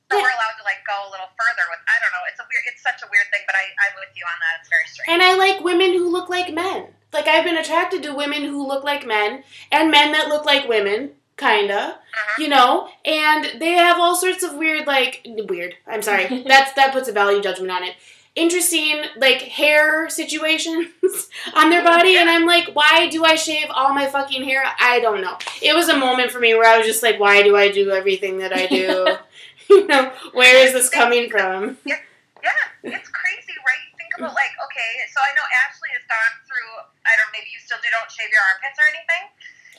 So 0.07 0.15
we're 0.23 0.31
allowed 0.31 0.55
to 0.55 0.63
like 0.63 0.87
go 0.87 0.95
a 1.03 1.11
little 1.11 1.27
further 1.35 1.67
with 1.67 1.83
I 1.83 1.99
don't 1.99 2.13
know. 2.15 2.23
It's 2.31 2.39
a 2.39 2.47
weird. 2.47 2.63
It's 2.71 2.79
such 2.79 3.03
a 3.03 3.09
weird 3.11 3.27
thing, 3.27 3.43
but 3.43 3.59
I 3.59 3.67
I'm 3.83 3.95
with 3.99 4.15
you 4.15 4.23
on 4.23 4.37
that. 4.39 4.63
It's 4.63 4.69
very 4.71 4.87
strange. 4.87 5.09
And 5.11 5.19
I 5.19 5.35
like 5.35 5.59
women 5.59 5.91
who 5.91 6.07
look 6.07 6.29
like 6.31 6.53
men. 6.53 6.95
Like 7.11 7.27
I've 7.27 7.43
been 7.43 7.57
attracted 7.57 8.03
to 8.03 8.15
women 8.15 8.43
who 8.47 8.63
look 8.65 8.83
like 8.87 9.03
men 9.05 9.43
and 9.71 9.91
men 9.91 10.13
that 10.13 10.29
look 10.29 10.45
like 10.45 10.67
women, 10.67 11.16
kinda. 11.37 11.99
Mhm. 11.99 12.43
You 12.43 12.47
know, 12.49 12.89
and 13.05 13.59
they 13.59 13.71
have 13.71 13.99
all 13.99 14.15
sorts 14.15 14.43
of 14.43 14.55
weird, 14.55 14.87
like 14.87 15.21
weird. 15.25 15.75
I'm 15.87 16.01
sorry, 16.01 16.43
that's 16.47 16.73
that 16.73 16.91
puts 16.93 17.07
a 17.07 17.11
value 17.13 17.41
judgment 17.41 17.71
on 17.71 17.83
it. 17.83 17.95
Interesting, 18.35 19.01
like 19.17 19.41
hair 19.41 20.09
situations 20.09 20.87
on 21.55 21.71
their 21.71 21.83
body, 21.83 22.17
and 22.17 22.29
I'm 22.29 22.45
like, 22.45 22.67
why 22.75 23.07
do 23.09 23.23
I 23.25 23.33
shave 23.33 23.65
all 23.71 23.93
my 23.95 24.05
fucking 24.05 24.43
hair? 24.43 24.63
I 24.79 24.99
don't 24.99 25.21
know. 25.21 25.37
It 25.61 25.73
was 25.73 25.89
a 25.89 25.97
moment 25.97 26.29
for 26.31 26.39
me 26.39 26.53
where 26.53 26.67
I 26.69 26.77
was 26.77 26.85
just 26.85 27.01
like, 27.01 27.19
why 27.19 27.41
do 27.41 27.55
I 27.57 27.71
do 27.71 27.89
everything 27.89 28.37
that 28.39 28.53
I 28.53 28.67
do? 28.67 29.17
you 29.73 29.87
know, 29.87 30.11
where 30.33 30.65
is 30.65 30.73
this 30.73 30.87
coming 30.89 31.31
from? 31.31 31.77
Yeah, 31.83 31.97
yeah, 32.43 32.93
it's 32.93 33.09
crazy, 33.09 33.57
right? 33.65 33.81
You 33.89 33.97
think 33.97 34.13
about 34.19 34.35
like, 34.35 34.53
okay, 34.69 34.91
so 35.09 35.17
I 35.19 35.33
know 35.33 35.45
Ashley 35.65 35.89
has 35.97 36.05
gone 36.05 36.33
through. 36.45 36.73
I 37.09 37.17
don't. 37.17 37.31
Maybe 37.33 37.49
you 37.49 37.59
still 37.59 37.79
do. 37.81 37.89
Don't 37.89 38.11
shave 38.11 38.29
your 38.29 38.41
armpits 38.53 38.77
or 38.77 38.85
anything. 38.85 39.23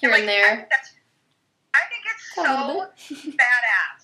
Here 0.03 0.11
like, 0.11 0.21
and 0.21 0.29
there. 0.29 0.57
think 0.67 0.71
that's. 0.71 0.98
I 1.79 1.83
think 1.87 2.03
it's 2.11 2.27
so 2.35 2.43
badass. 3.39 4.01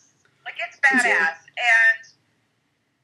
Like 0.46 0.58
it's 0.62 0.78
badass, 0.78 1.42
and 1.58 2.00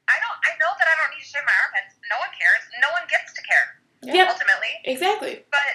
I 0.07 0.17
don't. 0.23 0.39
I 0.47 0.55
know 0.63 0.71
that 0.79 0.87
I 0.87 0.95
don't 1.03 1.11
need 1.11 1.23
to 1.23 1.31
shave 1.31 1.43
my 1.43 1.57
armpits. 1.67 1.99
No 2.07 2.23
one 2.23 2.31
cares. 2.31 2.63
No 2.79 2.89
one 2.95 3.03
gets 3.11 3.35
to 3.35 3.43
care. 3.43 3.67
Yeah. 4.03 4.31
Ultimately, 4.31 4.73
exactly. 4.85 5.45
but 5.51 5.67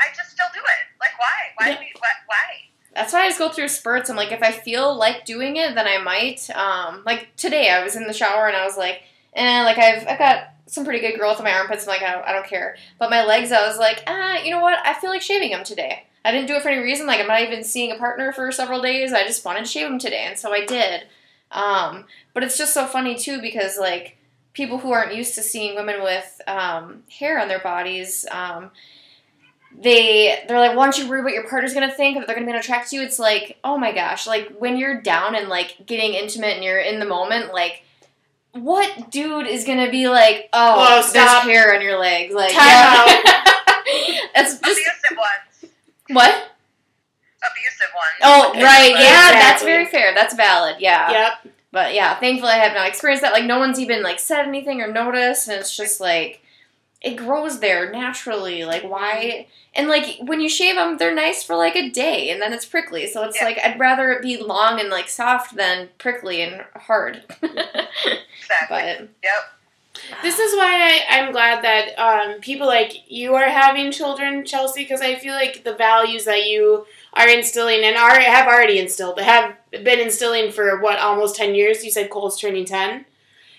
I 0.00 0.10
just 0.16 0.30
still 0.30 0.50
do 0.52 0.60
it. 0.60 0.82
Like 0.98 1.14
why? 1.18 1.38
Why? 1.56 1.66
Yeah. 1.70 1.74
do 1.74 1.80
we, 1.80 1.92
why? 1.98 2.12
Why? 2.26 2.48
That's 2.94 3.12
why 3.12 3.24
I 3.24 3.28
just 3.28 3.38
go 3.38 3.48
through 3.48 3.68
spurts. 3.68 4.10
I'm 4.10 4.16
like, 4.16 4.32
if 4.32 4.42
I 4.42 4.52
feel 4.52 4.94
like 4.94 5.24
doing 5.24 5.56
it, 5.56 5.74
then 5.74 5.86
I 5.86 5.98
might. 5.98 6.50
Um, 6.50 7.02
like 7.06 7.34
today, 7.36 7.70
I 7.70 7.82
was 7.82 7.96
in 7.96 8.06
the 8.06 8.12
shower 8.12 8.48
and 8.48 8.56
I 8.56 8.64
was 8.66 8.76
like, 8.76 9.02
eh, 9.34 9.62
like 9.64 9.78
I've 9.78 10.06
I've 10.06 10.18
got 10.18 10.48
some 10.66 10.84
pretty 10.84 11.00
good 11.00 11.18
growth 11.18 11.38
in 11.38 11.44
my 11.44 11.52
armpits. 11.52 11.84
I'm 11.84 11.88
like, 11.88 12.02
I 12.02 12.12
don't, 12.12 12.26
I 12.26 12.32
don't 12.32 12.46
care. 12.46 12.76
But 12.98 13.10
my 13.10 13.24
legs, 13.24 13.52
I 13.52 13.66
was 13.66 13.78
like, 13.78 14.02
ah, 14.06 14.42
you 14.42 14.50
know 14.50 14.60
what? 14.60 14.78
I 14.84 14.94
feel 14.94 15.10
like 15.10 15.22
shaving 15.22 15.50
them 15.50 15.64
today. 15.64 16.06
I 16.24 16.30
didn't 16.30 16.46
do 16.46 16.54
it 16.54 16.62
for 16.62 16.68
any 16.68 16.82
reason. 16.82 17.06
Like 17.06 17.20
I'm 17.20 17.26
not 17.26 17.42
even 17.42 17.64
seeing 17.64 17.92
a 17.92 17.96
partner 17.96 18.32
for 18.32 18.50
several 18.52 18.80
days. 18.80 19.12
I 19.12 19.24
just 19.24 19.44
wanted 19.44 19.60
to 19.60 19.70
shave 19.70 19.88
them 19.88 19.98
today, 19.98 20.24
and 20.26 20.38
so 20.38 20.52
I 20.52 20.64
did. 20.64 21.04
Um, 21.50 22.04
but 22.34 22.42
it's 22.42 22.56
just 22.56 22.74
so 22.74 22.86
funny 22.86 23.16
too 23.16 23.40
because 23.40 23.78
like 23.78 24.16
people 24.52 24.78
who 24.78 24.92
aren't 24.92 25.14
used 25.14 25.34
to 25.34 25.42
seeing 25.42 25.74
women 25.74 26.02
with 26.02 26.40
um, 26.46 27.02
hair 27.10 27.38
on 27.40 27.48
their 27.48 27.58
bodies. 27.58 28.26
Um, 28.30 28.70
they 29.80 30.44
they're 30.46 30.60
like, 30.60 30.76
why 30.76 30.84
don't 30.84 30.98
you 30.98 31.08
worry 31.08 31.22
what 31.22 31.32
your 31.32 31.48
partner's 31.48 31.74
gonna 31.74 31.90
think 31.90 32.18
that 32.18 32.26
they're 32.26 32.36
gonna 32.36 32.50
be 32.50 32.56
attracted 32.56 32.90
to 32.90 32.96
you? 32.96 33.02
It's 33.02 33.18
like, 33.18 33.58
oh 33.64 33.78
my 33.78 33.92
gosh, 33.92 34.26
like 34.26 34.54
when 34.58 34.76
you're 34.76 35.00
down 35.00 35.34
and 35.34 35.48
like 35.48 35.86
getting 35.86 36.14
intimate 36.14 36.56
and 36.56 36.64
you're 36.64 36.80
in 36.80 36.98
the 36.98 37.06
moment, 37.06 37.52
like 37.54 37.82
what 38.52 39.10
dude 39.10 39.46
is 39.46 39.64
gonna 39.64 39.90
be 39.90 40.08
like, 40.08 40.50
oh, 40.52 41.02
Whoa, 41.02 41.12
there's 41.12 41.30
hair 41.44 41.74
on 41.74 41.80
your 41.80 41.98
legs, 41.98 42.34
like 42.34 42.52
Time 42.52 42.60
yeah. 42.60 43.44
That's 44.34 44.58
just. 44.64 44.80
What? 46.08 46.30
Abusive 47.44 47.88
ones. 47.94 48.20
Oh, 48.22 48.50
Okay, 48.50 48.62
right, 48.62 48.92
but- 48.92 49.02
yeah, 49.02 49.32
that's 49.32 49.62
very 49.62 49.86
fair. 49.86 50.14
That's 50.14 50.34
valid, 50.34 50.76
yeah. 50.78 51.10
Yep. 51.10 51.54
But 51.72 51.94
yeah, 51.94 52.18
thankfully 52.20 52.52
I 52.52 52.56
have 52.58 52.74
not 52.74 52.86
experienced 52.88 53.22
that. 53.22 53.32
Like 53.32 53.44
no 53.46 53.58
one's 53.58 53.80
even 53.80 54.02
like 54.02 54.18
said 54.20 54.46
anything 54.46 54.80
or 54.80 54.92
noticed, 54.92 55.48
and 55.48 55.58
it's 55.58 55.74
just 55.76 56.00
like 56.00 56.42
it 57.00 57.16
grows 57.16 57.60
there 57.60 57.90
naturally. 57.90 58.64
Like 58.64 58.82
why? 58.82 59.14
Mm-hmm. 59.46 59.48
And 59.74 59.88
like 59.88 60.18
when 60.20 60.42
you 60.42 60.50
shave 60.50 60.76
them, 60.76 60.98
they're 60.98 61.14
nice 61.14 61.42
for 61.42 61.56
like 61.56 61.74
a 61.74 61.88
day, 61.88 62.28
and 62.30 62.42
then 62.42 62.52
it's 62.52 62.66
prickly. 62.66 63.06
So 63.06 63.22
it's 63.24 63.38
Yeah. 63.40 63.46
like 63.46 63.58
I'd 63.58 63.80
rather 63.80 64.10
it 64.12 64.20
be 64.22 64.36
long 64.36 64.78
and 64.80 64.90
like 64.90 65.08
soft 65.08 65.56
than 65.56 65.88
prickly 65.98 66.42
and 66.42 66.62
hard. 66.76 67.22
Exactly. 67.42 68.68
but 68.68 69.08
Yep. 69.22 69.32
This 70.22 70.38
is 70.38 70.54
why 70.56 71.02
I, 71.10 71.18
I'm 71.18 71.32
glad 71.32 71.62
that 71.64 71.98
um, 71.98 72.40
people 72.40 72.66
like 72.66 73.10
you 73.10 73.34
are 73.34 73.48
having 73.48 73.90
children, 73.90 74.44
Chelsea, 74.44 74.82
because 74.82 75.00
I 75.00 75.14
feel 75.16 75.34
like 75.34 75.64
the 75.64 75.74
values 75.74 76.24
that 76.24 76.46
you 76.46 76.86
are 77.12 77.28
instilling 77.28 77.82
and 77.84 77.96
are 77.96 78.18
have 78.20 78.46
already 78.46 78.78
instilled, 78.78 79.20
have 79.20 79.56
been 79.70 80.00
instilling 80.00 80.52
for 80.52 80.80
what 80.80 80.98
almost 80.98 81.36
ten 81.36 81.54
years. 81.54 81.84
You 81.84 81.90
said 81.90 82.10
Cole's 82.10 82.40
turning 82.40 82.64
ten. 82.64 83.04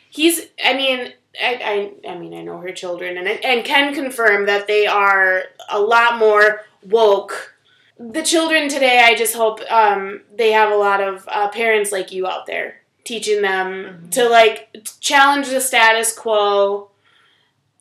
He's, 0.10 0.48
I 0.64 0.74
mean, 0.74 1.14
I, 1.42 1.92
I, 2.06 2.12
I 2.12 2.18
mean, 2.18 2.34
I 2.34 2.44
know 2.44 2.60
her 2.60 2.72
children 2.72 3.18
and 3.18 3.28
and 3.28 3.66
can 3.66 3.94
confirm 3.94 4.46
that 4.46 4.68
they 4.68 4.86
are 4.86 5.44
a 5.70 5.80
lot 5.80 6.20
more 6.20 6.62
woke. 6.84 7.56
The 7.98 8.24
children 8.24 8.70
today, 8.70 9.02
I 9.04 9.16
just 9.16 9.36
hope 9.36 9.60
um, 9.72 10.22
they 10.36 10.52
have 10.52 10.72
a 10.72 10.76
lot 10.76 11.02
of 11.02 11.28
uh, 11.28 11.50
parents 11.50 11.92
like 11.92 12.12
you 12.12 12.28
out 12.28 12.46
there 12.46 12.83
teaching 13.04 13.42
them 13.42 13.68
mm-hmm. 13.68 14.10
to 14.10 14.30
like 14.30 14.74
challenge 15.00 15.50
the 15.50 15.62
status 15.62 16.16
quo 16.16 16.90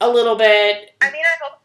a 0.00 0.08
little 0.08 0.36
bit. 0.36 0.94
I 1.00 1.10
mean, 1.10 1.22
I 1.22 1.36
hope 1.42 1.62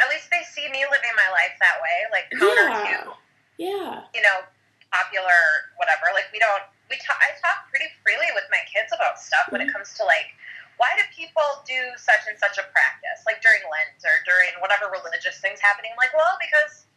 at 0.00 0.08
least 0.08 0.30
they 0.30 0.42
see 0.46 0.70
me 0.70 0.86
living 0.86 1.14
my 1.18 1.30
life 1.34 1.54
that 1.60 1.76
way, 1.82 1.96
like 2.14 2.26
counter 2.30 2.68
Yeah. 2.70 3.04
to 3.04 3.12
Yeah. 3.58 3.92
you 4.14 4.22
know 4.22 4.46
popular 4.92 5.70
whatever. 5.76 6.10
Like 6.14 6.30
we 6.32 6.38
don't 6.38 6.62
we 6.88 6.98
talk. 7.02 7.18
I 7.22 7.34
talk 7.38 7.70
pretty 7.70 7.90
freely 8.02 8.30
with 8.34 8.46
my 8.50 8.62
kids 8.66 8.90
about 8.94 9.18
stuff 9.18 9.50
when 9.50 9.60
it 9.60 9.70
mm-hmm. 9.70 9.82
comes 9.82 9.94
to 9.98 10.04
like 10.04 10.34
why 10.80 10.88
do 10.96 11.04
people 11.12 11.44
do 11.68 11.76
such 12.00 12.24
and 12.24 12.40
such 12.40 12.56
a 12.56 12.64
practice 12.72 13.20
like 13.28 13.44
during 13.44 13.60
Lent 13.68 14.00
or 14.00 14.16
during 14.24 14.48
whatever 14.64 14.88
religious 14.88 15.36
things 15.44 15.60
happening? 15.60 15.92
I'm 15.92 16.00
like, 16.00 16.16
well, 16.16 16.40
because 16.40 16.88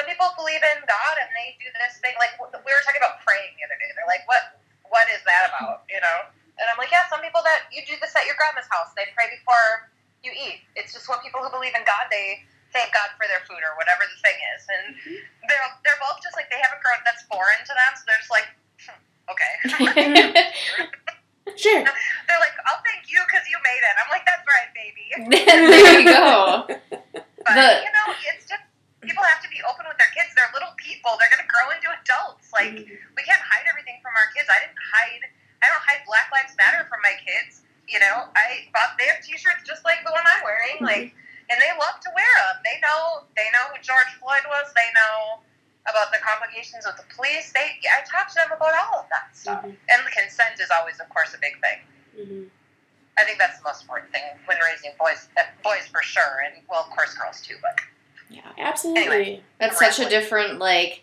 some 0.00 0.08
people 0.08 0.32
believe 0.40 0.64
in 0.64 0.80
God 0.88 1.14
and 1.20 1.28
they 1.36 1.52
do 1.60 1.68
this 1.76 2.00
thing. 2.00 2.16
Like 2.16 2.40
we 2.40 2.48
were 2.48 2.84
talking 2.88 3.04
about 3.04 3.20
praying 3.26 3.52
the 3.60 3.68
other 3.68 3.76
day. 3.76 3.92
They're 3.92 4.08
like, 4.08 4.24
what 4.24 4.57
what 4.90 5.06
is 5.12 5.22
that 5.28 5.50
about? 5.52 5.84
You 5.88 6.00
know? 6.00 6.18
And 6.58 6.66
I'm 6.66 6.78
like, 6.80 6.90
yeah, 6.90 7.06
some 7.06 7.22
people 7.22 7.40
that 7.46 7.70
you 7.70 7.86
do 7.86 7.94
this 8.02 8.10
at 8.18 8.26
your 8.26 8.34
grandma's 8.34 8.66
house. 8.72 8.90
They 8.98 9.06
pray 9.14 9.30
before 9.30 9.90
you 10.26 10.34
eat. 10.34 10.66
It's 10.74 10.90
just 10.90 11.06
what 11.06 11.22
people 11.22 11.38
who 11.38 11.50
believe 11.54 11.74
in 11.78 11.86
God 11.86 12.10
they 12.10 12.42
thank 12.74 12.90
God 12.92 13.08
for 13.16 13.24
their 13.30 13.40
food 13.48 13.62
or 13.64 13.72
whatever 13.78 14.04
the 14.04 14.18
thing 14.20 14.36
is. 14.58 14.62
And 14.66 14.84
they're 15.46 15.68
they're 15.86 16.00
both 16.02 16.18
just 16.20 16.34
like 16.34 16.50
they 16.50 16.58
haven't 16.58 16.82
grown. 16.82 16.98
That's 17.06 17.22
foreign 17.30 17.62
to 17.62 17.72
them. 17.72 17.92
So 17.94 18.02
they're 18.10 18.20
just 18.20 18.34
like, 18.34 18.48
hmm, 18.84 18.98
okay. 19.32 19.52
Sure. 21.56 21.82
they're 21.82 22.38
like, 22.44 22.54
I'll 22.70 22.82
thank 22.84 23.10
you 23.10 23.18
because 23.26 23.42
you 23.50 23.56
made 23.64 23.82
it. 23.82 23.94
I'm 23.98 24.10
like, 24.12 24.22
that's 24.28 24.44
right, 24.46 24.70
baby. 24.76 25.06
there 25.48 26.00
you 26.00 26.04
go. 26.06 26.66
But 26.68 27.54
The- 27.56 27.82
you 27.82 27.90
know, 27.90 28.06
it's 28.30 28.46
just 28.46 28.62
people 29.02 29.22
have 29.22 29.42
to 29.42 29.50
be 29.50 29.62
open 29.62 29.86
with 29.86 29.98
their 29.98 30.10
kids. 30.14 30.34
They're 30.34 30.50
little 30.54 30.74
people. 30.78 31.14
They're 31.18 31.30
gonna 31.30 31.46
grow 31.46 31.70
into 31.70 31.88
adults. 32.02 32.50
Like 32.52 32.74
we 32.74 33.20
can't 33.22 33.42
hide 33.42 33.66
everything 33.70 34.02
from 34.02 34.14
our 34.18 34.28
kids. 34.34 34.50
I 34.50 34.58
didn't 34.66 34.78
hide. 34.78 35.22
I 35.62 35.66
don't 35.70 35.84
hide 35.86 36.02
Black 36.06 36.30
Lives 36.30 36.54
Matter 36.58 36.86
from 36.90 37.02
my 37.02 37.14
kids. 37.22 37.62
You 37.86 37.98
know, 37.98 38.28
I 38.36 38.68
bought 38.74 38.98
they 39.00 39.08
have 39.08 39.24
T-shirts 39.24 39.64
just 39.64 39.82
like 39.84 40.04
the 40.04 40.12
one 40.12 40.22
I'm 40.26 40.44
wearing. 40.44 40.76
Like, 40.84 41.08
and 41.48 41.56
they 41.56 41.72
love 41.80 41.96
to 42.04 42.10
wear 42.12 42.28
them. 42.50 42.60
They 42.66 42.76
know. 42.84 43.24
They 43.34 43.48
know 43.54 43.72
who 43.72 43.80
George 43.80 44.12
Floyd 44.20 44.44
was. 44.50 44.68
They 44.76 44.88
know 44.92 45.40
about 45.88 46.12
the 46.12 46.20
complications 46.20 46.84
with 46.84 47.00
the 47.00 47.08
police. 47.16 47.50
They. 47.56 47.80
I 47.88 48.04
talk 48.04 48.28
to 48.28 48.36
them 48.36 48.52
about 48.52 48.74
all 48.76 49.00
of 49.02 49.08
that 49.08 49.32
stuff. 49.32 49.64
Mhm. 49.64 49.72
And 49.88 50.00
consent 50.12 50.60
is 50.60 50.68
always, 50.70 51.00
of 51.00 51.08
course, 51.08 51.32
a 51.32 51.38
big 51.38 51.56
thing. 51.64 51.78
Mhm. 52.18 52.50
I 53.16 53.24
think 53.24 53.38
that's 53.38 53.58
the 53.58 53.64
most 53.64 53.82
important 53.82 54.12
thing 54.12 54.22
when 54.44 54.58
raising 54.60 54.92
boys. 54.98 55.28
Uh, 55.36 55.42
boys 55.64 55.88
for 55.88 56.02
sure, 56.02 56.44
and 56.44 56.62
well, 56.68 56.84
of 56.84 56.90
course, 56.90 57.14
girls 57.14 57.40
too. 57.40 57.56
But 57.62 57.80
Yeah, 58.30 58.40
absolutely. 58.58 59.02
Anyway. 59.02 59.42
That's 59.58 59.78
such 59.78 59.98
a 59.98 60.08
different 60.08 60.58
like 60.58 61.02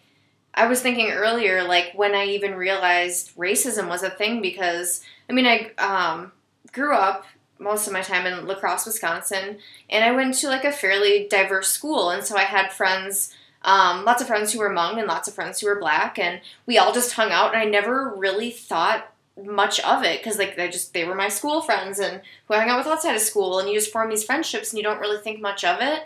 I 0.54 0.68
was 0.68 0.82
thinking 0.82 1.12
earlier 1.12 1.64
like 1.64 1.92
when 1.96 2.16
I 2.16 2.26
even 2.26 2.56
realized 2.56 3.36
racism 3.36 3.88
was 3.88 4.04
a 4.04 4.10
thing 4.10 4.42
because 4.42 5.02
I 5.30 5.34
mean 5.34 5.46
I 5.46 5.72
um 5.78 6.32
grew 6.72 6.96
up 6.96 7.26
most 7.58 7.88
of 7.88 7.94
my 7.94 8.02
time 8.02 8.26
in 8.26 8.46
La 8.46 8.56
Crosse, 8.56 8.86
Wisconsin, 8.86 9.60
and 9.90 10.04
I 10.04 10.12
went 10.12 10.36
to 10.36 10.48
like 10.48 10.66
a 10.66 10.72
fairly 10.72 11.28
diverse 11.30 11.70
school 11.70 12.10
and 12.10 12.24
so 12.24 12.38
I 12.38 12.44
had 12.44 12.72
friends 12.72 13.34
um, 13.64 14.06
lots 14.06 14.22
of 14.22 14.28
friends 14.28 14.54
who 14.54 14.60
were 14.60 14.70
Hmong 14.70 15.00
and 15.00 15.08
lots 15.08 15.28
of 15.28 15.34
friends 15.34 15.60
who 15.60 15.68
were 15.68 15.80
black 15.80 16.20
and 16.20 16.40
we 16.68 16.78
all 16.78 16.94
just 16.94 17.14
hung 17.14 17.32
out 17.32 17.54
and 17.54 17.62
I 17.62 17.66
never 17.66 18.14
really 18.16 18.52
thought 18.52 19.12
much 19.44 19.80
of 19.82 20.04
it 20.04 20.20
because 20.20 20.38
like 20.38 20.56
they 20.56 20.70
just 20.70 20.94
they 20.94 21.04
were 21.04 21.16
my 21.16 21.28
school 21.28 21.62
friends 21.62 22.00
and 22.00 22.22
who 22.48 22.54
I 22.54 22.60
hung 22.60 22.70
out 22.70 22.78
with 22.78 22.88
outside 22.88 23.16
of 23.16 23.22
school 23.22 23.60
and 23.60 23.68
you 23.68 23.76
just 23.76 23.92
form 23.92 24.10
these 24.10 24.24
friendships 24.24 24.72
and 24.72 24.78
you 24.78 24.84
don't 24.84 25.00
really 25.02 25.22
think 25.22 25.42
much 25.42 25.64
of 25.64 25.82
it 25.82 26.04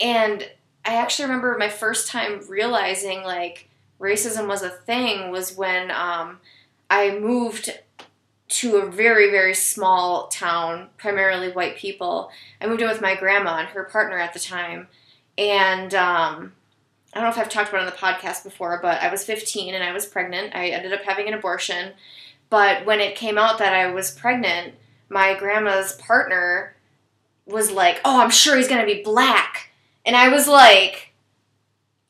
and 0.00 0.48
I 0.84 0.94
actually 0.94 1.26
remember 1.26 1.56
my 1.58 1.68
first 1.68 2.08
time 2.08 2.40
realizing 2.48 3.22
like 3.22 3.68
racism 4.00 4.46
was 4.46 4.62
a 4.62 4.70
thing 4.70 5.30
was 5.30 5.56
when 5.56 5.90
um, 5.90 6.38
I 6.88 7.18
moved 7.18 7.78
to 8.48 8.76
a 8.76 8.90
very 8.90 9.30
very 9.30 9.54
small 9.54 10.28
town, 10.28 10.88
primarily 10.96 11.50
white 11.50 11.76
people. 11.76 12.30
I 12.60 12.66
moved 12.66 12.80
in 12.80 12.88
with 12.88 13.02
my 13.02 13.14
grandma 13.14 13.58
and 13.58 13.68
her 13.68 13.84
partner 13.84 14.18
at 14.18 14.32
the 14.32 14.38
time, 14.38 14.88
and 15.36 15.94
um, 15.94 16.52
I 17.12 17.20
don't 17.20 17.24
know 17.24 17.30
if 17.30 17.38
I've 17.38 17.48
talked 17.48 17.68
about 17.68 17.82
it 17.82 17.86
on 17.86 17.90
the 17.90 17.96
podcast 17.96 18.44
before, 18.44 18.78
but 18.80 19.02
I 19.02 19.10
was 19.10 19.24
15 19.24 19.74
and 19.74 19.84
I 19.84 19.92
was 19.92 20.06
pregnant. 20.06 20.54
I 20.54 20.68
ended 20.68 20.92
up 20.92 21.02
having 21.02 21.26
an 21.28 21.34
abortion, 21.34 21.92
but 22.48 22.86
when 22.86 23.00
it 23.00 23.16
came 23.16 23.36
out 23.36 23.58
that 23.58 23.74
I 23.74 23.90
was 23.90 24.10
pregnant, 24.10 24.74
my 25.10 25.34
grandma's 25.34 25.92
partner 25.94 26.74
was 27.46 27.70
like, 27.70 28.00
"Oh, 28.04 28.20
I'm 28.22 28.30
sure 28.30 28.56
he's 28.56 28.68
gonna 28.68 28.86
be 28.86 29.02
black." 29.02 29.67
And 30.08 30.16
I 30.16 30.30
was 30.30 30.48
like, 30.48 31.12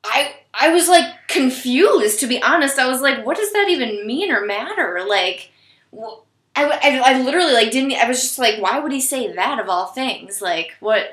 I 0.05 0.35
I 0.55 0.71
was 0.73 0.89
like 0.89 1.29
confused, 1.29 2.21
to 2.21 2.27
be 2.27 2.43
honest. 2.43 2.79
I 2.79 2.89
was 2.89 3.01
like, 3.01 3.25
what 3.25 3.37
does 3.37 3.53
that 3.53 3.69
even 3.69 4.07
mean 4.07 4.31
or 4.33 4.45
matter? 4.45 5.05
Like, 5.07 5.51
wh- 5.97 6.21
I, 6.57 6.65
I, 6.65 7.03
I 7.15 7.23
literally 7.23 7.53
like 7.53 7.71
didn't, 7.71 7.93
I 7.93 8.09
was 8.09 8.21
just 8.21 8.39
like, 8.39 8.61
why 8.61 8.81
would 8.81 8.93
he 8.93 9.01
say 9.01 9.33
that 9.33 9.61
of 9.61 9.69
all 9.69 9.87
things? 9.87 10.43
Like, 10.43 10.73
what? 10.81 11.11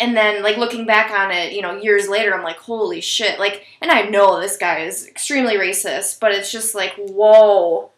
And 0.00 0.16
then, 0.16 0.42
like, 0.42 0.56
looking 0.56 0.86
back 0.86 1.12
on 1.12 1.30
it, 1.30 1.52
you 1.52 1.62
know, 1.62 1.76
years 1.76 2.08
later, 2.08 2.34
I'm 2.34 2.42
like, 2.42 2.58
holy 2.58 3.00
shit. 3.00 3.38
Like, 3.38 3.64
and 3.80 3.92
I 3.92 4.02
know 4.02 4.40
this 4.40 4.56
guy 4.56 4.80
is 4.80 5.06
extremely 5.06 5.54
racist, 5.56 6.18
but 6.20 6.32
it's 6.32 6.50
just 6.50 6.74
like, 6.74 6.94
whoa. 6.96 7.90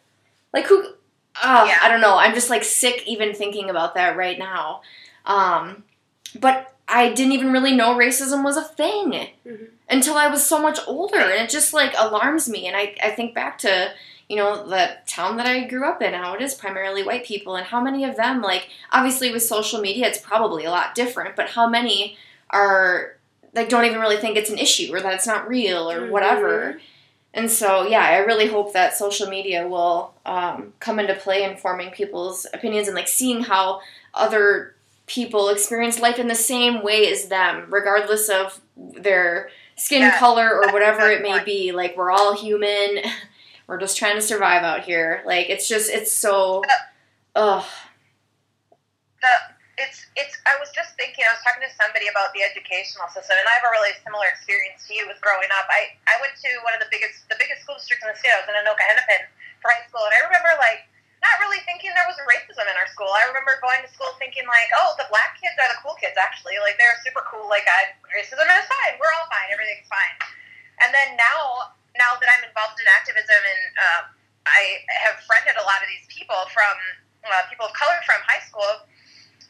Like, 0.53 0.67
who, 0.67 0.85
uh, 1.43 1.67
Yeah. 1.69 1.79
I 1.83 1.89
don't 1.89 2.03
know. 2.03 2.17
I'm 2.19 2.35
just 2.35 2.51
like 2.51 2.65
sick 2.65 3.03
even 3.07 3.35
thinking 3.35 3.71
about 3.71 3.95
that 3.95 4.17
right 4.17 4.39
now. 4.39 4.83
Um, 5.25 5.85
but 6.39 6.76
I 6.89 7.13
didn't 7.13 7.33
even 7.33 7.53
really 7.53 7.75
know 7.75 7.95
racism 7.97 8.45
was 8.45 8.57
a 8.57 8.63
thing 8.63 9.29
Mhm. 9.47 9.69
until 9.89 10.17
I 10.17 10.29
was 10.29 10.45
so 10.45 10.61
much 10.61 10.79
older, 10.87 11.19
and 11.19 11.43
it 11.43 11.51
just 11.51 11.73
like 11.75 11.95
alarms 11.97 12.49
me. 12.49 12.67
And 12.67 12.77
I, 12.77 12.95
I 13.03 13.11
think 13.11 13.35
back 13.35 13.59
to 13.59 13.93
you 14.29 14.37
know 14.37 14.67
the 14.69 14.97
town 15.07 15.37
that 15.37 15.47
I 15.47 15.65
grew 15.65 15.85
up 15.89 16.03
in, 16.03 16.15
how 16.15 16.35
it 16.35 16.43
is 16.43 16.55
primarily 16.55 17.03
white 17.03 17.25
people, 17.25 17.57
and 17.57 17.67
how 17.67 17.81
many 17.81 18.05
of 18.05 18.17
them 18.17 18.43
like 18.43 18.69
obviously 18.93 19.33
with 19.33 19.43
social 19.43 19.81
media 19.81 20.07
it's 20.09 20.19
probably 20.19 20.65
a 20.65 20.71
lot 20.71 20.95
different, 20.95 21.35
but 21.37 21.51
how 21.51 21.69
many 21.69 22.17
are 22.51 23.17
like 23.55 23.69
don't 23.69 23.85
even 23.85 24.01
really 24.01 24.19
think 24.19 24.37
it's 24.37 24.51
an 24.51 24.59
issue 24.59 24.93
or 24.95 25.01
that 25.01 25.15
it's 25.15 25.27
not 25.27 25.49
real 25.49 25.91
or 25.91 26.03
Mhm. 26.03 26.11
whatever. 26.11 26.81
And 27.35 27.51
so, 27.51 27.87
yeah, 27.87 28.01
I 28.03 28.19
really 28.19 28.47
hope 28.47 28.73
that 28.73 28.97
social 28.97 29.29
media 29.29 29.67
will 29.69 30.15
um, 30.25 30.73
come 30.81 30.99
into 30.99 31.15
play 31.15 31.43
in 31.43 31.57
forming 31.59 31.91
people's 31.91 32.47
opinions 32.55 32.87
and 32.89 32.95
like 32.95 33.09
seeing 33.09 33.43
how 33.43 33.81
other 34.15 34.75
people 35.07 35.49
experience 35.49 35.99
life 36.01 36.19
in 36.19 36.27
the 36.29 36.35
same 36.35 36.83
way 36.83 37.11
as 37.11 37.29
them, 37.29 37.67
regardless 37.71 38.29
of 38.29 38.61
their 38.77 39.51
skin 39.77 40.03
Yeah, 40.03 40.19
color 40.19 40.49
or 40.63 40.73
whatever 40.73 41.11
it 41.11 41.23
may 41.23 41.33
point. 41.33 41.45
be. 41.47 41.73
Like, 41.73 41.97
we're 41.97 42.11
all 42.11 42.35
human. 42.35 42.99
We're 43.67 43.81
just 43.83 43.97
trying 43.99 44.15
to 44.15 44.23
survive 44.23 44.63
out 44.63 44.87
here. 44.87 45.23
Like, 45.27 45.51
it's 45.51 45.67
just, 45.67 45.91
it's 45.91 46.13
so. 46.13 46.63
Ugh. 47.35 47.65
the 49.21 49.29
it's 49.77 50.07
it's 50.17 50.33
I 50.49 50.57
was 50.57 50.73
just 50.73 50.97
thinking 50.97 51.21
I 51.29 51.37
was 51.37 51.43
talking 51.45 51.61
to 51.61 51.69
somebody 51.77 52.09
about 52.09 52.33
the 52.33 52.41
educational 52.41 53.05
system 53.13 53.37
and 53.37 53.45
I 53.45 53.61
have 53.61 53.67
a 53.69 53.73
really 53.77 53.93
similar 54.01 54.25
experience 54.33 54.89
to 54.89 54.97
you 54.97 55.05
with 55.05 55.21
growing 55.21 55.51
up. 55.53 55.69
I, 55.69 55.93
I 56.09 56.17
went 56.25 56.33
to 56.41 56.51
one 56.65 56.73
of 56.73 56.81
the 56.81 56.89
biggest 56.89 57.29
the 57.29 57.37
biggest 57.37 57.61
school 57.67 57.77
districts 57.77 58.01
in 58.01 58.09
the 58.09 58.17
state. 58.17 58.33
I 58.33 58.41
was 58.41 58.49
in 58.49 58.57
Anoka 58.57 58.81
Hennepin 58.81 59.29
for 59.61 59.69
high 59.69 59.85
school 59.85 60.01
and 60.09 60.15
I 60.17 60.21
remember 60.25 60.49
like 60.57 60.89
not 61.27 61.43
really 61.43 61.59
thinking 61.67 61.91
there 61.93 62.07
was 62.07 62.19
racism 62.23 62.63
in 62.71 62.77
our 62.79 62.87
school. 62.87 63.11
I 63.11 63.27
remember 63.27 63.59
going 63.59 63.83
to 63.83 63.91
school 63.91 64.15
thinking 64.23 64.47
like, 64.47 64.71
oh, 64.79 64.95
the 64.95 65.11
black 65.11 65.35
kids 65.43 65.59
are 65.59 65.67
the 65.67 65.81
cool 65.83 65.99
kids 65.99 66.15
actually. 66.15 66.55
Like 66.63 66.79
they're 66.79 66.95
super 67.03 67.27
cool. 67.27 67.51
Like 67.51 67.67
I, 67.67 67.99
racism 68.15 68.47
is 68.47 68.67
fine. 68.71 68.95
We're 69.03 69.11
all 69.19 69.27
fine. 69.27 69.51
Everything's 69.51 69.91
fine. 69.91 70.15
And 70.87 70.95
then 70.95 71.19
now 71.19 71.75
now 71.99 72.15
that 72.21 72.29
I'm 72.29 72.45
involved 72.45 72.77
in 72.79 72.87
activism 72.93 73.41
and 73.41 73.63
uh, 73.75 74.03
I 74.45 74.85
have 75.03 75.17
friended 75.25 75.57
a 75.57 75.65
lot 75.65 75.81
of 75.81 75.89
these 75.89 76.05
people 76.13 76.37
from 76.53 76.77
uh, 77.25 77.49
people 77.49 77.67
of 77.67 77.75
color 77.75 77.97
from 78.05 78.21
high 78.29 78.45
school 78.45 78.87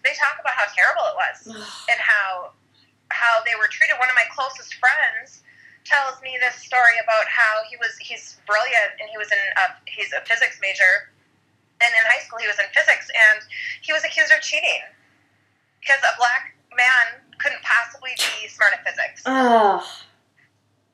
they 0.07 0.15
talk 0.15 0.39
about 0.39 0.55
how 0.55 0.71
terrible 0.71 1.03
it 1.11 1.17
was 1.19 1.37
and 1.91 1.99
how 1.99 2.55
how 3.11 3.43
they 3.47 3.55
were 3.59 3.71
treated. 3.71 3.99
One 3.99 4.11
of 4.11 4.19
my 4.19 4.27
closest 4.31 4.79
friends 4.79 5.43
tells 5.87 6.19
me 6.23 6.35
this 6.43 6.59
story 6.63 6.99
about 7.03 7.27
how 7.27 7.67
he 7.67 7.75
was 7.79 7.99
he's 7.99 8.39
brilliant 8.47 8.99
and 9.03 9.11
he 9.11 9.19
was 9.19 9.31
in 9.31 9.39
a, 9.39 9.67
he's 9.87 10.11
a 10.15 10.23
physics 10.27 10.59
major 10.63 11.11
and 11.81 11.91
in 11.93 12.03
high 12.09 12.23
school 12.25 12.39
he 12.39 12.49
was 12.49 12.59
in 12.59 12.69
physics 12.73 13.09
and 13.13 13.45
he 13.83 13.93
was 13.93 14.05
accused 14.05 14.33
of 14.33 14.41
cheating 14.41 14.85
because 15.81 16.01
a 16.03 16.15
black 16.19 16.57
man 16.75 17.23
couldn't 17.39 17.63
possibly 17.63 18.11
be 18.17 18.49
smart 18.49 18.73
at 18.75 18.83
physics. 18.83 19.23
Oh. 19.25 19.85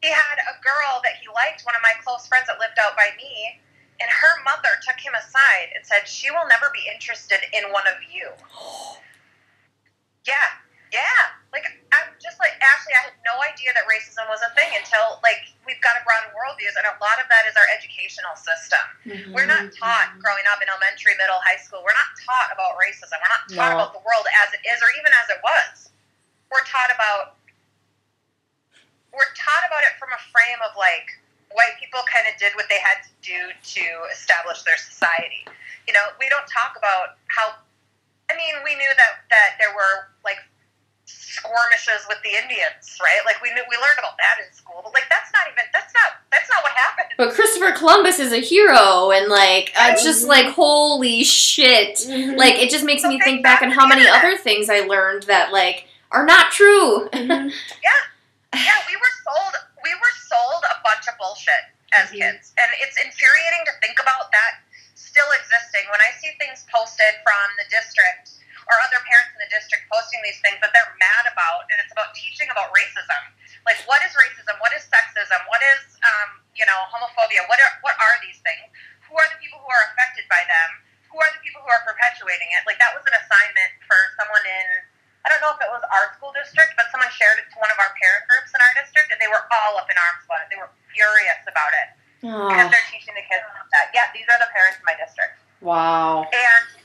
He 0.03 0.11
had 0.11 0.39
a 0.51 0.59
girl 0.61 0.99
that 1.07 1.23
he 1.23 1.31
liked, 1.31 1.63
one 1.63 1.79
of 1.79 1.83
my 1.83 1.95
close 2.03 2.27
friends 2.27 2.51
that 2.51 2.59
lived 2.59 2.75
out 2.83 2.99
by 2.99 3.15
me, 3.17 3.63
and 4.03 4.11
her 4.11 4.35
mother 4.43 4.75
took 4.83 4.99
him 4.99 5.15
aside 5.15 5.71
and 5.75 5.87
said, 5.87 6.11
She 6.11 6.31
will 6.31 6.47
never 6.51 6.75
be 6.75 6.83
interested 6.91 7.39
in 7.55 7.71
one 7.73 7.87
of 7.87 7.99
you. 8.11 8.31
Yeah, 10.23 10.55
yeah. 10.93 11.35
Like, 11.53 11.82
I'm 12.03 12.13
just 12.19 12.43
like, 12.43 12.59
Ashley, 12.59 12.93
I 12.99 13.11
had 13.11 13.17
no 13.23 13.39
idea 13.47 13.71
that 13.73 13.87
racism 13.87 14.27
was 14.27 14.43
a 14.43 14.51
thing 14.59 14.71
until, 14.75 15.23
like, 15.23 15.47
we've 15.63 15.81
got 15.81 15.95
a 15.99 16.03
broad 16.03 16.27
worldviews, 16.35 16.75
and 16.75 16.85
a 16.91 16.97
lot 16.99 17.23
of 17.23 17.31
that 17.31 17.47
is 17.47 17.55
our 17.55 17.69
educational 17.71 18.35
system. 18.35 18.85
Mm-hmm. 19.07 19.31
We're 19.31 19.47
not 19.47 19.71
taught 19.73 20.19
growing 20.19 20.45
up 20.51 20.59
in 20.59 20.67
elementary, 20.67 21.15
middle, 21.17 21.39
high 21.43 21.59
school, 21.63 21.81
we're 21.87 21.95
not 21.95 22.11
taught 22.19 22.51
about 22.51 22.75
racism. 22.79 23.17
We're 23.23 23.31
not 23.33 23.45
taught 23.51 23.73
No. 23.73 23.79
about 23.83 23.93
the 23.95 24.03
world 24.03 24.27
as 24.45 24.51
it 24.55 24.63
is 24.67 24.79
or 24.83 24.91
even 24.99 25.11
as 25.23 25.27
it 25.31 25.41
was. 25.43 25.91
We're 26.51 26.67
taught 26.69 26.93
about 26.93 27.41
we're 29.13 29.29
taught 29.37 29.65
about 29.69 29.85
it 29.85 29.93
from 30.01 30.09
a 30.13 30.21
frame 30.33 30.61
of 30.65 30.73
like 30.77 31.13
white 31.53 31.77
people 31.77 32.01
kind 32.09 32.25
of 32.25 32.33
did 32.41 32.57
what 32.57 32.65
they 32.73 32.81
had 32.81 33.05
to 33.05 33.13
do 33.21 33.53
to 33.77 33.85
establish 34.09 34.65
their 34.65 34.81
society. 34.81 35.45
You 35.85 35.93
know, 35.93 36.17
we 36.17 36.33
don't 36.33 36.49
talk 36.49 36.77
about 36.81 37.21
how 37.29 37.57
I 38.33 38.37
mean, 38.37 38.65
we 38.65 38.73
knew 38.77 38.89
that 38.89 39.29
that 39.29 39.61
there 39.61 39.73
were 39.77 40.12
like 41.13 41.21
skirmishes 41.21 42.07
with 42.09 42.19
the 42.23 42.31
Indians, 42.31 42.99
right? 43.03 43.21
Like 43.25 43.41
we 43.43 43.51
knew 43.53 43.63
we 43.69 43.77
learned 43.77 43.99
about 43.99 44.17
that 44.19 44.45
in 44.45 44.53
school, 44.53 44.81
but 44.85 44.93
like 44.95 45.05
that's 45.11 45.33
not 45.33 45.43
even 45.51 45.65
that's 45.73 45.93
not 45.95 46.21
that's 46.31 46.49
not 46.51 46.63
what 46.63 46.73
happened. 46.73 47.09
But 47.17 47.33
Christopher 47.35 47.73
Columbus 47.73 48.19
is 48.19 48.33
a 48.33 48.41
hero, 48.41 49.11
and 49.11 49.29
like, 49.29 49.73
uh, 49.77 49.91
it's 49.93 50.03
just 50.05 50.27
like, 50.27 50.47
holy 50.55 51.25
shit. 51.25 51.97
Mhm. 51.99 52.37
Like, 52.37 52.57
it 52.57 52.71
just 52.71 52.85
makes 52.85 53.03
So 53.03 53.09
me 53.09 53.19
think 53.21 53.25
think 53.25 53.43
back 53.45 53.61
back 53.61 53.69
on 53.69 53.71
how 53.73 53.87
many 53.87 54.07
other 54.09 54.37
things 54.37 54.69
I 54.71 54.81
learned 54.81 55.25
that, 55.25 55.53
like, 55.53 55.87
are 56.11 56.25
not 56.25 56.53
true. 56.53 57.09
Mhm. 57.13 57.53
Yeah, 58.53 58.79
we 58.89 58.97
were 58.97 59.15
sold 59.25 59.55
we 59.83 59.93
were 59.97 60.15
sold 60.29 60.63
a 60.69 60.77
bunch 60.85 61.09
of 61.09 61.17
bullshit 61.19 61.65
as 61.97 62.09
Mhm. 62.13 62.21
kids. 62.21 62.53
And 62.59 62.71
it's 62.81 62.97
infuriating 63.01 63.65
to 63.67 63.73
think 63.81 63.99
about 64.01 64.31
that 64.33 64.61
still 64.95 65.29
existing. 65.33 65.89
When 65.91 66.01
I 66.01 66.13
see 66.21 66.33
things 66.41 66.65
posted 66.73 67.15
from 67.25 67.47
the 67.59 67.65
district 67.73 68.31
or 68.71 68.75
other 68.87 69.01
parents 69.07 69.33
in 69.35 69.41
the 69.43 69.51
district 69.51 69.87
posting 69.91 70.21
these 70.23 70.39
things 70.43 70.59
that 70.63 70.71
they're 70.71 70.93
mad 70.99 71.25
about 71.31 71.67
and 71.71 71.77
it's 71.83 71.91
about 71.91 72.15
teaching 72.15 72.47
about 72.51 72.71
racism. 72.75 73.23
Like 73.67 73.79
what 73.87 74.03
is 74.07 74.13
racism? 74.15 74.59
What 74.63 74.75
is 74.75 74.83
sexism? 74.87 75.41
What 75.51 75.63
is 75.77 75.99
um, 76.03 76.43
you 76.55 76.67
know, 76.67 76.79
homophobia? 76.93 77.47
What 77.51 77.59
are 77.63 77.73
what 77.83 77.97
are 77.99 78.17
these 78.23 78.39
things? 78.43 78.67
Who 79.09 79.15
are 79.19 79.29
the 79.31 79.39
people 79.43 79.61
who 79.63 79.71
are 79.71 79.85
affected 79.93 80.27
by 80.31 80.43
them? 80.47 80.69
Who 81.13 81.21
are 81.21 81.31
the 81.35 81.43
people 81.45 81.61
who 81.61 81.71
are 81.71 81.83
perpetuating 81.85 82.49
it? 82.57 82.63
Like 82.65 82.81
that 82.81 82.95
was 82.97 83.05
an 83.05 83.15
assignment 83.19 83.71
for 83.85 83.99
someone 84.17 84.45
in 84.47 84.67
I 85.23 85.31
don't 85.31 85.39
know 85.39 85.55
if 85.55 85.63
it 85.63 85.71
was 85.71 85.83
our 85.87 86.11
school 86.19 86.35
district, 86.35 86.75
but 86.75 86.91
someone 86.91 87.07
shared 87.15 87.39
it 87.39 87.47
to 87.55 87.57
one 87.63 87.71
of 87.71 87.79
our 87.79 87.95
parent 87.95 88.27
groups 88.27 88.51
in 88.51 88.59
our 88.59 88.75
district, 88.75 89.15
and 89.15 89.23
they 89.23 89.31
were 89.31 89.47
all 89.55 89.79
up 89.79 89.87
in 89.87 89.95
arms 89.95 90.27
about 90.27 90.43
it. 90.43 90.51
They 90.51 90.59
were 90.59 90.71
furious 90.91 91.47
about 91.47 91.71
it 91.79 91.89
because 92.27 92.67
Oh, 92.67 92.71
they're 92.75 92.89
teaching 92.91 93.15
the 93.15 93.23
kids 93.31 93.47
that. 93.71 93.95
Yeah, 93.95 94.11
these 94.11 94.27
are 94.27 94.39
the 94.43 94.51
parents 94.51 94.83
in 94.83 94.87
my 94.87 94.99
district, 94.99 95.39
wow. 95.63 96.27
and 96.27 96.82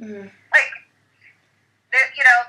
Mm. 0.00 0.30
like, 0.52 0.70
you 2.16 2.24
know, 2.24 2.40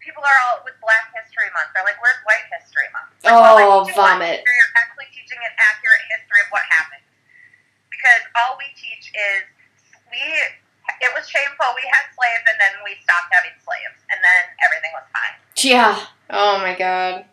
people 0.00 0.24
are 0.24 0.38
all 0.48 0.64
with 0.64 0.72
Black 0.80 1.12
History 1.12 1.48
Month. 1.52 1.72
They're 1.76 1.84
like, 1.84 2.00
"Where's 2.00 2.16
White 2.24 2.46
History 2.48 2.88
Month?" 2.96 3.12
Like, 3.24 3.32
Oh, 3.34 3.84
Black 3.84 3.94
vomit. 3.96 4.40
history, 4.40 4.56
You're 4.56 4.74
actually 4.80 5.08
teaching 5.12 5.36
an 5.40 5.52
accurate 5.58 6.04
history 6.08 6.40
of 6.44 6.48
what 6.48 6.62
happened, 6.72 7.04
because 7.92 8.22
all 8.40 8.56
we 8.56 8.68
teach 8.76 9.12
is 9.12 9.44
we. 10.10 10.20
It 11.00 11.12
was 11.16 11.28
shameful. 11.28 11.66
We 11.76 11.82
had 11.88 12.04
slaves, 12.12 12.44
and 12.48 12.60
then 12.60 12.72
we 12.84 12.96
stopped 13.02 13.32
having 13.32 13.56
slaves, 13.64 14.00
and 14.12 14.20
then 14.20 14.42
everything 14.64 14.92
was 14.92 15.04
fine. 15.12 15.36
Yeah. 15.56 15.96
Oh 16.30 16.58
my 16.58 16.74
god. 16.76 17.24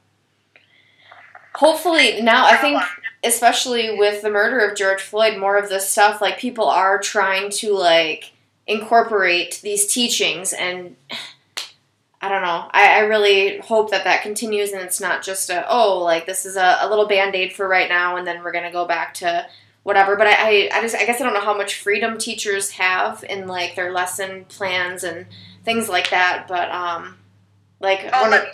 Hopefully, 1.56 2.22
now 2.22 2.46
I 2.48 2.56
think, 2.58 2.82
especially 3.24 3.98
with 3.98 4.22
the 4.22 4.30
murder 4.30 4.60
of 4.60 4.76
George 4.78 5.02
Floyd, 5.02 5.38
more 5.38 5.58
of 5.58 5.68
this 5.70 5.90
stuff, 5.90 6.22
like, 6.22 6.40
people 6.40 6.66
are 6.68 6.98
trying 6.98 7.50
to, 7.60 7.74
like, 7.74 8.32
incorporate 8.72 9.60
these 9.62 9.86
teachings 9.88 10.54
and. 10.54 10.96
I 12.24 12.30
don't 12.30 12.44
know. 12.44 12.70
I, 12.70 12.98
I 12.98 13.00
really 13.00 13.58
hope 13.62 13.90
that 13.90 14.04
that 14.04 14.22
continues 14.22 14.74
and 14.74 14.84
it's 14.84 15.02
not 15.02 15.24
just 15.24 15.50
a, 15.50 15.66
oh, 15.68 15.98
like 16.04 16.28
this 16.28 16.46
is 16.46 16.56
a, 16.56 16.78
a 16.82 16.88
little 16.88 17.08
band 17.08 17.34
aid 17.34 17.52
for 17.52 17.68
right 17.68 17.90
now 17.90 18.16
and 18.16 18.28
then 18.28 18.44
we're 18.44 18.52
going 18.52 18.64
to 18.64 18.70
go 18.72 18.86
back 18.86 19.16
to 19.16 19.48
whatever. 19.82 20.16
But 20.16 20.28
I, 20.28 20.34
I, 20.34 20.70
I 20.72 20.82
just, 20.82 20.96
I 20.96 21.06
guess 21.06 21.20
I 21.20 21.24
don't 21.24 21.34
know 21.34 21.42
how 21.42 21.58
much 21.58 21.82
freedom 21.82 22.20
teachers 22.20 22.70
have 22.74 23.26
in 23.28 23.48
like 23.48 23.76
their 23.76 23.92
lesson 23.92 24.46
plans 24.50 25.04
and 25.04 25.26
things 25.66 25.90
like 25.90 26.12
that. 26.12 26.46
But, 26.48 26.70
um, 26.70 27.18
like, 27.80 28.08
Oh, 28.14 28.22
one 28.22 28.30
let 28.30 28.44
me 28.44 28.50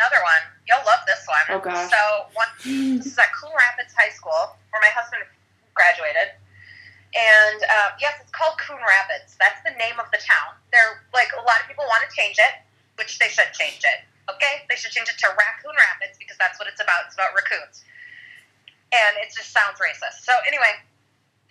another 0.00 0.22
one. 0.22 0.42
You'll 0.66 0.84
love 0.84 1.00
this 1.06 1.24
one. 1.28 1.56
Oh, 1.56 1.62
gosh. 1.62 1.90
So 1.90 2.26
one, 2.34 2.98
this 2.98 3.06
is 3.06 3.18
at 3.18 3.32
Coon 3.40 3.52
Rapids 3.56 3.94
High 3.96 4.10
School, 4.10 4.56
where 4.70 4.80
my 4.80 4.90
husband 4.92 5.22
graduated. 5.74 6.34
And 7.12 7.60
uh, 7.60 7.92
yes, 8.00 8.16
it's 8.20 8.32
called 8.32 8.56
Coon 8.56 8.80
Rapids. 8.80 9.36
That's 9.36 9.60
the 9.68 9.76
name 9.76 10.00
of 10.00 10.08
the 10.12 10.20
town. 10.20 10.56
They're 10.72 11.04
like 11.12 11.28
a 11.36 11.44
lot 11.44 11.60
of 11.60 11.68
people 11.68 11.84
want 11.84 12.08
to 12.08 12.10
change 12.12 12.40
it, 12.40 12.64
which 12.96 13.20
they 13.20 13.28
should 13.28 13.52
change 13.52 13.84
it. 13.84 14.04
Okay, 14.32 14.64
they 14.70 14.76
should 14.80 14.94
change 14.96 15.12
it 15.12 15.18
to 15.20 15.28
Raccoon 15.34 15.76
Rapids 15.76 16.16
because 16.16 16.40
that's 16.40 16.56
what 16.56 16.70
it's 16.70 16.80
about. 16.80 17.10
It's 17.10 17.18
about 17.18 17.36
raccoons, 17.36 17.84
and 18.96 19.12
it 19.20 19.28
just 19.34 19.52
sounds 19.52 19.76
racist. 19.76 20.24
So 20.24 20.32
anyway, 20.48 20.78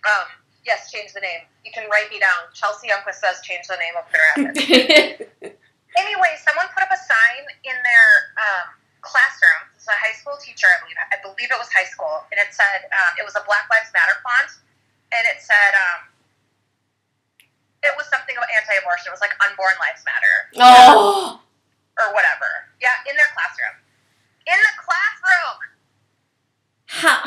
um, 0.07 0.33
yes, 0.65 0.89
change 0.89 1.13
the 1.13 1.21
name. 1.21 1.45
You 1.61 1.69
can 1.69 1.85
write 1.93 2.09
me 2.09 2.17
down. 2.17 2.49
Chelsea 2.57 2.89
Youngquist 2.89 3.21
says 3.21 3.43
change 3.45 3.69
the 3.69 3.77
name 3.77 3.93
of 3.99 4.07
Coon 4.09 4.23
Rapids 4.33 5.61
anyway, 5.97 6.31
someone 6.39 6.67
put 6.71 6.83
up 6.83 6.93
a 6.93 6.99
sign 6.99 7.43
in 7.67 7.75
their 7.75 8.07
um, 8.39 8.67
classroom. 9.03 9.67
Was 9.75 9.89
a 9.89 9.97
high 9.97 10.15
school 10.15 10.37
teacher, 10.39 10.69
I 10.69 10.77
believe. 10.83 10.99
I 11.11 11.17
believe 11.19 11.49
it 11.49 11.59
was 11.59 11.71
high 11.73 11.89
school, 11.89 12.23
and 12.31 12.37
it 12.39 12.53
said 12.53 12.87
um, 12.93 13.17
it 13.17 13.25
was 13.25 13.35
a 13.35 13.43
Black 13.43 13.65
Lives 13.67 13.89
Matter 13.91 14.15
font, 14.21 14.61
and 15.11 15.23
it 15.27 15.41
said 15.43 15.71
um, 15.75 15.99
it 17.83 17.93
was 17.97 18.07
something 18.07 18.35
about 18.37 18.49
anti-abortion. 18.55 19.09
It 19.09 19.15
was 19.15 19.21
like 19.21 19.33
unborn 19.47 19.73
lives 19.81 20.03
matter 20.05 20.35
Oh, 20.61 21.41
or 21.99 22.13
whatever. 22.13 22.69
Yeah, 22.81 22.93
in 23.09 23.15
their 23.15 23.29
classroom. 23.33 23.75
In 24.47 24.57
the 24.57 24.73
classroom. 24.79 25.57
How? 26.85 27.17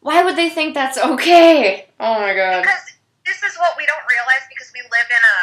Why 0.00 0.22
would 0.24 0.36
they 0.36 0.48
think 0.50 0.74
that's 0.74 0.98
okay? 0.98 1.86
Oh 2.00 2.20
my 2.20 2.34
god. 2.34 2.62
Because 2.62 2.84
this 3.26 3.42
is 3.42 3.56
what 3.58 3.74
we 3.76 3.84
don't 3.86 4.06
realize 4.08 4.46
because 4.48 4.70
we 4.72 4.80
live 4.88 5.08
in 5.10 5.22
a, 5.22 5.38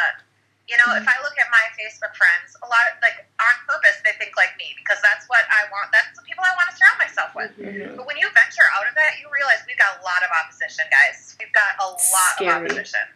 you 0.66 0.74
know, 0.82 0.98
if 0.98 1.06
I 1.06 1.14
look 1.22 1.38
at 1.38 1.46
my 1.54 1.62
Facebook 1.78 2.10
friends, 2.18 2.58
a 2.58 2.66
lot 2.66 2.82
of, 2.90 2.98
like, 2.98 3.22
on 3.38 3.54
purpose, 3.70 4.02
they 4.02 4.18
think 4.18 4.34
like 4.34 4.50
me 4.58 4.74
because 4.74 4.98
that's 4.98 5.22
what 5.30 5.46
I 5.46 5.70
want. 5.70 5.94
That's 5.94 6.10
the 6.18 6.26
people 6.26 6.42
I 6.42 6.54
want 6.58 6.66
to 6.70 6.74
surround 6.74 6.98
myself 6.98 7.30
with. 7.38 7.54
Mhm. 7.54 7.94
But 7.94 8.04
when 8.06 8.18
you 8.18 8.26
venture 8.34 8.66
out 8.74 8.90
of 8.90 8.94
that, 8.98 9.22
you 9.22 9.30
realize 9.30 9.62
we've 9.66 9.78
got 9.78 9.98
a 9.98 10.02
lot 10.02 10.26
of 10.26 10.30
opposition, 10.34 10.82
guys. 10.90 11.38
We've 11.38 11.54
got 11.54 11.78
a 11.78 11.86
lot 11.94 12.34
Scary. 12.34 12.50
of 12.50 12.66
opposition. 12.66 13.06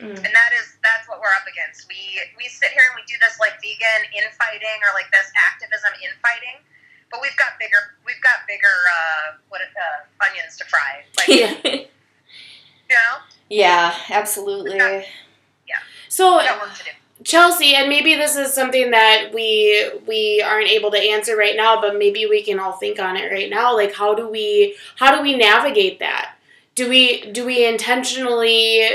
Mm. 0.00 0.10
And 0.10 0.32
that 0.34 0.50
is 0.58 0.74
that's 0.82 1.06
what 1.08 1.20
we're 1.20 1.30
up 1.38 1.46
against. 1.46 1.86
We 1.88 2.18
we 2.36 2.48
sit 2.50 2.70
here 2.74 2.82
and 2.90 2.94
we 2.98 3.06
do 3.06 3.14
this 3.22 3.38
like 3.38 3.54
vegan 3.62 4.10
infighting 4.14 4.78
or 4.82 4.90
like 4.94 5.06
this 5.14 5.30
activism 5.38 5.94
infighting, 6.02 6.58
but 7.10 7.22
we've 7.22 7.36
got 7.36 7.58
bigger 7.62 7.94
we've 8.02 8.20
got 8.22 8.42
bigger 8.50 8.74
uh, 8.90 9.38
what 9.50 9.62
uh, 9.62 10.26
onions 10.26 10.56
to 10.58 10.64
fry. 10.66 11.06
Like 11.18 11.28
you 12.90 12.90
know, 12.90 13.22
yeah, 13.48 13.94
absolutely. 14.10 15.06
So 16.14 16.36
we 16.36 16.44
got 16.44 16.60
work 16.60 16.74
to 16.74 16.84
do. 16.84 16.90
Chelsea, 17.24 17.74
and 17.74 17.88
maybe 17.88 18.14
this 18.14 18.36
is 18.36 18.52
something 18.52 18.90
that 18.92 19.30
we 19.32 19.90
we 20.06 20.42
aren't 20.46 20.68
able 20.68 20.90
to 20.92 20.98
answer 20.98 21.36
right 21.36 21.56
now, 21.56 21.80
but 21.80 21.98
maybe 21.98 22.26
we 22.26 22.42
can 22.42 22.60
all 22.60 22.72
think 22.72 23.00
on 23.00 23.16
it 23.16 23.32
right 23.32 23.50
now. 23.50 23.74
Like 23.74 23.94
how 23.94 24.14
do 24.14 24.28
we 24.28 24.76
how 24.96 25.16
do 25.16 25.22
we 25.22 25.36
navigate 25.36 25.98
that? 25.98 26.36
Do 26.76 26.88
we 26.88 27.30
do 27.32 27.44
we 27.44 27.66
intentionally 27.66 28.88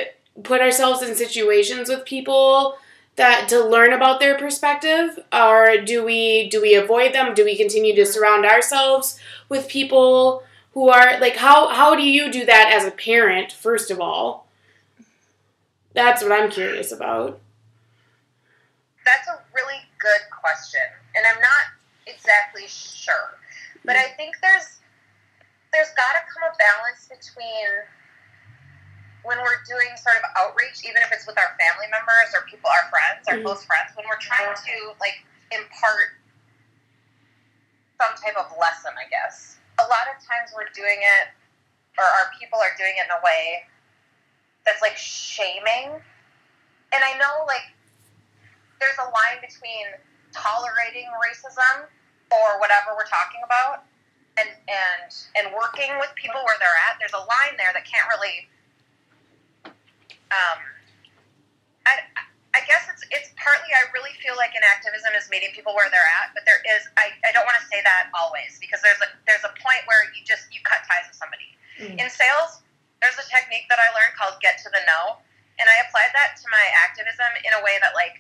put 0.44 0.62
ourselves 0.62 1.02
in 1.02 1.16
situations 1.16 1.90
with 1.90 2.06
people 2.06 2.78
that 3.18 3.50
to 3.50 3.66
learn 3.66 3.92
about 3.92 4.22
their 4.22 4.38
perspective 4.38 5.20
or 5.34 5.78
do 5.84 6.06
we 6.06 6.50
do 6.50 6.62
we 6.62 6.76
avoid 6.76 7.14
them? 7.14 7.34
Do 7.34 7.44
we 7.44 7.58
continue 7.58 7.96
to 7.96 8.06
surround 8.06 8.46
ourselves 8.46 9.20
with 9.50 9.68
people 9.68 10.44
who 10.74 10.88
are 10.88 11.20
like 11.20 11.36
how 11.36 11.68
how 11.68 11.96
do 11.96 12.04
you 12.04 12.32
do 12.32 12.46
that 12.46 12.72
as 12.74 12.86
a 12.86 12.92
parent 12.92 13.52
first 13.52 13.92
of 13.92 14.00
all? 14.00 14.49
That's 15.94 16.22
what 16.24 16.32
I'm 16.32 16.50
curious 16.52 16.92
about. 16.92 17.40
That's 19.06 19.28
a 19.28 19.42
really 19.54 19.82
good 19.98 20.22
question, 20.30 20.86
and 21.16 21.26
I'm 21.26 21.42
not 21.42 21.66
exactly 22.06 22.66
sure, 22.68 23.38
but 23.86 23.96
I 23.96 24.14
think 24.14 24.36
there's 24.42 24.78
there's 25.74 25.90
got 25.98 26.14
to 26.18 26.22
come 26.30 26.46
a 26.50 26.54
balance 26.58 27.06
between 27.10 27.70
when 29.22 29.38
we're 29.38 29.62
doing 29.70 29.90
sort 30.02 30.18
of 30.18 30.26
outreach, 30.38 30.82
even 30.86 31.02
if 31.06 31.12
it's 31.12 31.26
with 31.30 31.38
our 31.38 31.54
family 31.62 31.86
members 31.94 32.34
or 32.34 32.42
people, 32.50 32.70
our 32.70 32.90
friends, 32.90 33.28
our 33.30 33.38
Mhm. 33.38 33.44
close 33.46 33.66
friends, 33.66 33.94
when 33.96 34.08
we're 34.08 34.18
trying 34.22 34.50
to 34.56 34.76
like 35.00 35.22
impart 35.52 36.18
some 38.02 38.16
type 38.18 38.38
of 38.38 38.50
lesson, 38.58 38.94
I 38.98 39.06
guess. 39.10 39.58
A 39.80 39.86
lot 39.88 40.08
of 40.10 40.18
times 40.26 40.54
we're 40.56 40.70
doing 40.74 41.02
it, 41.02 41.30
or 41.98 42.06
our 42.06 42.32
people 42.40 42.60
are 42.60 42.74
doing 42.78 42.96
it 42.98 43.06
in 43.06 43.12
a 43.12 43.22
way 43.22 43.68
that's 44.70 44.86
like 44.86 44.94
shaming. 44.94 45.98
And 46.94 47.02
I 47.02 47.18
know 47.18 47.50
like 47.50 47.66
there's 48.78 49.02
a 49.02 49.10
line 49.10 49.42
between 49.42 49.90
tolerating 50.30 51.10
racism 51.18 51.90
or 52.30 52.62
whatever 52.62 52.94
we're 52.94 53.10
talking 53.10 53.42
about 53.42 53.90
and 54.38 54.54
and 54.70 55.10
and 55.34 55.46
working 55.58 55.90
with 55.98 56.14
people 56.14 56.38
where 56.46 56.54
they're 56.62 56.80
at. 56.86 57.02
There's 57.02 57.18
a 57.18 57.26
line 57.26 57.58
there 57.58 57.74
that 57.74 57.82
can't 57.82 58.06
really 58.14 58.46
um 60.30 60.62
I 61.90 62.06
I 62.54 62.62
guess 62.70 62.86
it's 62.94 63.02
it's 63.10 63.34
partly 63.42 63.74
I 63.74 63.90
really 63.90 64.14
feel 64.22 64.38
like 64.38 64.54
in 64.54 64.62
activism 64.62 65.18
is 65.18 65.26
meeting 65.34 65.50
people 65.58 65.74
where 65.74 65.90
they're 65.90 66.12
at, 66.22 66.38
but 66.38 66.46
there 66.46 66.62
is 66.78 66.86
I, 67.02 67.10
I 67.26 67.34
don't 67.34 67.46
want 67.50 67.58
to 67.58 67.66
say 67.74 67.82
that 67.82 68.14
always 68.14 68.62
because 68.62 68.86
there's 68.86 69.02
a 69.02 69.10
there's 69.26 69.46
a 69.46 69.54
point 69.58 69.82
where 69.90 70.06
you 70.14 70.22
just 70.22 70.46
you 70.54 70.62
cut 70.62 70.86
ties 70.86 71.10
with 71.10 71.18
somebody. 71.18 71.58
Mm. 71.82 72.06
In 72.06 72.08
sales, 72.12 72.62
there's 73.02 73.18
a 73.20 73.26
technique 73.28 73.68
that 73.72 73.80
I 73.80 73.88
learned 73.96 74.16
called 74.16 74.38
get 74.44 74.60
to 74.64 74.70
the 74.72 74.84
no, 74.88 75.20
and 75.60 75.68
I 75.68 75.76
applied 75.88 76.12
that 76.16 76.36
to 76.40 76.46
my 76.52 76.66
activism 76.84 77.32
in 77.44 77.52
a 77.56 77.62
way 77.64 77.80
that 77.84 77.96
like 77.96 78.20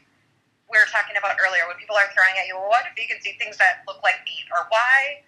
we 0.72 0.77
were 0.77 0.88
talking 0.88 1.18
about 1.18 1.35
earlier 1.41 1.65
when 1.65 1.76
people 1.81 1.97
are 1.97 2.07
throwing 2.14 2.38
at 2.38 2.45
you, 2.45 2.53
well, 2.56 2.69
why 2.69 2.85
do 2.85 2.93
vegans 2.93 3.26
eat 3.26 3.41
things 3.41 3.57
that 3.57 3.81
look 3.89 3.99
like 4.06 4.22
meat, 4.23 4.45
or 4.53 4.69
why 4.69 5.23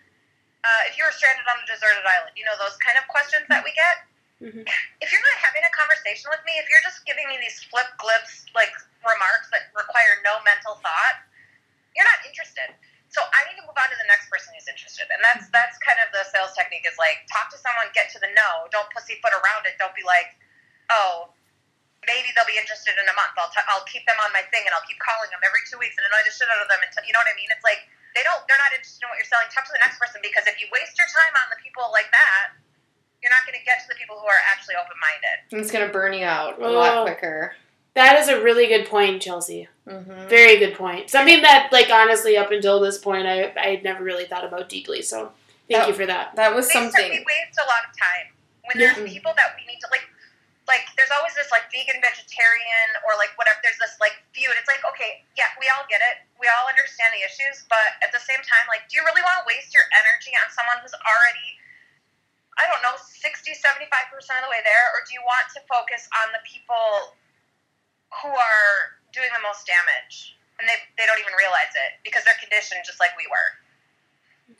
uh, 0.61 0.81
if 0.85 0.93
you 0.95 1.03
were 1.03 1.11
stranded 1.11 1.43
on 1.49 1.57
a 1.57 1.65
deserted 1.65 2.05
island, 2.05 2.33
you 2.37 2.45
know 2.45 2.53
those 2.61 2.77
kind 2.79 2.95
of 2.95 3.05
questions 3.09 3.45
that 3.49 3.63
we 3.65 3.73
get 3.73 4.05
Mhm. 4.41 4.65
if 5.01 5.11
you're 5.13 5.21
not 5.21 5.37
having 5.37 5.61
a 5.61 5.69
conversation 5.69 6.25
with 6.33 6.41
me, 6.49 6.57
if 6.57 6.65
you're 6.65 6.81
just 6.81 7.05
giving 7.05 7.27
me 7.29 7.37
these 7.37 7.61
flip 7.69 7.85
glips 8.01 8.49
like 8.57 8.73
remarks 9.05 9.49
that 9.53 9.69
require 9.77 10.17
no 10.25 10.41
mental 10.41 10.81
thought, 10.81 11.21
you're 11.95 12.05
not 12.05 12.25
interested. 12.25 12.73
So 13.11 13.19
I 13.19 13.43
need 13.51 13.59
to 13.59 13.65
move 13.67 13.75
on 13.75 13.91
to 13.91 13.97
the 13.99 14.07
next 14.07 14.31
person 14.31 14.55
who's 14.55 14.71
interested, 14.71 15.03
and 15.11 15.19
that's 15.19 15.51
that's 15.51 15.75
kind 15.83 15.99
of 15.99 16.07
the 16.15 16.23
sales 16.31 16.55
technique 16.55 16.87
is 16.87 16.95
like 16.95 17.27
talk 17.27 17.51
to 17.51 17.59
someone, 17.59 17.91
get 17.91 18.07
to 18.15 18.19
the 18.23 18.31
no, 18.31 18.71
don't 18.71 18.87
pussyfoot 18.95 19.35
around 19.35 19.67
it. 19.67 19.75
Don't 19.75 19.91
be 19.91 20.03
like, 20.07 20.31
oh, 20.87 21.35
maybe 22.07 22.31
they'll 22.33 22.47
be 22.47 22.55
interested 22.55 22.95
in 22.95 23.03
a 23.03 23.15
month. 23.19 23.35
I'll 23.35 23.51
t- 23.51 23.67
I'll 23.67 23.83
keep 23.83 24.07
them 24.07 24.15
on 24.23 24.31
my 24.31 24.47
thing, 24.47 24.63
and 24.63 24.71
I'll 24.71 24.87
keep 24.87 24.95
calling 25.03 25.27
them 25.27 25.43
every 25.43 25.59
two 25.67 25.75
weeks 25.75 25.99
and 25.99 26.07
annoy 26.07 26.23
the 26.23 26.31
shit 26.31 26.47
out 26.47 26.63
of 26.63 26.71
them. 26.71 26.79
Until, 26.79 27.03
you 27.03 27.11
know 27.11 27.19
what 27.19 27.27
I 27.27 27.35
mean? 27.35 27.51
It's 27.51 27.67
like 27.67 27.83
they 28.15 28.23
don't 28.23 28.39
they're 28.47 28.59
not 28.63 28.71
interested 28.71 29.03
in 29.03 29.11
what 29.11 29.19
you're 29.19 29.27
selling. 29.27 29.51
Talk 29.51 29.67
to 29.67 29.75
the 29.75 29.83
next 29.83 29.99
person 29.99 30.23
because 30.23 30.47
if 30.47 30.55
you 30.63 30.71
waste 30.71 30.95
your 30.95 31.11
time 31.11 31.35
on 31.35 31.51
the 31.51 31.59
people 31.59 31.91
like 31.91 32.07
that, 32.15 32.55
you're 33.19 33.31
not 33.35 33.43
going 33.43 33.59
to 33.59 33.65
get 33.67 33.83
to 33.83 33.91
the 33.91 33.99
people 33.99 34.17
who 34.17 34.25
are 34.25 34.41
actually 34.49 34.79
open 34.79 34.95
minded. 35.03 35.37
It's 35.61 35.67
gonna 35.69 35.91
burn 35.91 36.15
you 36.15 36.23
out 36.23 36.57
a 36.57 36.65
Oh. 36.65 36.79
lot 36.79 37.03
quicker. 37.11 37.59
That 37.93 38.19
is 38.19 38.29
a 38.29 38.41
really 38.41 38.67
good 38.67 38.87
point, 38.87 39.21
Chelsea. 39.21 39.67
Mm-hmm. 39.87 40.27
Very 40.31 40.57
good 40.57 40.75
point. 40.79 41.09
Something 41.09 41.41
that, 41.43 41.69
like, 41.75 41.89
honestly, 41.91 42.37
up 42.37 42.51
until 42.51 42.79
this 42.79 42.97
point, 42.97 43.27
I 43.27 43.51
I 43.59 43.75
had 43.75 43.83
never 43.83 44.03
really 44.03 44.23
thought 44.25 44.45
about 44.47 44.69
deeply. 44.71 45.01
So, 45.01 45.33
thank 45.67 45.83
Oh. 45.83 45.87
you 45.89 45.93
for 45.93 46.05
that. 46.07 46.35
That 46.39 46.55
was 46.55 46.71
We 46.71 46.79
waste- 46.79 46.95
something. 46.95 47.11
we 47.11 47.19
waste 47.27 47.59
a 47.59 47.67
lot 47.67 47.83
of 47.83 47.91
time 47.99 48.31
when 48.63 48.79
Yeah. 48.79 48.93
there's 48.95 49.11
people 49.11 49.33
that 49.35 49.55
we 49.59 49.65
need 49.67 49.79
to 49.83 49.87
like. 49.91 50.07
Like, 50.69 50.87
there's 50.95 51.11
always 51.11 51.35
this 51.35 51.51
like 51.51 51.67
vegan, 51.73 51.99
vegetarian, 51.99 52.87
or 53.03 53.17
like 53.19 53.35
whatever. 53.35 53.59
There's 53.61 53.75
this 53.81 53.99
like 53.99 54.15
feud. 54.31 54.55
It's 54.55 54.69
like, 54.71 54.79
okay, 54.95 55.25
yeah, 55.35 55.51
we 55.59 55.67
all 55.67 55.83
get 55.91 55.99
it. 55.99 56.23
We 56.39 56.47
all 56.47 56.63
understand 56.69 57.11
the 57.11 57.19
issues, 57.27 57.65
but 57.67 57.99
at 57.99 58.13
the 58.15 58.19
same 58.23 58.39
time, 58.39 58.63
like, 58.71 58.87
do 58.87 58.95
you 58.95 59.03
really 59.03 59.19
want 59.21 59.43
to 59.43 59.45
waste 59.51 59.73
your 59.75 59.83
energy 59.99 60.31
on 60.39 60.47
someone 60.55 60.79
who's 60.79 60.93
already, 60.95 61.59
I 62.55 62.67
don't 62.71 62.79
know, 62.87 62.95
60, 62.95 63.51
75 63.53 64.07
percent 64.15 64.39
of 64.39 64.45
the 64.47 64.51
way 64.53 64.61
there, 64.63 64.85
or 64.95 65.03
do 65.03 65.11
you 65.11 65.19
want 65.27 65.49
to 65.57 65.59
focus 65.67 66.07
on 66.23 66.31
the 66.31 66.39
people 66.47 67.17
who 68.19 68.29
are 68.29 68.99
doing 69.15 69.31
the 69.31 69.43
most 69.43 69.63
damage 69.67 70.35
and 70.59 70.69
they 70.69 70.77
they 70.99 71.09
don't 71.09 71.17
even 71.19 71.33
realize 71.33 71.73
it 71.73 71.97
because 72.05 72.21
they're 72.27 72.37
conditioned 72.37 72.85
just 72.85 72.99
like 73.01 73.15
we 73.17 73.25
were. 73.25 73.49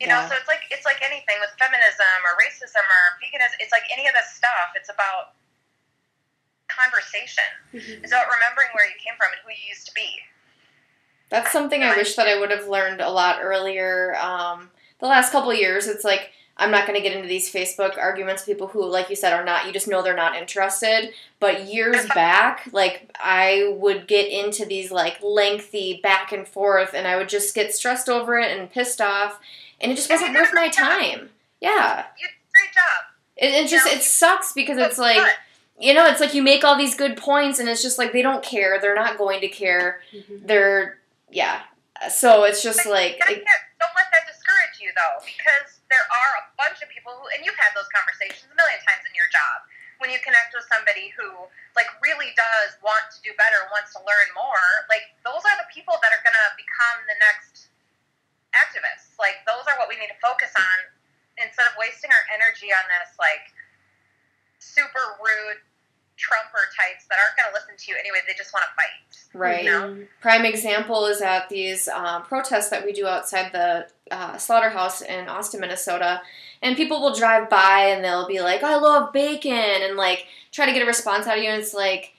You 0.00 0.08
know, 0.08 0.24
so 0.26 0.32
it's 0.34 0.48
like 0.48 0.64
it's 0.72 0.88
like 0.88 1.04
anything 1.04 1.36
with 1.38 1.52
feminism 1.60 2.18
or 2.24 2.32
racism 2.40 2.80
or 2.80 3.02
veganism. 3.20 3.60
It's 3.60 3.70
like 3.70 3.84
any 3.92 4.08
of 4.08 4.14
this 4.16 4.34
stuff. 4.34 4.72
It's 4.74 4.88
about 4.88 5.36
conversation. 6.66 7.44
Mhm. 7.76 8.02
It's 8.02 8.10
about 8.10 8.26
remembering 8.32 8.72
where 8.72 8.86
you 8.88 8.96
came 8.98 9.14
from 9.20 9.30
and 9.32 9.40
who 9.44 9.50
you 9.52 9.68
used 9.68 9.86
to 9.86 9.94
be. 9.94 10.22
That's 11.28 11.52
something 11.52 11.82
I 11.84 11.96
wish 11.96 12.14
that 12.16 12.26
I 12.26 12.38
would 12.40 12.50
have 12.50 12.68
learned 12.68 13.00
a 13.00 13.10
lot 13.10 13.40
earlier. 13.42 14.16
Um, 14.16 14.70
the 14.98 15.06
last 15.06 15.30
couple 15.32 15.50
of 15.50 15.58
years, 15.58 15.86
it's 15.86 16.04
like 16.04 16.32
I'm 16.62 16.70
not 16.70 16.86
going 16.86 16.96
to 17.00 17.02
get 17.06 17.14
into 17.16 17.28
these 17.28 17.52
Facebook 17.52 17.98
arguments 17.98 18.44
people 18.44 18.68
who, 18.68 18.84
like 18.86 19.10
you 19.10 19.16
said, 19.16 19.32
are 19.32 19.44
not. 19.44 19.66
You 19.66 19.72
just 19.72 19.88
know 19.88 20.02
they're 20.02 20.14
not 20.16 20.36
interested. 20.36 21.10
But 21.40 21.66
years 21.66 22.06
back, 22.14 22.68
like 22.72 23.10
I 23.20 23.74
would 23.78 24.06
get 24.06 24.30
into 24.30 24.64
these 24.64 24.90
like 24.90 25.18
lengthy 25.22 26.00
back 26.02 26.32
and 26.32 26.46
forth, 26.46 26.94
and 26.94 27.06
I 27.06 27.16
would 27.16 27.28
just 27.28 27.54
get 27.54 27.74
stressed 27.74 28.08
over 28.08 28.38
it 28.38 28.56
and 28.56 28.70
pissed 28.70 29.00
off, 29.00 29.40
and 29.80 29.90
it 29.92 29.96
just 29.96 30.08
wasn't 30.10 30.34
worth 30.34 30.50
my 30.54 30.68
time. 30.68 31.30
Yeah, 31.60 32.04
You 32.18 32.26
did 32.26 32.34
a 32.34 32.52
great 32.52 32.72
job. 32.74 33.04
it, 33.36 33.64
it 33.64 33.68
just, 33.68 33.86
it 33.86 34.02
sucks 34.02 34.52
because 34.52 34.78
it's 34.78 34.98
like 34.98 35.22
you 35.80 35.94
know, 35.94 36.06
it's 36.06 36.20
like 36.20 36.34
you 36.34 36.42
make 36.42 36.62
all 36.64 36.76
these 36.78 36.94
good 36.94 37.16
points, 37.16 37.58
and 37.58 37.68
it's 37.68 37.82
just 37.82 37.98
like 37.98 38.12
they 38.12 38.22
don't 38.22 38.44
care. 38.44 38.78
They're 38.80 38.94
not 38.94 39.18
going 39.18 39.40
to 39.40 39.48
care. 39.48 40.00
Mhm. 40.14 40.46
They're 40.46 40.98
yeah. 41.30 41.62
So 42.10 42.44
it's 42.44 42.62
just 42.62 42.84
like 42.86 43.12
it, 43.14 43.44
don't 43.80 43.94
let 43.96 44.06
that 44.12 44.26
discourage 44.26 44.80
you 44.80 44.90
though, 44.94 45.24
because 45.24 45.78
there 45.92 46.08
are 46.08 46.32
a 46.40 46.44
bunch 46.56 46.80
of 46.80 46.88
people 46.88 47.12
who, 47.12 47.28
and 47.36 47.44
you've 47.44 47.60
had 47.60 47.76
those 47.76 47.86
conversations 47.92 48.48
a 48.48 48.56
million 48.56 48.80
times 48.80 49.04
in 49.04 49.12
your 49.12 49.28
job 49.28 49.68
when 50.00 50.08
you 50.08 50.18
connect 50.24 50.56
with 50.56 50.64
somebody 50.66 51.12
who 51.14 51.28
like 51.78 51.86
really 52.02 52.32
does 52.34 52.74
want 52.80 53.06
to 53.12 53.20
do 53.20 53.30
better, 53.38 53.68
wants 53.70 53.92
to 53.94 54.00
learn 54.02 54.28
more. 54.34 54.88
Like 54.88 55.12
those 55.22 55.44
are 55.44 55.56
the 55.60 55.68
people 55.70 55.94
that 56.00 56.10
are 56.10 56.22
gonna 56.24 56.48
become 56.58 56.98
the 57.06 57.14
next 57.22 57.70
activists. 58.56 59.14
Like 59.20 59.44
those 59.44 59.62
are 59.68 59.76
what 59.78 59.86
we 59.86 60.00
need 60.00 60.10
to 60.10 60.18
focus 60.18 60.50
on 60.56 60.76
instead 61.38 61.68
of 61.70 61.78
wasting 61.78 62.10
our 62.10 62.24
energy 62.34 62.74
on 62.74 62.82
this 62.88 63.14
like 63.20 63.46
super 64.58 65.20
rude 65.22 65.60
Trumper 66.22 66.64
types 66.78 67.04
that 67.10 67.18
aren't 67.18 67.36
gonna 67.36 67.52
listen 67.52 67.74
to 67.76 67.90
you 67.90 67.98
anyway. 67.98 68.18
They 68.26 68.34
just 68.34 68.54
want 68.54 68.64
to 68.64 68.74
fight. 68.74 69.12
Right. 69.34 69.64
No. 69.64 69.98
Prime 70.20 70.44
example 70.44 71.06
is 71.06 71.20
at 71.20 71.48
these 71.48 71.88
um, 71.88 72.22
protests 72.22 72.70
that 72.70 72.84
we 72.84 72.92
do 72.92 73.06
outside 73.06 73.50
the 73.52 73.88
uh, 74.10 74.36
slaughterhouse 74.38 75.02
in 75.02 75.28
Austin, 75.28 75.60
Minnesota. 75.60 76.22
And 76.60 76.76
people 76.76 77.00
will 77.00 77.14
drive 77.14 77.50
by 77.50 77.86
and 77.88 78.04
they'll 78.04 78.28
be 78.28 78.40
like, 78.40 78.62
I 78.62 78.76
love 78.76 79.12
bacon, 79.12 79.52
and 79.52 79.96
like 79.96 80.26
try 80.52 80.66
to 80.66 80.72
get 80.72 80.82
a 80.82 80.86
response 80.86 81.26
out 81.26 81.38
of 81.38 81.42
you. 81.42 81.50
And 81.50 81.60
it's 81.60 81.74
like, 81.74 82.14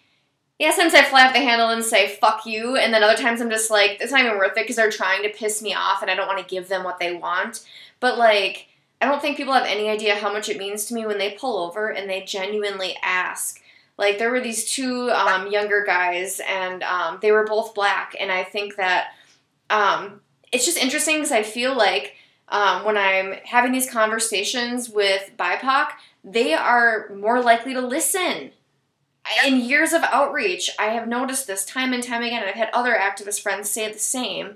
yeah, 0.59 0.71
sometimes 0.71 0.93
I 0.93 1.03
fly 1.03 1.25
off 1.25 1.33
the 1.33 1.39
handle 1.39 1.69
and 1.69 1.83
say, 1.83 2.17
fuck 2.17 2.45
you. 2.45 2.75
And 2.75 2.93
then 2.93 3.03
other 3.03 3.15
times 3.15 3.41
I'm 3.41 3.49
just 3.49 3.71
like, 3.71 4.01
it's 4.01 4.11
not 4.11 4.21
even 4.21 4.37
worth 4.37 4.57
it 4.57 4.63
because 4.63 4.75
they're 4.75 4.91
trying 4.91 5.23
to 5.23 5.29
piss 5.29 5.61
me 5.61 5.73
off 5.73 6.01
and 6.01 6.11
I 6.11 6.15
don't 6.15 6.27
want 6.27 6.39
to 6.39 6.55
give 6.55 6.67
them 6.67 6.83
what 6.83 6.99
they 6.99 7.15
want. 7.15 7.65
But 7.99 8.17
like, 8.17 8.67
I 9.01 9.05
don't 9.05 9.21
think 9.21 9.37
people 9.37 9.53
have 9.53 9.65
any 9.65 9.89
idea 9.89 10.15
how 10.15 10.31
much 10.31 10.49
it 10.49 10.57
means 10.57 10.85
to 10.85 10.93
me 10.93 11.05
when 11.05 11.17
they 11.17 11.31
pull 11.31 11.57
over 11.57 11.89
and 11.89 12.09
they 12.09 12.21
genuinely 12.21 12.97
ask. 13.03 13.61
Like, 13.97 14.17
there 14.17 14.31
were 14.31 14.41
these 14.41 14.71
two 14.71 15.11
um, 15.11 15.51
younger 15.51 15.83
guys 15.85 16.41
and 16.47 16.83
um, 16.83 17.19
they 17.21 17.31
were 17.31 17.45
both 17.45 17.75
black. 17.75 18.15
And 18.19 18.31
I 18.31 18.43
think 18.43 18.75
that 18.75 19.07
um, 19.69 20.21
it's 20.51 20.65
just 20.65 20.77
interesting 20.77 21.17
because 21.17 21.31
I 21.31 21.43
feel 21.43 21.75
like 21.75 22.15
um, 22.49 22.85
when 22.85 22.97
I'm 22.97 23.33
having 23.45 23.71
these 23.71 23.89
conversations 23.89 24.89
with 24.89 25.31
BIPOC, 25.37 25.89
they 26.23 26.53
are 26.53 27.09
more 27.15 27.41
likely 27.41 27.73
to 27.73 27.81
listen. 27.81 28.51
In 29.45 29.59
years 29.61 29.93
of 29.93 30.03
outreach, 30.03 30.69
I 30.77 30.87
have 30.87 31.07
noticed 31.07 31.47
this 31.47 31.65
time 31.65 31.93
and 31.93 32.03
time 32.03 32.23
again, 32.23 32.41
and 32.41 32.49
I've 32.49 32.55
had 32.55 32.69
other 32.73 32.93
activist 32.93 33.41
friends 33.41 33.69
say 33.69 33.91
the 33.91 33.97
same. 33.97 34.55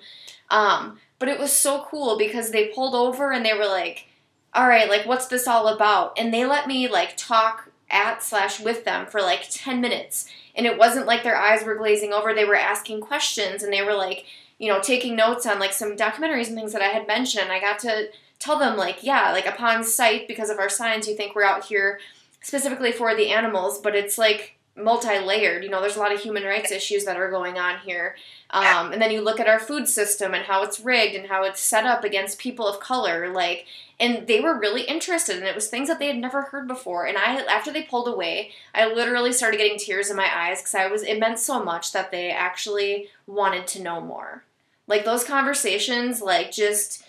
Um, 0.50 1.00
but 1.20 1.30
it 1.30 1.40
was 1.40 1.52
so 1.52 1.86
cool 1.90 2.18
because 2.18 2.52
they 2.52 2.68
pulled 2.68 2.94
over 2.94 3.32
and 3.32 3.46
they 3.46 3.54
were 3.54 3.66
like, 3.66 4.08
"All 4.54 4.68
right, 4.68 4.90
like 4.90 5.06
what's 5.06 5.28
this 5.28 5.48
all 5.48 5.68
about?" 5.68 6.18
And 6.20 6.34
they 6.34 6.46
let 6.46 6.68
me 6.68 6.88
like 6.88 7.16
talk 7.16 7.72
at 7.90 8.22
slash 8.22 8.60
with 8.60 8.86
them 8.86 9.06
for 9.06 9.22
like 9.22 9.48
ten 9.50 9.82
minutes, 9.82 10.28
and 10.56 10.66
it 10.66 10.78
wasn't 10.78 11.08
like 11.08 11.24
their 11.24 11.38
eyes 11.38 11.64
were 11.64 11.76
glazing 11.76 12.14
over. 12.14 12.34
They 12.34 12.46
were 12.46 12.56
asking 12.56 13.02
questions 13.02 13.64
and 13.64 13.72
they 13.72 13.84
were 13.84 13.94
like, 13.94 14.26
you 14.58 14.72
know, 14.72 14.82
taking 14.82 15.16
notes 15.16 15.46
on 15.46 15.60
like 15.60 15.74
some 15.74 15.96
documentaries 15.96 16.48
and 16.48 16.56
things 16.56 16.74
that 16.74 16.82
I 16.82 16.88
had 16.88 17.08
mentioned. 17.08 17.52
I 17.52 17.60
got 17.60 17.80
to 17.80 18.10
tell 18.40 18.60
them 18.60 18.78
like, 18.78 19.04
yeah, 19.04 19.32
like 19.32 19.46
upon 19.46 19.84
sight 19.84 20.28
because 20.28 20.50
of 20.50 20.60
our 20.60 20.70
signs, 20.70 21.08
you 21.08 21.16
think 21.16 21.36
we're 21.36 21.44
out 21.44 21.66
here 21.66 22.00
specifically 22.42 22.92
for 22.92 23.16
the 23.16 23.30
animals, 23.30 23.80
but 23.80 23.96
it's 23.96 24.18
like 24.18 24.57
multi-layered 24.78 25.64
you 25.64 25.70
know 25.70 25.82
there's 25.82 25.96
a 25.96 26.00
lot 26.00 26.14
of 26.14 26.22
human 26.22 26.44
rights 26.44 26.72
issues 26.72 27.06
that 27.06 27.18
are 27.18 27.32
going 27.32 27.58
on 27.58 27.80
here. 27.80 28.16
Um, 28.50 28.94
and 28.94 29.02
then 29.02 29.12
you 29.12 29.22
look 29.22 29.42
at 29.42 29.48
our 29.48 29.60
food 29.60 29.90
system 29.90 30.34
and 30.34 30.46
how 30.46 30.64
it's 30.64 30.80
rigged 30.80 31.16
and 31.16 31.28
how 31.28 31.44
it's 31.44 31.60
set 31.60 31.86
up 31.86 32.06
against 32.06 32.40
people 32.40 32.66
of 32.66 32.80
color 32.80 33.30
like 33.30 33.66
and 34.00 34.28
they 34.28 34.40
were 34.40 34.58
really 34.58 34.84
interested 34.84 35.38
and 35.38 35.46
it 35.46 35.56
was 35.56 35.68
things 35.68 35.90
that 35.90 36.00
they 36.00 36.08
had 36.08 36.18
never 36.18 36.44
heard 36.44 36.68
before. 36.68 37.06
And 37.06 37.18
i 37.18 37.42
after 37.44 37.74
they 37.74 37.84
pulled 37.84 38.08
away 38.08 38.52
i 38.74 38.86
literally 38.88 39.34
started 39.34 39.58
getting 39.58 39.78
tears 39.78 40.10
in 40.10 40.16
my 40.16 40.30
eyes 40.34 40.62
because 40.62 40.76
i 40.76 40.88
was 40.88 41.04
it 41.04 41.20
meant 41.20 41.40
so 41.40 41.64
much 41.64 41.92
that 41.92 42.12
they 42.12 42.30
actually 42.32 43.10
wanted 43.26 43.68
to 43.68 43.82
know 43.82 44.00
more. 44.00 44.44
Like 44.88 45.04
those 45.04 45.24
conversations 45.24 46.22
like 46.22 46.52
just 46.52 47.04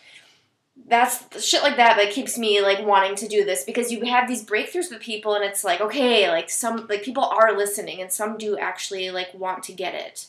that's 0.87 1.45
shit 1.45 1.63
like 1.63 1.77
that 1.77 1.97
that 1.97 2.11
keeps 2.13 2.39
me 2.39 2.63
like 2.63 2.85
wanting 2.87 3.15
to 3.17 3.29
do 3.29 3.45
this 3.45 3.65
because 3.65 3.91
you 3.93 4.05
have 4.07 4.27
these 4.29 4.45
breakthroughs 4.45 4.91
with 4.91 5.01
people 5.01 5.35
and 5.35 5.45
it's 5.45 5.65
like 5.65 5.81
okay 5.81 6.31
like 6.31 6.49
some 6.49 6.87
like 6.89 7.03
people 7.03 7.25
are 7.25 7.57
listening 7.57 8.01
and 8.01 8.11
some 8.13 8.39
do 8.39 8.57
actually 8.59 9.11
like 9.11 9.29
want 9.35 9.63
to 9.63 9.73
get 9.73 9.95
it 9.95 10.27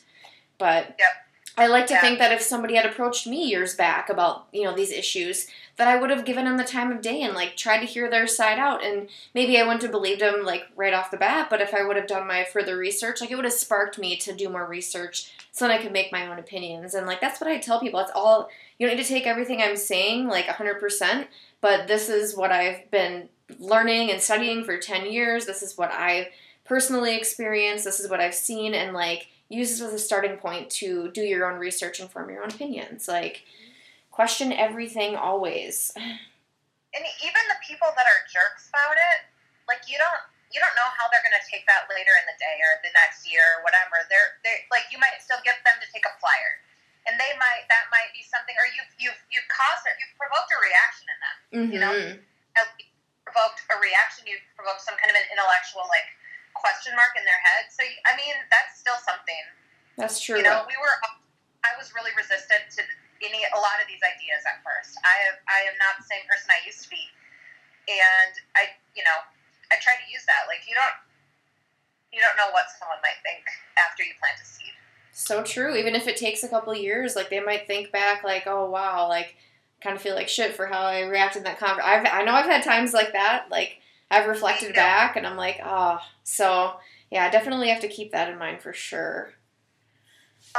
but 0.58 0.96
Yep. 1.00 1.10
i 1.58 1.68
like 1.68 1.88
to 1.88 1.94
Yeah. 1.94 2.02
think 2.02 2.20
that 2.20 2.32
if 2.34 2.42
somebody 2.42 2.76
had 2.76 2.86
approached 2.86 3.26
me 3.26 3.46
years 3.46 3.76
back 3.76 4.10
about 4.10 4.48
you 4.52 4.64
know 4.64 4.76
these 4.76 4.92
issues 4.92 5.48
that 5.80 5.88
i 5.88 5.96
would 5.96 6.12
have 6.12 6.26
given 6.26 6.46
them 6.46 6.58
the 6.58 6.64
time 6.64 6.92
of 6.92 7.02
day 7.02 7.24
and 7.24 7.34
like 7.34 7.58
tried 7.58 7.80
to 7.80 7.88
hear 7.88 8.08
their 8.10 8.28
side 8.28 8.60
out 8.60 8.84
and 8.84 9.10
maybe 9.34 9.58
i 9.58 9.64
wouldn't 9.64 9.82
have 9.82 9.92
believed 9.92 10.22
them 10.22 10.46
like 10.46 10.66
right 10.76 10.94
off 10.94 11.10
the 11.10 11.18
bat 11.18 11.50
but 11.50 11.62
if 11.62 11.74
i 11.74 11.84
would 11.84 11.96
have 11.96 12.08
done 12.08 12.28
my 12.28 12.44
further 12.44 12.78
research 12.78 13.20
like 13.20 13.32
it 13.32 13.36
would 13.36 13.46
have 13.46 13.54
sparked 13.54 13.98
me 13.98 14.16
to 14.16 14.32
do 14.32 14.48
more 14.50 14.68
research 14.68 15.32
so 15.52 15.68
then 15.68 15.76
i 15.76 15.82
could 15.82 15.92
make 15.92 16.12
my 16.12 16.28
own 16.28 16.38
opinions 16.38 16.94
and 16.94 17.08
like 17.08 17.20
that's 17.20 17.42
what 17.42 17.50
i 17.50 17.58
tell 17.58 17.80
people 17.80 18.00
it's 18.00 18.12
all 18.14 18.50
you 18.80 18.88
don't 18.88 18.96
need 18.96 19.04
to 19.04 19.10
take 19.10 19.28
everything 19.28 19.62
I'm 19.62 19.76
saying 19.76 20.28
like 20.28 20.46
100%, 20.46 21.28
but 21.62 21.88
this 21.88 22.10
is 22.10 22.36
what 22.36 22.52
I've 22.52 22.90
been 22.90 23.28
learning 23.60 24.10
and 24.10 24.22
studying 24.22 24.64
for 24.64 24.78
10 24.78 25.12
years. 25.12 25.46
This 25.46 25.62
is 25.62 25.78
what 25.78 25.92
I've 25.92 26.28
personally 26.64 27.16
experienced. 27.16 27.84
This 27.84 28.00
is 28.00 28.10
what 28.10 28.22
I've 28.22 28.34
seen, 28.34 28.74
and 28.74 28.94
like 28.94 29.28
use 29.50 29.72
this 29.72 29.82
as 29.82 29.94
a 29.94 30.00
starting 30.00 30.38
point 30.38 30.70
to 30.70 31.12
do 31.12 31.22
your 31.22 31.52
own 31.52 31.60
research 31.60 32.00
and 32.00 32.10
form 32.10 32.30
your 32.30 32.42
own 32.42 32.50
opinions. 32.50 33.08
Like, 33.08 33.44
question 34.20 34.52
everything 34.52 35.16
always. 35.16 35.96
And 35.96 37.06
even 37.24 37.44
the 37.48 37.60
people 37.64 37.88
that 37.96 38.04
are 38.04 38.22
jerks 38.28 38.68
about 38.68 39.00
it, 39.00 39.32
like 39.72 39.88
you 39.88 39.96
don't 39.96 40.24
you 40.52 40.60
don't 40.60 40.76
know 40.76 40.90
how 41.00 41.08
they're 41.08 41.24
gonna 41.24 41.40
take 41.48 41.64
that 41.72 41.88
later 41.88 42.12
in 42.20 42.26
the 42.28 42.36
day 42.36 42.60
or 42.60 42.84
the 42.84 42.92
next 42.92 43.24
year 43.24 43.46
or 43.56 43.64
whatever. 43.64 44.04
They're 44.12 44.36
they 44.44 44.68
like 44.68 44.92
you 44.92 45.00
might 45.00 45.24
still 45.24 45.40
get 45.48 45.64
them 45.64 45.80
to 45.80 45.88
take 45.96 46.04
a 46.04 46.12
flyer. 46.20 46.60
And 47.08 47.16
they 47.16 47.32
might 47.40 47.64
that 47.72 47.88
might 47.96 48.12
be 48.12 48.20
something 48.28 48.52
or 48.60 48.68
you've 48.76 48.92
you've 49.00 49.22
you've 49.32 49.48
caused 49.48 49.88
it 49.88 49.96
you've 50.04 50.18
provoked 50.20 50.52
a 50.52 50.60
reaction 50.60 51.06
in 51.08 51.20
them. 51.24 51.38
You 51.72 51.80
know? 51.80 51.94
Mhm. 51.96 52.14
At 52.60 52.68
provoked 53.24 53.64
a 53.72 53.78
reaction, 53.80 54.28
you've 54.28 54.44
provoked 54.60 54.84
some 54.84 55.00
kind 55.00 55.14
of 55.14 55.16
an 55.16 55.32
intellectual 55.32 55.88
like 55.88 56.10
question 56.58 56.92
mark 56.98 57.16
in 57.16 57.24
their 57.24 57.40
head. 57.40 57.72
So 57.72 57.88
I 58.04 58.20
mean 58.20 58.36
that's 58.52 58.84
still 58.84 59.00
something. 59.00 59.44
That's 59.96 60.20
true. 60.20 60.42
You 60.42 60.44
know, 60.44 60.68
we 60.68 60.76
were. 60.76 60.96
I 61.64 61.76
was 61.80 61.96
really 61.96 62.12
resistant 62.20 62.68
to 62.76 62.84
any 63.22 63.44
a 63.44 63.60
lot 63.60 63.78
of 63.80 63.88
these 63.88 64.02
ideas 64.02 64.42
at 64.48 64.64
first. 64.64 64.96
I 65.04 65.16
have, 65.28 65.38
I 65.48 65.60
am 65.68 65.76
not 65.80 66.00
the 66.00 66.08
same 66.08 66.24
person 66.28 66.50
I 66.52 66.64
used 66.64 66.84
to 66.88 66.90
be, 66.90 67.04
and 67.88 68.34
I, 68.56 68.74
you 68.96 69.04
know, 69.04 69.20
I 69.72 69.78
try 69.84 70.00
to 70.00 70.08
use 70.08 70.24
that. 70.26 70.48
Like 70.48 70.64
you 70.66 70.76
don't, 70.76 70.98
you 72.12 72.20
don't 72.24 72.38
know 72.40 72.50
what 72.56 72.72
someone 72.80 73.00
might 73.06 73.20
think 73.22 73.44
after 73.78 74.04
you 74.04 74.16
plant 74.18 74.42
a 74.42 74.46
seed. 74.46 74.74
So 75.12 75.44
true. 75.44 75.76
Even 75.76 75.96
if 75.96 76.08
it 76.08 76.18
takes 76.18 76.44
a 76.44 76.50
couple 76.50 76.74
years, 76.74 77.16
like 77.16 77.30
they 77.30 77.40
might 77.40 77.68
think 77.68 77.92
back, 77.92 78.24
like, 78.24 78.48
oh 78.48 78.70
wow, 78.70 79.08
like 79.08 79.36
kind 79.82 79.96
of 79.96 80.02
feel 80.02 80.16
like 80.16 80.28
shit 80.28 80.56
for 80.56 80.66
how 80.66 80.82
I 80.82 81.02
reacted 81.02 81.42
in 81.42 81.44
that 81.46 81.60
conversation. 81.60 81.90
I've 81.90 82.06
I 82.08 82.24
know 82.24 82.34
I've 82.34 82.46
had 82.46 82.64
times 82.64 82.94
like 82.94 83.14
that. 83.14 83.48
Like 83.52 83.78
I've 84.12 84.28
reflected 84.28 84.74
back, 84.76 85.16
and 85.16 85.28
I'm 85.28 85.38
like, 85.38 85.60
oh, 85.64 86.00
so 86.24 86.74
yeah, 87.12 87.30
definitely 87.30 87.70
have 87.70 87.82
to 87.82 87.88
keep 87.88 88.12
that 88.12 88.30
in 88.30 88.38
mind 88.38 88.62
for 88.62 88.74
sure. 88.74 89.34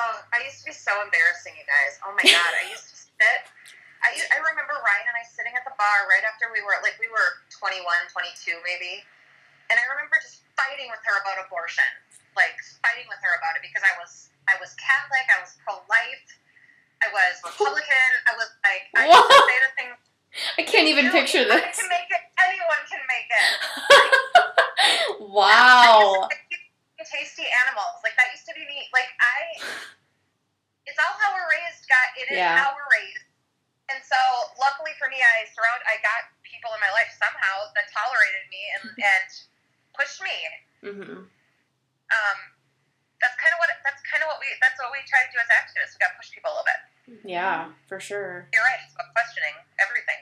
Oh, 0.00 0.16
I 0.32 0.40
used 0.48 0.64
to 0.64 0.72
be 0.72 0.76
so 0.76 0.96
embarrassing, 1.04 1.52
you 1.60 1.66
guys. 1.68 2.00
Oh 2.00 2.12
my 2.16 2.24
god, 2.24 2.52
I 2.56 2.72
used 2.72 2.88
to 2.88 2.96
sit. 2.96 3.40
I, 4.00 4.16
I 4.16 4.38
remember 4.40 4.72
Ryan 4.80 5.12
and 5.12 5.16
I 5.20 5.24
sitting 5.28 5.52
at 5.52 5.60
the 5.68 5.76
bar 5.76 6.08
right 6.08 6.24
after 6.24 6.48
we 6.48 6.64
were 6.64 6.80
like 6.80 6.96
we 6.96 7.04
were 7.12 7.44
21, 7.52 7.84
22 7.84 8.56
maybe, 8.64 9.04
and 9.68 9.76
I 9.76 9.84
remember 9.92 10.16
just 10.24 10.40
fighting 10.56 10.88
with 10.88 11.04
her 11.04 11.20
about 11.20 11.36
abortion, 11.44 11.84
like 12.32 12.56
fighting 12.80 13.04
with 13.12 13.20
her 13.20 13.36
about 13.36 13.60
it 13.60 13.62
because 13.66 13.84
I 13.84 13.92
was 14.00 14.32
I 14.48 14.56
was 14.56 14.72
Catholic, 14.80 15.28
I 15.28 15.36
was 15.44 15.52
pro 15.60 15.76
life, 15.92 16.24
I 17.04 17.12
was 17.12 17.44
Republican, 17.44 18.08
I 18.24 18.32
was 18.40 18.48
like 18.64 18.88
I 18.96 19.04
used 19.04 19.20
to 19.20 19.36
What? 19.36 19.48
say 19.52 19.58
the 19.60 19.72
thing. 19.76 19.90
I 20.60 20.62
can't 20.64 20.88
even 20.88 21.12
"You- 21.12 21.12
picture 21.12 21.44
this. 21.44 21.76
can 21.76 21.88
make 21.92 22.08
it. 22.08 22.22
Anyone 22.40 22.82
can 22.88 23.02
make 23.04 23.28
it. 23.28 23.44
wow. 25.28 26.24
Tasty 27.08 27.46
animals. 27.66 28.00
Like 28.04 28.16
that 28.20 28.28
used 28.32 28.44
to 28.48 28.54
be 28.56 28.64
me. 28.68 28.88
Like 28.92 29.08
I, 29.20 29.38
it's 30.88 30.98
all 31.00 31.14
how 31.20 31.32
we're 31.36 31.48
raised. 31.50 31.84
God, 31.88 32.08
it 32.16 32.26
is 32.32 32.38
Yeah. 32.40 32.56
how 32.60 32.72
we're 32.74 32.90
raised. 32.92 33.24
And 33.90 33.98
so, 34.06 34.18
luckily 34.62 34.94
for 35.02 35.10
me, 35.10 35.18
I 35.18 35.50
surround. 35.50 35.82
I 35.82 35.98
got 35.98 36.30
people 36.46 36.70
in 36.70 36.78
my 36.78 36.92
life 36.94 37.10
somehow 37.18 37.66
that 37.74 37.90
tolerated 37.90 38.46
me 38.46 38.62
and 38.78 38.82
and 39.02 39.28
pushed 39.98 40.22
me. 40.22 40.36
hmm 40.86 41.26
Um, 41.26 42.38
that's 43.18 43.34
kind 43.42 43.50
of 43.50 43.58
what. 43.58 43.70
That's 43.82 43.98
kind 44.06 44.22
of 44.22 44.30
what 44.30 44.38
we. 44.38 44.46
That's 44.62 44.78
what 44.78 44.94
we 44.94 45.02
try 45.10 45.26
to 45.26 45.30
do 45.34 45.38
as 45.42 45.50
activists. 45.50 45.98
We 45.98 46.06
got 46.06 46.14
to 46.14 46.18
push 46.22 46.30
people 46.30 46.50
a 46.50 46.54
little 46.54 46.70
bit. 46.70 46.80
Yeah, 47.26 47.74
for 47.90 47.98
sure. 47.98 48.46
You're 48.54 48.62
right. 48.62 48.78
It's 48.86 48.94
about 48.94 49.10
questioning 49.10 49.56
everything. 49.82 50.20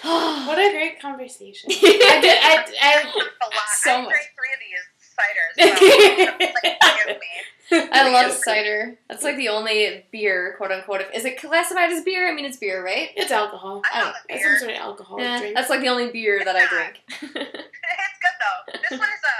What 0.00 0.58
a 0.58 0.70
great 0.72 1.00
conversation. 1.00 1.70
I 1.72 2.18
did. 2.20 2.38
I, 2.42 2.64
I, 2.80 3.02
A 3.02 3.06
lot. 3.14 3.68
So 3.78 3.90
I 3.92 4.02
much. 4.02 4.10
drank 4.10 4.30
three 4.38 4.52
of 4.54 4.60
these 4.64 4.82
ciders. 5.12 5.52
So 5.58 6.46
like. 7.70 7.90
I 7.92 8.10
love 8.12 8.32
cider. 8.32 8.98
That's 9.08 9.22
like 9.24 9.36
the 9.36 9.48
only 9.48 10.04
beer, 10.12 10.54
quote 10.58 10.72
unquote. 10.72 11.00
If, 11.02 11.14
is 11.14 11.24
it 11.24 11.40
classified 11.40 11.90
as 11.90 12.02
beer? 12.04 12.28
I 12.28 12.34
mean, 12.34 12.44
it's 12.44 12.56
beer, 12.58 12.84
right? 12.84 13.10
it's 13.16 13.30
alcohol. 13.30 13.82
I 13.92 14.00
know 14.00 14.12
the 14.28 14.34
it's 14.34 14.44
some 14.44 14.58
sort 14.58 14.70
of 14.72 14.76
alcohol 14.76 15.20
Eh, 15.20 15.38
drink. 15.38 15.54
that's 15.54 15.70
like 15.70 15.80
the 15.80 15.88
only 15.88 16.10
beer 16.10 16.42
that 16.44 16.54
I 16.56 16.66
drink. 16.66 17.00
it's 17.08 17.22
good 17.32 18.36
though. 18.40 18.72
This 18.72 18.98
one 18.98 19.08
is 19.08 19.24
a 19.24 19.38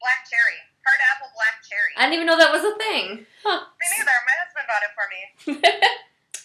black 0.00 0.20
cherry, 0.28 0.60
hard 0.84 1.00
apple 1.14 1.28
black 1.34 1.56
cherry. 1.68 1.92
I 1.96 2.02
didn't 2.04 2.14
even 2.14 2.26
know 2.26 2.36
that 2.38 2.52
was 2.52 2.64
a 2.64 2.76
thing. 2.76 3.24
Huh. 3.44 3.60
Me 3.80 3.86
neither. 3.96 4.16
My 4.26 4.36
husband 4.44 4.66
bought 4.68 4.84
it 4.84 4.92
for 4.96 5.06
me. 5.08 5.98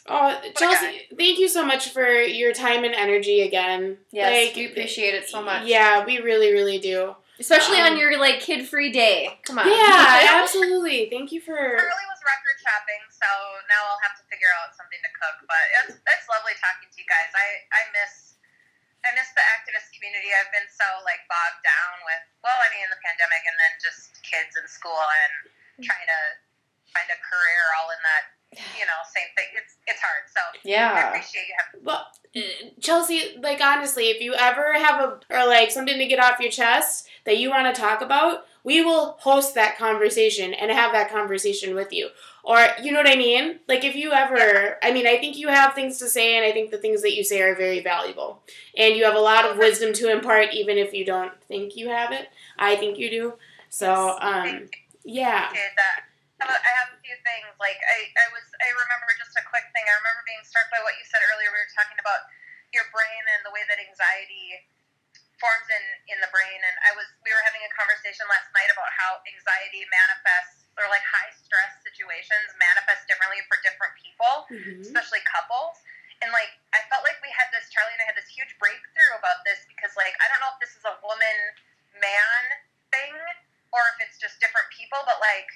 Oh, 0.09 0.35
Chelsea, 0.59 1.07
thank 1.17 1.39
you 1.39 1.47
so 1.47 1.63
much 1.63 1.89
for 1.95 2.03
your 2.21 2.51
time 2.51 2.83
and 2.83 2.93
energy 2.93 3.41
again. 3.41 3.97
Yes, 4.11 4.51
Like, 4.51 4.55
we 4.55 4.67
appreciate 4.67 5.15
it 5.15 5.29
so 5.29 5.41
much. 5.41 5.63
Yeah, 5.65 6.03
we 6.03 6.19
really, 6.19 6.51
really 6.51 6.77
do. 6.77 7.15
Especially 7.39 7.79
Um, 7.79 7.93
on 7.93 7.97
your 7.97 8.19
like 8.19 8.43
kid-free 8.43 8.91
day. 8.91 9.39
Come 9.47 9.57
on. 9.57 9.65
Yeah, 9.65 10.27
absolutely. 10.43 11.07
Thank 11.09 11.31
you 11.31 11.39
for. 11.39 11.55
Really 11.55 12.07
was 12.11 12.21
record 12.21 12.57
shopping, 12.61 13.01
so 13.09 13.25
now 13.71 13.79
I'll 13.89 14.03
have 14.05 14.13
to 14.19 14.23
figure 14.29 14.51
out 14.61 14.75
something 14.75 14.99
to 15.01 15.11
cook. 15.17 15.37
But 15.47 15.65
it's 15.81 15.95
it's 15.97 16.27
lovely 16.29 16.53
talking 16.61 16.91
to 16.91 16.97
you 16.99 17.07
guys. 17.09 17.31
I 17.33 17.47
I 17.73 17.81
miss 17.95 18.37
I 19.01 19.11
miss 19.17 19.33
the 19.33 19.41
activist 19.55 19.91
community. 19.97 20.29
I've 20.35 20.51
been 20.53 20.69
so 20.69 20.85
like 21.07 21.25
bogged 21.25 21.63
down 21.65 21.95
with 22.05 22.23
well, 22.45 22.59
I 22.59 22.69
mean 22.75 22.85
the 22.93 23.01
pandemic, 23.01 23.43
and 23.49 23.55
then 23.57 23.73
just 23.81 24.19
kids 24.21 24.53
in 24.59 24.67
school 24.69 24.99
and 25.01 25.33
trying 25.81 26.05
to 26.05 26.21
find 26.93 27.09
a 27.09 27.17
career 27.17 27.63
all 27.81 27.89
in 27.89 27.99
that 28.05 28.23
you 28.57 28.85
know 28.85 28.99
same 29.13 29.29
thing. 29.35 29.45
It's 29.55 29.75
it's 29.87 30.01
hard. 30.01 30.23
So 30.35 30.41
yeah, 30.63 30.93
I 30.93 31.07
appreciate 31.09 31.47
you 31.47 31.55
having. 31.57 31.85
Well, 31.85 32.07
uh, 32.35 32.69
Chelsea, 32.79 33.37
like 33.41 33.61
honestly, 33.61 34.05
if 34.05 34.21
you 34.21 34.33
ever 34.33 34.73
have 34.73 34.99
a 34.99 35.19
or 35.29 35.47
like 35.47 35.71
something 35.71 35.97
to 35.97 36.05
get 36.05 36.19
off 36.19 36.39
your 36.39 36.51
chest 36.51 37.07
that 37.25 37.37
you 37.37 37.49
want 37.49 37.73
to 37.73 37.79
talk 37.79 38.01
about, 38.01 38.45
we 38.63 38.81
will 38.81 39.17
host 39.19 39.55
that 39.55 39.77
conversation 39.77 40.53
and 40.53 40.71
have 40.71 40.93
that 40.93 41.11
conversation 41.11 41.75
with 41.75 41.91
you. 41.91 42.09
Or 42.43 42.59
you 42.81 42.91
know 42.91 42.99
what 42.99 43.09
I 43.09 43.15
mean? 43.15 43.59
Like 43.67 43.83
if 43.83 43.95
you 43.95 44.11
ever, 44.11 44.77
I 44.81 44.91
mean, 44.91 45.07
I 45.07 45.17
think 45.17 45.37
you 45.37 45.47
have 45.47 45.73
things 45.73 45.97
to 45.99 46.09
say, 46.09 46.35
and 46.35 46.45
I 46.45 46.51
think 46.51 46.71
the 46.71 46.77
things 46.77 47.01
that 47.01 47.15
you 47.15 47.23
say 47.23 47.41
are 47.41 47.55
very 47.55 47.81
valuable, 47.81 48.43
and 48.77 48.95
you 48.95 49.05
have 49.05 49.15
a 49.15 49.19
lot 49.19 49.45
of 49.45 49.57
wisdom 49.57 49.93
to 49.93 50.11
impart, 50.11 50.53
even 50.53 50.77
if 50.77 50.93
you 50.93 51.05
don't 51.05 51.33
think 51.47 51.75
you 51.75 51.89
have 51.89 52.11
it. 52.11 52.27
I 52.57 52.75
think 52.75 52.97
you 52.97 53.09
do. 53.09 53.33
So, 53.69 54.17
um, 54.21 54.69
yeah. 55.03 55.49
That. 56.41 56.59
I 56.63 56.71
have 56.81 56.89
a 56.95 56.99
few 57.03 57.15
things. 57.21 57.49
Like 57.61 57.77
I, 57.85 58.09
I 58.17 58.27
was, 58.33 58.45
I 58.61 58.69
remember 58.73 59.11
just 59.19 59.35
a 59.37 59.43
quick 59.45 59.65
thing. 59.75 59.85
I 59.85 59.93
remember 60.01 60.21
being 60.25 60.43
struck 60.45 60.67
by 60.73 60.81
what 60.81 60.97
you 60.97 61.05
said 61.05 61.21
earlier. 61.33 61.49
We 61.53 61.59
were 61.59 61.73
talking 61.75 61.99
about 62.01 62.25
your 62.73 62.85
brain 62.89 63.23
and 63.37 63.45
the 63.45 63.53
way 63.53 63.61
that 63.69 63.77
anxiety 63.77 64.65
forms 65.37 65.67
in 65.69 65.83
in 66.09 66.17
the 66.23 66.31
brain. 66.33 66.59
And 66.63 66.75
I 66.87 66.91
was, 66.97 67.05
we 67.21 67.29
were 67.29 67.43
having 67.45 67.61
a 67.65 67.71
conversation 67.75 68.25
last 68.31 68.49
night 68.55 68.69
about 68.73 68.89
how 68.93 69.21
anxiety 69.29 69.85
manifests, 69.91 70.65
or 70.79 70.89
like 70.89 71.03
high 71.05 71.29
stress 71.37 71.73
situations 71.85 72.49
manifest 72.57 73.05
differently 73.05 73.43
for 73.45 73.59
different 73.61 73.93
people, 73.99 74.49
Mhm. 74.49 74.81
especially 74.81 75.21
couples. 75.29 75.77
And 76.25 76.31
like, 76.31 76.49
I 76.71 76.79
felt 76.87 77.03
like 77.03 77.19
we 77.19 77.29
had 77.35 77.51
this. 77.51 77.67
Charlie 77.67 77.91
and 77.93 78.01
I 78.01 78.07
had 78.07 78.15
this 78.15 78.31
huge 78.31 78.55
breakthrough 78.57 79.13
about 79.19 79.43
this 79.43 79.67
because, 79.67 79.91
like, 79.99 80.15
I 80.23 80.31
don't 80.31 80.39
know 80.39 80.55
if 80.55 80.59
this 80.63 80.73
is 80.79 80.85
a 80.87 80.95
woman 81.03 81.37
man 81.99 82.41
thing 82.95 83.13
or 83.75 83.81
if 83.93 84.07
it's 84.07 84.17
just 84.17 84.39
different 84.39 84.69
people, 84.71 84.97
but 85.03 85.19
like 85.19 85.49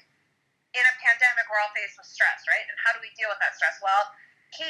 in 0.78 0.86
a 0.86 0.96
pandemic, 1.02 1.50
we're 1.50 1.58
all 1.58 1.74
faced 1.74 1.98
with 1.98 2.06
stress, 2.06 2.46
right? 2.46 2.66
And 2.70 2.78
how 2.86 2.94
do 2.94 3.02
we 3.02 3.10
deal 3.18 3.28
with 3.34 3.42
that 3.42 3.58
stress? 3.58 3.82
Well, 3.82 4.14
he 4.54 4.70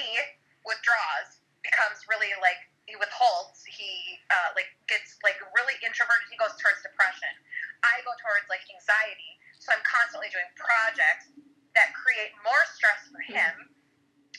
withdraws, 0.63 1.43
becomes 1.61 1.99
really 2.07 2.31
like 2.39 2.59
he 2.88 2.95
withholds. 2.95 3.67
He 3.67 4.23
uh, 4.31 4.55
like 4.55 4.71
gets 4.88 5.19
like 5.21 5.35
really 5.51 5.75
introverted. 5.84 6.31
He 6.31 6.39
goes 6.39 6.55
towards 6.55 6.79
depression. 6.79 7.35
I 7.84 7.99
go 8.07 8.15
towards 8.23 8.47
like 8.47 8.63
anxiety. 8.71 9.35
So 9.59 9.75
I'm 9.75 9.84
constantly 9.84 10.31
doing 10.31 10.47
projects 10.55 11.27
that 11.75 11.91
create 11.91 12.31
more 12.41 12.63
stress 12.71 13.11
for 13.11 13.19
him. 13.27 13.67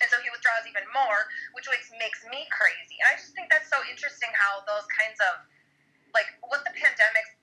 And 0.01 0.07
so 0.09 0.17
he 0.23 0.31
withdraws 0.31 0.65
even 0.65 0.87
more, 0.95 1.27
which 1.59 1.67
makes, 1.67 1.91
makes 1.99 2.23
me 2.31 2.47
crazy. 2.55 2.97
And 3.03 3.07
I 3.11 3.15
just 3.19 3.35
think 3.35 3.51
that's 3.51 3.67
so 3.67 3.83
interesting 3.91 4.31
how 4.31 4.63
those 4.63 4.87
kinds 4.95 5.19
of, 5.19 5.43
like, 6.15 6.31
what 6.47 6.63
the 6.63 6.71
pandemic's 6.71 7.35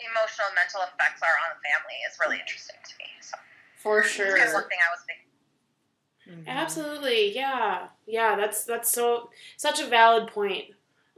emotional 0.00 0.48
and 0.48 0.56
mental 0.56 0.80
effects 0.88 1.20
are 1.20 1.36
on 1.44 1.52
a 1.52 1.58
family 1.60 2.00
is 2.08 2.16
really 2.16 2.40
interesting 2.40 2.80
to 2.80 2.94
me. 2.96 3.08
So 3.20 3.36
For 3.82 4.00
it's 4.00 4.16
kind 4.16 4.28
sure. 4.28 4.36
one 4.54 4.68
thing 4.68 4.78
I 4.86 4.90
was 4.94 5.04
thinking. 5.06 6.44
Absolutely, 6.46 7.34
yeah, 7.34 7.88
yeah. 8.06 8.36
That's 8.36 8.64
that's 8.64 8.90
so 8.92 9.30
such 9.56 9.80
a 9.80 9.86
valid 9.86 10.28
point. 10.28 10.66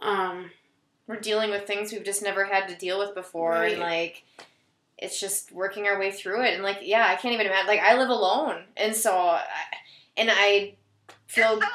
Um, 0.01 0.51
We're 1.07 1.21
dealing 1.21 1.51
with 1.51 1.67
things 1.67 1.93
we've 1.93 2.05
just 2.05 2.23
never 2.23 2.45
had 2.45 2.69
to 2.69 2.77
deal 2.77 2.99
with 2.99 3.15
before, 3.15 3.65
and 3.65 3.79
like 3.81 4.25
it's 4.99 5.19
just 5.21 5.53
working 5.53 5.87
our 5.87 5.99
way 5.99 6.13
through 6.13 6.45
it. 6.45 6.55
And 6.55 6.63
like, 6.63 6.79
yeah, 6.83 7.07
I 7.09 7.17
can't 7.17 7.35
even 7.35 7.47
imagine. 7.47 7.67
Like, 7.67 7.81
I 7.81 7.97
live 7.99 8.09
alone, 8.09 8.65
and 8.77 8.95
so, 8.95 9.13
I, 9.13 9.43
and 10.17 10.31
I 10.33 10.75
You're 11.37 11.47
feel 11.47 11.49
so 11.49 11.57
lucky. 11.57 11.69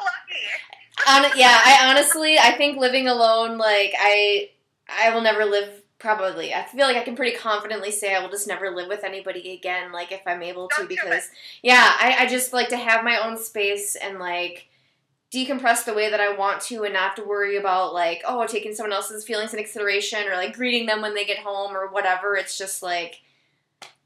On, 1.07 1.37
yeah, 1.37 1.59
I 1.63 1.89
honestly, 1.89 2.39
I 2.39 2.53
think 2.53 2.79
living 2.79 3.07
alone, 3.07 3.57
like 3.57 3.93
I, 3.99 4.49
I 4.89 5.11
will 5.13 5.21
never 5.21 5.45
live. 5.45 5.76
Probably, 5.99 6.53
I 6.53 6.63
feel 6.63 6.85
like 6.85 6.95
I 6.95 7.03
can 7.03 7.15
pretty 7.15 7.35
confidently 7.35 7.89
say 7.91 8.13
I 8.13 8.19
will 8.19 8.29
just 8.29 8.47
never 8.47 8.69
live 8.69 8.87
with 8.87 9.03
anybody 9.03 9.53
again. 9.55 9.91
Like 9.91 10.11
if 10.11 10.21
I'm 10.27 10.43
able 10.43 10.67
to, 10.69 10.75
Don't 10.77 10.89
do 10.89 10.93
it. 10.93 10.99
because 11.03 11.29
yeah, 11.63 11.93
I, 11.99 12.17
I 12.19 12.27
just 12.27 12.53
like 12.53 12.69
to 12.69 12.77
have 12.77 13.03
my 13.03 13.17
own 13.17 13.35
space 13.37 13.95
and 13.95 14.19
like 14.19 14.67
decompress 15.33 15.85
the 15.85 15.95
way 15.95 16.09
that 16.11 16.21
I 16.21 16.35
want 16.35 16.61
to, 16.63 16.83
and 16.83 16.93
not 16.93 17.01
have 17.03 17.15
to 17.15 17.23
worry 17.23 17.57
about 17.57 17.93
like 17.95 18.21
oh 18.27 18.45
taking 18.45 18.75
someone 18.75 18.93
else's 18.93 19.25
feelings 19.25 19.53
into 19.53 19.63
consideration 19.63 20.27
or 20.27 20.35
like 20.35 20.55
greeting 20.55 20.85
them 20.85 21.01
when 21.01 21.15
they 21.15 21.25
get 21.25 21.39
home 21.39 21.75
or 21.75 21.87
whatever. 21.87 22.35
It's 22.35 22.59
just 22.59 22.83
like 22.83 23.21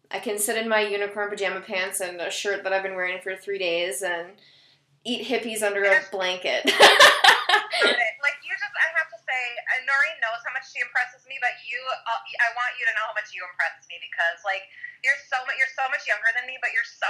I 0.09 0.19
can 0.19 0.37
sit 0.37 0.57
in 0.57 0.69
my 0.69 0.81
unicorn 0.81 1.29
pajama 1.29 1.61
pants 1.61 1.99
and 1.99 2.19
a 2.21 2.31
shirt 2.31 2.63
that 2.63 2.73
I've 2.73 2.83
been 2.83 2.95
wearing 2.95 3.21
for 3.21 3.35
three 3.35 3.59
days 3.59 4.01
and 4.01 4.29
eat 5.03 5.27
Hippeas 5.27 5.61
under 5.61 5.83
a 5.83 5.99
blanket. 6.11 6.65
like 6.65 8.40
you 9.41 9.53
just, 9.57 9.65
I 9.65 9.73
have 9.73 9.85
to 9.85 9.89
say, 9.89 9.89
uh, 9.89 9.89
Noreen 9.89 10.17
knows 10.21 10.41
how 10.45 10.53
much 10.53 10.67
she 10.69 10.79
impresses 10.83 11.23
me, 11.25 11.41
but 11.41 11.57
you, 11.65 11.79
uh, 11.81 12.21
I 12.21 12.49
want 12.53 12.77
you 12.77 12.85
to 12.85 12.93
know 12.93 13.09
how 13.09 13.15
much 13.17 13.33
you 13.33 13.41
impress 13.41 13.81
me 13.89 13.97
because, 13.97 14.41
like, 14.45 14.69
you're 15.01 15.17
so 15.29 15.41
much, 15.49 15.57
you're 15.57 15.73
so 15.73 15.85
much 15.89 16.05
younger 16.05 16.29
than 16.37 16.45
me, 16.45 16.61
but 16.61 16.69
you're 16.73 16.87
so, 16.87 17.09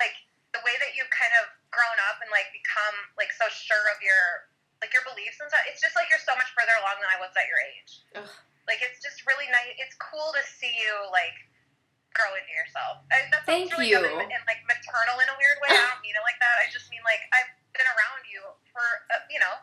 like, 0.00 0.16
the 0.54 0.62
way 0.62 0.78
that 0.78 0.94
you've 0.94 1.10
kind 1.10 1.34
of 1.42 1.50
grown 1.74 1.98
up 2.06 2.22
and 2.22 2.30
like 2.30 2.46
become 2.54 2.94
like 3.18 3.34
so 3.34 3.42
sure 3.50 3.90
of 3.90 3.98
your, 3.98 4.46
like 4.78 4.94
your 4.94 5.02
beliefs 5.02 5.42
and 5.42 5.50
stuff. 5.50 5.66
It's 5.66 5.82
just 5.82 5.98
like 5.98 6.06
you're 6.06 6.22
so 6.22 6.38
much 6.38 6.46
further 6.54 6.78
along 6.78 7.02
than 7.02 7.10
I 7.10 7.18
was 7.18 7.34
at 7.34 7.50
your 7.50 7.58
age. 7.74 7.92
Ugh. 8.14 8.30
Like 8.70 8.78
it's 8.78 9.02
just 9.02 9.26
really 9.26 9.50
nice. 9.50 9.74
It's 9.82 9.98
cool 9.98 10.30
to 10.30 10.42
see 10.46 10.70
you 10.70 10.94
like 11.10 11.34
grow 12.14 12.30
into 12.38 12.54
yourself. 12.54 13.02
I, 13.10 13.26
that 13.34 13.42
Thank 13.44 13.74
really 13.74 13.90
you. 13.90 13.98
and, 13.98 14.30
and 14.30 14.44
like 14.46 14.62
maternal 14.70 15.18
in 15.18 15.26
a 15.26 15.36
weird 15.36 15.58
way. 15.58 15.74
I 15.74 15.90
don't 15.90 16.00
mean 16.06 16.14
it 16.14 16.22
like 16.22 16.38
that. 16.38 16.62
I 16.62 16.70
just 16.70 16.86
mean 16.86 17.02
like 17.02 17.26
I've 17.34 17.50
been 17.74 17.90
around 17.90 18.22
you 18.30 18.40
for 18.70 18.86
uh, 19.10 19.26
you 19.26 19.42
know 19.42 19.58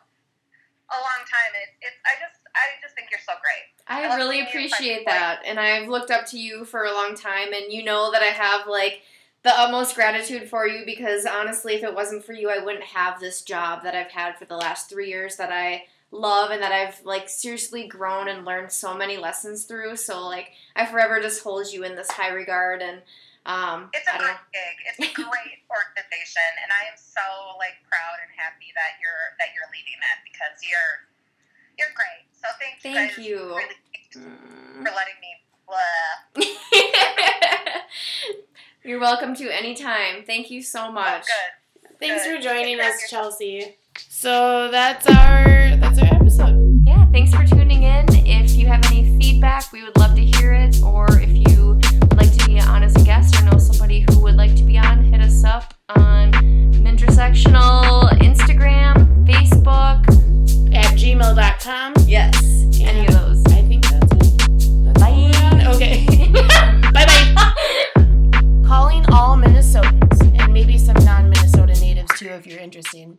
a 0.90 0.98
long 0.98 1.22
time. 1.24 1.52
It's 1.62 1.76
it's 1.80 1.96
I 2.04 2.18
just 2.20 2.40
I 2.54 2.80
just 2.82 2.94
think 2.94 3.08
you're 3.10 3.20
so 3.24 3.32
great. 3.40 3.64
I 3.86 4.12
I 4.12 4.16
really 4.16 4.40
appreciate 4.40 5.06
that. 5.06 5.42
And 5.46 5.58
I've 5.58 5.88
looked 5.88 6.10
up 6.10 6.26
to 6.26 6.38
you 6.38 6.64
for 6.64 6.84
a 6.84 6.92
long 6.92 7.14
time 7.14 7.52
and 7.52 7.72
you 7.72 7.84
know 7.84 8.10
that 8.12 8.22
I 8.22 8.26
have 8.26 8.66
like 8.66 9.02
the 9.42 9.52
utmost 9.58 9.94
gratitude 9.94 10.48
for 10.48 10.66
you 10.66 10.84
because 10.84 11.26
honestly 11.26 11.74
if 11.74 11.82
it 11.82 11.94
wasn't 11.94 12.24
for 12.24 12.32
you 12.32 12.50
I 12.50 12.64
wouldn't 12.64 12.84
have 12.84 13.20
this 13.20 13.42
job 13.42 13.82
that 13.84 13.94
I've 13.94 14.10
had 14.10 14.38
for 14.38 14.44
the 14.44 14.56
last 14.56 14.88
3 14.90 15.08
years 15.08 15.36
that 15.36 15.50
I 15.50 15.84
love 16.10 16.50
and 16.50 16.62
that 16.62 16.72
I've 16.72 17.04
like 17.04 17.28
seriously 17.28 17.88
grown 17.88 18.28
and 18.28 18.44
learned 18.44 18.70
so 18.70 18.94
many 18.94 19.16
lessons 19.16 19.64
through. 19.64 19.96
So 19.96 20.26
like 20.26 20.50
I 20.76 20.86
forever 20.86 21.20
just 21.20 21.42
hold 21.42 21.72
you 21.72 21.84
in 21.84 21.96
this 21.96 22.10
high 22.10 22.32
regard 22.32 22.82
and 22.82 23.02
um 23.46 23.90
It's 23.92 24.06
a 24.06 24.14
I 24.14 24.18
don't 24.18 24.26
great 24.38 24.54
gig. 24.54 24.76
It's 24.86 24.98
a 25.02 25.10
great 25.26 25.58
organization, 25.66 26.50
and 26.62 26.70
I 26.70 26.86
am 26.90 26.96
so 26.96 27.22
like 27.58 27.76
proud 27.90 28.16
and 28.22 28.30
happy 28.38 28.70
that 28.78 28.98
you're 29.02 29.34
that 29.42 29.50
you're 29.56 29.66
leading 29.74 29.98
it 29.98 30.18
because 30.26 30.56
you're 30.62 31.10
you're 31.78 31.92
great. 31.96 32.26
So 32.36 32.46
thank 32.60 32.78
you 32.84 32.92
Thank 32.94 33.16
guys 33.16 33.24
you. 33.26 33.38
really 33.58 33.78
Mm. 34.12 34.84
for 34.84 34.92
letting 34.92 35.16
me. 35.24 35.30
You're 38.84 39.00
welcome 39.00 39.34
to 39.36 39.48
anytime. 39.48 40.24
Thank 40.26 40.50
you 40.50 40.60
so 40.62 40.86
Oh, 40.88 40.92
much. 40.92 41.24
good. 41.26 41.90
thanks 41.98 42.24
Good. 42.26 42.36
for 42.36 42.42
joining 42.42 42.76
Take 42.76 42.80
care 42.82 42.90
us, 42.94 43.00
yourself. 43.02 43.24
Chelsea. 43.38 43.76
So 43.96 44.70
that's 44.70 45.06
our 45.08 45.76
that's 45.76 45.98
our 45.98 46.06
episode. 46.14 46.82
Yeah, 46.86 47.06
thanks 47.12 47.32
for 47.32 47.46
tuning 47.46 47.84
in. 47.84 48.06
If 48.26 48.52
you 48.52 48.66
have 48.66 48.84
any 48.86 49.16
feedback, 49.18 49.72
we 49.72 49.82
would 49.84 49.96
love 49.96 50.14
to 50.16 50.22
hear 50.24 50.52
it. 50.52 50.82
Or 50.82 51.06
if 51.18 51.30
Intersectional 57.12 58.08
Instagram, 58.20 59.26
Facebook. 59.26 60.00
At 60.74 60.96
gmail.com. 60.96 61.92
Yes, 62.06 62.34
any 62.80 63.06
of 63.06 63.12
those. 63.12 63.44
I 63.48 63.62
think 63.66 63.84
that's 63.84 64.12
it. 64.12 64.94
That's 64.94 65.02
all. 65.02 65.74
Okay. 65.74 66.06
bye 66.90 67.04
bye. 67.04 67.52
Calling 68.66 69.04
all 69.12 69.36
Minnesotans 69.36 70.40
and 70.40 70.54
maybe 70.54 70.78
some 70.78 70.96
non 71.04 71.28
Minnesota 71.28 71.78
natives 71.80 72.18
too, 72.18 72.28
if 72.28 72.46
you're 72.46 72.58
interested. 72.58 73.18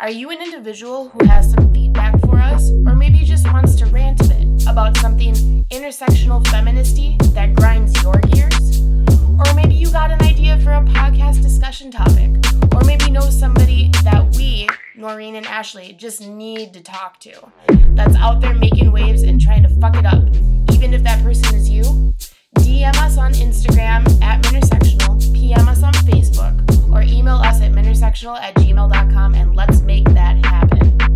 Are 0.00 0.10
you 0.10 0.30
an 0.30 0.42
individual 0.42 1.10
who 1.10 1.24
has 1.26 1.52
some 1.52 1.72
feedback 1.72 2.18
for 2.22 2.40
us, 2.40 2.70
or 2.88 2.96
maybe 2.96 3.18
just 3.18 3.46
wants 3.52 3.76
to 3.76 3.86
rant 3.86 4.20
a 4.20 4.24
bit 4.24 4.66
about 4.66 4.96
something 4.96 5.64
intersectional 5.70 6.42
feministy 6.46 7.16
that 7.34 7.54
grinds 7.54 7.94
your 8.02 8.18
gears? 8.32 8.82
Or 9.38 9.54
maybe 9.54 9.74
you 9.74 9.90
got 9.90 10.10
an 10.10 10.22
idea 10.22 10.58
for 10.60 10.72
a 10.72 10.82
podcast 10.82 11.42
discussion 11.42 11.90
topic, 11.90 12.30
or 12.74 12.84
maybe 12.84 13.10
know 13.10 13.28
somebody 13.30 13.90
that 14.04 14.34
we, 14.36 14.68
Noreen 14.94 15.36
and 15.36 15.46
Ashley, 15.46 15.94
just 15.94 16.20
need 16.26 16.72
to 16.74 16.82
talk 16.82 17.18
to. 17.20 17.32
That's 17.94 18.16
out 18.16 18.40
there 18.40 18.54
making 18.54 18.92
waves 18.92 19.22
and 19.22 19.40
trying 19.40 19.62
to 19.62 19.68
fuck 19.80 19.96
it 19.96 20.06
up, 20.06 20.22
even 20.72 20.92
if 20.92 21.02
that 21.04 21.22
person 21.22 21.54
is 21.54 21.68
you, 21.68 22.14
DM 22.58 22.94
us 22.96 23.16
on 23.16 23.32
Instagram 23.32 24.06
at 24.22 24.42
Minersectional, 24.42 25.18
PM 25.34 25.68
us 25.68 25.82
on 25.82 25.92
Facebook, 25.94 26.92
or 26.92 27.02
email 27.02 27.36
us 27.36 27.60
at 27.62 27.72
minersectional 27.72 28.38
at 28.38 28.54
gmail.com 28.56 29.34
and 29.34 29.56
let's 29.56 29.80
make 29.80 30.04
that 30.10 30.44
happen. 30.44 31.11